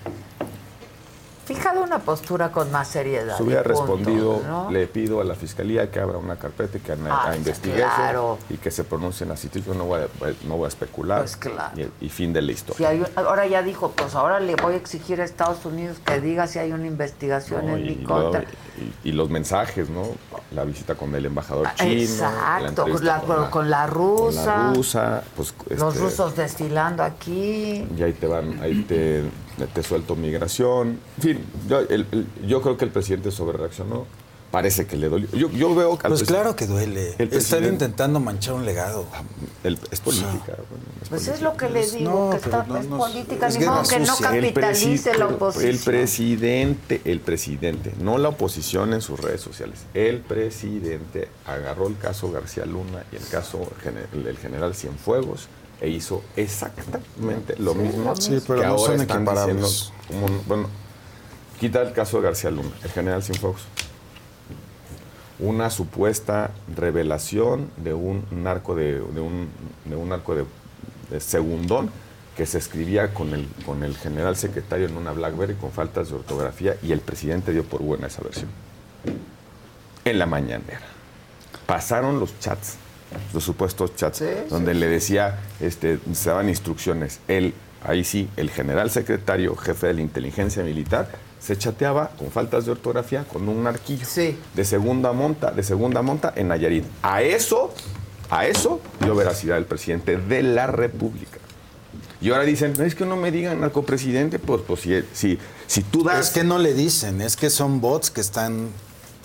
[1.46, 3.36] Fijado una postura con más seriedad.
[3.36, 4.72] Se hubiera punto, respondido, ¿no?
[4.72, 8.38] le pido a la fiscalía que abra una carpeta y que Ah, investigue claro.
[8.50, 9.50] y que se pronuncien así.
[9.54, 10.08] Yo no voy a,
[10.48, 11.20] no voy a especular.
[11.20, 11.74] Pues claro.
[12.00, 12.92] y, y fin de la historia.
[12.92, 16.48] un- ahora ya dijo, pues ahora le voy a exigir a Estados Unidos que diga
[16.48, 17.76] si hay una investigación ¿no?
[17.76, 18.44] en Y, mi contra.
[19.04, 20.04] y- y los mensajes, ¿no?
[20.56, 21.92] La visita con el embajador chino.
[21.92, 27.04] Exacto, entrevista la- con, con la rusa, con la rusa, pues, los este, rusos desfilando
[27.04, 27.86] aquí.
[27.98, 29.24] y ahí te van, ahí te,
[29.74, 31.00] te suelto migración.
[31.18, 34.06] En fin, yo, el- el- yo creo que el presidente sobre reaccionó.
[34.54, 35.28] parece que le dolió.
[35.32, 37.16] Yo, yo veo que Pues claro que duele.
[37.18, 39.08] El Están intentando manchar un legado.
[39.64, 40.30] el- es política.
[40.70, 41.34] bueno, es Pues política.
[41.34, 43.98] es lo que le digo, no, que está, no es política, es ni modo que
[44.02, 45.70] no capitalice presi- la oposición.
[45.72, 49.86] El presidente, el presidente, no la oposición en sus redes sociales.
[49.96, 53.68] El presidente agarró el caso García Luna y el caso
[54.14, 55.48] el general Cienfuegos
[55.84, 58.16] e hizo exactamente lo mismo.
[58.16, 59.68] Sí, pero que no ahora son están diciendo.
[60.08, 60.70] como- bueno,
[61.60, 63.62] quita el caso de García Luna, el general Cienfuegos.
[65.40, 69.50] Una supuesta revelación de un narco de, de un,
[69.84, 70.46] de un narco de,
[71.10, 71.90] de segundón
[72.38, 76.16] que se escribía con el, con el general secretario en una Blackberry con faltas de
[76.16, 78.50] ortografía y el presidente dio por buena esa versión.
[80.06, 80.82] En la mañanera.
[81.66, 82.76] Pasaron los chats,
[83.34, 87.20] los supuestos chats, donde le decía, este, se daban instrucciones.
[87.28, 91.10] Él, ahí sí, el general secretario, jefe de la inteligencia militar,
[91.40, 94.06] se chateaba con faltas de ortografía con un arquillo
[94.54, 96.86] de segunda monta, de segunda monta en Nayarit.
[97.02, 97.74] A eso,
[98.30, 101.40] a eso dio veracidad el presidente de la República.
[102.22, 106.06] Y ahora dicen, es que no me digan narcopresidente, pues, pues si, si, si tú
[106.06, 106.28] das...
[106.28, 108.70] Es que no le dicen, es que son bots que están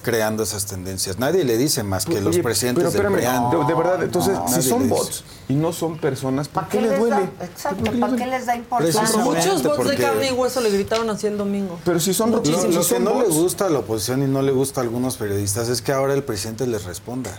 [0.02, 1.18] creando esas tendencias.
[1.18, 3.67] Nadie le dice más que los Oye, presidentes pero del espérame, PRIAN.
[3.67, 6.78] de, de verdad, entonces, No, si son bots y no son personas, ¿por ¿Para qué
[6.78, 7.17] qué les duele?
[7.17, 7.44] da?
[7.44, 9.18] Exacto, ¿para qué les da importancia?
[9.25, 11.78] Muchos bots porque- de carne y hueso le gritaron así el domingo.
[11.85, 13.35] Pero si son Lo, muchísimos, lo si que son no le bots.
[13.36, 16.23] gusta a la oposición y no le gusta a algunos periodistas es que ahora el
[16.25, 17.31] presidente les responda.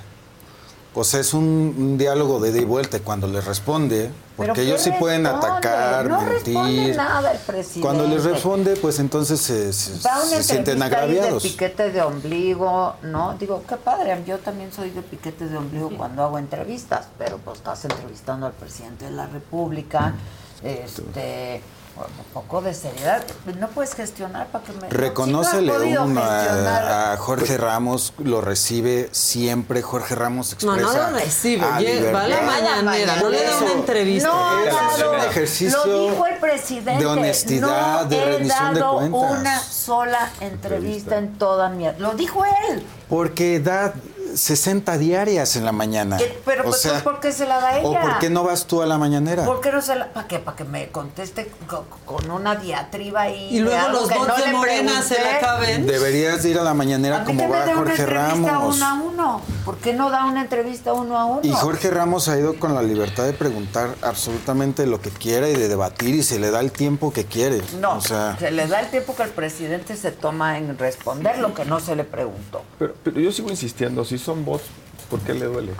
[0.95, 4.53] O sea, es un, un diálogo de ida y vuelta y cuando les responde, porque
[4.53, 5.47] ¿Pero ellos sí pueden responde?
[5.47, 6.95] atacar, no responde mentir.
[6.97, 7.81] nada el presidente.
[7.81, 11.43] Cuando les responde, pues entonces se, se- sienten ahí de agraviados.
[11.43, 13.35] piquete de ombligo, ¿no?
[13.39, 17.57] Digo, qué padre, yo también soy de piquete de ombligo cuando hago entrevistas, pero pues
[17.59, 20.15] estás entrevistando al presidente de la República,
[20.63, 21.61] este,
[22.07, 23.23] un poco de seriedad.
[23.59, 24.89] No puedes gestionar para que me...
[24.89, 29.81] Reconócele no podido uno a, a Jorge Ramos, lo recibe siempre.
[29.81, 31.05] Jorge Ramos No, expresa.
[31.05, 31.65] no lo recibe.
[31.65, 32.45] a lle- Va a la libertad.
[32.45, 34.27] mañanera, no le da una entrevista.
[34.29, 36.99] No, dado- un ejercicio lo dijo el presidente.
[37.03, 39.39] de honestidad, no de rendición he de dado cuentas.
[39.39, 41.85] una sola entrevista en toda mi...
[41.97, 42.85] Lo dijo él.
[43.09, 43.93] Porque da
[44.35, 46.17] 60 diarias en la mañana.
[46.19, 47.87] Eh, Pero O pues, sea, ¿por qué se la da ella?
[47.87, 49.45] ¿O por qué no vas tú a la mañanera?
[49.45, 50.11] ¿Por qué no se la.?
[50.13, 50.39] ¿Para qué?
[50.39, 53.55] ¿Para que me conteste co- con una diatriba ahí?
[53.57, 55.39] Y luego algo los bots no de Morena se la pregunté?
[55.45, 55.87] caben.
[55.87, 58.75] Deberías de ir a la A mañanera mí como va Jorge Ramos.
[58.77, 59.41] uno a uno.
[59.69, 61.41] ¿Por qué no da una entrevista uno a uno?
[61.43, 65.53] Y Jorge Ramos ha ido con la libertad de preguntar absolutamente lo que quiera y
[65.53, 67.61] de debatir y se le da el tiempo que quiere.
[67.79, 71.37] No, O sea, se le da el tiempo que el presidente se toma en responder
[71.37, 72.63] lo que no se le preguntó.
[72.79, 74.63] Pero, pero yo sigo insistiendo, si son bots,
[75.07, 75.73] ¿por qué le duele?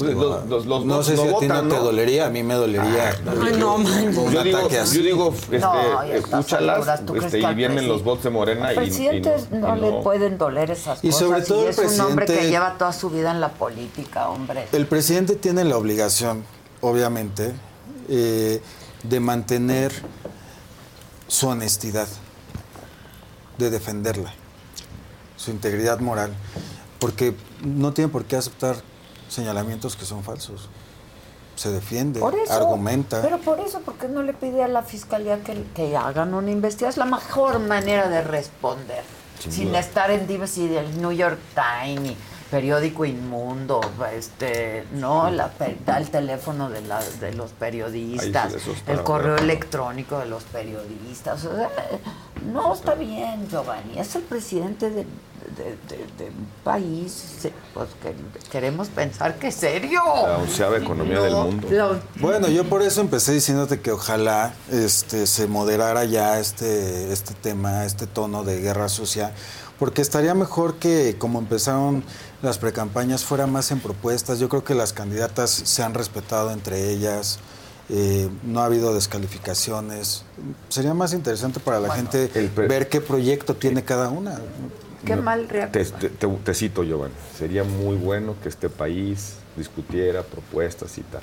[0.00, 2.42] Pues los- los- los no sé si a ti votan, no te dolería, a mí
[2.42, 3.10] me dolería.
[3.10, 3.82] Ay, no,
[4.30, 4.96] Yo digo, así.
[4.98, 8.68] yo digo este, No, escúchalas alturas, ¿tú crees este, y vienen los bots de Morena
[8.68, 11.20] Al y, y presidente no, y le pueden doler esas Y cosas.
[11.26, 14.28] sobre todo el es un hombre que presidente- lleva toda su vida en la política,
[14.30, 14.66] hombre.
[14.72, 16.44] El presidente tiene la obligación,
[16.80, 17.52] obviamente,
[18.08, 18.62] eh,
[19.02, 19.92] de mantener
[21.28, 22.08] su honestidad,
[23.58, 24.32] de defenderla,
[25.36, 26.32] su integridad moral,
[26.98, 28.76] porque no tiene por qué aceptar
[29.30, 30.68] señalamientos que son falsos.
[31.56, 33.20] Se defiende, Por eso, argumenta.
[33.22, 36.50] Pero por eso, ¿por qué no le pide a la fiscalía que, que hagan una
[36.50, 36.90] investigación?
[36.90, 39.02] Es la mejor manera de responder.
[39.38, 42.14] Sin estar en divas y del New York Times,
[42.50, 43.80] periódico inmundo,
[44.14, 45.50] este, no, la,
[45.98, 48.54] el teléfono de, la, de los periodistas,
[48.86, 51.44] el correo electrónico de los periodistas.
[51.44, 51.70] o sea,
[52.52, 53.98] no está bien, Giovanni.
[53.98, 55.04] Es el presidente de,
[55.56, 58.14] de- de- de un país se- pues, que
[58.50, 60.00] queremos pensar que es serio.
[60.04, 61.68] La onceava economía del mundo.
[61.70, 67.34] Lo- Bueno, yo por eso empecé diciéndote que ojalá este, se moderara ya este, este
[67.34, 69.32] tema, este tono de guerra sucia,
[69.78, 72.04] porque estaría mejor que como empezaron
[72.42, 74.38] las precampañas fuera más en propuestas.
[74.38, 77.38] Yo creo que las candidatas se han respetado entre ellas.
[77.92, 80.22] eh, no ha habido descalificaciones.
[80.68, 84.40] Sería más interesante para la Bueno, gente ver qué proyecto tiene cada una.
[85.04, 87.14] Qué No, mal Te, te- te- te cito, Giovanni.
[87.36, 91.22] Sería muy bueno que este país discutiera propuestas y tal.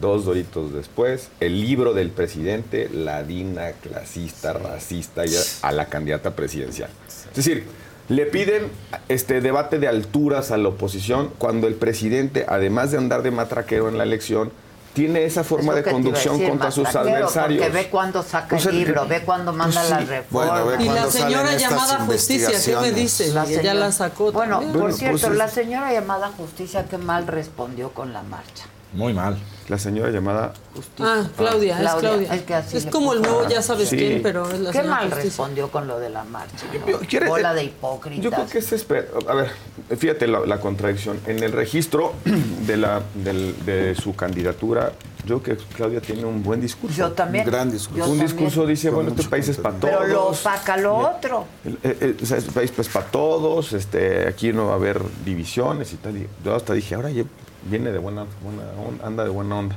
[0.00, 6.90] Dos doritos después, el libro del presidente, ladina, clasista, racista, ya, a la candidata presidencial.
[7.30, 7.66] Es decir,
[8.08, 8.70] le piden
[9.08, 13.88] este debate de alturas a la oposición cuando el presidente, además de andar de matraquero
[13.88, 14.52] en la elección,
[14.92, 17.64] tiene esa forma de conducción decir, contra sus adversarios.
[17.64, 20.04] Porque ve cuando saca O sea, el libro, ve cuando manda pues la sí.
[20.04, 20.62] reforma.
[20.62, 23.32] Bueno, Y la señora llamada justicia, ¿qué me dice?
[23.32, 24.30] La Que ya señora- la sacó.
[24.30, 24.72] Bueno, también.
[24.72, 28.66] por Bueno, cierto, pues es- la señora llamada justicia que mal respondió con la marcha.
[28.94, 29.36] Muy mal.
[29.68, 30.52] La señora llamada
[31.00, 32.34] Ah, Claudia, es Claudia, Claudia.
[32.34, 33.96] es que así Es como el nuevo, ya sabes Sí.
[33.96, 35.24] quién, pero es la Qué señora mal Justicia.
[35.30, 36.66] respondió con lo de la marcha.
[36.86, 37.00] ¿no?
[37.02, 38.22] Yo- Bola de hipócritas.
[38.24, 39.06] Yo creo que se espera.
[39.26, 39.50] A ver,
[39.96, 41.18] fíjate la, la contradicción.
[41.26, 42.12] En el registro
[42.66, 44.92] de, la, del- de su candidatura,
[45.24, 46.94] yo creo que Claudia tiene un buen discurso.
[46.98, 47.46] Yo también.
[47.46, 47.96] Un gran discurso.
[47.98, 48.26] Yo un también.
[48.36, 49.94] discurso dice, Con bueno, este país es para todos.
[49.98, 51.46] Pero lo opaca lo otro.
[51.82, 56.18] Este país pues para todos, este, aquí no va a haber divisiones y tal.
[56.18, 57.24] Y yo hasta dije, ahora ya
[57.70, 59.76] viene de buena, buena onda, anda de buena onda.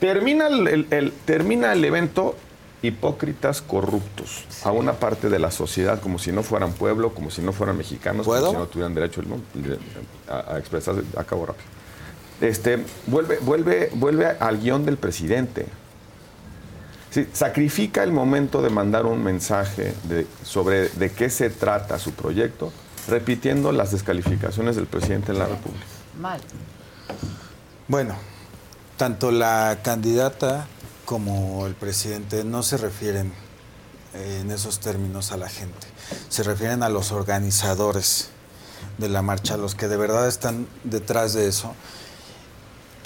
[0.00, 2.36] Termina el, el- el- termina el evento
[2.82, 7.40] hipócritas corruptos a una parte de la sociedad como si no fueran pueblo, como si
[7.40, 8.46] no fueran mexicanos, ¿Puedo?
[8.48, 9.22] como si no tuvieran derecho
[10.28, 11.02] a, a expresarse.
[11.16, 11.64] Acabo rápido.
[12.42, 15.66] Este, vuelve, vuelve, vuelve al guion del presidente.
[17.10, 22.10] Sí, sacrifica el momento de mandar un mensaje de- sobre de qué se trata su
[22.12, 22.72] proyecto,
[23.08, 25.84] repitiendo las descalificaciones del presidente de la República.
[26.20, 26.40] Mal.
[27.88, 28.14] Bueno,
[28.96, 30.66] tanto la candidata
[31.04, 33.32] como el presidente no se refieren
[34.14, 35.86] eh, en esos términos a la gente,
[36.28, 38.28] se refieren a los organizadores
[38.98, 41.74] de la marcha, los que de verdad están detrás de eso,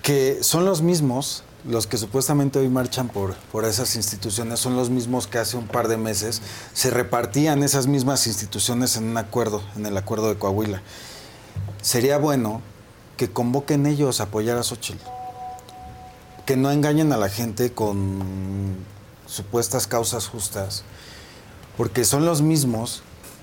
[0.03, 4.91] que son los mismos, los que supuestamente hoy marchan por, por esas instituciones, son los
[4.91, 6.41] mismos que hace un par de meses
[6.73, 10.83] se repartían esas mismas instituciones en un acuerdo, en el acuerdo de Coahuila.
[11.83, 12.63] Sería bueno
[13.19, 15.05] que convoquen ellos a apoyar a Xochitl.
[16.47, 18.77] Que no engañen a la gente con
[19.27, 20.85] supuestas causas justas,
[21.77, 23.03] porque son los mismos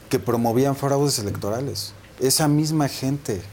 [0.10, 1.94] que promovían fraudes electorales.
[2.20, 3.44] Esa misma gente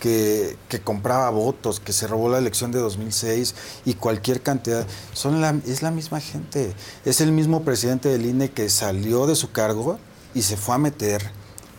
[0.00, 3.54] que, que compraba votos, que se robó la elección de 2006
[3.86, 6.72] y cualquier cantidad, son la, es la misma gente.
[7.04, 9.98] Es el mismo presidente del INE que salió de su cargo
[10.34, 11.32] y se fue a meter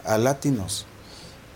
[0.03, 0.87] a Latinos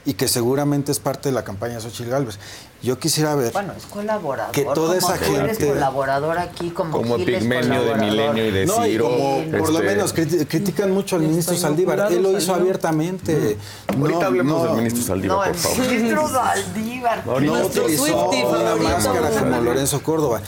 [0.05, 2.37] y que seguramente es parte de la campaña de Xochitl Gálvez.
[2.81, 4.51] Yo quisiera ver Bueno, es colaborador.
[4.51, 7.95] Que toda esa tú eres gente- colaborador aquí, como, Como Gil es Pigmenio de.
[7.95, 9.07] Milenio y de no, y Ciro.
[9.07, 12.11] por lo este, menos criti- critican mucho al ministro Saldívar.
[12.11, 13.57] Él lo hizo abiertamente.
[13.87, 15.77] Ahorita No, hablemos no, del ministro Saldívar, No, por el favor.
[15.79, 17.25] ministro Saldívar.
[17.25, 18.83] No, No utilizó Swiftie una favorito.
[18.89, 19.61] máscara como Saldívar.
[19.61, 20.41] Lorenzo Córdoba.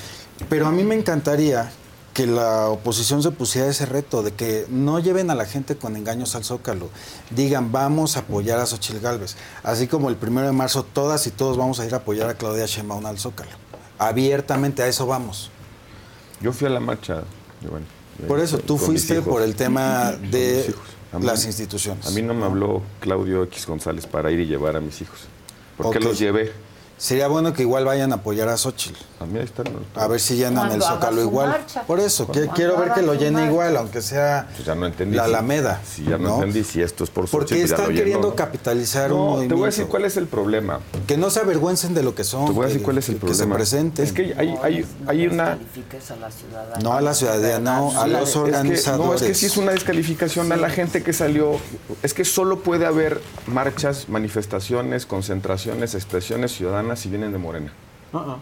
[0.50, 1.72] Pero a mí me encantaría
[2.16, 5.98] que la oposición se pusiera ese reto de que no lleven a la gente con
[5.98, 6.90] engaños al Zócalo.
[7.30, 9.36] Digan, vamos a apoyar a Xochitl Gálvez.
[9.64, 12.36] Así como el primero de marzo todas y todos vamos a ir a apoyar a
[12.36, 13.52] Claudia Sheinbaum al Zócalo.
[14.00, 15.52] Abiertamente a eso vamos.
[16.40, 17.24] Yo fui a la marcha.
[17.62, 17.86] Giovanni,
[18.30, 20.74] Por eso, tú fuiste por el tema de
[21.20, 22.08] mí- las instituciones.
[22.08, 25.20] A mí no me habló Claudio X González para ir y llevar a mis hijos.
[25.76, 26.54] ¿Por qué los llevé?
[26.98, 28.98] Sería bueno que igual vayan a apoyar a Xochitl.
[29.20, 29.66] A mí ahí están.
[29.96, 31.50] A ver si llenan el Cuando Zócalo igual.
[31.50, 31.84] marcha.
[31.84, 33.48] Por eso, que, quiero ver que lo su llene marcha.
[33.52, 35.18] igual, aunque sea Pues ya no entendí.
[35.18, 35.82] la Alameda.
[35.86, 38.36] Si ya no, entendí si esto es por Porque Xochitl, ya están llenó, queriendo ¿no?
[38.36, 39.56] capitalizar un No, movimiento.
[39.56, 40.80] te voy a decir cuál es el problema.
[41.06, 42.46] Que no se avergüencen de lo que son.
[42.46, 43.38] Te voy a decir que- cuál es el que- problema.
[43.38, 44.06] Que se presenten.
[44.06, 45.50] Es que hay, hay, hay una...
[45.56, 46.84] Descalifiques a la ciudadanía.
[46.84, 49.06] No a la ciudadanía, no, a los Es que- organizadores.
[49.08, 51.58] no, es que sí es una descalificación a la gente que salió.
[52.04, 57.72] Es que solo puede haber marchas, manifestaciones, concentraciones, expresiones ciudadanas si vienen de Morena.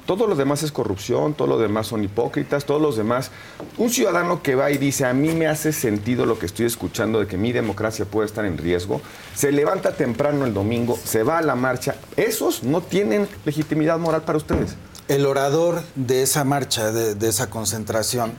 [0.06, 3.32] Todo lo demás es corrupción, todo lo demás son hipócritas, todos los demás.
[3.78, 7.20] Un ciudadano que va y dice, a mí me hace sentido lo que estoy escuchando
[7.20, 9.02] de que mi democracia puede estar en riesgo,
[9.34, 14.22] se levanta temprano el domingo, se va a la marcha, esos no tienen legitimidad moral
[14.22, 14.76] para ustedes.
[15.08, 18.34] El orador de esa marcha, de, de esa concentración,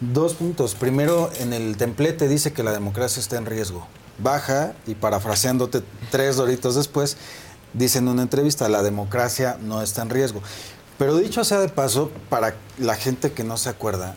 [0.00, 0.76] dos puntos.
[0.76, 3.86] Primero, en el templete dice que la democracia está en riesgo.
[4.22, 7.16] Baja y parafraseándote tres doritos después,
[7.72, 10.42] dice en una entrevista, la democracia no está en riesgo.
[10.98, 14.16] Pero dicho sea de paso, para la gente que no se acuerda,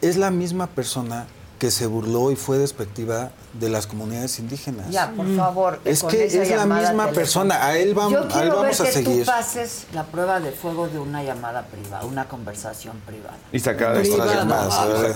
[0.00, 1.26] es la misma persona
[1.58, 4.90] que se burló y fue despectiva de las comunidades indígenas.
[4.90, 5.80] Ya, por favor.
[5.84, 7.64] Es que es la misma persona.
[7.66, 9.20] A él, vam- Yo a él vamos ver a que seguir.
[9.20, 13.36] tú pases la prueba de fuego de una llamada privada, una conversación privada.
[13.52, 14.24] Y sacada de contexto.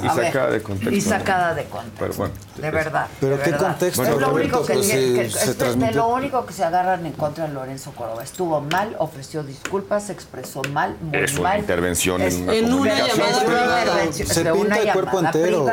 [0.05, 0.95] Y sacada de contexto.
[0.95, 1.99] Y sacada de contexto.
[1.99, 2.35] Pero bueno.
[2.57, 3.07] De verdad.
[3.21, 3.67] ¿Pero de qué verdad.
[3.69, 4.35] contexto, es lo Roberto?
[4.35, 7.53] único que, Pues que- se es de- lo único que se agarran en contra de
[7.53, 8.23] Lorenzo Córdoba.
[8.23, 11.59] Estuvo mal, ofreció disculpas, se expresó mal, muy Es una mal.
[11.61, 13.81] intervención Es- en una en una comunicación llamada privada.
[13.85, 15.67] intervención Se pinta el cuerpo entero.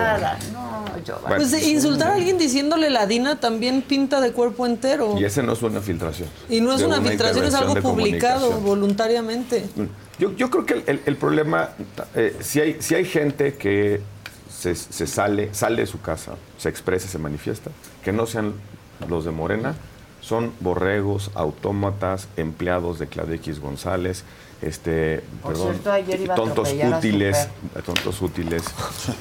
[0.53, 1.19] No, yo.
[1.22, 1.35] Bueno.
[1.38, 5.16] Pues eh, insultar a alguien diciéndole ladina también pinta de cuerpo entero.
[5.19, 6.30] Y ese no es una filtración.
[6.50, 9.66] Y no es una filtración, es algo publicado voluntariamente.
[10.17, 11.72] Yo, yo creo que el, el- el problema,
[12.16, 14.00] eh, si, hay, si hay gente que
[14.50, 17.72] se, se sale, sale de su casa, se expresa, se manifiesta,
[18.06, 18.53] que no sean
[19.09, 19.75] los de Morena,
[20.22, 24.24] son borregos, autómatas, empleados de Claudia X González,
[24.61, 27.48] este, Por perdón, cierto, ayer iba a tontos a útiles,
[27.85, 28.64] tontos útiles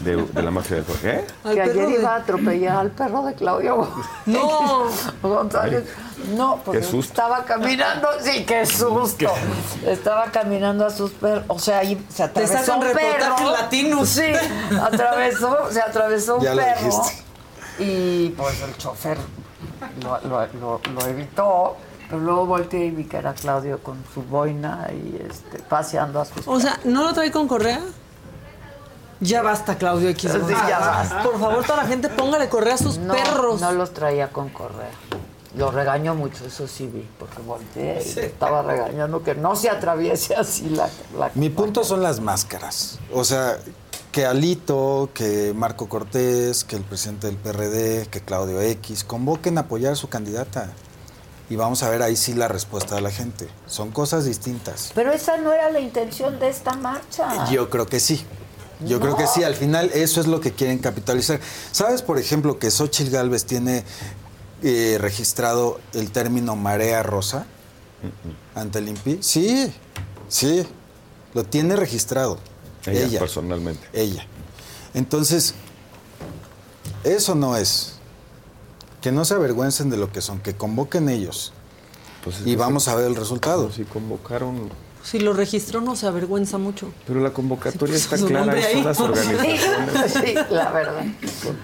[0.00, 1.26] de, de la mafia del ¿Eh?
[1.42, 3.88] Que ayer iba a atropellar al perro de Claudio
[4.26, 4.84] No.
[5.22, 5.84] González.
[6.34, 8.08] No, porque estaba caminando.
[8.22, 9.26] Sí, qué susto.
[9.86, 11.44] Estaba caminando a sus perros.
[11.48, 13.50] O sea, ahí se atravesó sacan un perro.
[13.50, 14.08] Latinos.
[14.08, 14.22] Sí,
[14.82, 16.80] atravesó, se atravesó un Ya perro.
[16.86, 17.22] dijiste.
[17.80, 19.18] Y pues el chofer
[20.02, 21.76] lo, lo- lo- lo evitó.
[22.14, 26.24] Pero luego volteé y vi que era Claudio con su boina y este, paseando a
[26.24, 27.80] sus O sea, ¿no lo trae con correa?
[29.18, 30.30] Ya basta, Claudio X.
[30.30, 31.24] Sí, ya basta.
[31.24, 33.60] Por favor, toda la gente póngale correa a sus No, perros.
[33.60, 34.92] No los traía con correa.
[35.56, 39.68] Lo regañó mucho, eso sí vi, porque volteé y le estaba regañando que no se
[39.68, 43.00] atraviese así la, la Mi punto son las máscaras.
[43.12, 43.58] O sea,
[44.12, 49.62] que Alito, que Marco Cortés, que el presidente del PRD, que Claudio X, convoquen a
[49.62, 50.70] apoyar a su candidata.
[51.50, 53.48] Y vamos a ver ahí sí la respuesta de la gente.
[53.66, 54.92] Son cosas distintas.
[54.94, 57.50] Pero esa no era la intención de esta marcha.
[57.50, 58.24] Yo creo que sí.
[58.80, 61.40] Yo creo que sí, al final eso es lo que quieren capitalizar.
[61.70, 63.84] ¿Sabes, por ejemplo, que Xochitl Galvez tiene
[64.62, 67.46] eh, registrado el término marea rosa
[68.54, 69.18] ante el INPI?
[69.22, 69.72] Sí,
[70.28, 70.66] sí,
[71.34, 72.38] lo tiene registrado.
[72.86, 73.86] Ella, Ella, personalmente.
[73.92, 74.26] ella.
[74.92, 75.54] Entonces,
[77.04, 77.93] eso no es.
[79.04, 81.52] Que no se avergüencen de lo que son, que convoquen ellos.
[82.24, 83.70] Pues y vamos a ver el resultado.
[83.70, 84.70] Si convocaron
[85.02, 86.90] Si lo registró, no se avergüenza mucho.
[87.06, 89.60] Pero la convocatoria Sí, está su clara, son las organizaciones.
[90.24, 91.04] Sí, la verdad.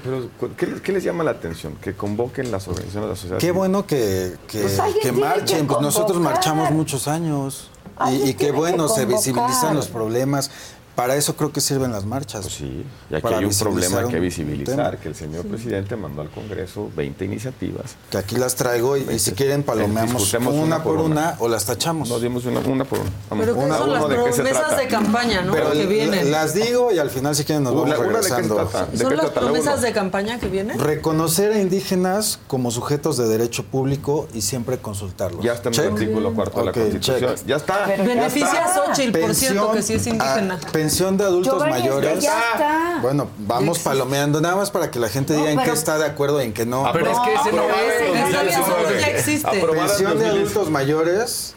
[0.04, 1.76] Pero, ¿qué, qué les llama la atención?
[1.76, 3.38] Que convoquen las organizaciones de la sociedad.
[3.38, 7.70] Qué bueno que, que, Pues que marchen, que pues nosotros marchamos muchos años.
[8.00, 10.50] Y, Alguien y qué bueno, que se visibilizan los problemas.
[10.94, 12.42] Para eso creo que sirven las marchas.
[12.42, 14.96] Pues sí, y aquí hay un problema que visibilizar, tema.
[15.02, 17.96] que el señor presidente mandó al Congreso 20 iniciativas.
[18.10, 21.64] Que aquí las traigo y, y si quieren palomeamos Discutemos una, por una, o las
[21.64, 22.08] tachamos.
[22.10, 23.10] Nos dimos una, una por una.
[23.30, 24.76] Vamos, Pero ¿qué una, son las ¿de se promesas trata?
[24.76, 25.52] de campaña, no?
[25.52, 26.30] Pero que vienen.
[26.30, 28.54] las digo y al final si quieren nos vamos Una- una, ¿de qué se regresando.
[28.68, 28.86] trata?
[28.90, 29.86] ¿De ¿Son qué las trata promesas uno?
[29.86, 30.78] de campaña que vienen?
[30.78, 35.42] Reconocer a indígenas como sujetos de derecho público y siempre consultarlos.
[35.44, 37.36] Ya está en el artículo cuarto de la Constitución.
[37.36, 37.46] check.
[37.46, 37.86] Ya está.
[37.86, 38.74] Beneficia a.
[38.74, 40.58] Xochitl, por cierto, que sí es indígena.
[40.80, 42.22] Ah, pensión de adultos Giovanni, es que mayores.
[42.22, 42.98] ya está.
[43.02, 46.06] Bueno, vamos palomeando nada más para que la gente No, diga en qué está de
[46.06, 46.88] acuerdo y en qué no.
[46.92, 49.06] Pero es que ese no es.
[49.08, 49.50] existe.
[49.60, 50.42] En Pensión de 2000.
[50.42, 51.54] adultos mayores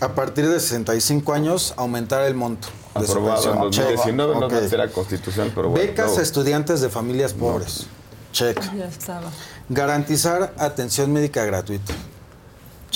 [0.00, 2.68] a partir de 65 años aumentar el monto
[3.00, 3.70] de su Aprobado en pensión.
[3.70, 3.96] Check.
[3.96, 4.52] 2019, no Ok.
[4.72, 5.84] era constitucional, pero bueno.
[5.86, 7.86] Becas luego- a estudiantes de familias pobres.
[8.32, 8.60] Check.
[8.76, 9.30] Ya estaba.
[9.68, 11.92] Garantizar atención médica gratuita.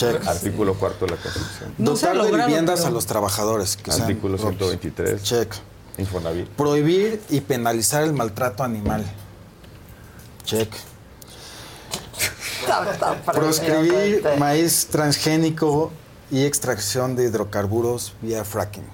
[0.00, 0.26] Check.
[0.26, 1.74] Artículo cuarto de la Constitución.
[1.78, 3.76] No Dotar de viviendas pero- a los trabajadores.
[3.76, 4.70] Que Artículo propios.
[4.70, 5.22] 123.
[5.22, 5.52] Check.
[5.98, 6.48] Infonavit.
[6.48, 9.04] Prohibir y penalizar el maltrato animal.
[10.44, 10.72] Check.
[13.26, 15.90] Proscribir maíz transgénico
[16.30, 18.84] y extracción de hidrocarburos vía fracking.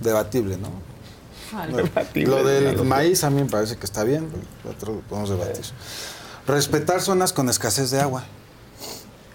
[0.00, 0.68] Debatible, ¿no?
[1.76, 4.28] Debatible, Lo del maíz a mí me parece que está bien,
[4.64, 5.64] lo otro lo podemos debatir.
[6.46, 8.24] Respetar zonas con escasez de agua.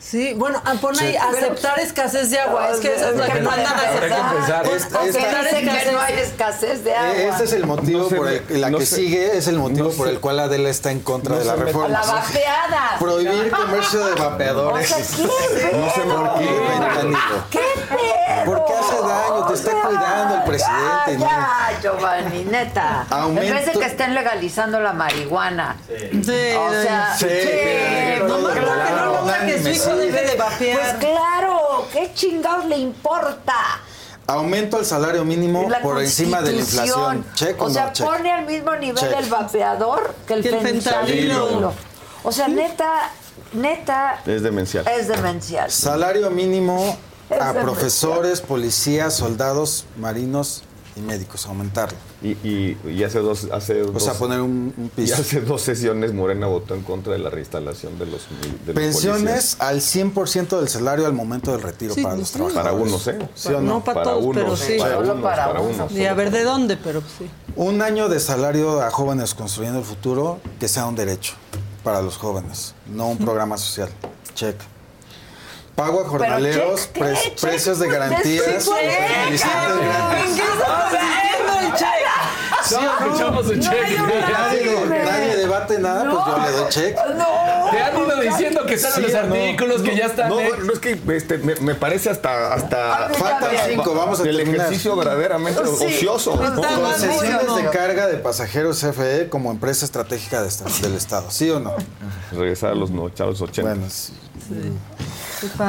[0.09, 1.17] Sí, bueno, ah, pon ahí Sí.
[1.17, 2.69] aceptar escasez de agua.
[2.71, 4.35] Es que esa es la que no andan Habrá que aceptando.
[4.37, 4.63] empezar.
[4.63, 5.03] Pues, esta-
[5.43, 7.15] dicen que no hay escasez de agua.
[7.15, 9.59] Eh, Este es el motivo No por el la no que se- sigue es el
[9.59, 11.89] motivo no por se- el cual Adela está en contra no de la reforma.
[11.89, 12.95] La vapeada.
[12.99, 14.91] Prohibir comercio de vapeadores.
[14.91, 16.49] O sea, ¿qué no sé por qué.
[17.51, 17.99] ¿Qué pedo?
[18.49, 21.25] Porque hace daño, te está cuidando el presidente, Ya, ¿no?
[21.25, 23.05] ya, Giovanni, neta.
[23.09, 25.75] Aumento- En vez de que estén legalizando la marihuana.
[25.87, 29.97] Sí, O sea, Sí, que No, no, no ponga que su hijo sí.
[29.97, 30.97] debe de Pues vapear.
[30.99, 33.55] claro, ¿qué chingados le importa?
[34.27, 37.25] Aumento al salario mínimo La por encima de la inflación.
[37.33, 38.05] Check o, O sea, no check.
[38.05, 39.17] pone al mismo nivel Check.
[39.19, 41.05] el vapeador que el, Que el fentanilo.
[41.47, 41.73] fentanilo.
[42.23, 43.09] O sea, neta,
[43.53, 44.87] neta, Es demencial.
[44.87, 45.71] es demencial.
[45.71, 46.95] Salario mínimo
[47.29, 50.63] a profesores, policías, soldados, marinos
[50.95, 51.45] y médicos.
[51.45, 51.97] Aumentarlo.
[52.21, 55.15] Y, y, y hace dos, hace O dos, sea, poner un, un y piso.
[55.15, 58.23] hace dos sesiones Morena votó en contra de la reinstalación de los,
[58.65, 62.33] de los Pensiones al 100% del salario al momento del retiro Sí, para los sí.
[62.33, 62.71] trabajadores.
[62.71, 63.19] Para unos, ¿eh?
[63.35, 63.83] ¿Sí o No no?
[63.83, 64.75] para todos, pero sí.
[64.77, 65.75] para Solo unos, para para unos.
[65.75, 65.91] unos.
[65.93, 67.29] Y a ver de dónde, pero sí.
[67.55, 71.35] Un año de salario a jóvenes construyendo el futuro que sea un derecho
[71.83, 73.89] para los jóvenes, no un programa social.
[74.35, 74.57] Check.
[75.79, 76.99] Pago a jornaleros, check, ¿qué?
[76.99, 79.81] pre- Check, precios de pues, garantías, check, check, visitas check.
[79.81, 80.25] gratis.
[80.29, 82.65] ¿En qué está consistiendo el check?
[82.65, 82.91] ¿Sí o no?
[83.07, 83.97] escuchamos un No cheque.
[84.31, 86.97] Nadie, nadie debate nada, pues yo le doy check.
[87.15, 87.25] No.
[87.71, 90.29] Te han ido diciendo que salen Sí, los no, artículos, que ya están.
[90.29, 90.51] No, eh.
[90.63, 92.53] no, es que este, me, me parece hasta.
[92.53, 94.61] hasta Faltan cinco, vamos a el terminar.
[94.67, 95.85] ejercicio verdaderamente Sí.
[95.85, 96.35] ocioso.
[96.35, 96.61] ¿no?
[96.61, 96.79] mal.
[96.81, 97.71] Concesiones de no.
[97.71, 101.73] carga de pasajeros CFE como empresa estratégica de esta- del Estado, ¿sí o no?
[102.31, 103.61] Regresar a los, no, a los 80.
[103.73, 104.13] Bueno, sí.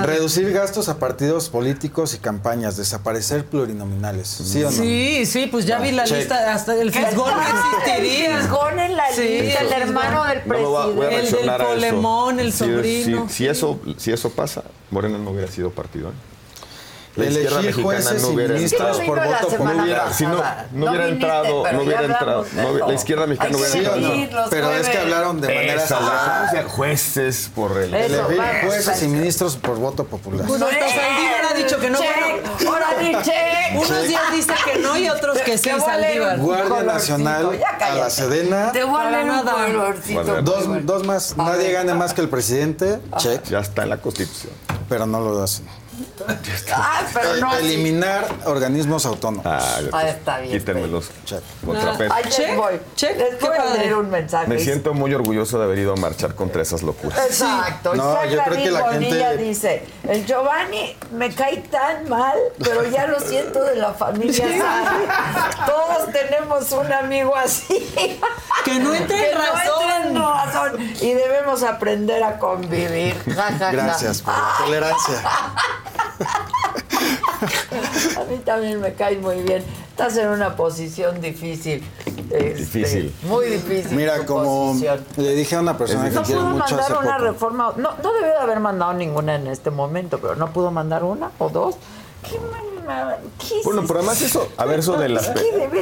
[0.05, 4.29] Reducir gastos a partidos políticos y campañas, desaparecer plurinominales.
[4.29, 4.77] ¿Sí o no?
[4.77, 6.19] Sí, sí, pues ya vi la Check.
[6.19, 8.37] lista, hasta el fisgón no existiría.
[8.37, 11.09] El fisgón en la Sí, lista, el hermano del No me voy a- voy a
[11.09, 11.31] presidente.
[11.31, 11.75] reaccionar a eso.
[11.75, 13.29] polemón, el Si- sobrino.
[13.29, 16.09] Si, si eso, si eso pasa, Morena no hubiera sido partido.
[16.11, 16.13] ¿eh?
[17.17, 19.07] La izquierda mexicana jueces no y hubiera ministros entrado.
[19.07, 19.85] por voto no popular.
[19.85, 23.51] hubiera, si no, no No hubiera entrado, pero no hubiera entrado, no la izquierda mexicana
[23.51, 24.51] no hubiera entrado.
[24.51, 29.09] Pero es que hablaron de manera sea, jueces por el Eso, Elegir vamos, jueces y
[29.09, 30.47] ministros por voto popular.
[30.47, 31.99] Pues hasta Saldívar ha dicho que no.
[31.99, 33.35] Bueno, check.
[33.75, 36.39] unos días dice que no y otros que sí, Saldívar.
[36.39, 38.73] Guardia Nacional, a la Sedena.
[38.73, 40.43] Te voy a leer un colorcito.
[40.43, 41.37] Dos, dos más.
[41.37, 43.01] Nadie gane más que el presidente.
[43.17, 43.45] Check.
[43.47, 44.53] Ya está en la Constitución.
[44.89, 45.67] Pero no lo hacen.
[46.73, 47.51] Ah, pero no.
[47.51, 47.65] así.
[47.67, 49.47] Eliminar organismos autónomos.
[49.47, 50.53] Ah, Ah, está bien.
[50.59, 51.11] Quítenmelos.
[51.25, 51.41] Check.
[51.65, 52.13] Contrapeso.
[52.15, 52.81] Ahí les voy.
[52.97, 53.79] check, Les qué voy a padre.
[53.81, 54.47] leer un mensaje.
[54.49, 57.19] Me siento muy orgulloso de haber ido a marchar contra esas locuras.
[57.27, 57.95] Exacto.
[57.95, 62.37] No, Isaac yo creo que la Bonilla gente- dice, el Giovanni me cae tan mal,
[62.63, 65.07] pero ya lo siento de la familia Sari.
[65.67, 67.91] Todos tenemos un amigo así.
[68.65, 69.83] Que no entre en Que no razón.
[69.91, 70.81] entre en razón.
[71.01, 73.17] Y debemos aprender a convivir.
[73.35, 73.71] Ja, ja, ja.
[73.73, 75.15] Gracias por la tolerancia.
[78.17, 79.65] A mí también me cae muy bien.
[79.91, 81.83] Estás en una posición difícil.
[82.31, 83.15] Este, Difícil.
[83.25, 83.97] Muy difícil.
[83.97, 85.05] Mira, como posición.
[85.17, 87.25] le dije a una persona que No quiero pudo mucho hace mandar una poco.
[87.33, 87.73] reforma.
[87.77, 91.31] No, no debió de haber mandado ninguna en este momento, pero no pudo mandar una
[91.39, 91.77] o dos.
[92.29, 92.63] ¿Qué, ma-
[93.39, 95.31] qué es Bueno, pero además eso, a ver, eso de las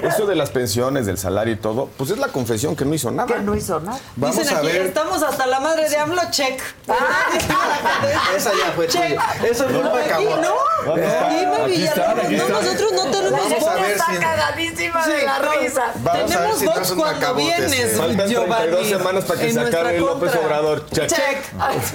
[0.03, 3.11] eso de las pensiones, del salario y todo, pues es la confesión que no hizo
[3.11, 3.27] nada.
[3.35, 3.99] Que no hizo nada.
[4.17, 4.83] Vamos Dicen a aquí, ver.
[4.87, 6.61] estamos hasta la madre de AMLO, check.
[8.37, 9.09] Esa ya fue Check.
[9.09, 9.49] tuya.
[9.51, 10.37] Eso fue un Aquí acabó.
[10.37, 10.55] no.
[10.87, 11.29] ¿Dónde está?
[11.29, 13.89] Dime, Aquí Villalobos, está, aquí no, nosotros no tenemos La Vamos a voz.
[13.89, 15.53] está si- cagadísima Sí, de la no.
[15.53, 15.83] risa.
[16.13, 17.73] Tenemos si no voz cuando vienes.
[17.73, 17.97] ese.
[17.97, 20.35] Faltan 32 Giovanni, semanas para que se acabe López.
[20.37, 20.87] Obrador.
[20.91, 21.09] Check.
[21.09, 21.43] Check.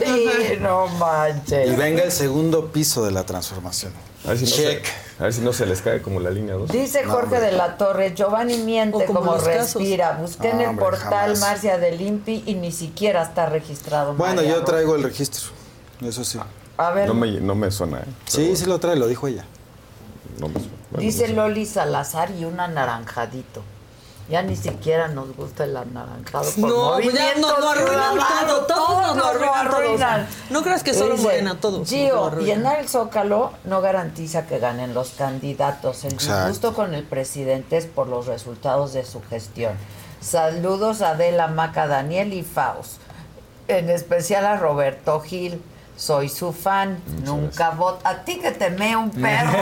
[0.03, 1.69] Sí, no manches.
[1.71, 3.93] Y venga el segundo piso de la transformación.
[4.25, 4.85] A ver si no, Check.
[4.85, 6.69] Se, a ver si no se les cae como la línea 2.
[6.71, 9.75] Dice Jorge de la Torre, Giovanni miente como como, los casos.
[9.81, 10.13] respira.
[10.13, 11.39] Busqué en el hombre, portal jamás.
[11.39, 14.13] Marcia del INPI y ni siquiera está registrado.
[14.13, 15.51] Bueno, yo traigo el registro.
[16.01, 16.39] Eso sí.
[16.77, 18.05] A ver, No me, no me suena, ¿eh?
[18.25, 19.45] Sí, sí lo trae, lo dijo ella.
[20.39, 20.69] No me suena.
[20.91, 21.27] Bueno, dice.
[21.27, 23.63] Loli Salazar y un anaranjadito.
[24.29, 26.49] Ya ni siquiera nos gusta el anaranjado.
[26.51, 30.27] Por No, ya nos lo arruinan todo, todos nos lo arruinan.
[30.49, 32.45] No creas que solo Dice, Morena, todos Gio, arruinan.
[32.57, 36.05] llenar el Zócalo no garantiza que ganen los candidatos.
[36.05, 39.73] El disgusto con el presidente es por los resultados de su gestión.
[40.21, 43.01] Saludos a Adela Maca, Daniel y Faust.
[43.67, 45.61] En especial a Roberto Gil.
[45.95, 46.97] Soy su fan.
[47.23, 47.99] Nunca voto.
[48.03, 49.51] A ti que te mee un perro.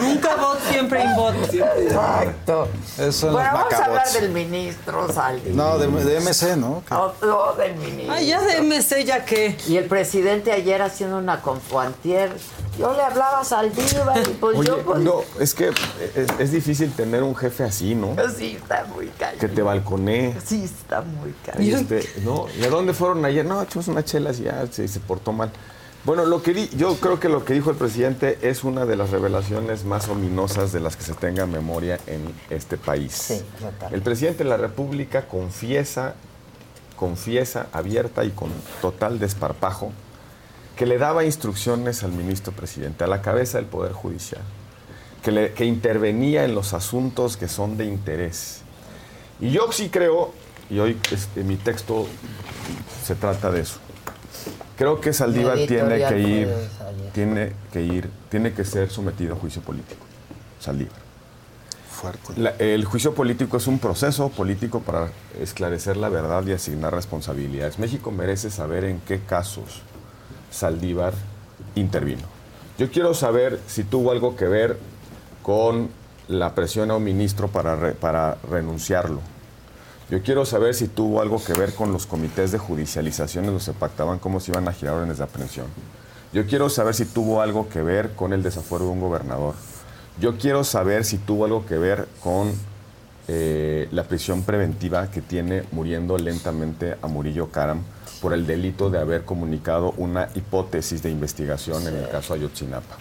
[0.00, 1.34] Nunca bot, siempre in bot.
[1.52, 2.68] Exacto.
[3.10, 5.54] Son Bueno, vamos a hablar del ministro Saldívar.
[5.54, 6.82] No, de, de MC, ¿no?
[6.90, 8.14] No, no, del ministro.
[8.14, 9.56] Ay, ya de MC, ya que.
[9.66, 12.32] Y el presidente ayer haciendo una confuantier,
[12.78, 16.52] yo le hablaba a Saldívar y pues Oye, yo pues, no, es que es, es
[16.52, 18.14] difícil tener un jefe así, ¿no?
[18.36, 19.38] sí está muy cañón.
[19.38, 20.36] Que te balconee.
[20.44, 21.80] Sí está muy Y cañón.
[21.80, 23.44] este, no, ¿y a dónde fueron ayer?
[23.44, 25.50] No, echamos unas chelas y ya se, se portó mal.
[26.04, 28.96] Bueno, lo que di- yo creo que lo que dijo el presidente es una de
[28.96, 33.12] las revelaciones más ominosas de las que se tenga memoria en este país.
[33.12, 33.42] Sí,
[33.90, 36.14] el presidente de la República confiesa,
[36.96, 39.92] confiesa abierta y con total desparpajo
[40.76, 44.42] que le daba instrucciones al ministro presidente, a la cabeza del Poder Judicial,
[45.22, 48.60] que, le- que intervenía en los asuntos que son de interés.
[49.40, 50.32] Y yo sí creo,
[50.70, 52.06] y hoy este, mi texto
[53.04, 53.78] se trata de eso.
[54.76, 56.48] Creo que Saldívar tiene que ir,
[57.12, 60.04] tiene que ir, tiene que ser sometido a juicio político.
[60.60, 60.96] Saldívar.
[61.90, 62.34] Fuerte.
[62.36, 65.08] La- el juicio político es un proceso político para
[65.40, 67.78] esclarecer la verdad y asignar responsabilidades.
[67.80, 69.82] México merece saber en qué casos
[70.52, 71.12] Saldívar
[71.74, 72.22] intervino.
[72.78, 74.78] Yo quiero saber si tuvo algo que ver
[75.42, 75.88] con
[76.28, 79.20] la presión a un ministro para, re- para renunciarlo.
[80.10, 83.74] Yo quiero saber si tuvo algo que ver con los comités de judicialización que se
[83.74, 85.66] pactaban cómo se iban a girar órdenes de aprehensión.
[86.32, 89.54] Yo quiero saber si tuvo algo que ver con el desafuero de un gobernador.
[90.18, 92.52] Yo quiero saber si tuvo algo que ver con
[93.28, 97.82] eh, la prisión preventiva que tiene muriendo lentamente a Murillo Karam
[98.22, 102.96] por el delito de haber comunicado una hipótesis de investigación en el caso Ayotzinapa.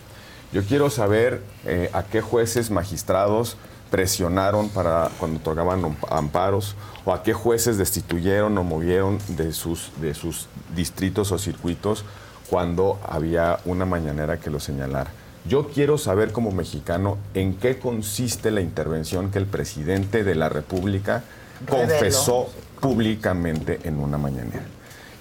[0.51, 3.55] Yo quiero saber eh, a qué jueces magistrados
[3.89, 6.75] presionaron para cuando otorgaban am- amparos
[7.05, 12.03] o a qué jueces destituyeron o movieron de sus, de sus distritos o circuitos
[12.49, 15.11] cuando había una mañanera que lo señalara.
[15.47, 20.49] Yo quiero saber como mexicano en qué consiste la intervención que el presidente de la
[20.49, 21.23] República
[21.69, 22.49] confesó
[22.81, 24.65] públicamente en una mañanera.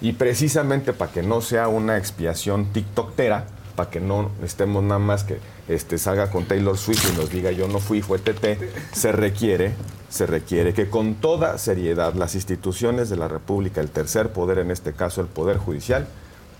[0.01, 5.23] Y precisamente para que no sea una expiación tiktokera, para que no estemos nada más
[5.23, 8.57] que este, salga con Taylor Swift y nos diga yo no fui, fue TT,
[8.93, 9.73] se requiere,
[10.09, 14.71] se requiere que con toda seriedad las instituciones de la República, el tercer poder, en
[14.71, 16.07] este caso el Poder Judicial,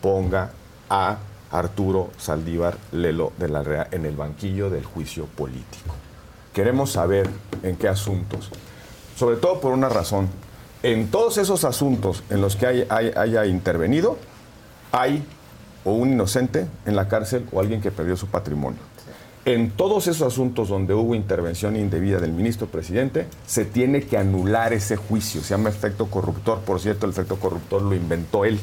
[0.02, 0.52] ponga
[0.90, 1.18] a
[1.52, 5.96] Arturo Saldívar Lelo de la Rea en el banquillo del juicio político.
[6.54, 7.30] Queremos saber
[7.64, 8.50] en qué asuntos,
[9.16, 10.28] sobre todo por una razón,
[10.84, 14.18] en todos esos asuntos en los que hay- hay- haya intervenido,
[14.92, 15.24] hay
[15.86, 18.80] o un inocente en la cárcel o alguien que perdió su patrimonio.
[19.48, 24.74] En todos esos asuntos donde hubo intervención indebida del ministro presidente, se tiene que anular
[24.74, 25.40] ese juicio.
[25.40, 26.60] Se llama efecto corruptor.
[26.60, 28.60] Por cierto, el efecto corruptor lo inventó él.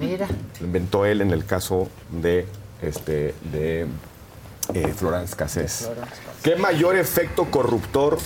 [0.00, 0.26] Mira.
[0.60, 2.46] Lo inventó él en el caso de,
[2.80, 3.86] este, de
[4.72, 5.90] eh, Florence Cassés.
[6.42, 8.16] ¿Qué mayor efecto corruptor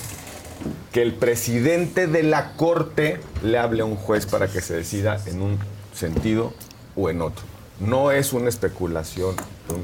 [0.93, 5.21] que el presidente de la corte le hable a un juez para que se decida
[5.27, 5.59] en un
[5.93, 6.53] sentido
[6.95, 7.43] o en otro?
[7.81, 9.35] No es una especulación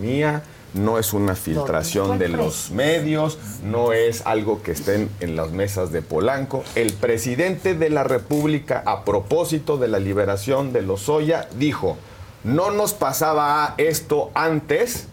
[0.01, 0.45] mía,
[0.75, 5.93] no es una filtración de los medios, no es algo que estén en las mesas
[5.93, 6.65] de Polanco.
[6.75, 11.97] El presidente de la República, a propósito de la liberación de Lozoya, dijo,
[12.45, 15.07] no nos pasaba esto antes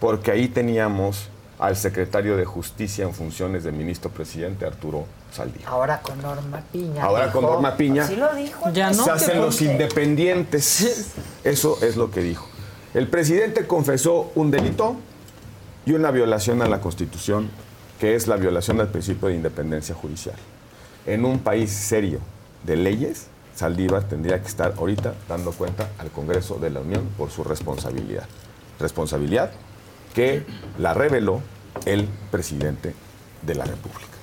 [0.00, 1.28] porque ahí teníamos
[1.58, 5.68] al secretario de Justicia en funciones de ministro presidente Arturo Saldívar.
[5.68, 7.02] Ahora con Norma Piña.
[7.02, 8.70] Ahora con Norma Piña Así lo dijo.
[8.72, 11.14] se hacen los independientes.
[11.44, 12.46] Eso es lo que dijo.
[12.96, 14.96] El presidente confesó un delito
[15.84, 17.50] y una violación a la Constitución,
[18.00, 20.36] que es la violación al principio de independencia judicial.
[21.04, 22.20] En un país serio
[22.64, 27.30] de leyes, Saldívar tendría que estar ahorita dando cuenta al Congreso de la Unión por
[27.30, 28.26] su responsabilidad.
[28.80, 29.50] Responsabilidad
[30.14, 30.46] que
[30.78, 31.42] la reveló
[31.84, 32.94] el presidente
[33.42, 34.16] de la República.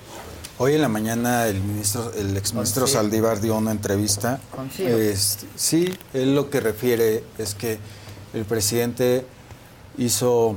[0.58, 2.88] Hoy en la mañana el ministro, el exministro.
[2.88, 4.40] Saldívar dio una entrevista.
[4.80, 7.78] Este, sí, él lo que refiere es que
[8.34, 9.26] el presidente
[9.98, 10.56] hizo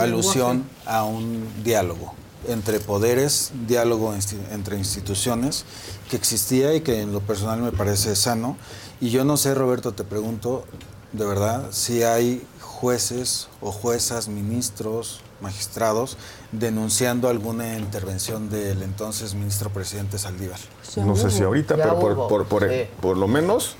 [0.00, 0.98] alusión lenguaje.
[0.98, 2.14] a un diálogo
[2.48, 5.64] entre poderes, diálogo insti- entre instituciones
[6.10, 8.56] que existía y que en lo personal me parece sano.
[9.00, 10.64] Y yo no sé, Roberto, te pregunto,
[11.12, 16.16] de verdad, si hay jueces o juezas, ministros, magistrados,
[16.50, 20.58] denunciando alguna intervención del entonces ministro presidente Saldívar.
[20.96, 22.68] No sé si ahorita, pero por, por, por,
[23.00, 23.76] por lo menos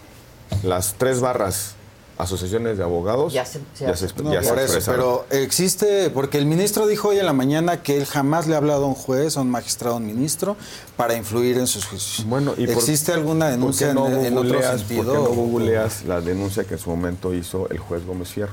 [0.63, 1.75] las tres barras
[2.23, 6.39] asociaciones de abogados ya se, ya se, No, ya se por eso, pero existe, porque
[6.39, 8.95] el ministro dijo hoy en la mañana que él jamás le ha hablado a un
[8.95, 10.57] juez, a un magistrado, a un ministro,
[10.97, 12.27] para influir en sus juicios.
[12.27, 15.05] Bueno, ¿y por- ¿Existe alguna ¿por denuncia qué no en, en otro sentido?
[15.15, 18.53] ¿Por qué no googleas la denuncia que en su momento hizo el juez Gómez Fierro?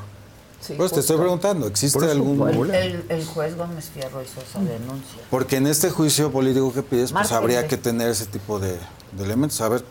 [0.78, 2.48] Pues te estoy preguntando, ¿existe eso, algún...?
[2.50, 5.20] El, el- el juez Gómez Fierro hizo esa denuncia.
[5.32, 8.78] Porque en este juicio político que pides, pues habría que tener ese tipo de,
[9.14, 9.62] de elementos.
[9.62, 9.84] A ver,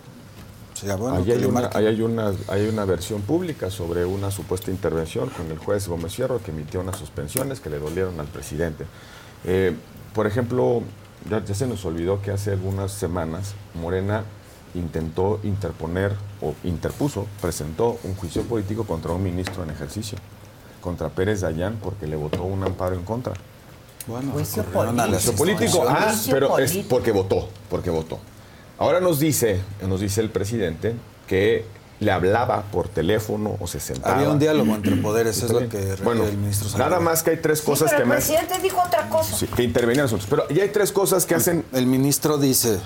[0.79, 1.81] sería bueno Ahí que hay, una, marquen.
[1.81, 6.15] ahí hay, una, hay una versión pública sobre una supuesta intervención con el juez Gómez
[6.15, 8.85] Fierro que emitió unas suspensiones que le dolieron al presidente.
[9.45, 9.75] Eh,
[10.15, 10.83] por ejemplo,
[11.29, 14.25] ya, ya se nos olvidó que hace algunas semanas Morena
[14.75, 20.19] intentó interponer o interpuso, presentó un juicio político contra un ministro en ejercicio,
[20.81, 23.35] contra Pérez Dayán, porque le votó un amparo en contra.
[24.07, 26.89] Bueno, Juicio Juicio político, ah, pero es político.
[26.89, 28.19] porque votó, porque votó.
[28.79, 30.95] Ahora nos dice, nos dice el presidente
[31.27, 31.65] que
[32.01, 34.15] le hablaba por teléfono o se sentaba.
[34.17, 36.91] Había un diálogo entre poderes, es lo que Bueno, el ministro Saldívar.
[36.91, 39.37] nada más que hay tres Sí, cosas pero que el me presidente dijo otra cosa.
[39.37, 40.29] sí, que intervenían nosotros.
[40.31, 41.65] Pero ya hay tres cosas que hacen.
[41.73, 42.79] El ministro dice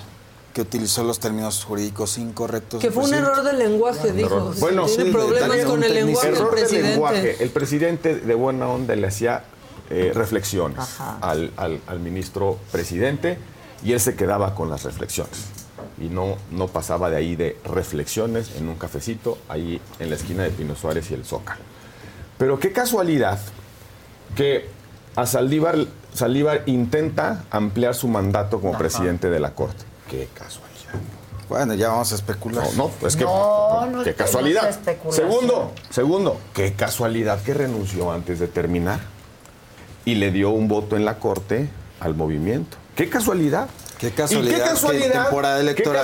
[0.54, 2.80] que utilizó los términos jurídicos incorrectos.
[2.80, 3.32] Que del fue un presidente.
[3.40, 4.26] error del lenguaje, dijo.
[4.28, 4.54] Error.
[4.54, 6.88] Sí, Bueno, tiene sí, problemas con el lenguaje del Error de presidente.
[6.90, 7.36] lenguaje.
[7.44, 9.44] El presidente de buena onda le hacía
[9.90, 10.78] eh, reflexiones
[11.20, 13.36] al- al ministro presidente
[13.84, 15.32] y él se quedaba con las reflexiones.
[16.00, 20.42] Y no, no pasaba de ahí de reflexiones en un cafecito ahí en la esquina
[20.42, 21.60] de Pino Suárez y el Zócalo.
[22.38, 23.38] Pero qué casualidad
[24.34, 24.68] que
[25.14, 25.76] a Saldívar,
[26.14, 29.84] Saldívar intenta ampliar su mandato como presidente de la Corte.
[30.10, 30.72] Qué casualidad.
[31.48, 32.66] Bueno, ya vamos a especular.
[32.76, 34.74] No, no, es que No, no qué casualidad.
[35.10, 39.00] segundo, segundo, qué casualidad que renunció antes de terminar
[40.06, 41.68] y le dio un voto en la corte
[42.00, 42.78] al movimiento.
[42.96, 43.68] Qué casualidad.
[44.02, 44.68] Qué casualidad, ¿Y qué que
[45.06, 46.02] en temporada qué electoral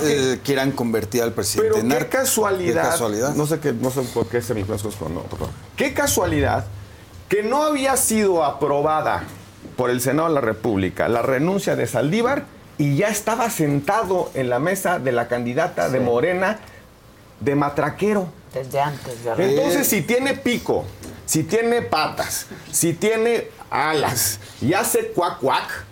[0.00, 3.34] que- eh, quieran convertir al presidente pero en qué casualidad, Qué casualidad.
[3.34, 4.78] no sé qué, no sé por qué se me con
[5.24, 5.50] perdón.
[5.74, 6.64] Qué casualidad
[7.28, 9.24] que no había sido aprobada
[9.76, 12.44] por el Senado de la República la renuncia de Saldívar
[12.78, 15.98] y ya estaba sentado en la mesa de la candidata de.
[15.98, 16.60] Morena
[17.40, 18.28] de matraquero.
[18.54, 20.84] Desde antes de Entonces, si tiene pico,
[21.26, 25.84] si tiene patas, si tiene alas y hace cuac cuac,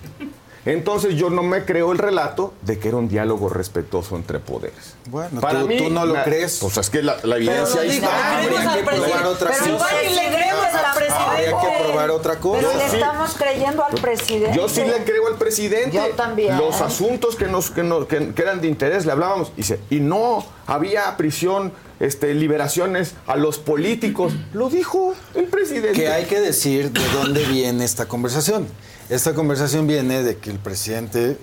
[0.68, 4.94] Entonces yo no me creo el relato de que era un diálogo respetuoso entre poderes.
[5.06, 6.58] Bueno, tú- tú no lo la- crees.
[6.60, 8.38] Pues es que la, la evidencia ahí está.
[8.38, 9.70] habría que probar otra Pero cosa.
[9.70, 11.24] igual y le creemos al presidente.
[11.26, 12.60] Habría que probar otra cosa.
[12.60, 12.96] Pero le sí.
[12.96, 14.56] estamos creyendo al presidente.
[14.56, 15.96] Yo sí le creo al presidente.
[15.96, 16.58] Yo también.
[16.58, 19.48] Los asuntos que, nos, que, nos- que- que eran de interés le hablábamos.
[19.54, 24.34] Y, dice, y no había prisión, este, liberaciones a los políticos.
[24.52, 25.92] Lo dijo el presidente.
[25.92, 28.68] Que hay que decir de dónde viene esta conversación.
[29.08, 31.38] Esta conversación viene de que el presidente,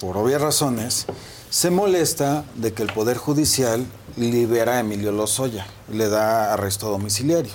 [0.00, 1.06] por obvias razones,
[1.50, 3.86] se molesta de que el Poder Judicial
[4.16, 7.52] libera a Emilio Lozoya, le da arresto domiciliario.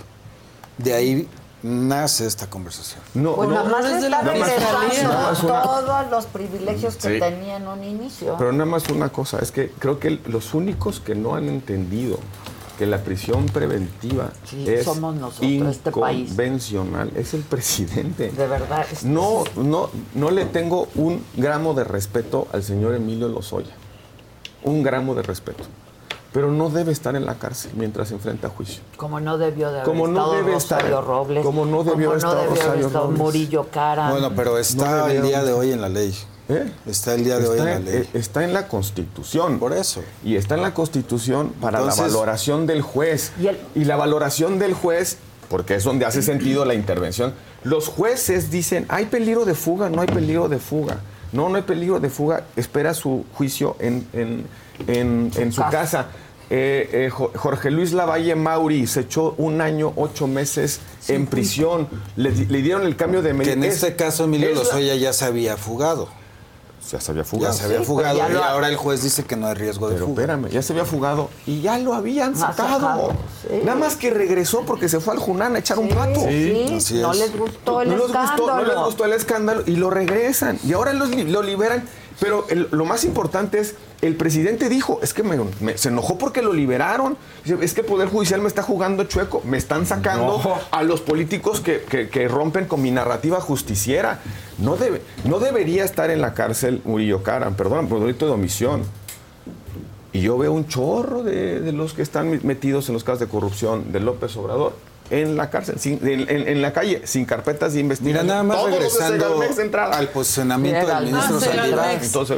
[0.77, 1.27] De ahí
[1.63, 3.01] nace esta conversación.
[3.13, 6.95] No, Pues nada más es de está la regresando Nada más una- todos los privilegios
[6.95, 7.19] que Sí.
[7.19, 8.35] tenía en un inicio.
[8.38, 12.17] Pero nada más una cosa, es que creo que los únicos que no han entendido
[12.82, 16.22] que la prisión preventiva Sí, es somos nosotros, este país.
[16.32, 18.32] inconvencional es el presidente.
[18.32, 18.88] De verdad.
[18.92, 23.69] es- No, no, no le tengo un gramo de respeto al señor Emilio Lozoya.
[24.64, 25.64] Un gramo de respeto.
[26.34, 28.82] Pero no debe estar en la cárcel mientras se enfrenta a juicio.
[28.98, 31.45] Como no debió de haber Como no debe Rosario estar- Robles.
[31.45, 33.19] como no debió haber estado Rosario estado Robles.
[33.22, 34.10] Murillo Cara.
[34.10, 36.16] Bueno, pero está No el día de hoy en la ley.
[36.51, 36.71] ¿Eh?
[36.85, 37.93] Está el día de hoy en la ley.
[37.95, 39.57] eh, está en la Constitución.
[39.59, 40.03] Por eso.
[40.23, 43.31] Y está en la Constitución para Entonces- la valoración del juez.
[43.41, 45.17] Y el- la valoración del juez,
[45.49, 50.01] porque es donde hace sentido la intervención, los jueces dicen, hay peligro de fuga, no
[50.01, 50.99] hay peligro de fuga.
[51.31, 54.45] No, no hay peligro de fuga, espera su juicio en, en-
[54.88, 56.07] en- en su casa.
[56.49, 61.88] Eh, eh, Jo- Jorge Luis Lavalle Mauri se echó un año, ocho meses en prisión.
[62.17, 63.53] Le, di- le dieron el cambio de Que medida.
[63.53, 66.09] en Es- este caso Emilio es la- Lozoya ya se había fugado.
[66.90, 67.53] Ya se había Ya fugado.
[67.53, 69.88] se había Sí, fugado ya y lo- ahora el juez dice que no hay riesgo
[69.88, 70.22] de Pero fuga.
[70.24, 73.11] espérame, ya se había fugado y ya lo habían Ha sacado.
[73.43, 73.60] sí.
[73.64, 76.19] Nada más que regresó porque se fue al Junán a echar un rato.
[76.27, 77.19] Sí, así no es.
[77.19, 78.38] les gustó el no, les escándalo.
[78.43, 80.60] gustó, no les gustó el escándalo y lo regresan.
[80.66, 81.84] Y ahora los lo liberan.
[82.22, 86.19] Pero el- lo más importante es, el presidente dijo, es que me- me- se enojó
[86.19, 87.17] porque lo liberaron.
[87.59, 89.41] Es que el Poder Judicial me está jugando chueco.
[89.43, 90.59] Me están sacando No.
[90.69, 94.19] a los políticos que, que- que rompen con mi narrativa justiciera.
[94.59, 98.83] No, debe, no debería estar en la cárcel Murillo Karam, perdón, por delito de omisión.
[100.14, 103.27] Y yo veo un chorro de, de los que están metidos en los casos de
[103.27, 104.74] corrupción de López Obrador
[105.11, 108.27] en la cárcel, sin- en, en- en la calle, sin carpetas de Mira, investigación.
[108.27, 111.99] nada más Todos los de regresando al posicionamiento del ministro Saldívar.
[112.03, 112.38] Entonces,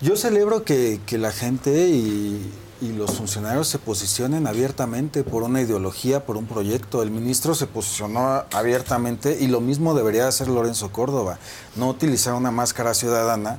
[0.00, 5.60] Yo celebro que, que la gente y, y los funcionarios se posicionen abiertamente por una
[5.60, 7.02] ideología, por un proyecto.
[7.02, 11.38] El ministro se posicionó abiertamente y lo mismo debería hacer Lorenzo Córdoba.
[11.76, 13.58] No utilizar una máscara ciudadana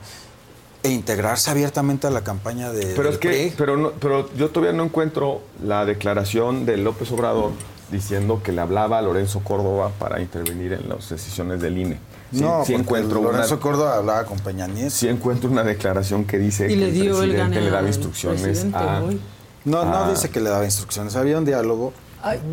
[0.83, 3.53] e integrarse abiertamente a la campaña de pero del es que, PRI.
[3.57, 7.51] pero, no- pero yo todavía no encuentro la declaración de López Obrador
[7.91, 11.97] diciendo que le hablaba a Lorenzo Córdoba para intervenir en las decisiones del INE.
[12.33, 14.89] Sí, no, sí encuentro Lorenzo una, Córdoba hablaba con Peña Nieto.
[14.91, 17.69] sí encuentro una declaración que dice Y que le el dio el presidente gane le
[17.69, 19.19] daba instrucciones a, hoy.
[19.65, 21.15] No, no dice que le daba instrucciones.
[21.15, 21.93] Había un diálogo.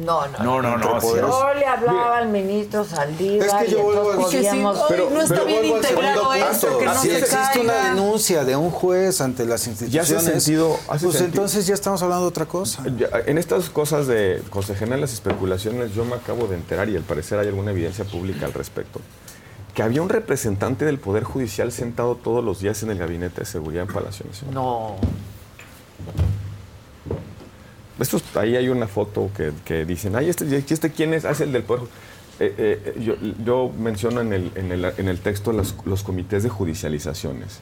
[0.05, 1.01] No, no, No, no, no.
[1.01, 1.09] sí.
[1.17, 4.13] Yo le hablaba al ministro Saldívar Es que yo vuelvo
[4.89, 6.79] Pero- no está pero bien integrado punto.
[6.79, 11.05] que no si se existe una denuncia de un juez ante las instituciones, sentido- hace
[11.07, 11.25] pues sentido.
[11.27, 12.83] entonces ya estamos hablando de otra cosa.
[12.97, 17.03] Ya, En estas cosas de consejerar las especulaciones, yo me acabo de enterar y al
[17.03, 19.01] parecer hay alguna evidencia pública al respecto,
[19.75, 23.47] que había un representante del Poder Judicial sentado todos los días en el Gabinete de
[23.47, 24.55] Seguridad en Palacio Nacional.
[24.55, 24.97] No.
[27.99, 31.53] Estos, ahí hay una foto que, que dicen, ay, este, este quién es, Ah, el
[31.53, 31.89] del Poder
[32.41, 36.45] Eh, eh, yo, yo menciono en el, en el, en el texto los, los comités
[36.45, 37.59] de judicializaciones.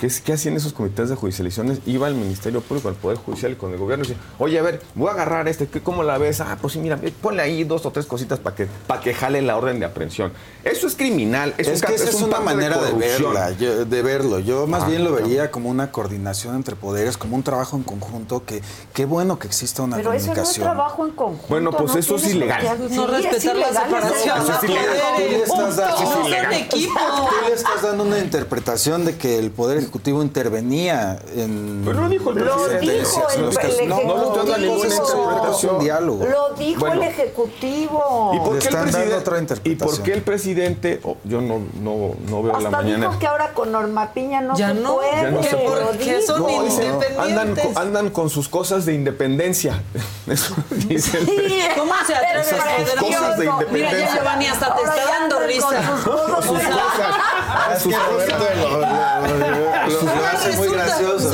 [0.00, 1.80] ¿Qué, es- ¿Qué hacían esos comités de judicializaciones?
[1.86, 4.62] Iba el Ministerio Público, el Poder Judicial y con el gobierno y decía, oye, a
[4.62, 6.40] ver, voy a agarrar este, ¿qué- ¿cómo la ves?
[6.40, 9.40] Ah, pues sí, mira, ponle ahí dos o tres cositas para que, para que jale
[9.42, 10.32] la orden de aprehensión.
[10.64, 11.54] Eso es criminal.
[11.58, 13.34] Es, Es, un que esa es, un una manera de, corrupción.
[13.34, 14.38] verla, yo- de verlo.
[14.40, 17.82] Yo más Ah, bien lo vería como una coordinación entre poderes, como un trabajo en
[17.84, 18.62] conjunto, que
[18.94, 20.64] qué bueno que exista una Pero eso no es comunicación.
[20.64, 21.46] trabajo en conjunto.
[21.48, 22.60] Bueno, pues no eso es ilegal.
[22.62, 26.52] qué- No Sí, respetar es es Eso ilegal.
[26.54, 26.92] equipo.
[27.16, 31.82] Tú le estás dando una interpretación de que el Poder Ejecutivo intervenía en...
[31.84, 32.98] Pero no dijo el Lo presidente.
[33.00, 34.00] dijo el, no, Ejecutivo.
[34.06, 35.70] no lo estoy dando ninguna Entonces, eso interpretación.
[35.70, 36.26] es un diálogo.
[36.26, 37.02] Lo dijo Bueno.
[37.02, 38.32] el Ejecutivo.
[38.34, 39.88] ¿Y por, qué el presidente, otra ¿Y interpretación.
[39.96, 43.06] por qué el presidente, oh, yo no, no, no veo la Hasta mañana.
[43.08, 45.10] dijo que ahora con Norma Piña no Ya se no, puede.
[45.22, 45.80] ya no se puede.
[45.80, 46.26] lo Porque dijo.
[46.26, 47.18] son No, dice, independientes.
[47.18, 49.82] andan, con- andan con sus cosas de independencia.
[50.26, 51.74] Eso dice el Sí, presidente.
[51.78, 53.97] ¿Cómo se atreve Esas a cosas de independencia.
[54.00, 55.68] Ya Giovanni hasta te está dando andan con risa.
[55.68, 56.44] sus cosas.
[56.44, 57.76] Sus cosas.
[57.76, 61.30] Es que Roberto lo, hace muy gracioso.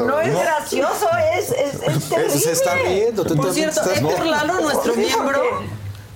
[0.00, 0.04] no.
[0.06, 2.38] No es gracioso, es, es, es terrible.
[2.38, 3.24] Se está riendo.
[3.24, 5.40] Por cierto, estás- Héctor Lalo, nuestro miembro,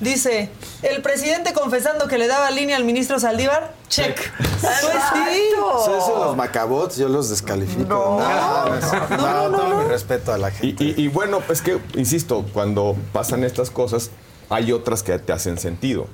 [0.00, 0.48] Dice,
[0.82, 4.16] el presidente confesando que le daba línea al ministro Saldívar, check.
[4.38, 5.50] Pues sí.
[5.56, 7.82] Eso, eso, los macabots, yo los descalifico.
[7.82, 10.84] No, no, no, todo mi respeto a la gente.
[10.84, 14.10] Y, y- y bueno, pues que, insisto, cuando pasan estas cosas,
[14.50, 16.06] hay otras que te hacen sentido.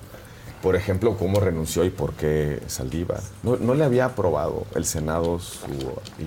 [0.62, 3.20] Por ejemplo, cómo renunció y por qué Saldívar.
[3.42, 5.66] No, no le había aprobado el Senado su...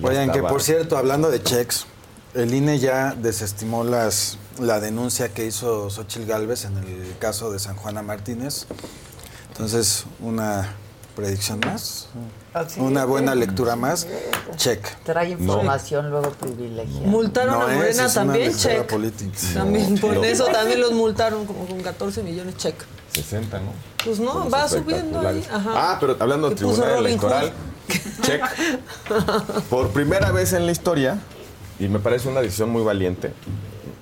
[0.02, 1.86] Oigan, que por cierto, hablando de checks,
[2.34, 7.58] el INE ya desestimó las, la denuncia que hizo Xochitl Gálvez en el caso de
[7.58, 8.66] San Juana Martínez.
[9.50, 10.76] Entonces, una
[11.18, 12.06] predicción más,
[12.54, 13.06] Así una es.
[13.08, 14.06] buena lectura más,
[14.56, 14.80] check.
[15.04, 17.06] Trae información luego privilegiada.
[17.08, 18.86] Multaron No a Morena es también, check.
[18.86, 19.36] política.
[19.54, 20.22] También, por No.
[20.24, 22.76] eso también los multaron como con 14 millones, check.
[23.12, 23.72] 60, ¿no?
[24.04, 25.44] Pues no, va subiendo ahí.
[25.52, 25.70] Ajá.
[25.74, 27.52] Ah, pero hablando del ¿Qué puso Tribunal Electoral,
[28.22, 28.42] check.
[29.68, 31.18] Por primera vez en la historia,
[31.80, 33.32] y me parece una decisión muy valiente,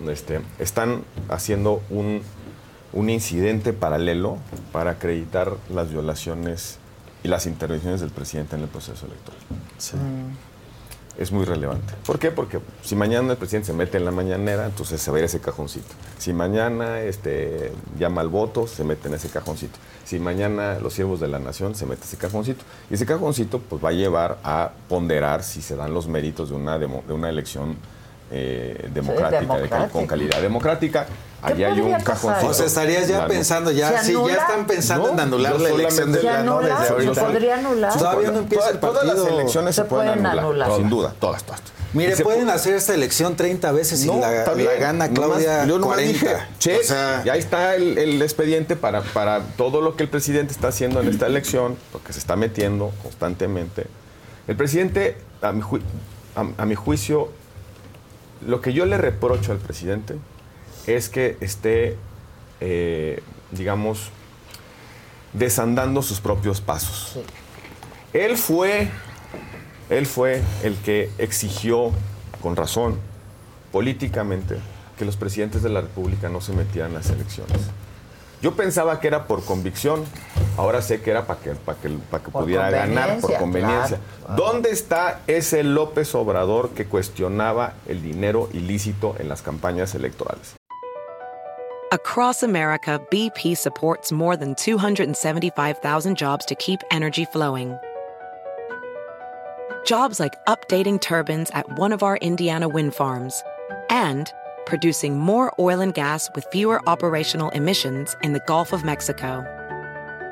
[0.06, 2.20] este, están haciendo un,
[2.92, 4.36] un incidente paralelo
[4.70, 6.78] para acreditar las violaciones
[7.26, 9.40] y las intervenciones del presidente en el proceso electoral.
[11.18, 11.94] Es muy relevante.
[12.04, 12.30] ¿Por qué?
[12.30, 15.24] Porque si mañana el presidente se mete en la mañanera, entonces se va a ir
[15.24, 15.88] ese cajoncito.
[16.18, 19.76] Si mañana este, llama al voto, se mete en ese cajoncito.
[20.04, 22.62] Si mañana los siervos de la nación, se mete ese cajoncito.
[22.90, 26.54] Y ese cajoncito pues, va a llevar a ponderar si se dan los méritos de
[26.54, 27.76] una, demo- de una elección
[28.30, 31.06] eh, democrática, de con calidad democrática.
[31.46, 32.48] ¿Qué Allí hay un cajoncito.
[32.50, 33.28] O sea, estarías ya Claro.
[33.28, 36.60] pensando, ya, ¿Se sí, ya están pensando en anular la elección de ¿Se la no
[36.60, 37.20] desde ¿Se ahorita.
[37.26, 37.96] podría anular?
[37.96, 39.40] Todavía no empieza el Todas- Todas las partido.
[39.40, 40.76] elecciones se, Se pueden, pueden anular, anular.
[40.76, 41.60] sin duda, todas, todas.
[41.92, 45.64] Mire, pueden pu- hacer esta elección 30 veces y No, la, la gana Nomás- Claudia
[45.66, 46.46] yo nomás 40.
[46.58, 50.52] dije, O sea, ya está el, el expediente para, para todo lo que el presidente
[50.52, 53.86] está haciendo en esta elección, porque se está metiendo constantemente.
[54.48, 55.80] El presidente, a mi, ju-
[56.34, 57.28] a- a mi juicio,
[58.44, 60.16] lo que yo le reprocho al presidente
[60.86, 61.96] es que esté,
[62.60, 64.10] eh, digamos,
[65.32, 67.18] desandando sus propios pasos.
[68.12, 68.88] Él fue,
[69.90, 71.92] él fue el que exigió,
[72.40, 72.98] con razón,
[73.72, 74.56] políticamente,
[74.98, 77.58] que los presidentes de la República no se metieran en las elecciones.
[78.42, 80.04] Yo pensaba que era por convicción,
[80.56, 83.98] ahora sé que era para que, para que, para que Por pudiera ganar por conveniencia,
[84.24, 84.36] claro.
[84.36, 90.56] ¿Dónde está ese López Obrador que cuestionaba el dinero ilícito en las campañas electorales?
[91.92, 97.78] Across America, BP supports more than 275,000 jobs to keep energy flowing.
[99.86, 103.40] Jobs like updating turbines at one of our Indiana wind farms
[103.88, 104.32] and
[104.66, 109.44] producing more oil and gas with fewer operational emissions in the Gulf of Mexico.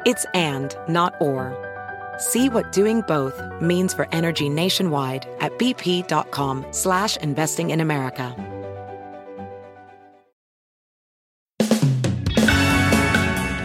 [0.05, 1.57] It's and, not or.
[2.19, 8.35] See what doing both means for energy nationwide at bp.com slash investing in America.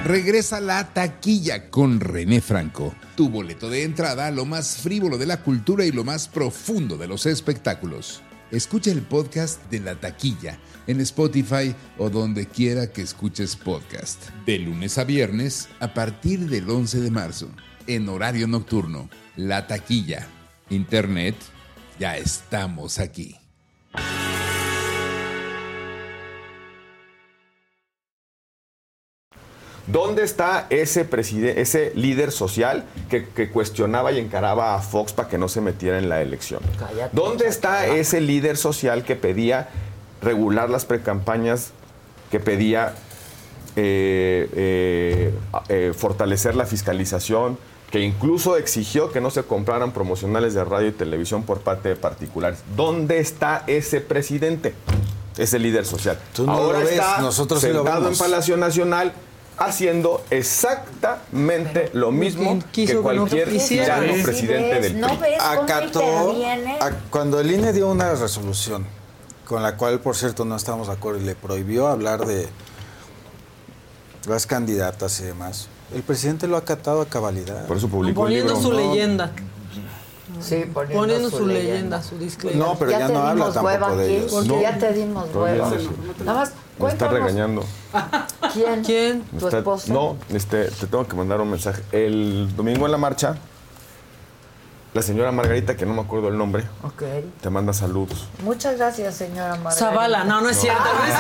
[0.10, 5.44] Regresa la taquilla con René Franco, tu boleto de entrada lo más frívolo de la
[5.44, 8.24] cultura y lo más profundo de los espectáculos.
[8.52, 14.30] Escucha el podcast de la taquilla en Spotify o donde quiera que escuches podcast.
[14.48, 17.50] De lunes a viernes a partir del 11 de marzo,
[17.86, 19.08] en horario nocturno.
[19.36, 20.28] La taquilla.
[20.72, 21.36] Internet,
[22.00, 23.36] ya estamos aquí.
[29.92, 35.28] ¿Dónde está ese, preside- ese líder social que, que cuestionaba y encaraba a Fox para
[35.30, 36.62] que no se metiera en la elección?
[36.78, 39.70] Cállate, ¿Dónde está ese líder social que pedía
[40.22, 41.72] regular las precampañas,
[42.30, 42.94] que pedía
[43.76, 45.34] eh, eh,
[45.70, 47.58] eh, fortalecer la fiscalización,
[47.92, 51.96] que incluso exigió que no se compraran promocionales de radio y televisión por parte de
[51.96, 52.60] particulares?
[52.76, 54.74] ¿Dónde está ese presidente?
[55.38, 56.20] Ese líder social.
[56.34, 58.18] Tú no Ahora lo ves, está nosotros sí lo sentado en.
[58.18, 59.14] Palacio Nacional
[59.60, 65.34] haciendo exactamente lo mismo que quiso que no cualquier tirano presidente del ¿No PRI.
[65.38, 66.34] acató,
[66.80, 68.86] a- cuando el INE dio una resolución,
[69.46, 72.48] con la cual, por cierto, no estamos de acuerdo y le prohibió hablar de
[74.28, 77.66] las candidatas y demás, el presidente lo ha acatado a cabalidad.
[77.68, 78.70] Por eso publicó el Poniendo libro.
[78.70, 78.92] su No.
[78.94, 79.32] leyenda.
[80.42, 81.72] Sí, poniendo, Poniendo su, su leyenda.
[81.74, 82.66] leyenda, su disclaimer.
[82.68, 84.32] No, pero ya, te no habla dimos hueva tampoco de ellos.
[84.32, 84.62] Porque No.
[84.62, 85.72] ya te dimos hueva.
[86.26, 87.64] Nada más, Me está regañando.
[88.54, 88.84] ¿Quién?
[88.84, 89.22] ¿Quién?
[89.40, 89.94] ¿Tu esposa?
[89.94, 91.84] No, este, te tengo que mandar un mensaje.
[91.92, 93.38] El domingo en la marcha,
[94.94, 97.04] la señora Margarita, que no me acuerdo el nombre, Ok.
[97.42, 98.28] te manda saludos.
[98.44, 99.72] Muchas gracias, señora Margarita.
[99.76, 100.82] Zavala, no, no es cierto.
[100.84, 101.14] no es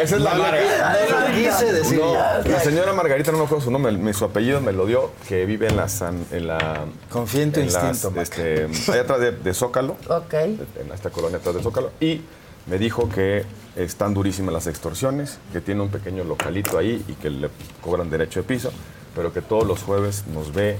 [0.02, 0.96] Esa es la Margarita.
[1.08, 1.98] no quise decir.
[1.98, 5.46] No, la señora Margarita, no me acuerdo su nombre, su apellido me lo dio, que
[5.46, 5.88] vive en la...
[5.88, 8.22] San- en la Confía en tu en las, instinto, Maca.
[8.22, 10.34] este, allá atrás de, de Zócalo, Ok.
[10.34, 12.20] en esta colonia atrás de Zócalo, y
[12.66, 13.44] me dijo que
[13.76, 17.48] están durísimas las extorsiones, que tiene un pequeño localito ahí y que le
[17.82, 18.70] cobran derecho de piso,
[19.14, 20.78] pero que todos los jueves nos ve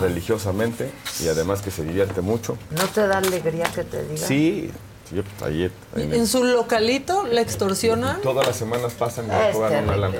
[0.00, 0.90] religiosamente
[1.22, 2.56] y además que se divierte mucho.
[2.70, 4.28] ¿No te da alegría que te digan?
[4.28, 4.70] Sí,
[5.08, 8.20] sí, pues, ahí en el- En su localito la extorsionan.
[8.22, 10.14] todas las semanas pasan y cobran una lana.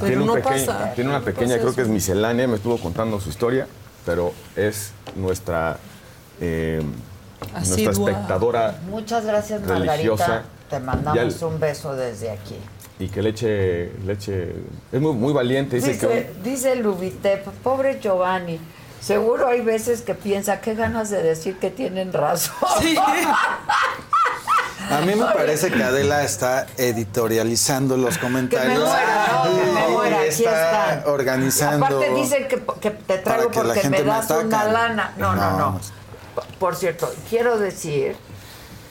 [0.00, 0.92] Tiene, un no pequeño- pasa.
[0.94, 3.66] tiene una No pequeña, creo que es miscelánea, me estuvo contando su historia,
[4.04, 5.76] pero es nuestra,
[6.40, 6.82] eh,
[7.54, 10.26] nuestra espectadora Muchas gracias, religiosa.
[10.26, 10.44] Margarita.
[10.70, 12.56] Te mandamos el- un beso desde aquí.
[13.04, 14.52] Y que le eche, le eche-
[14.92, 15.76] es muy, muy valiente.
[15.76, 18.60] Dice, Dice, que dice Lubitep, pobre Giovanni.
[19.00, 22.54] Seguro hay veces que piensa, qué ganas de decir que tienen razón.
[24.90, 28.78] A mí me parece que Adela está editorializando los comentarios.
[28.80, 31.86] muera, no, que me muera, aquí está organizando.
[31.86, 34.44] Aparte dicen que, que te traigo que porque me me das ataca.
[34.44, 35.14] una lana.
[35.16, 35.80] No, no, no.
[36.58, 38.16] Por cierto, quiero decir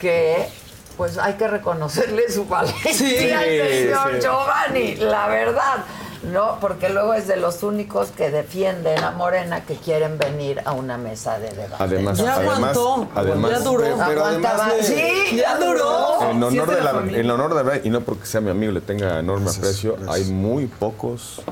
[0.00, 0.48] que
[0.96, 3.30] pues hay que reconocerle su valentía Sí.
[3.30, 4.20] al señor Sí.
[4.20, 5.84] Giovanni, la verdad.
[6.22, 10.70] No, porque luego es de los únicos que defienden a Morena que quieren venir a
[10.70, 11.74] una mesa de debate.
[11.82, 13.82] además, Ya además, aguantó, además, ya duró.
[13.82, 14.96] Pero- pero Aguantaba- además le-
[15.30, 16.22] sí, ya duró.
[16.30, 17.20] en honor, Sí, de la la, familia.
[17.20, 19.96] en honor de ver, y no porque sea mi amigo le tenga enorme Gracias, aprecio,
[19.98, 20.14] gracias.
[20.28, 21.42] hay muy pocos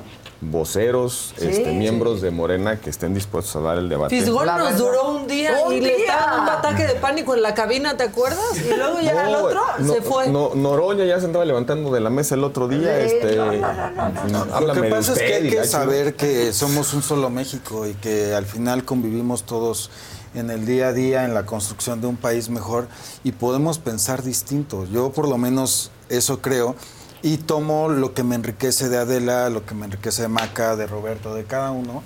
[0.41, 1.47] voceros, Sí.
[1.49, 4.19] este, miembros de Morena que estén dispuestos a dar el debate.
[4.19, 4.79] Fisgón La nos verdad.
[4.79, 6.07] duró un día ¡Un y le día!
[6.07, 8.39] estaban un ataque de pánico en la cabina, ¿te acuerdas?
[8.65, 10.29] Y luego ya el otro no, se fue.
[10.29, 13.07] no, Noroña ya se andaba levantando de la mesa el otro día.
[13.07, 14.61] Sí, este, no, no, no, no, no, no.
[14.61, 18.35] Lo que pasa es que hay que saber que somos un solo México y que
[18.35, 19.91] al final convivimos todos
[20.35, 22.87] en el día a día en la construcción de un país mejor
[23.25, 24.87] y podemos pensar distinto.
[24.87, 26.77] Yo por lo menos eso creo
[27.23, 30.87] y tomo lo que me enriquece de Adela, lo que me enriquece de Maca, de
[30.87, 32.03] Roberto, de cada uno.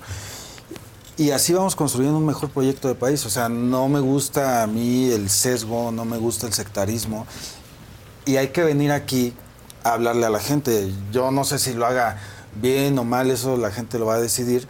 [1.17, 3.25] Y así vamos construyendo un mejor proyecto de país.
[3.25, 7.25] O sea, no me gusta a mí el sesgo, no me gusta el sectarismo.
[8.25, 9.33] Y hay que venir aquí
[9.83, 10.91] a hablarle a la gente.
[11.11, 12.17] Yo no sé si lo haga
[12.55, 14.67] bien o mal, eso la gente lo va a decidir.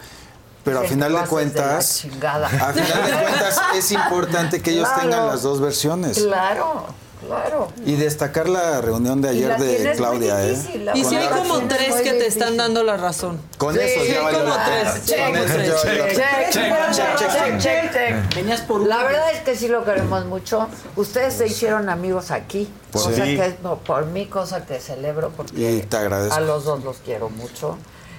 [0.64, 5.02] Pero a final de cuentas, a final de cuentas es importante que ellos Claro.
[5.02, 6.18] tengan las dos versiones.
[6.20, 6.86] Claro,
[7.26, 7.68] claro.
[7.86, 10.92] Y destacar la reunión de ayer de muy Claudia, difícil, ¿eh?
[10.96, 13.40] Y si hay como tres que te están dando la razón.
[13.58, 15.18] Con Sí, eso sí, ya como tres.
[15.20, 18.36] Con eso Check, check, check, check, check, check.
[18.36, 20.68] Venías por La verdad es que sí lo queremos mucho.
[20.96, 23.36] Ustedes se hicieron amigos aquí, Pues cosa sí.
[23.36, 26.36] que es no, por mí cosa que celebro porque Y te agradezco.
[26.36, 27.78] a los dos los quiero mucho.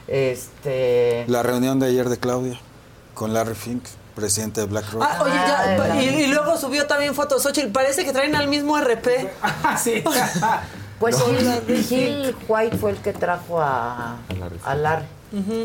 [0.09, 2.59] Este La reunión de ayer de Claudia
[3.15, 3.83] con Larry Fink,
[4.17, 5.05] presidente de BlackRock.
[5.07, 7.71] Ah, oye, ya, la- y, y luego subió también fotos Xochitl.
[7.71, 9.31] Parece que traen al mismo RP.
[9.43, 10.03] Ah, sí.
[10.99, 14.17] pues Gil, Gil White fue el que trajo a,
[14.65, 15.05] a Larry.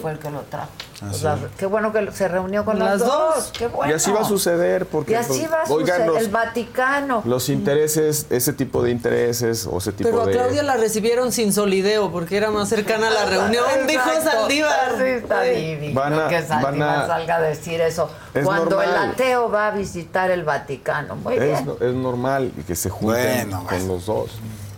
[0.01, 0.69] Fue el que lo trajo.
[1.13, 1.23] Sí.
[1.23, 3.35] la- qué bueno que se reunió con las, Las dos.
[3.35, 3.51] dos.
[3.57, 3.91] Qué bueno.
[3.91, 6.07] Y así va a suceder porque Y así pues, va a oigan, suceder.
[6.07, 7.21] los, El Vaticano.
[7.25, 11.31] los intereses, ese tipo de intereses o ese tipo Pero a de Claudia la recibieron
[11.31, 14.03] sin solideo porque era más cercana a la reunión, dijo.
[14.23, 14.95] Saldívar.
[14.97, 18.09] Sí, está divino Van a- que Saldívar van a- salga a decir eso.
[18.33, 21.15] Es Cuando el ateo va a visitar el Vaticano.
[21.15, 21.75] Muy es, bien.
[21.79, 24.31] es normal que se junten Bueno, con los dos.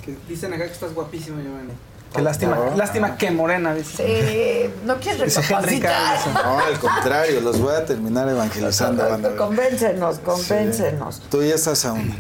[0.06, 1.74] Que dicen acá que estás guapísimo, Giovanni.
[2.14, 4.06] Qué lástima, lástima que morena, dice.
[4.06, 6.20] Sí, no quieres recapacitar.
[6.34, 9.04] No, al contrario, los voy a terminar evangelizando.
[9.10, 9.38] van a ver.
[9.38, 11.22] Convéncenos, convéncenos.
[11.30, 12.16] Tú ya estás a una.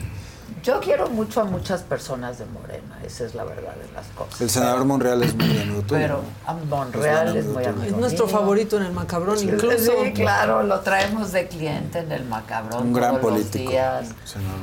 [0.64, 4.40] Yo quiero mucho a muchas personas de Morena, esa es la verdad de las cosas.
[4.40, 6.00] El senador Monreal es muy amigo tuyo.
[6.02, 9.92] Pero a Monreal es muy amigo Es nuestro favorito en el macabrón, incluso.
[10.06, 12.82] Sí, claro, lo traemos de cliente en el macabrón.
[12.88, 14.08] Un gran todos los político, días.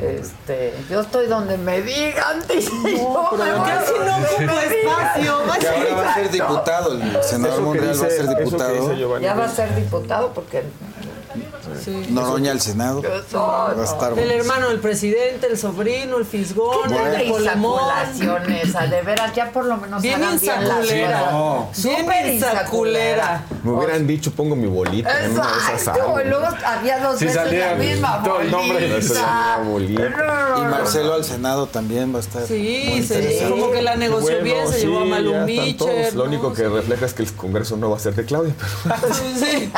[0.01, 4.73] Este, yo estoy donde me digan, dice, yo pero casi no digan.
[4.73, 6.93] espacio, Que ahora va a ser diputado.
[6.95, 8.89] El senador Monreal va a dice- ser diputado.
[8.89, 10.63] dice Ya va a ser diputado porque
[11.85, 12.07] Sí.
[12.11, 13.03] Noroña al Senado.
[13.03, 14.33] Va a estar El bueno.
[14.33, 17.81] hermano del presidente, el sobrino, el fisgón, el de Polemón.
[17.81, 21.31] insaculación esa, de veras, ya por lo menos Bien insaculera.
[21.31, 21.71] No.
[21.73, 23.45] Súper insaculera.
[23.63, 26.25] Me hubieran dicho, pongo mi bolita en una de esas Exacto, aguas.
[26.25, 29.59] y luego había dos Sí, veces la misma todo el nombre bolita.
[29.65, 30.09] bolita.
[30.09, 30.71] No, no, Y no.
[30.71, 32.43] Marcelo al Senado también va a estar.
[32.47, 33.51] Sí, muy se- interesante.
[33.51, 35.47] como que la negoció Bueno, bien, se sí, llevó a Malum.
[35.47, 36.25] Lo ¿no?
[36.25, 39.71] único que refleja es que el Congreso no va a ser de Claudia, pero Sí.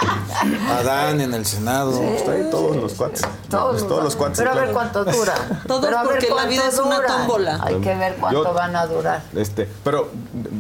[0.70, 1.92] Adán en el Senado.
[2.02, 3.22] está ahí todos los cuates.
[3.50, 4.38] Todos, Pues todos los cuates.
[4.38, 5.34] Pero a ver cuánto dura.
[5.66, 7.58] Todos Pero a ver porque la vida es una tómbola.
[7.62, 9.22] Hay que ver cuánto Yo- van a durar.
[9.36, 10.08] Este, pero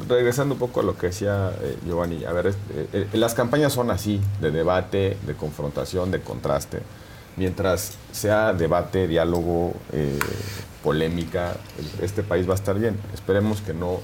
[0.08, 3.72] regresando un poco a lo que decía eh, Giovanni, a ver, eh, eh, las campañas
[3.72, 6.80] son así, de debate, de confrontación, de contraste.
[7.36, 10.18] Mientras sea debate, diálogo, eh,
[10.82, 12.98] polémica, el- este país va a estar bien.
[13.14, 14.00] Esperemos que no,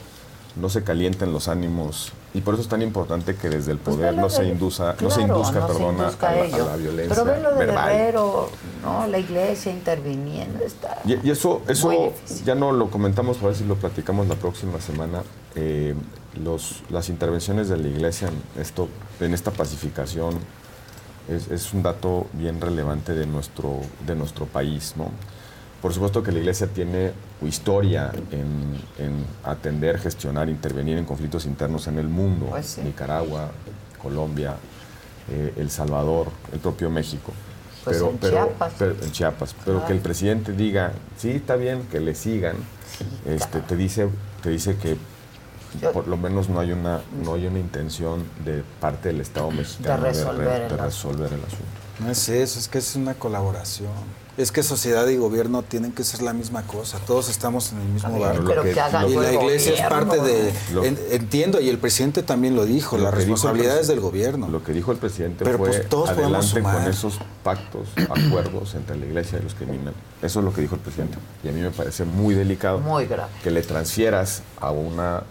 [0.56, 3.96] no se calienten los ánimos y por eso es tan importante que desde el Pues
[3.96, 6.44] poder ve no se indusa, no se induzca, no se perdona, induzca a, la, a
[6.46, 6.66] ello.
[6.66, 7.88] la violencia Pero ven lo de verbal.
[7.90, 8.50] Guerrero,
[8.82, 9.06] ¿no?
[9.06, 10.98] La iglesia interviniendo, está...
[11.04, 12.12] Y, y eso, eso
[12.44, 15.22] ya no lo comentamos, a ver si lo platicamos la próxima semana.
[15.54, 15.94] Eh,
[16.44, 18.88] los, las intervenciones de la iglesia en, esto,
[19.20, 20.34] en esta pacificación
[21.28, 24.94] es, es un dato bien relevante de nuestro, de nuestro país.
[24.96, 25.10] ¿no?
[25.82, 27.12] Por supuesto que la iglesia tiene
[27.46, 32.46] historia en, en atender, gestionar, intervenir en conflictos internos en el mundo.
[32.46, 32.80] Pues sí.
[32.82, 33.50] Nicaragua,
[34.02, 34.56] Colombia,
[35.30, 37.32] eh, El Salvador, el propio México.
[37.84, 38.72] Pues pero, en pero- Chiapas.
[38.78, 39.54] pero- en Chiapas.
[39.64, 42.56] Pero que el presidente diga, sí, está bien, que le sigan,
[43.24, 44.08] este, te dice,
[44.42, 44.96] te dice que
[45.92, 50.02] por lo menos no hay una, no hay una intención de parte del Estado mexicano
[50.02, 51.64] re- resolver de resolver el asunto.
[52.00, 53.92] No es eso, es que es una colaboración.
[54.38, 56.98] Es que sociedad y gobierno tienen que ser la misma cosa.
[57.06, 58.44] Todos estamos en el mismo barco.
[58.46, 60.54] pero que hagan y la iglesia es parte de.
[60.72, 64.48] Lo- en- entiendo, y el presidente también lo dijo, Lo la responsabilidad es del gobierno.
[64.48, 67.88] Lo que dijo el presidente Pero, fue pues, todos podemos adelante con esos pactos,
[68.28, 69.94] acuerdos entre la iglesia y los criminales.
[70.22, 71.18] Eso es lo que dijo el presidente.
[71.42, 73.32] Y a mí me parece muy delicado Muy grave.
[73.42, 75.24] que le transfieras a una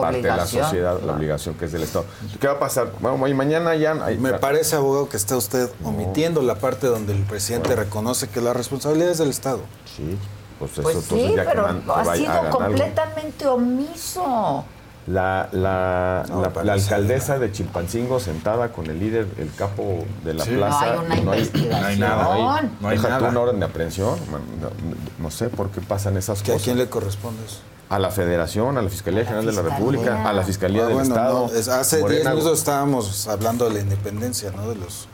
[0.00, 2.04] parte de la sociedad la obligación que es del Estado.
[2.40, 2.92] ¿Qué va a pasar?
[3.00, 3.92] Bueno, y mañana ya...
[4.04, 8.40] hay- Me parece, abogado, que está usted omitiendo la parte donde el presidente reconoce que
[8.40, 9.60] la responsabilidad es del Estado.
[9.96, 10.16] Sí,
[10.58, 12.58] pues eso Pues entonces sí, ya pero ha vaya- sido algo.
[12.58, 14.64] completamente omiso.
[15.08, 20.44] La, la, No, la- alcaldesa de Chilpancingo sentada con el líder, el capo de la
[20.44, 20.52] Sí.
[20.52, 20.94] plaza.
[20.94, 21.80] No hay una investigación.
[21.80, 22.22] No hay nada.
[22.22, 24.16] No hay- No hay Deja tú una orden de aprehensión.
[24.30, 24.70] No, no-
[25.18, 26.64] no sé por qué pasan esas ¿Que ¿A cosas.
[26.64, 27.58] quién le corresponde eso?
[27.92, 29.62] A la Federación, a la Fiscalía General de la.
[29.62, 31.46] República, a la Fiscalía Ah, del bueno, Estado.
[31.48, 34.68] no, es- hace 10 Morena- minutos estábamos hablando de la independencia, ¿no?
[34.68, 35.08] De los,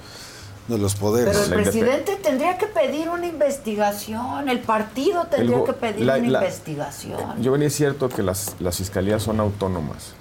[0.68, 1.30] de los poderes.
[1.36, 6.06] Pero el La presidente tendría que pedir una investigación, el partido tendría El que pedir
[6.06, 7.42] la- una la- investigación.
[7.42, 10.12] Yo venía es cierto que las, las fiscalías son autónomas.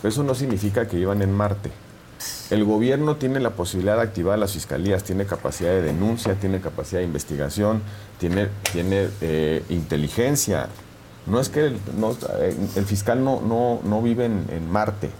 [0.00, 1.70] Pero eso no significa que iban en Marte.
[2.48, 7.00] El gobierno tiene la posibilidad de activar las fiscalías, tiene capacidad de denuncia, tiene capacidad
[7.00, 7.82] de investigación,
[8.18, 10.68] tiene, tiene eh, inteligencia.
[11.26, 15.10] No es que el, no- eh, el fiscal no, no, no vive en, en Marte.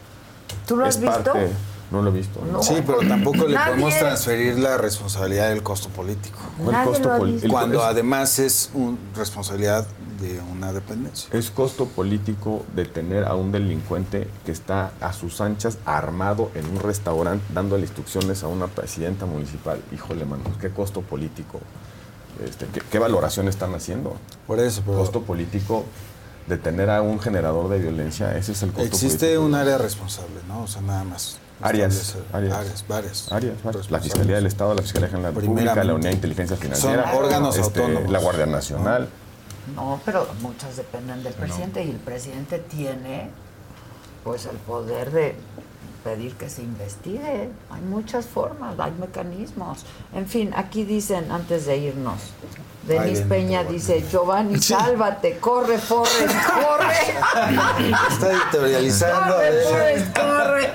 [0.66, 1.22] ¿Tú lo has Es visto?
[1.22, 1.48] parte-
[1.90, 2.40] no lo he visto.
[2.52, 2.62] No.
[2.62, 6.38] Sí, pero tampoco le Nadie- podemos transferir la responsabilidad del costo político.
[6.56, 7.46] ¿Cuál Nadie costo lo ha pol- visto.
[7.46, 9.86] el- Cuando además es una responsabilidad
[10.20, 11.28] de una dependencia.
[11.32, 16.78] Es costo político detener a un delincuente que está a sus anchas armado en un
[16.78, 19.80] restaurante dándole instrucciones a una presidenta municipal.
[19.92, 21.58] Híjole, mano, qué costo político.
[22.44, 24.16] Este, ¿qué, qué valoración están haciendo?
[24.46, 25.84] Por eso, pero Costo político
[26.46, 29.44] detener a un generador de violencia, ese es el costo existe político.
[29.44, 30.62] un área responsable, ¿no?
[30.62, 31.38] O sea, nada más.
[31.62, 32.54] Áreas, áreas.
[32.56, 33.32] áreas, varias.
[33.32, 33.90] Áreas, varias.
[33.90, 34.00] La.
[34.00, 35.94] Fiscalía del Estado, la Fiscalía General de la República, la Primeramente.
[35.94, 38.10] Unidad de Inteligencia Financiera, Son órganos este, autónomos.
[38.10, 39.08] la Guardia Nacional.
[39.76, 43.30] No, pero muchas dependen del presidente y el presidente tiene
[44.24, 45.34] pues el poder de
[46.04, 47.50] pedir que se investigue.
[47.70, 49.84] Hay muchas formas, hay mecanismos.
[50.14, 52.32] En fin, aquí dicen antes de irnos.
[52.82, 56.96] Denis Peña dice, Giovanni, sálvate, corre, Forrest, corre.
[58.10, 59.34] Está editorializando.
[59.34, 59.62] corre, ¿eh?
[59.68, 60.70] Forrest, corre.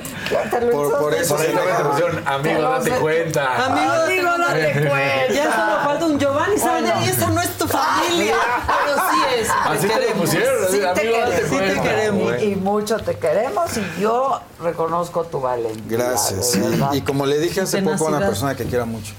[0.72, 2.24] Por- por eso te se interrupción.
[2.28, 3.66] Amigo, date cuenta.
[3.66, 5.34] Amigo, Amigo, date cuenta.
[5.34, 8.36] Ya solo falta un Giovanni, de ahí, esa no es tu familia.
[8.68, 9.50] Pero sí es.
[9.50, 11.82] Así te lo pusieron, Sí te amigo, date queremos, sí te cuenta.
[11.84, 12.34] queremos.
[12.42, 15.98] Y, y mucho te queremos y yo reconozco tu valentía.
[15.98, 16.58] Gracias.
[16.94, 19.14] Y como le dije hace poco a una persona que quiera mucho,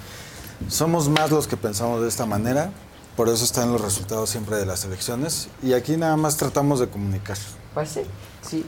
[0.68, 2.70] somos más los que pensamos de esta manera,
[3.16, 6.88] por eso están los resultados siempre de las elecciones y aquí nada más tratamos de
[6.88, 7.36] comunicar.
[7.74, 8.02] Pues sí,
[8.46, 8.64] sí,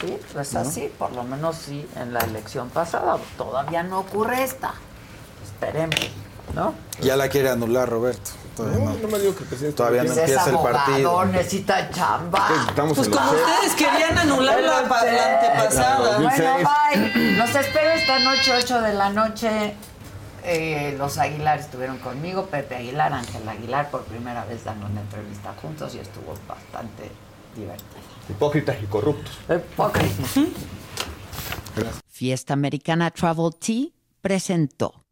[0.00, 3.18] sí, pues así, por lo menos sí, en la elección pasada.
[3.36, 4.74] Todavía no ocurre esta.
[5.44, 5.96] Esperemos,
[6.54, 6.74] ¿no?
[7.00, 8.30] Ya la quiere anular Roberto.
[8.56, 8.94] Todavía no.
[8.94, 11.24] No me digo que el presidente Todavía no Pues es empieza el abogado, partido.
[11.26, 12.48] necesita chamba.
[12.68, 15.98] Estamos Pues como ustedes querían anular la, la antepasada.
[16.18, 16.68] Bueno, 2006.
[17.14, 17.36] bye.
[17.36, 19.74] Los espero esta noche, 8 de la noche.
[20.50, 25.52] Eh, los Aguilar estuvieron conmigo, Pepe Aguilar, Ángel Aguilar, por primera vez dando una entrevista
[25.60, 27.10] juntos y estuvo bastante
[27.54, 28.00] divertido.
[28.30, 29.38] Hipócritas y corruptos.
[29.44, 30.38] Hipócritas.
[32.08, 33.88] Fiesta Americana Travel Tea
[34.22, 35.04] presentó.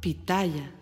[0.00, 0.81] Pitaya.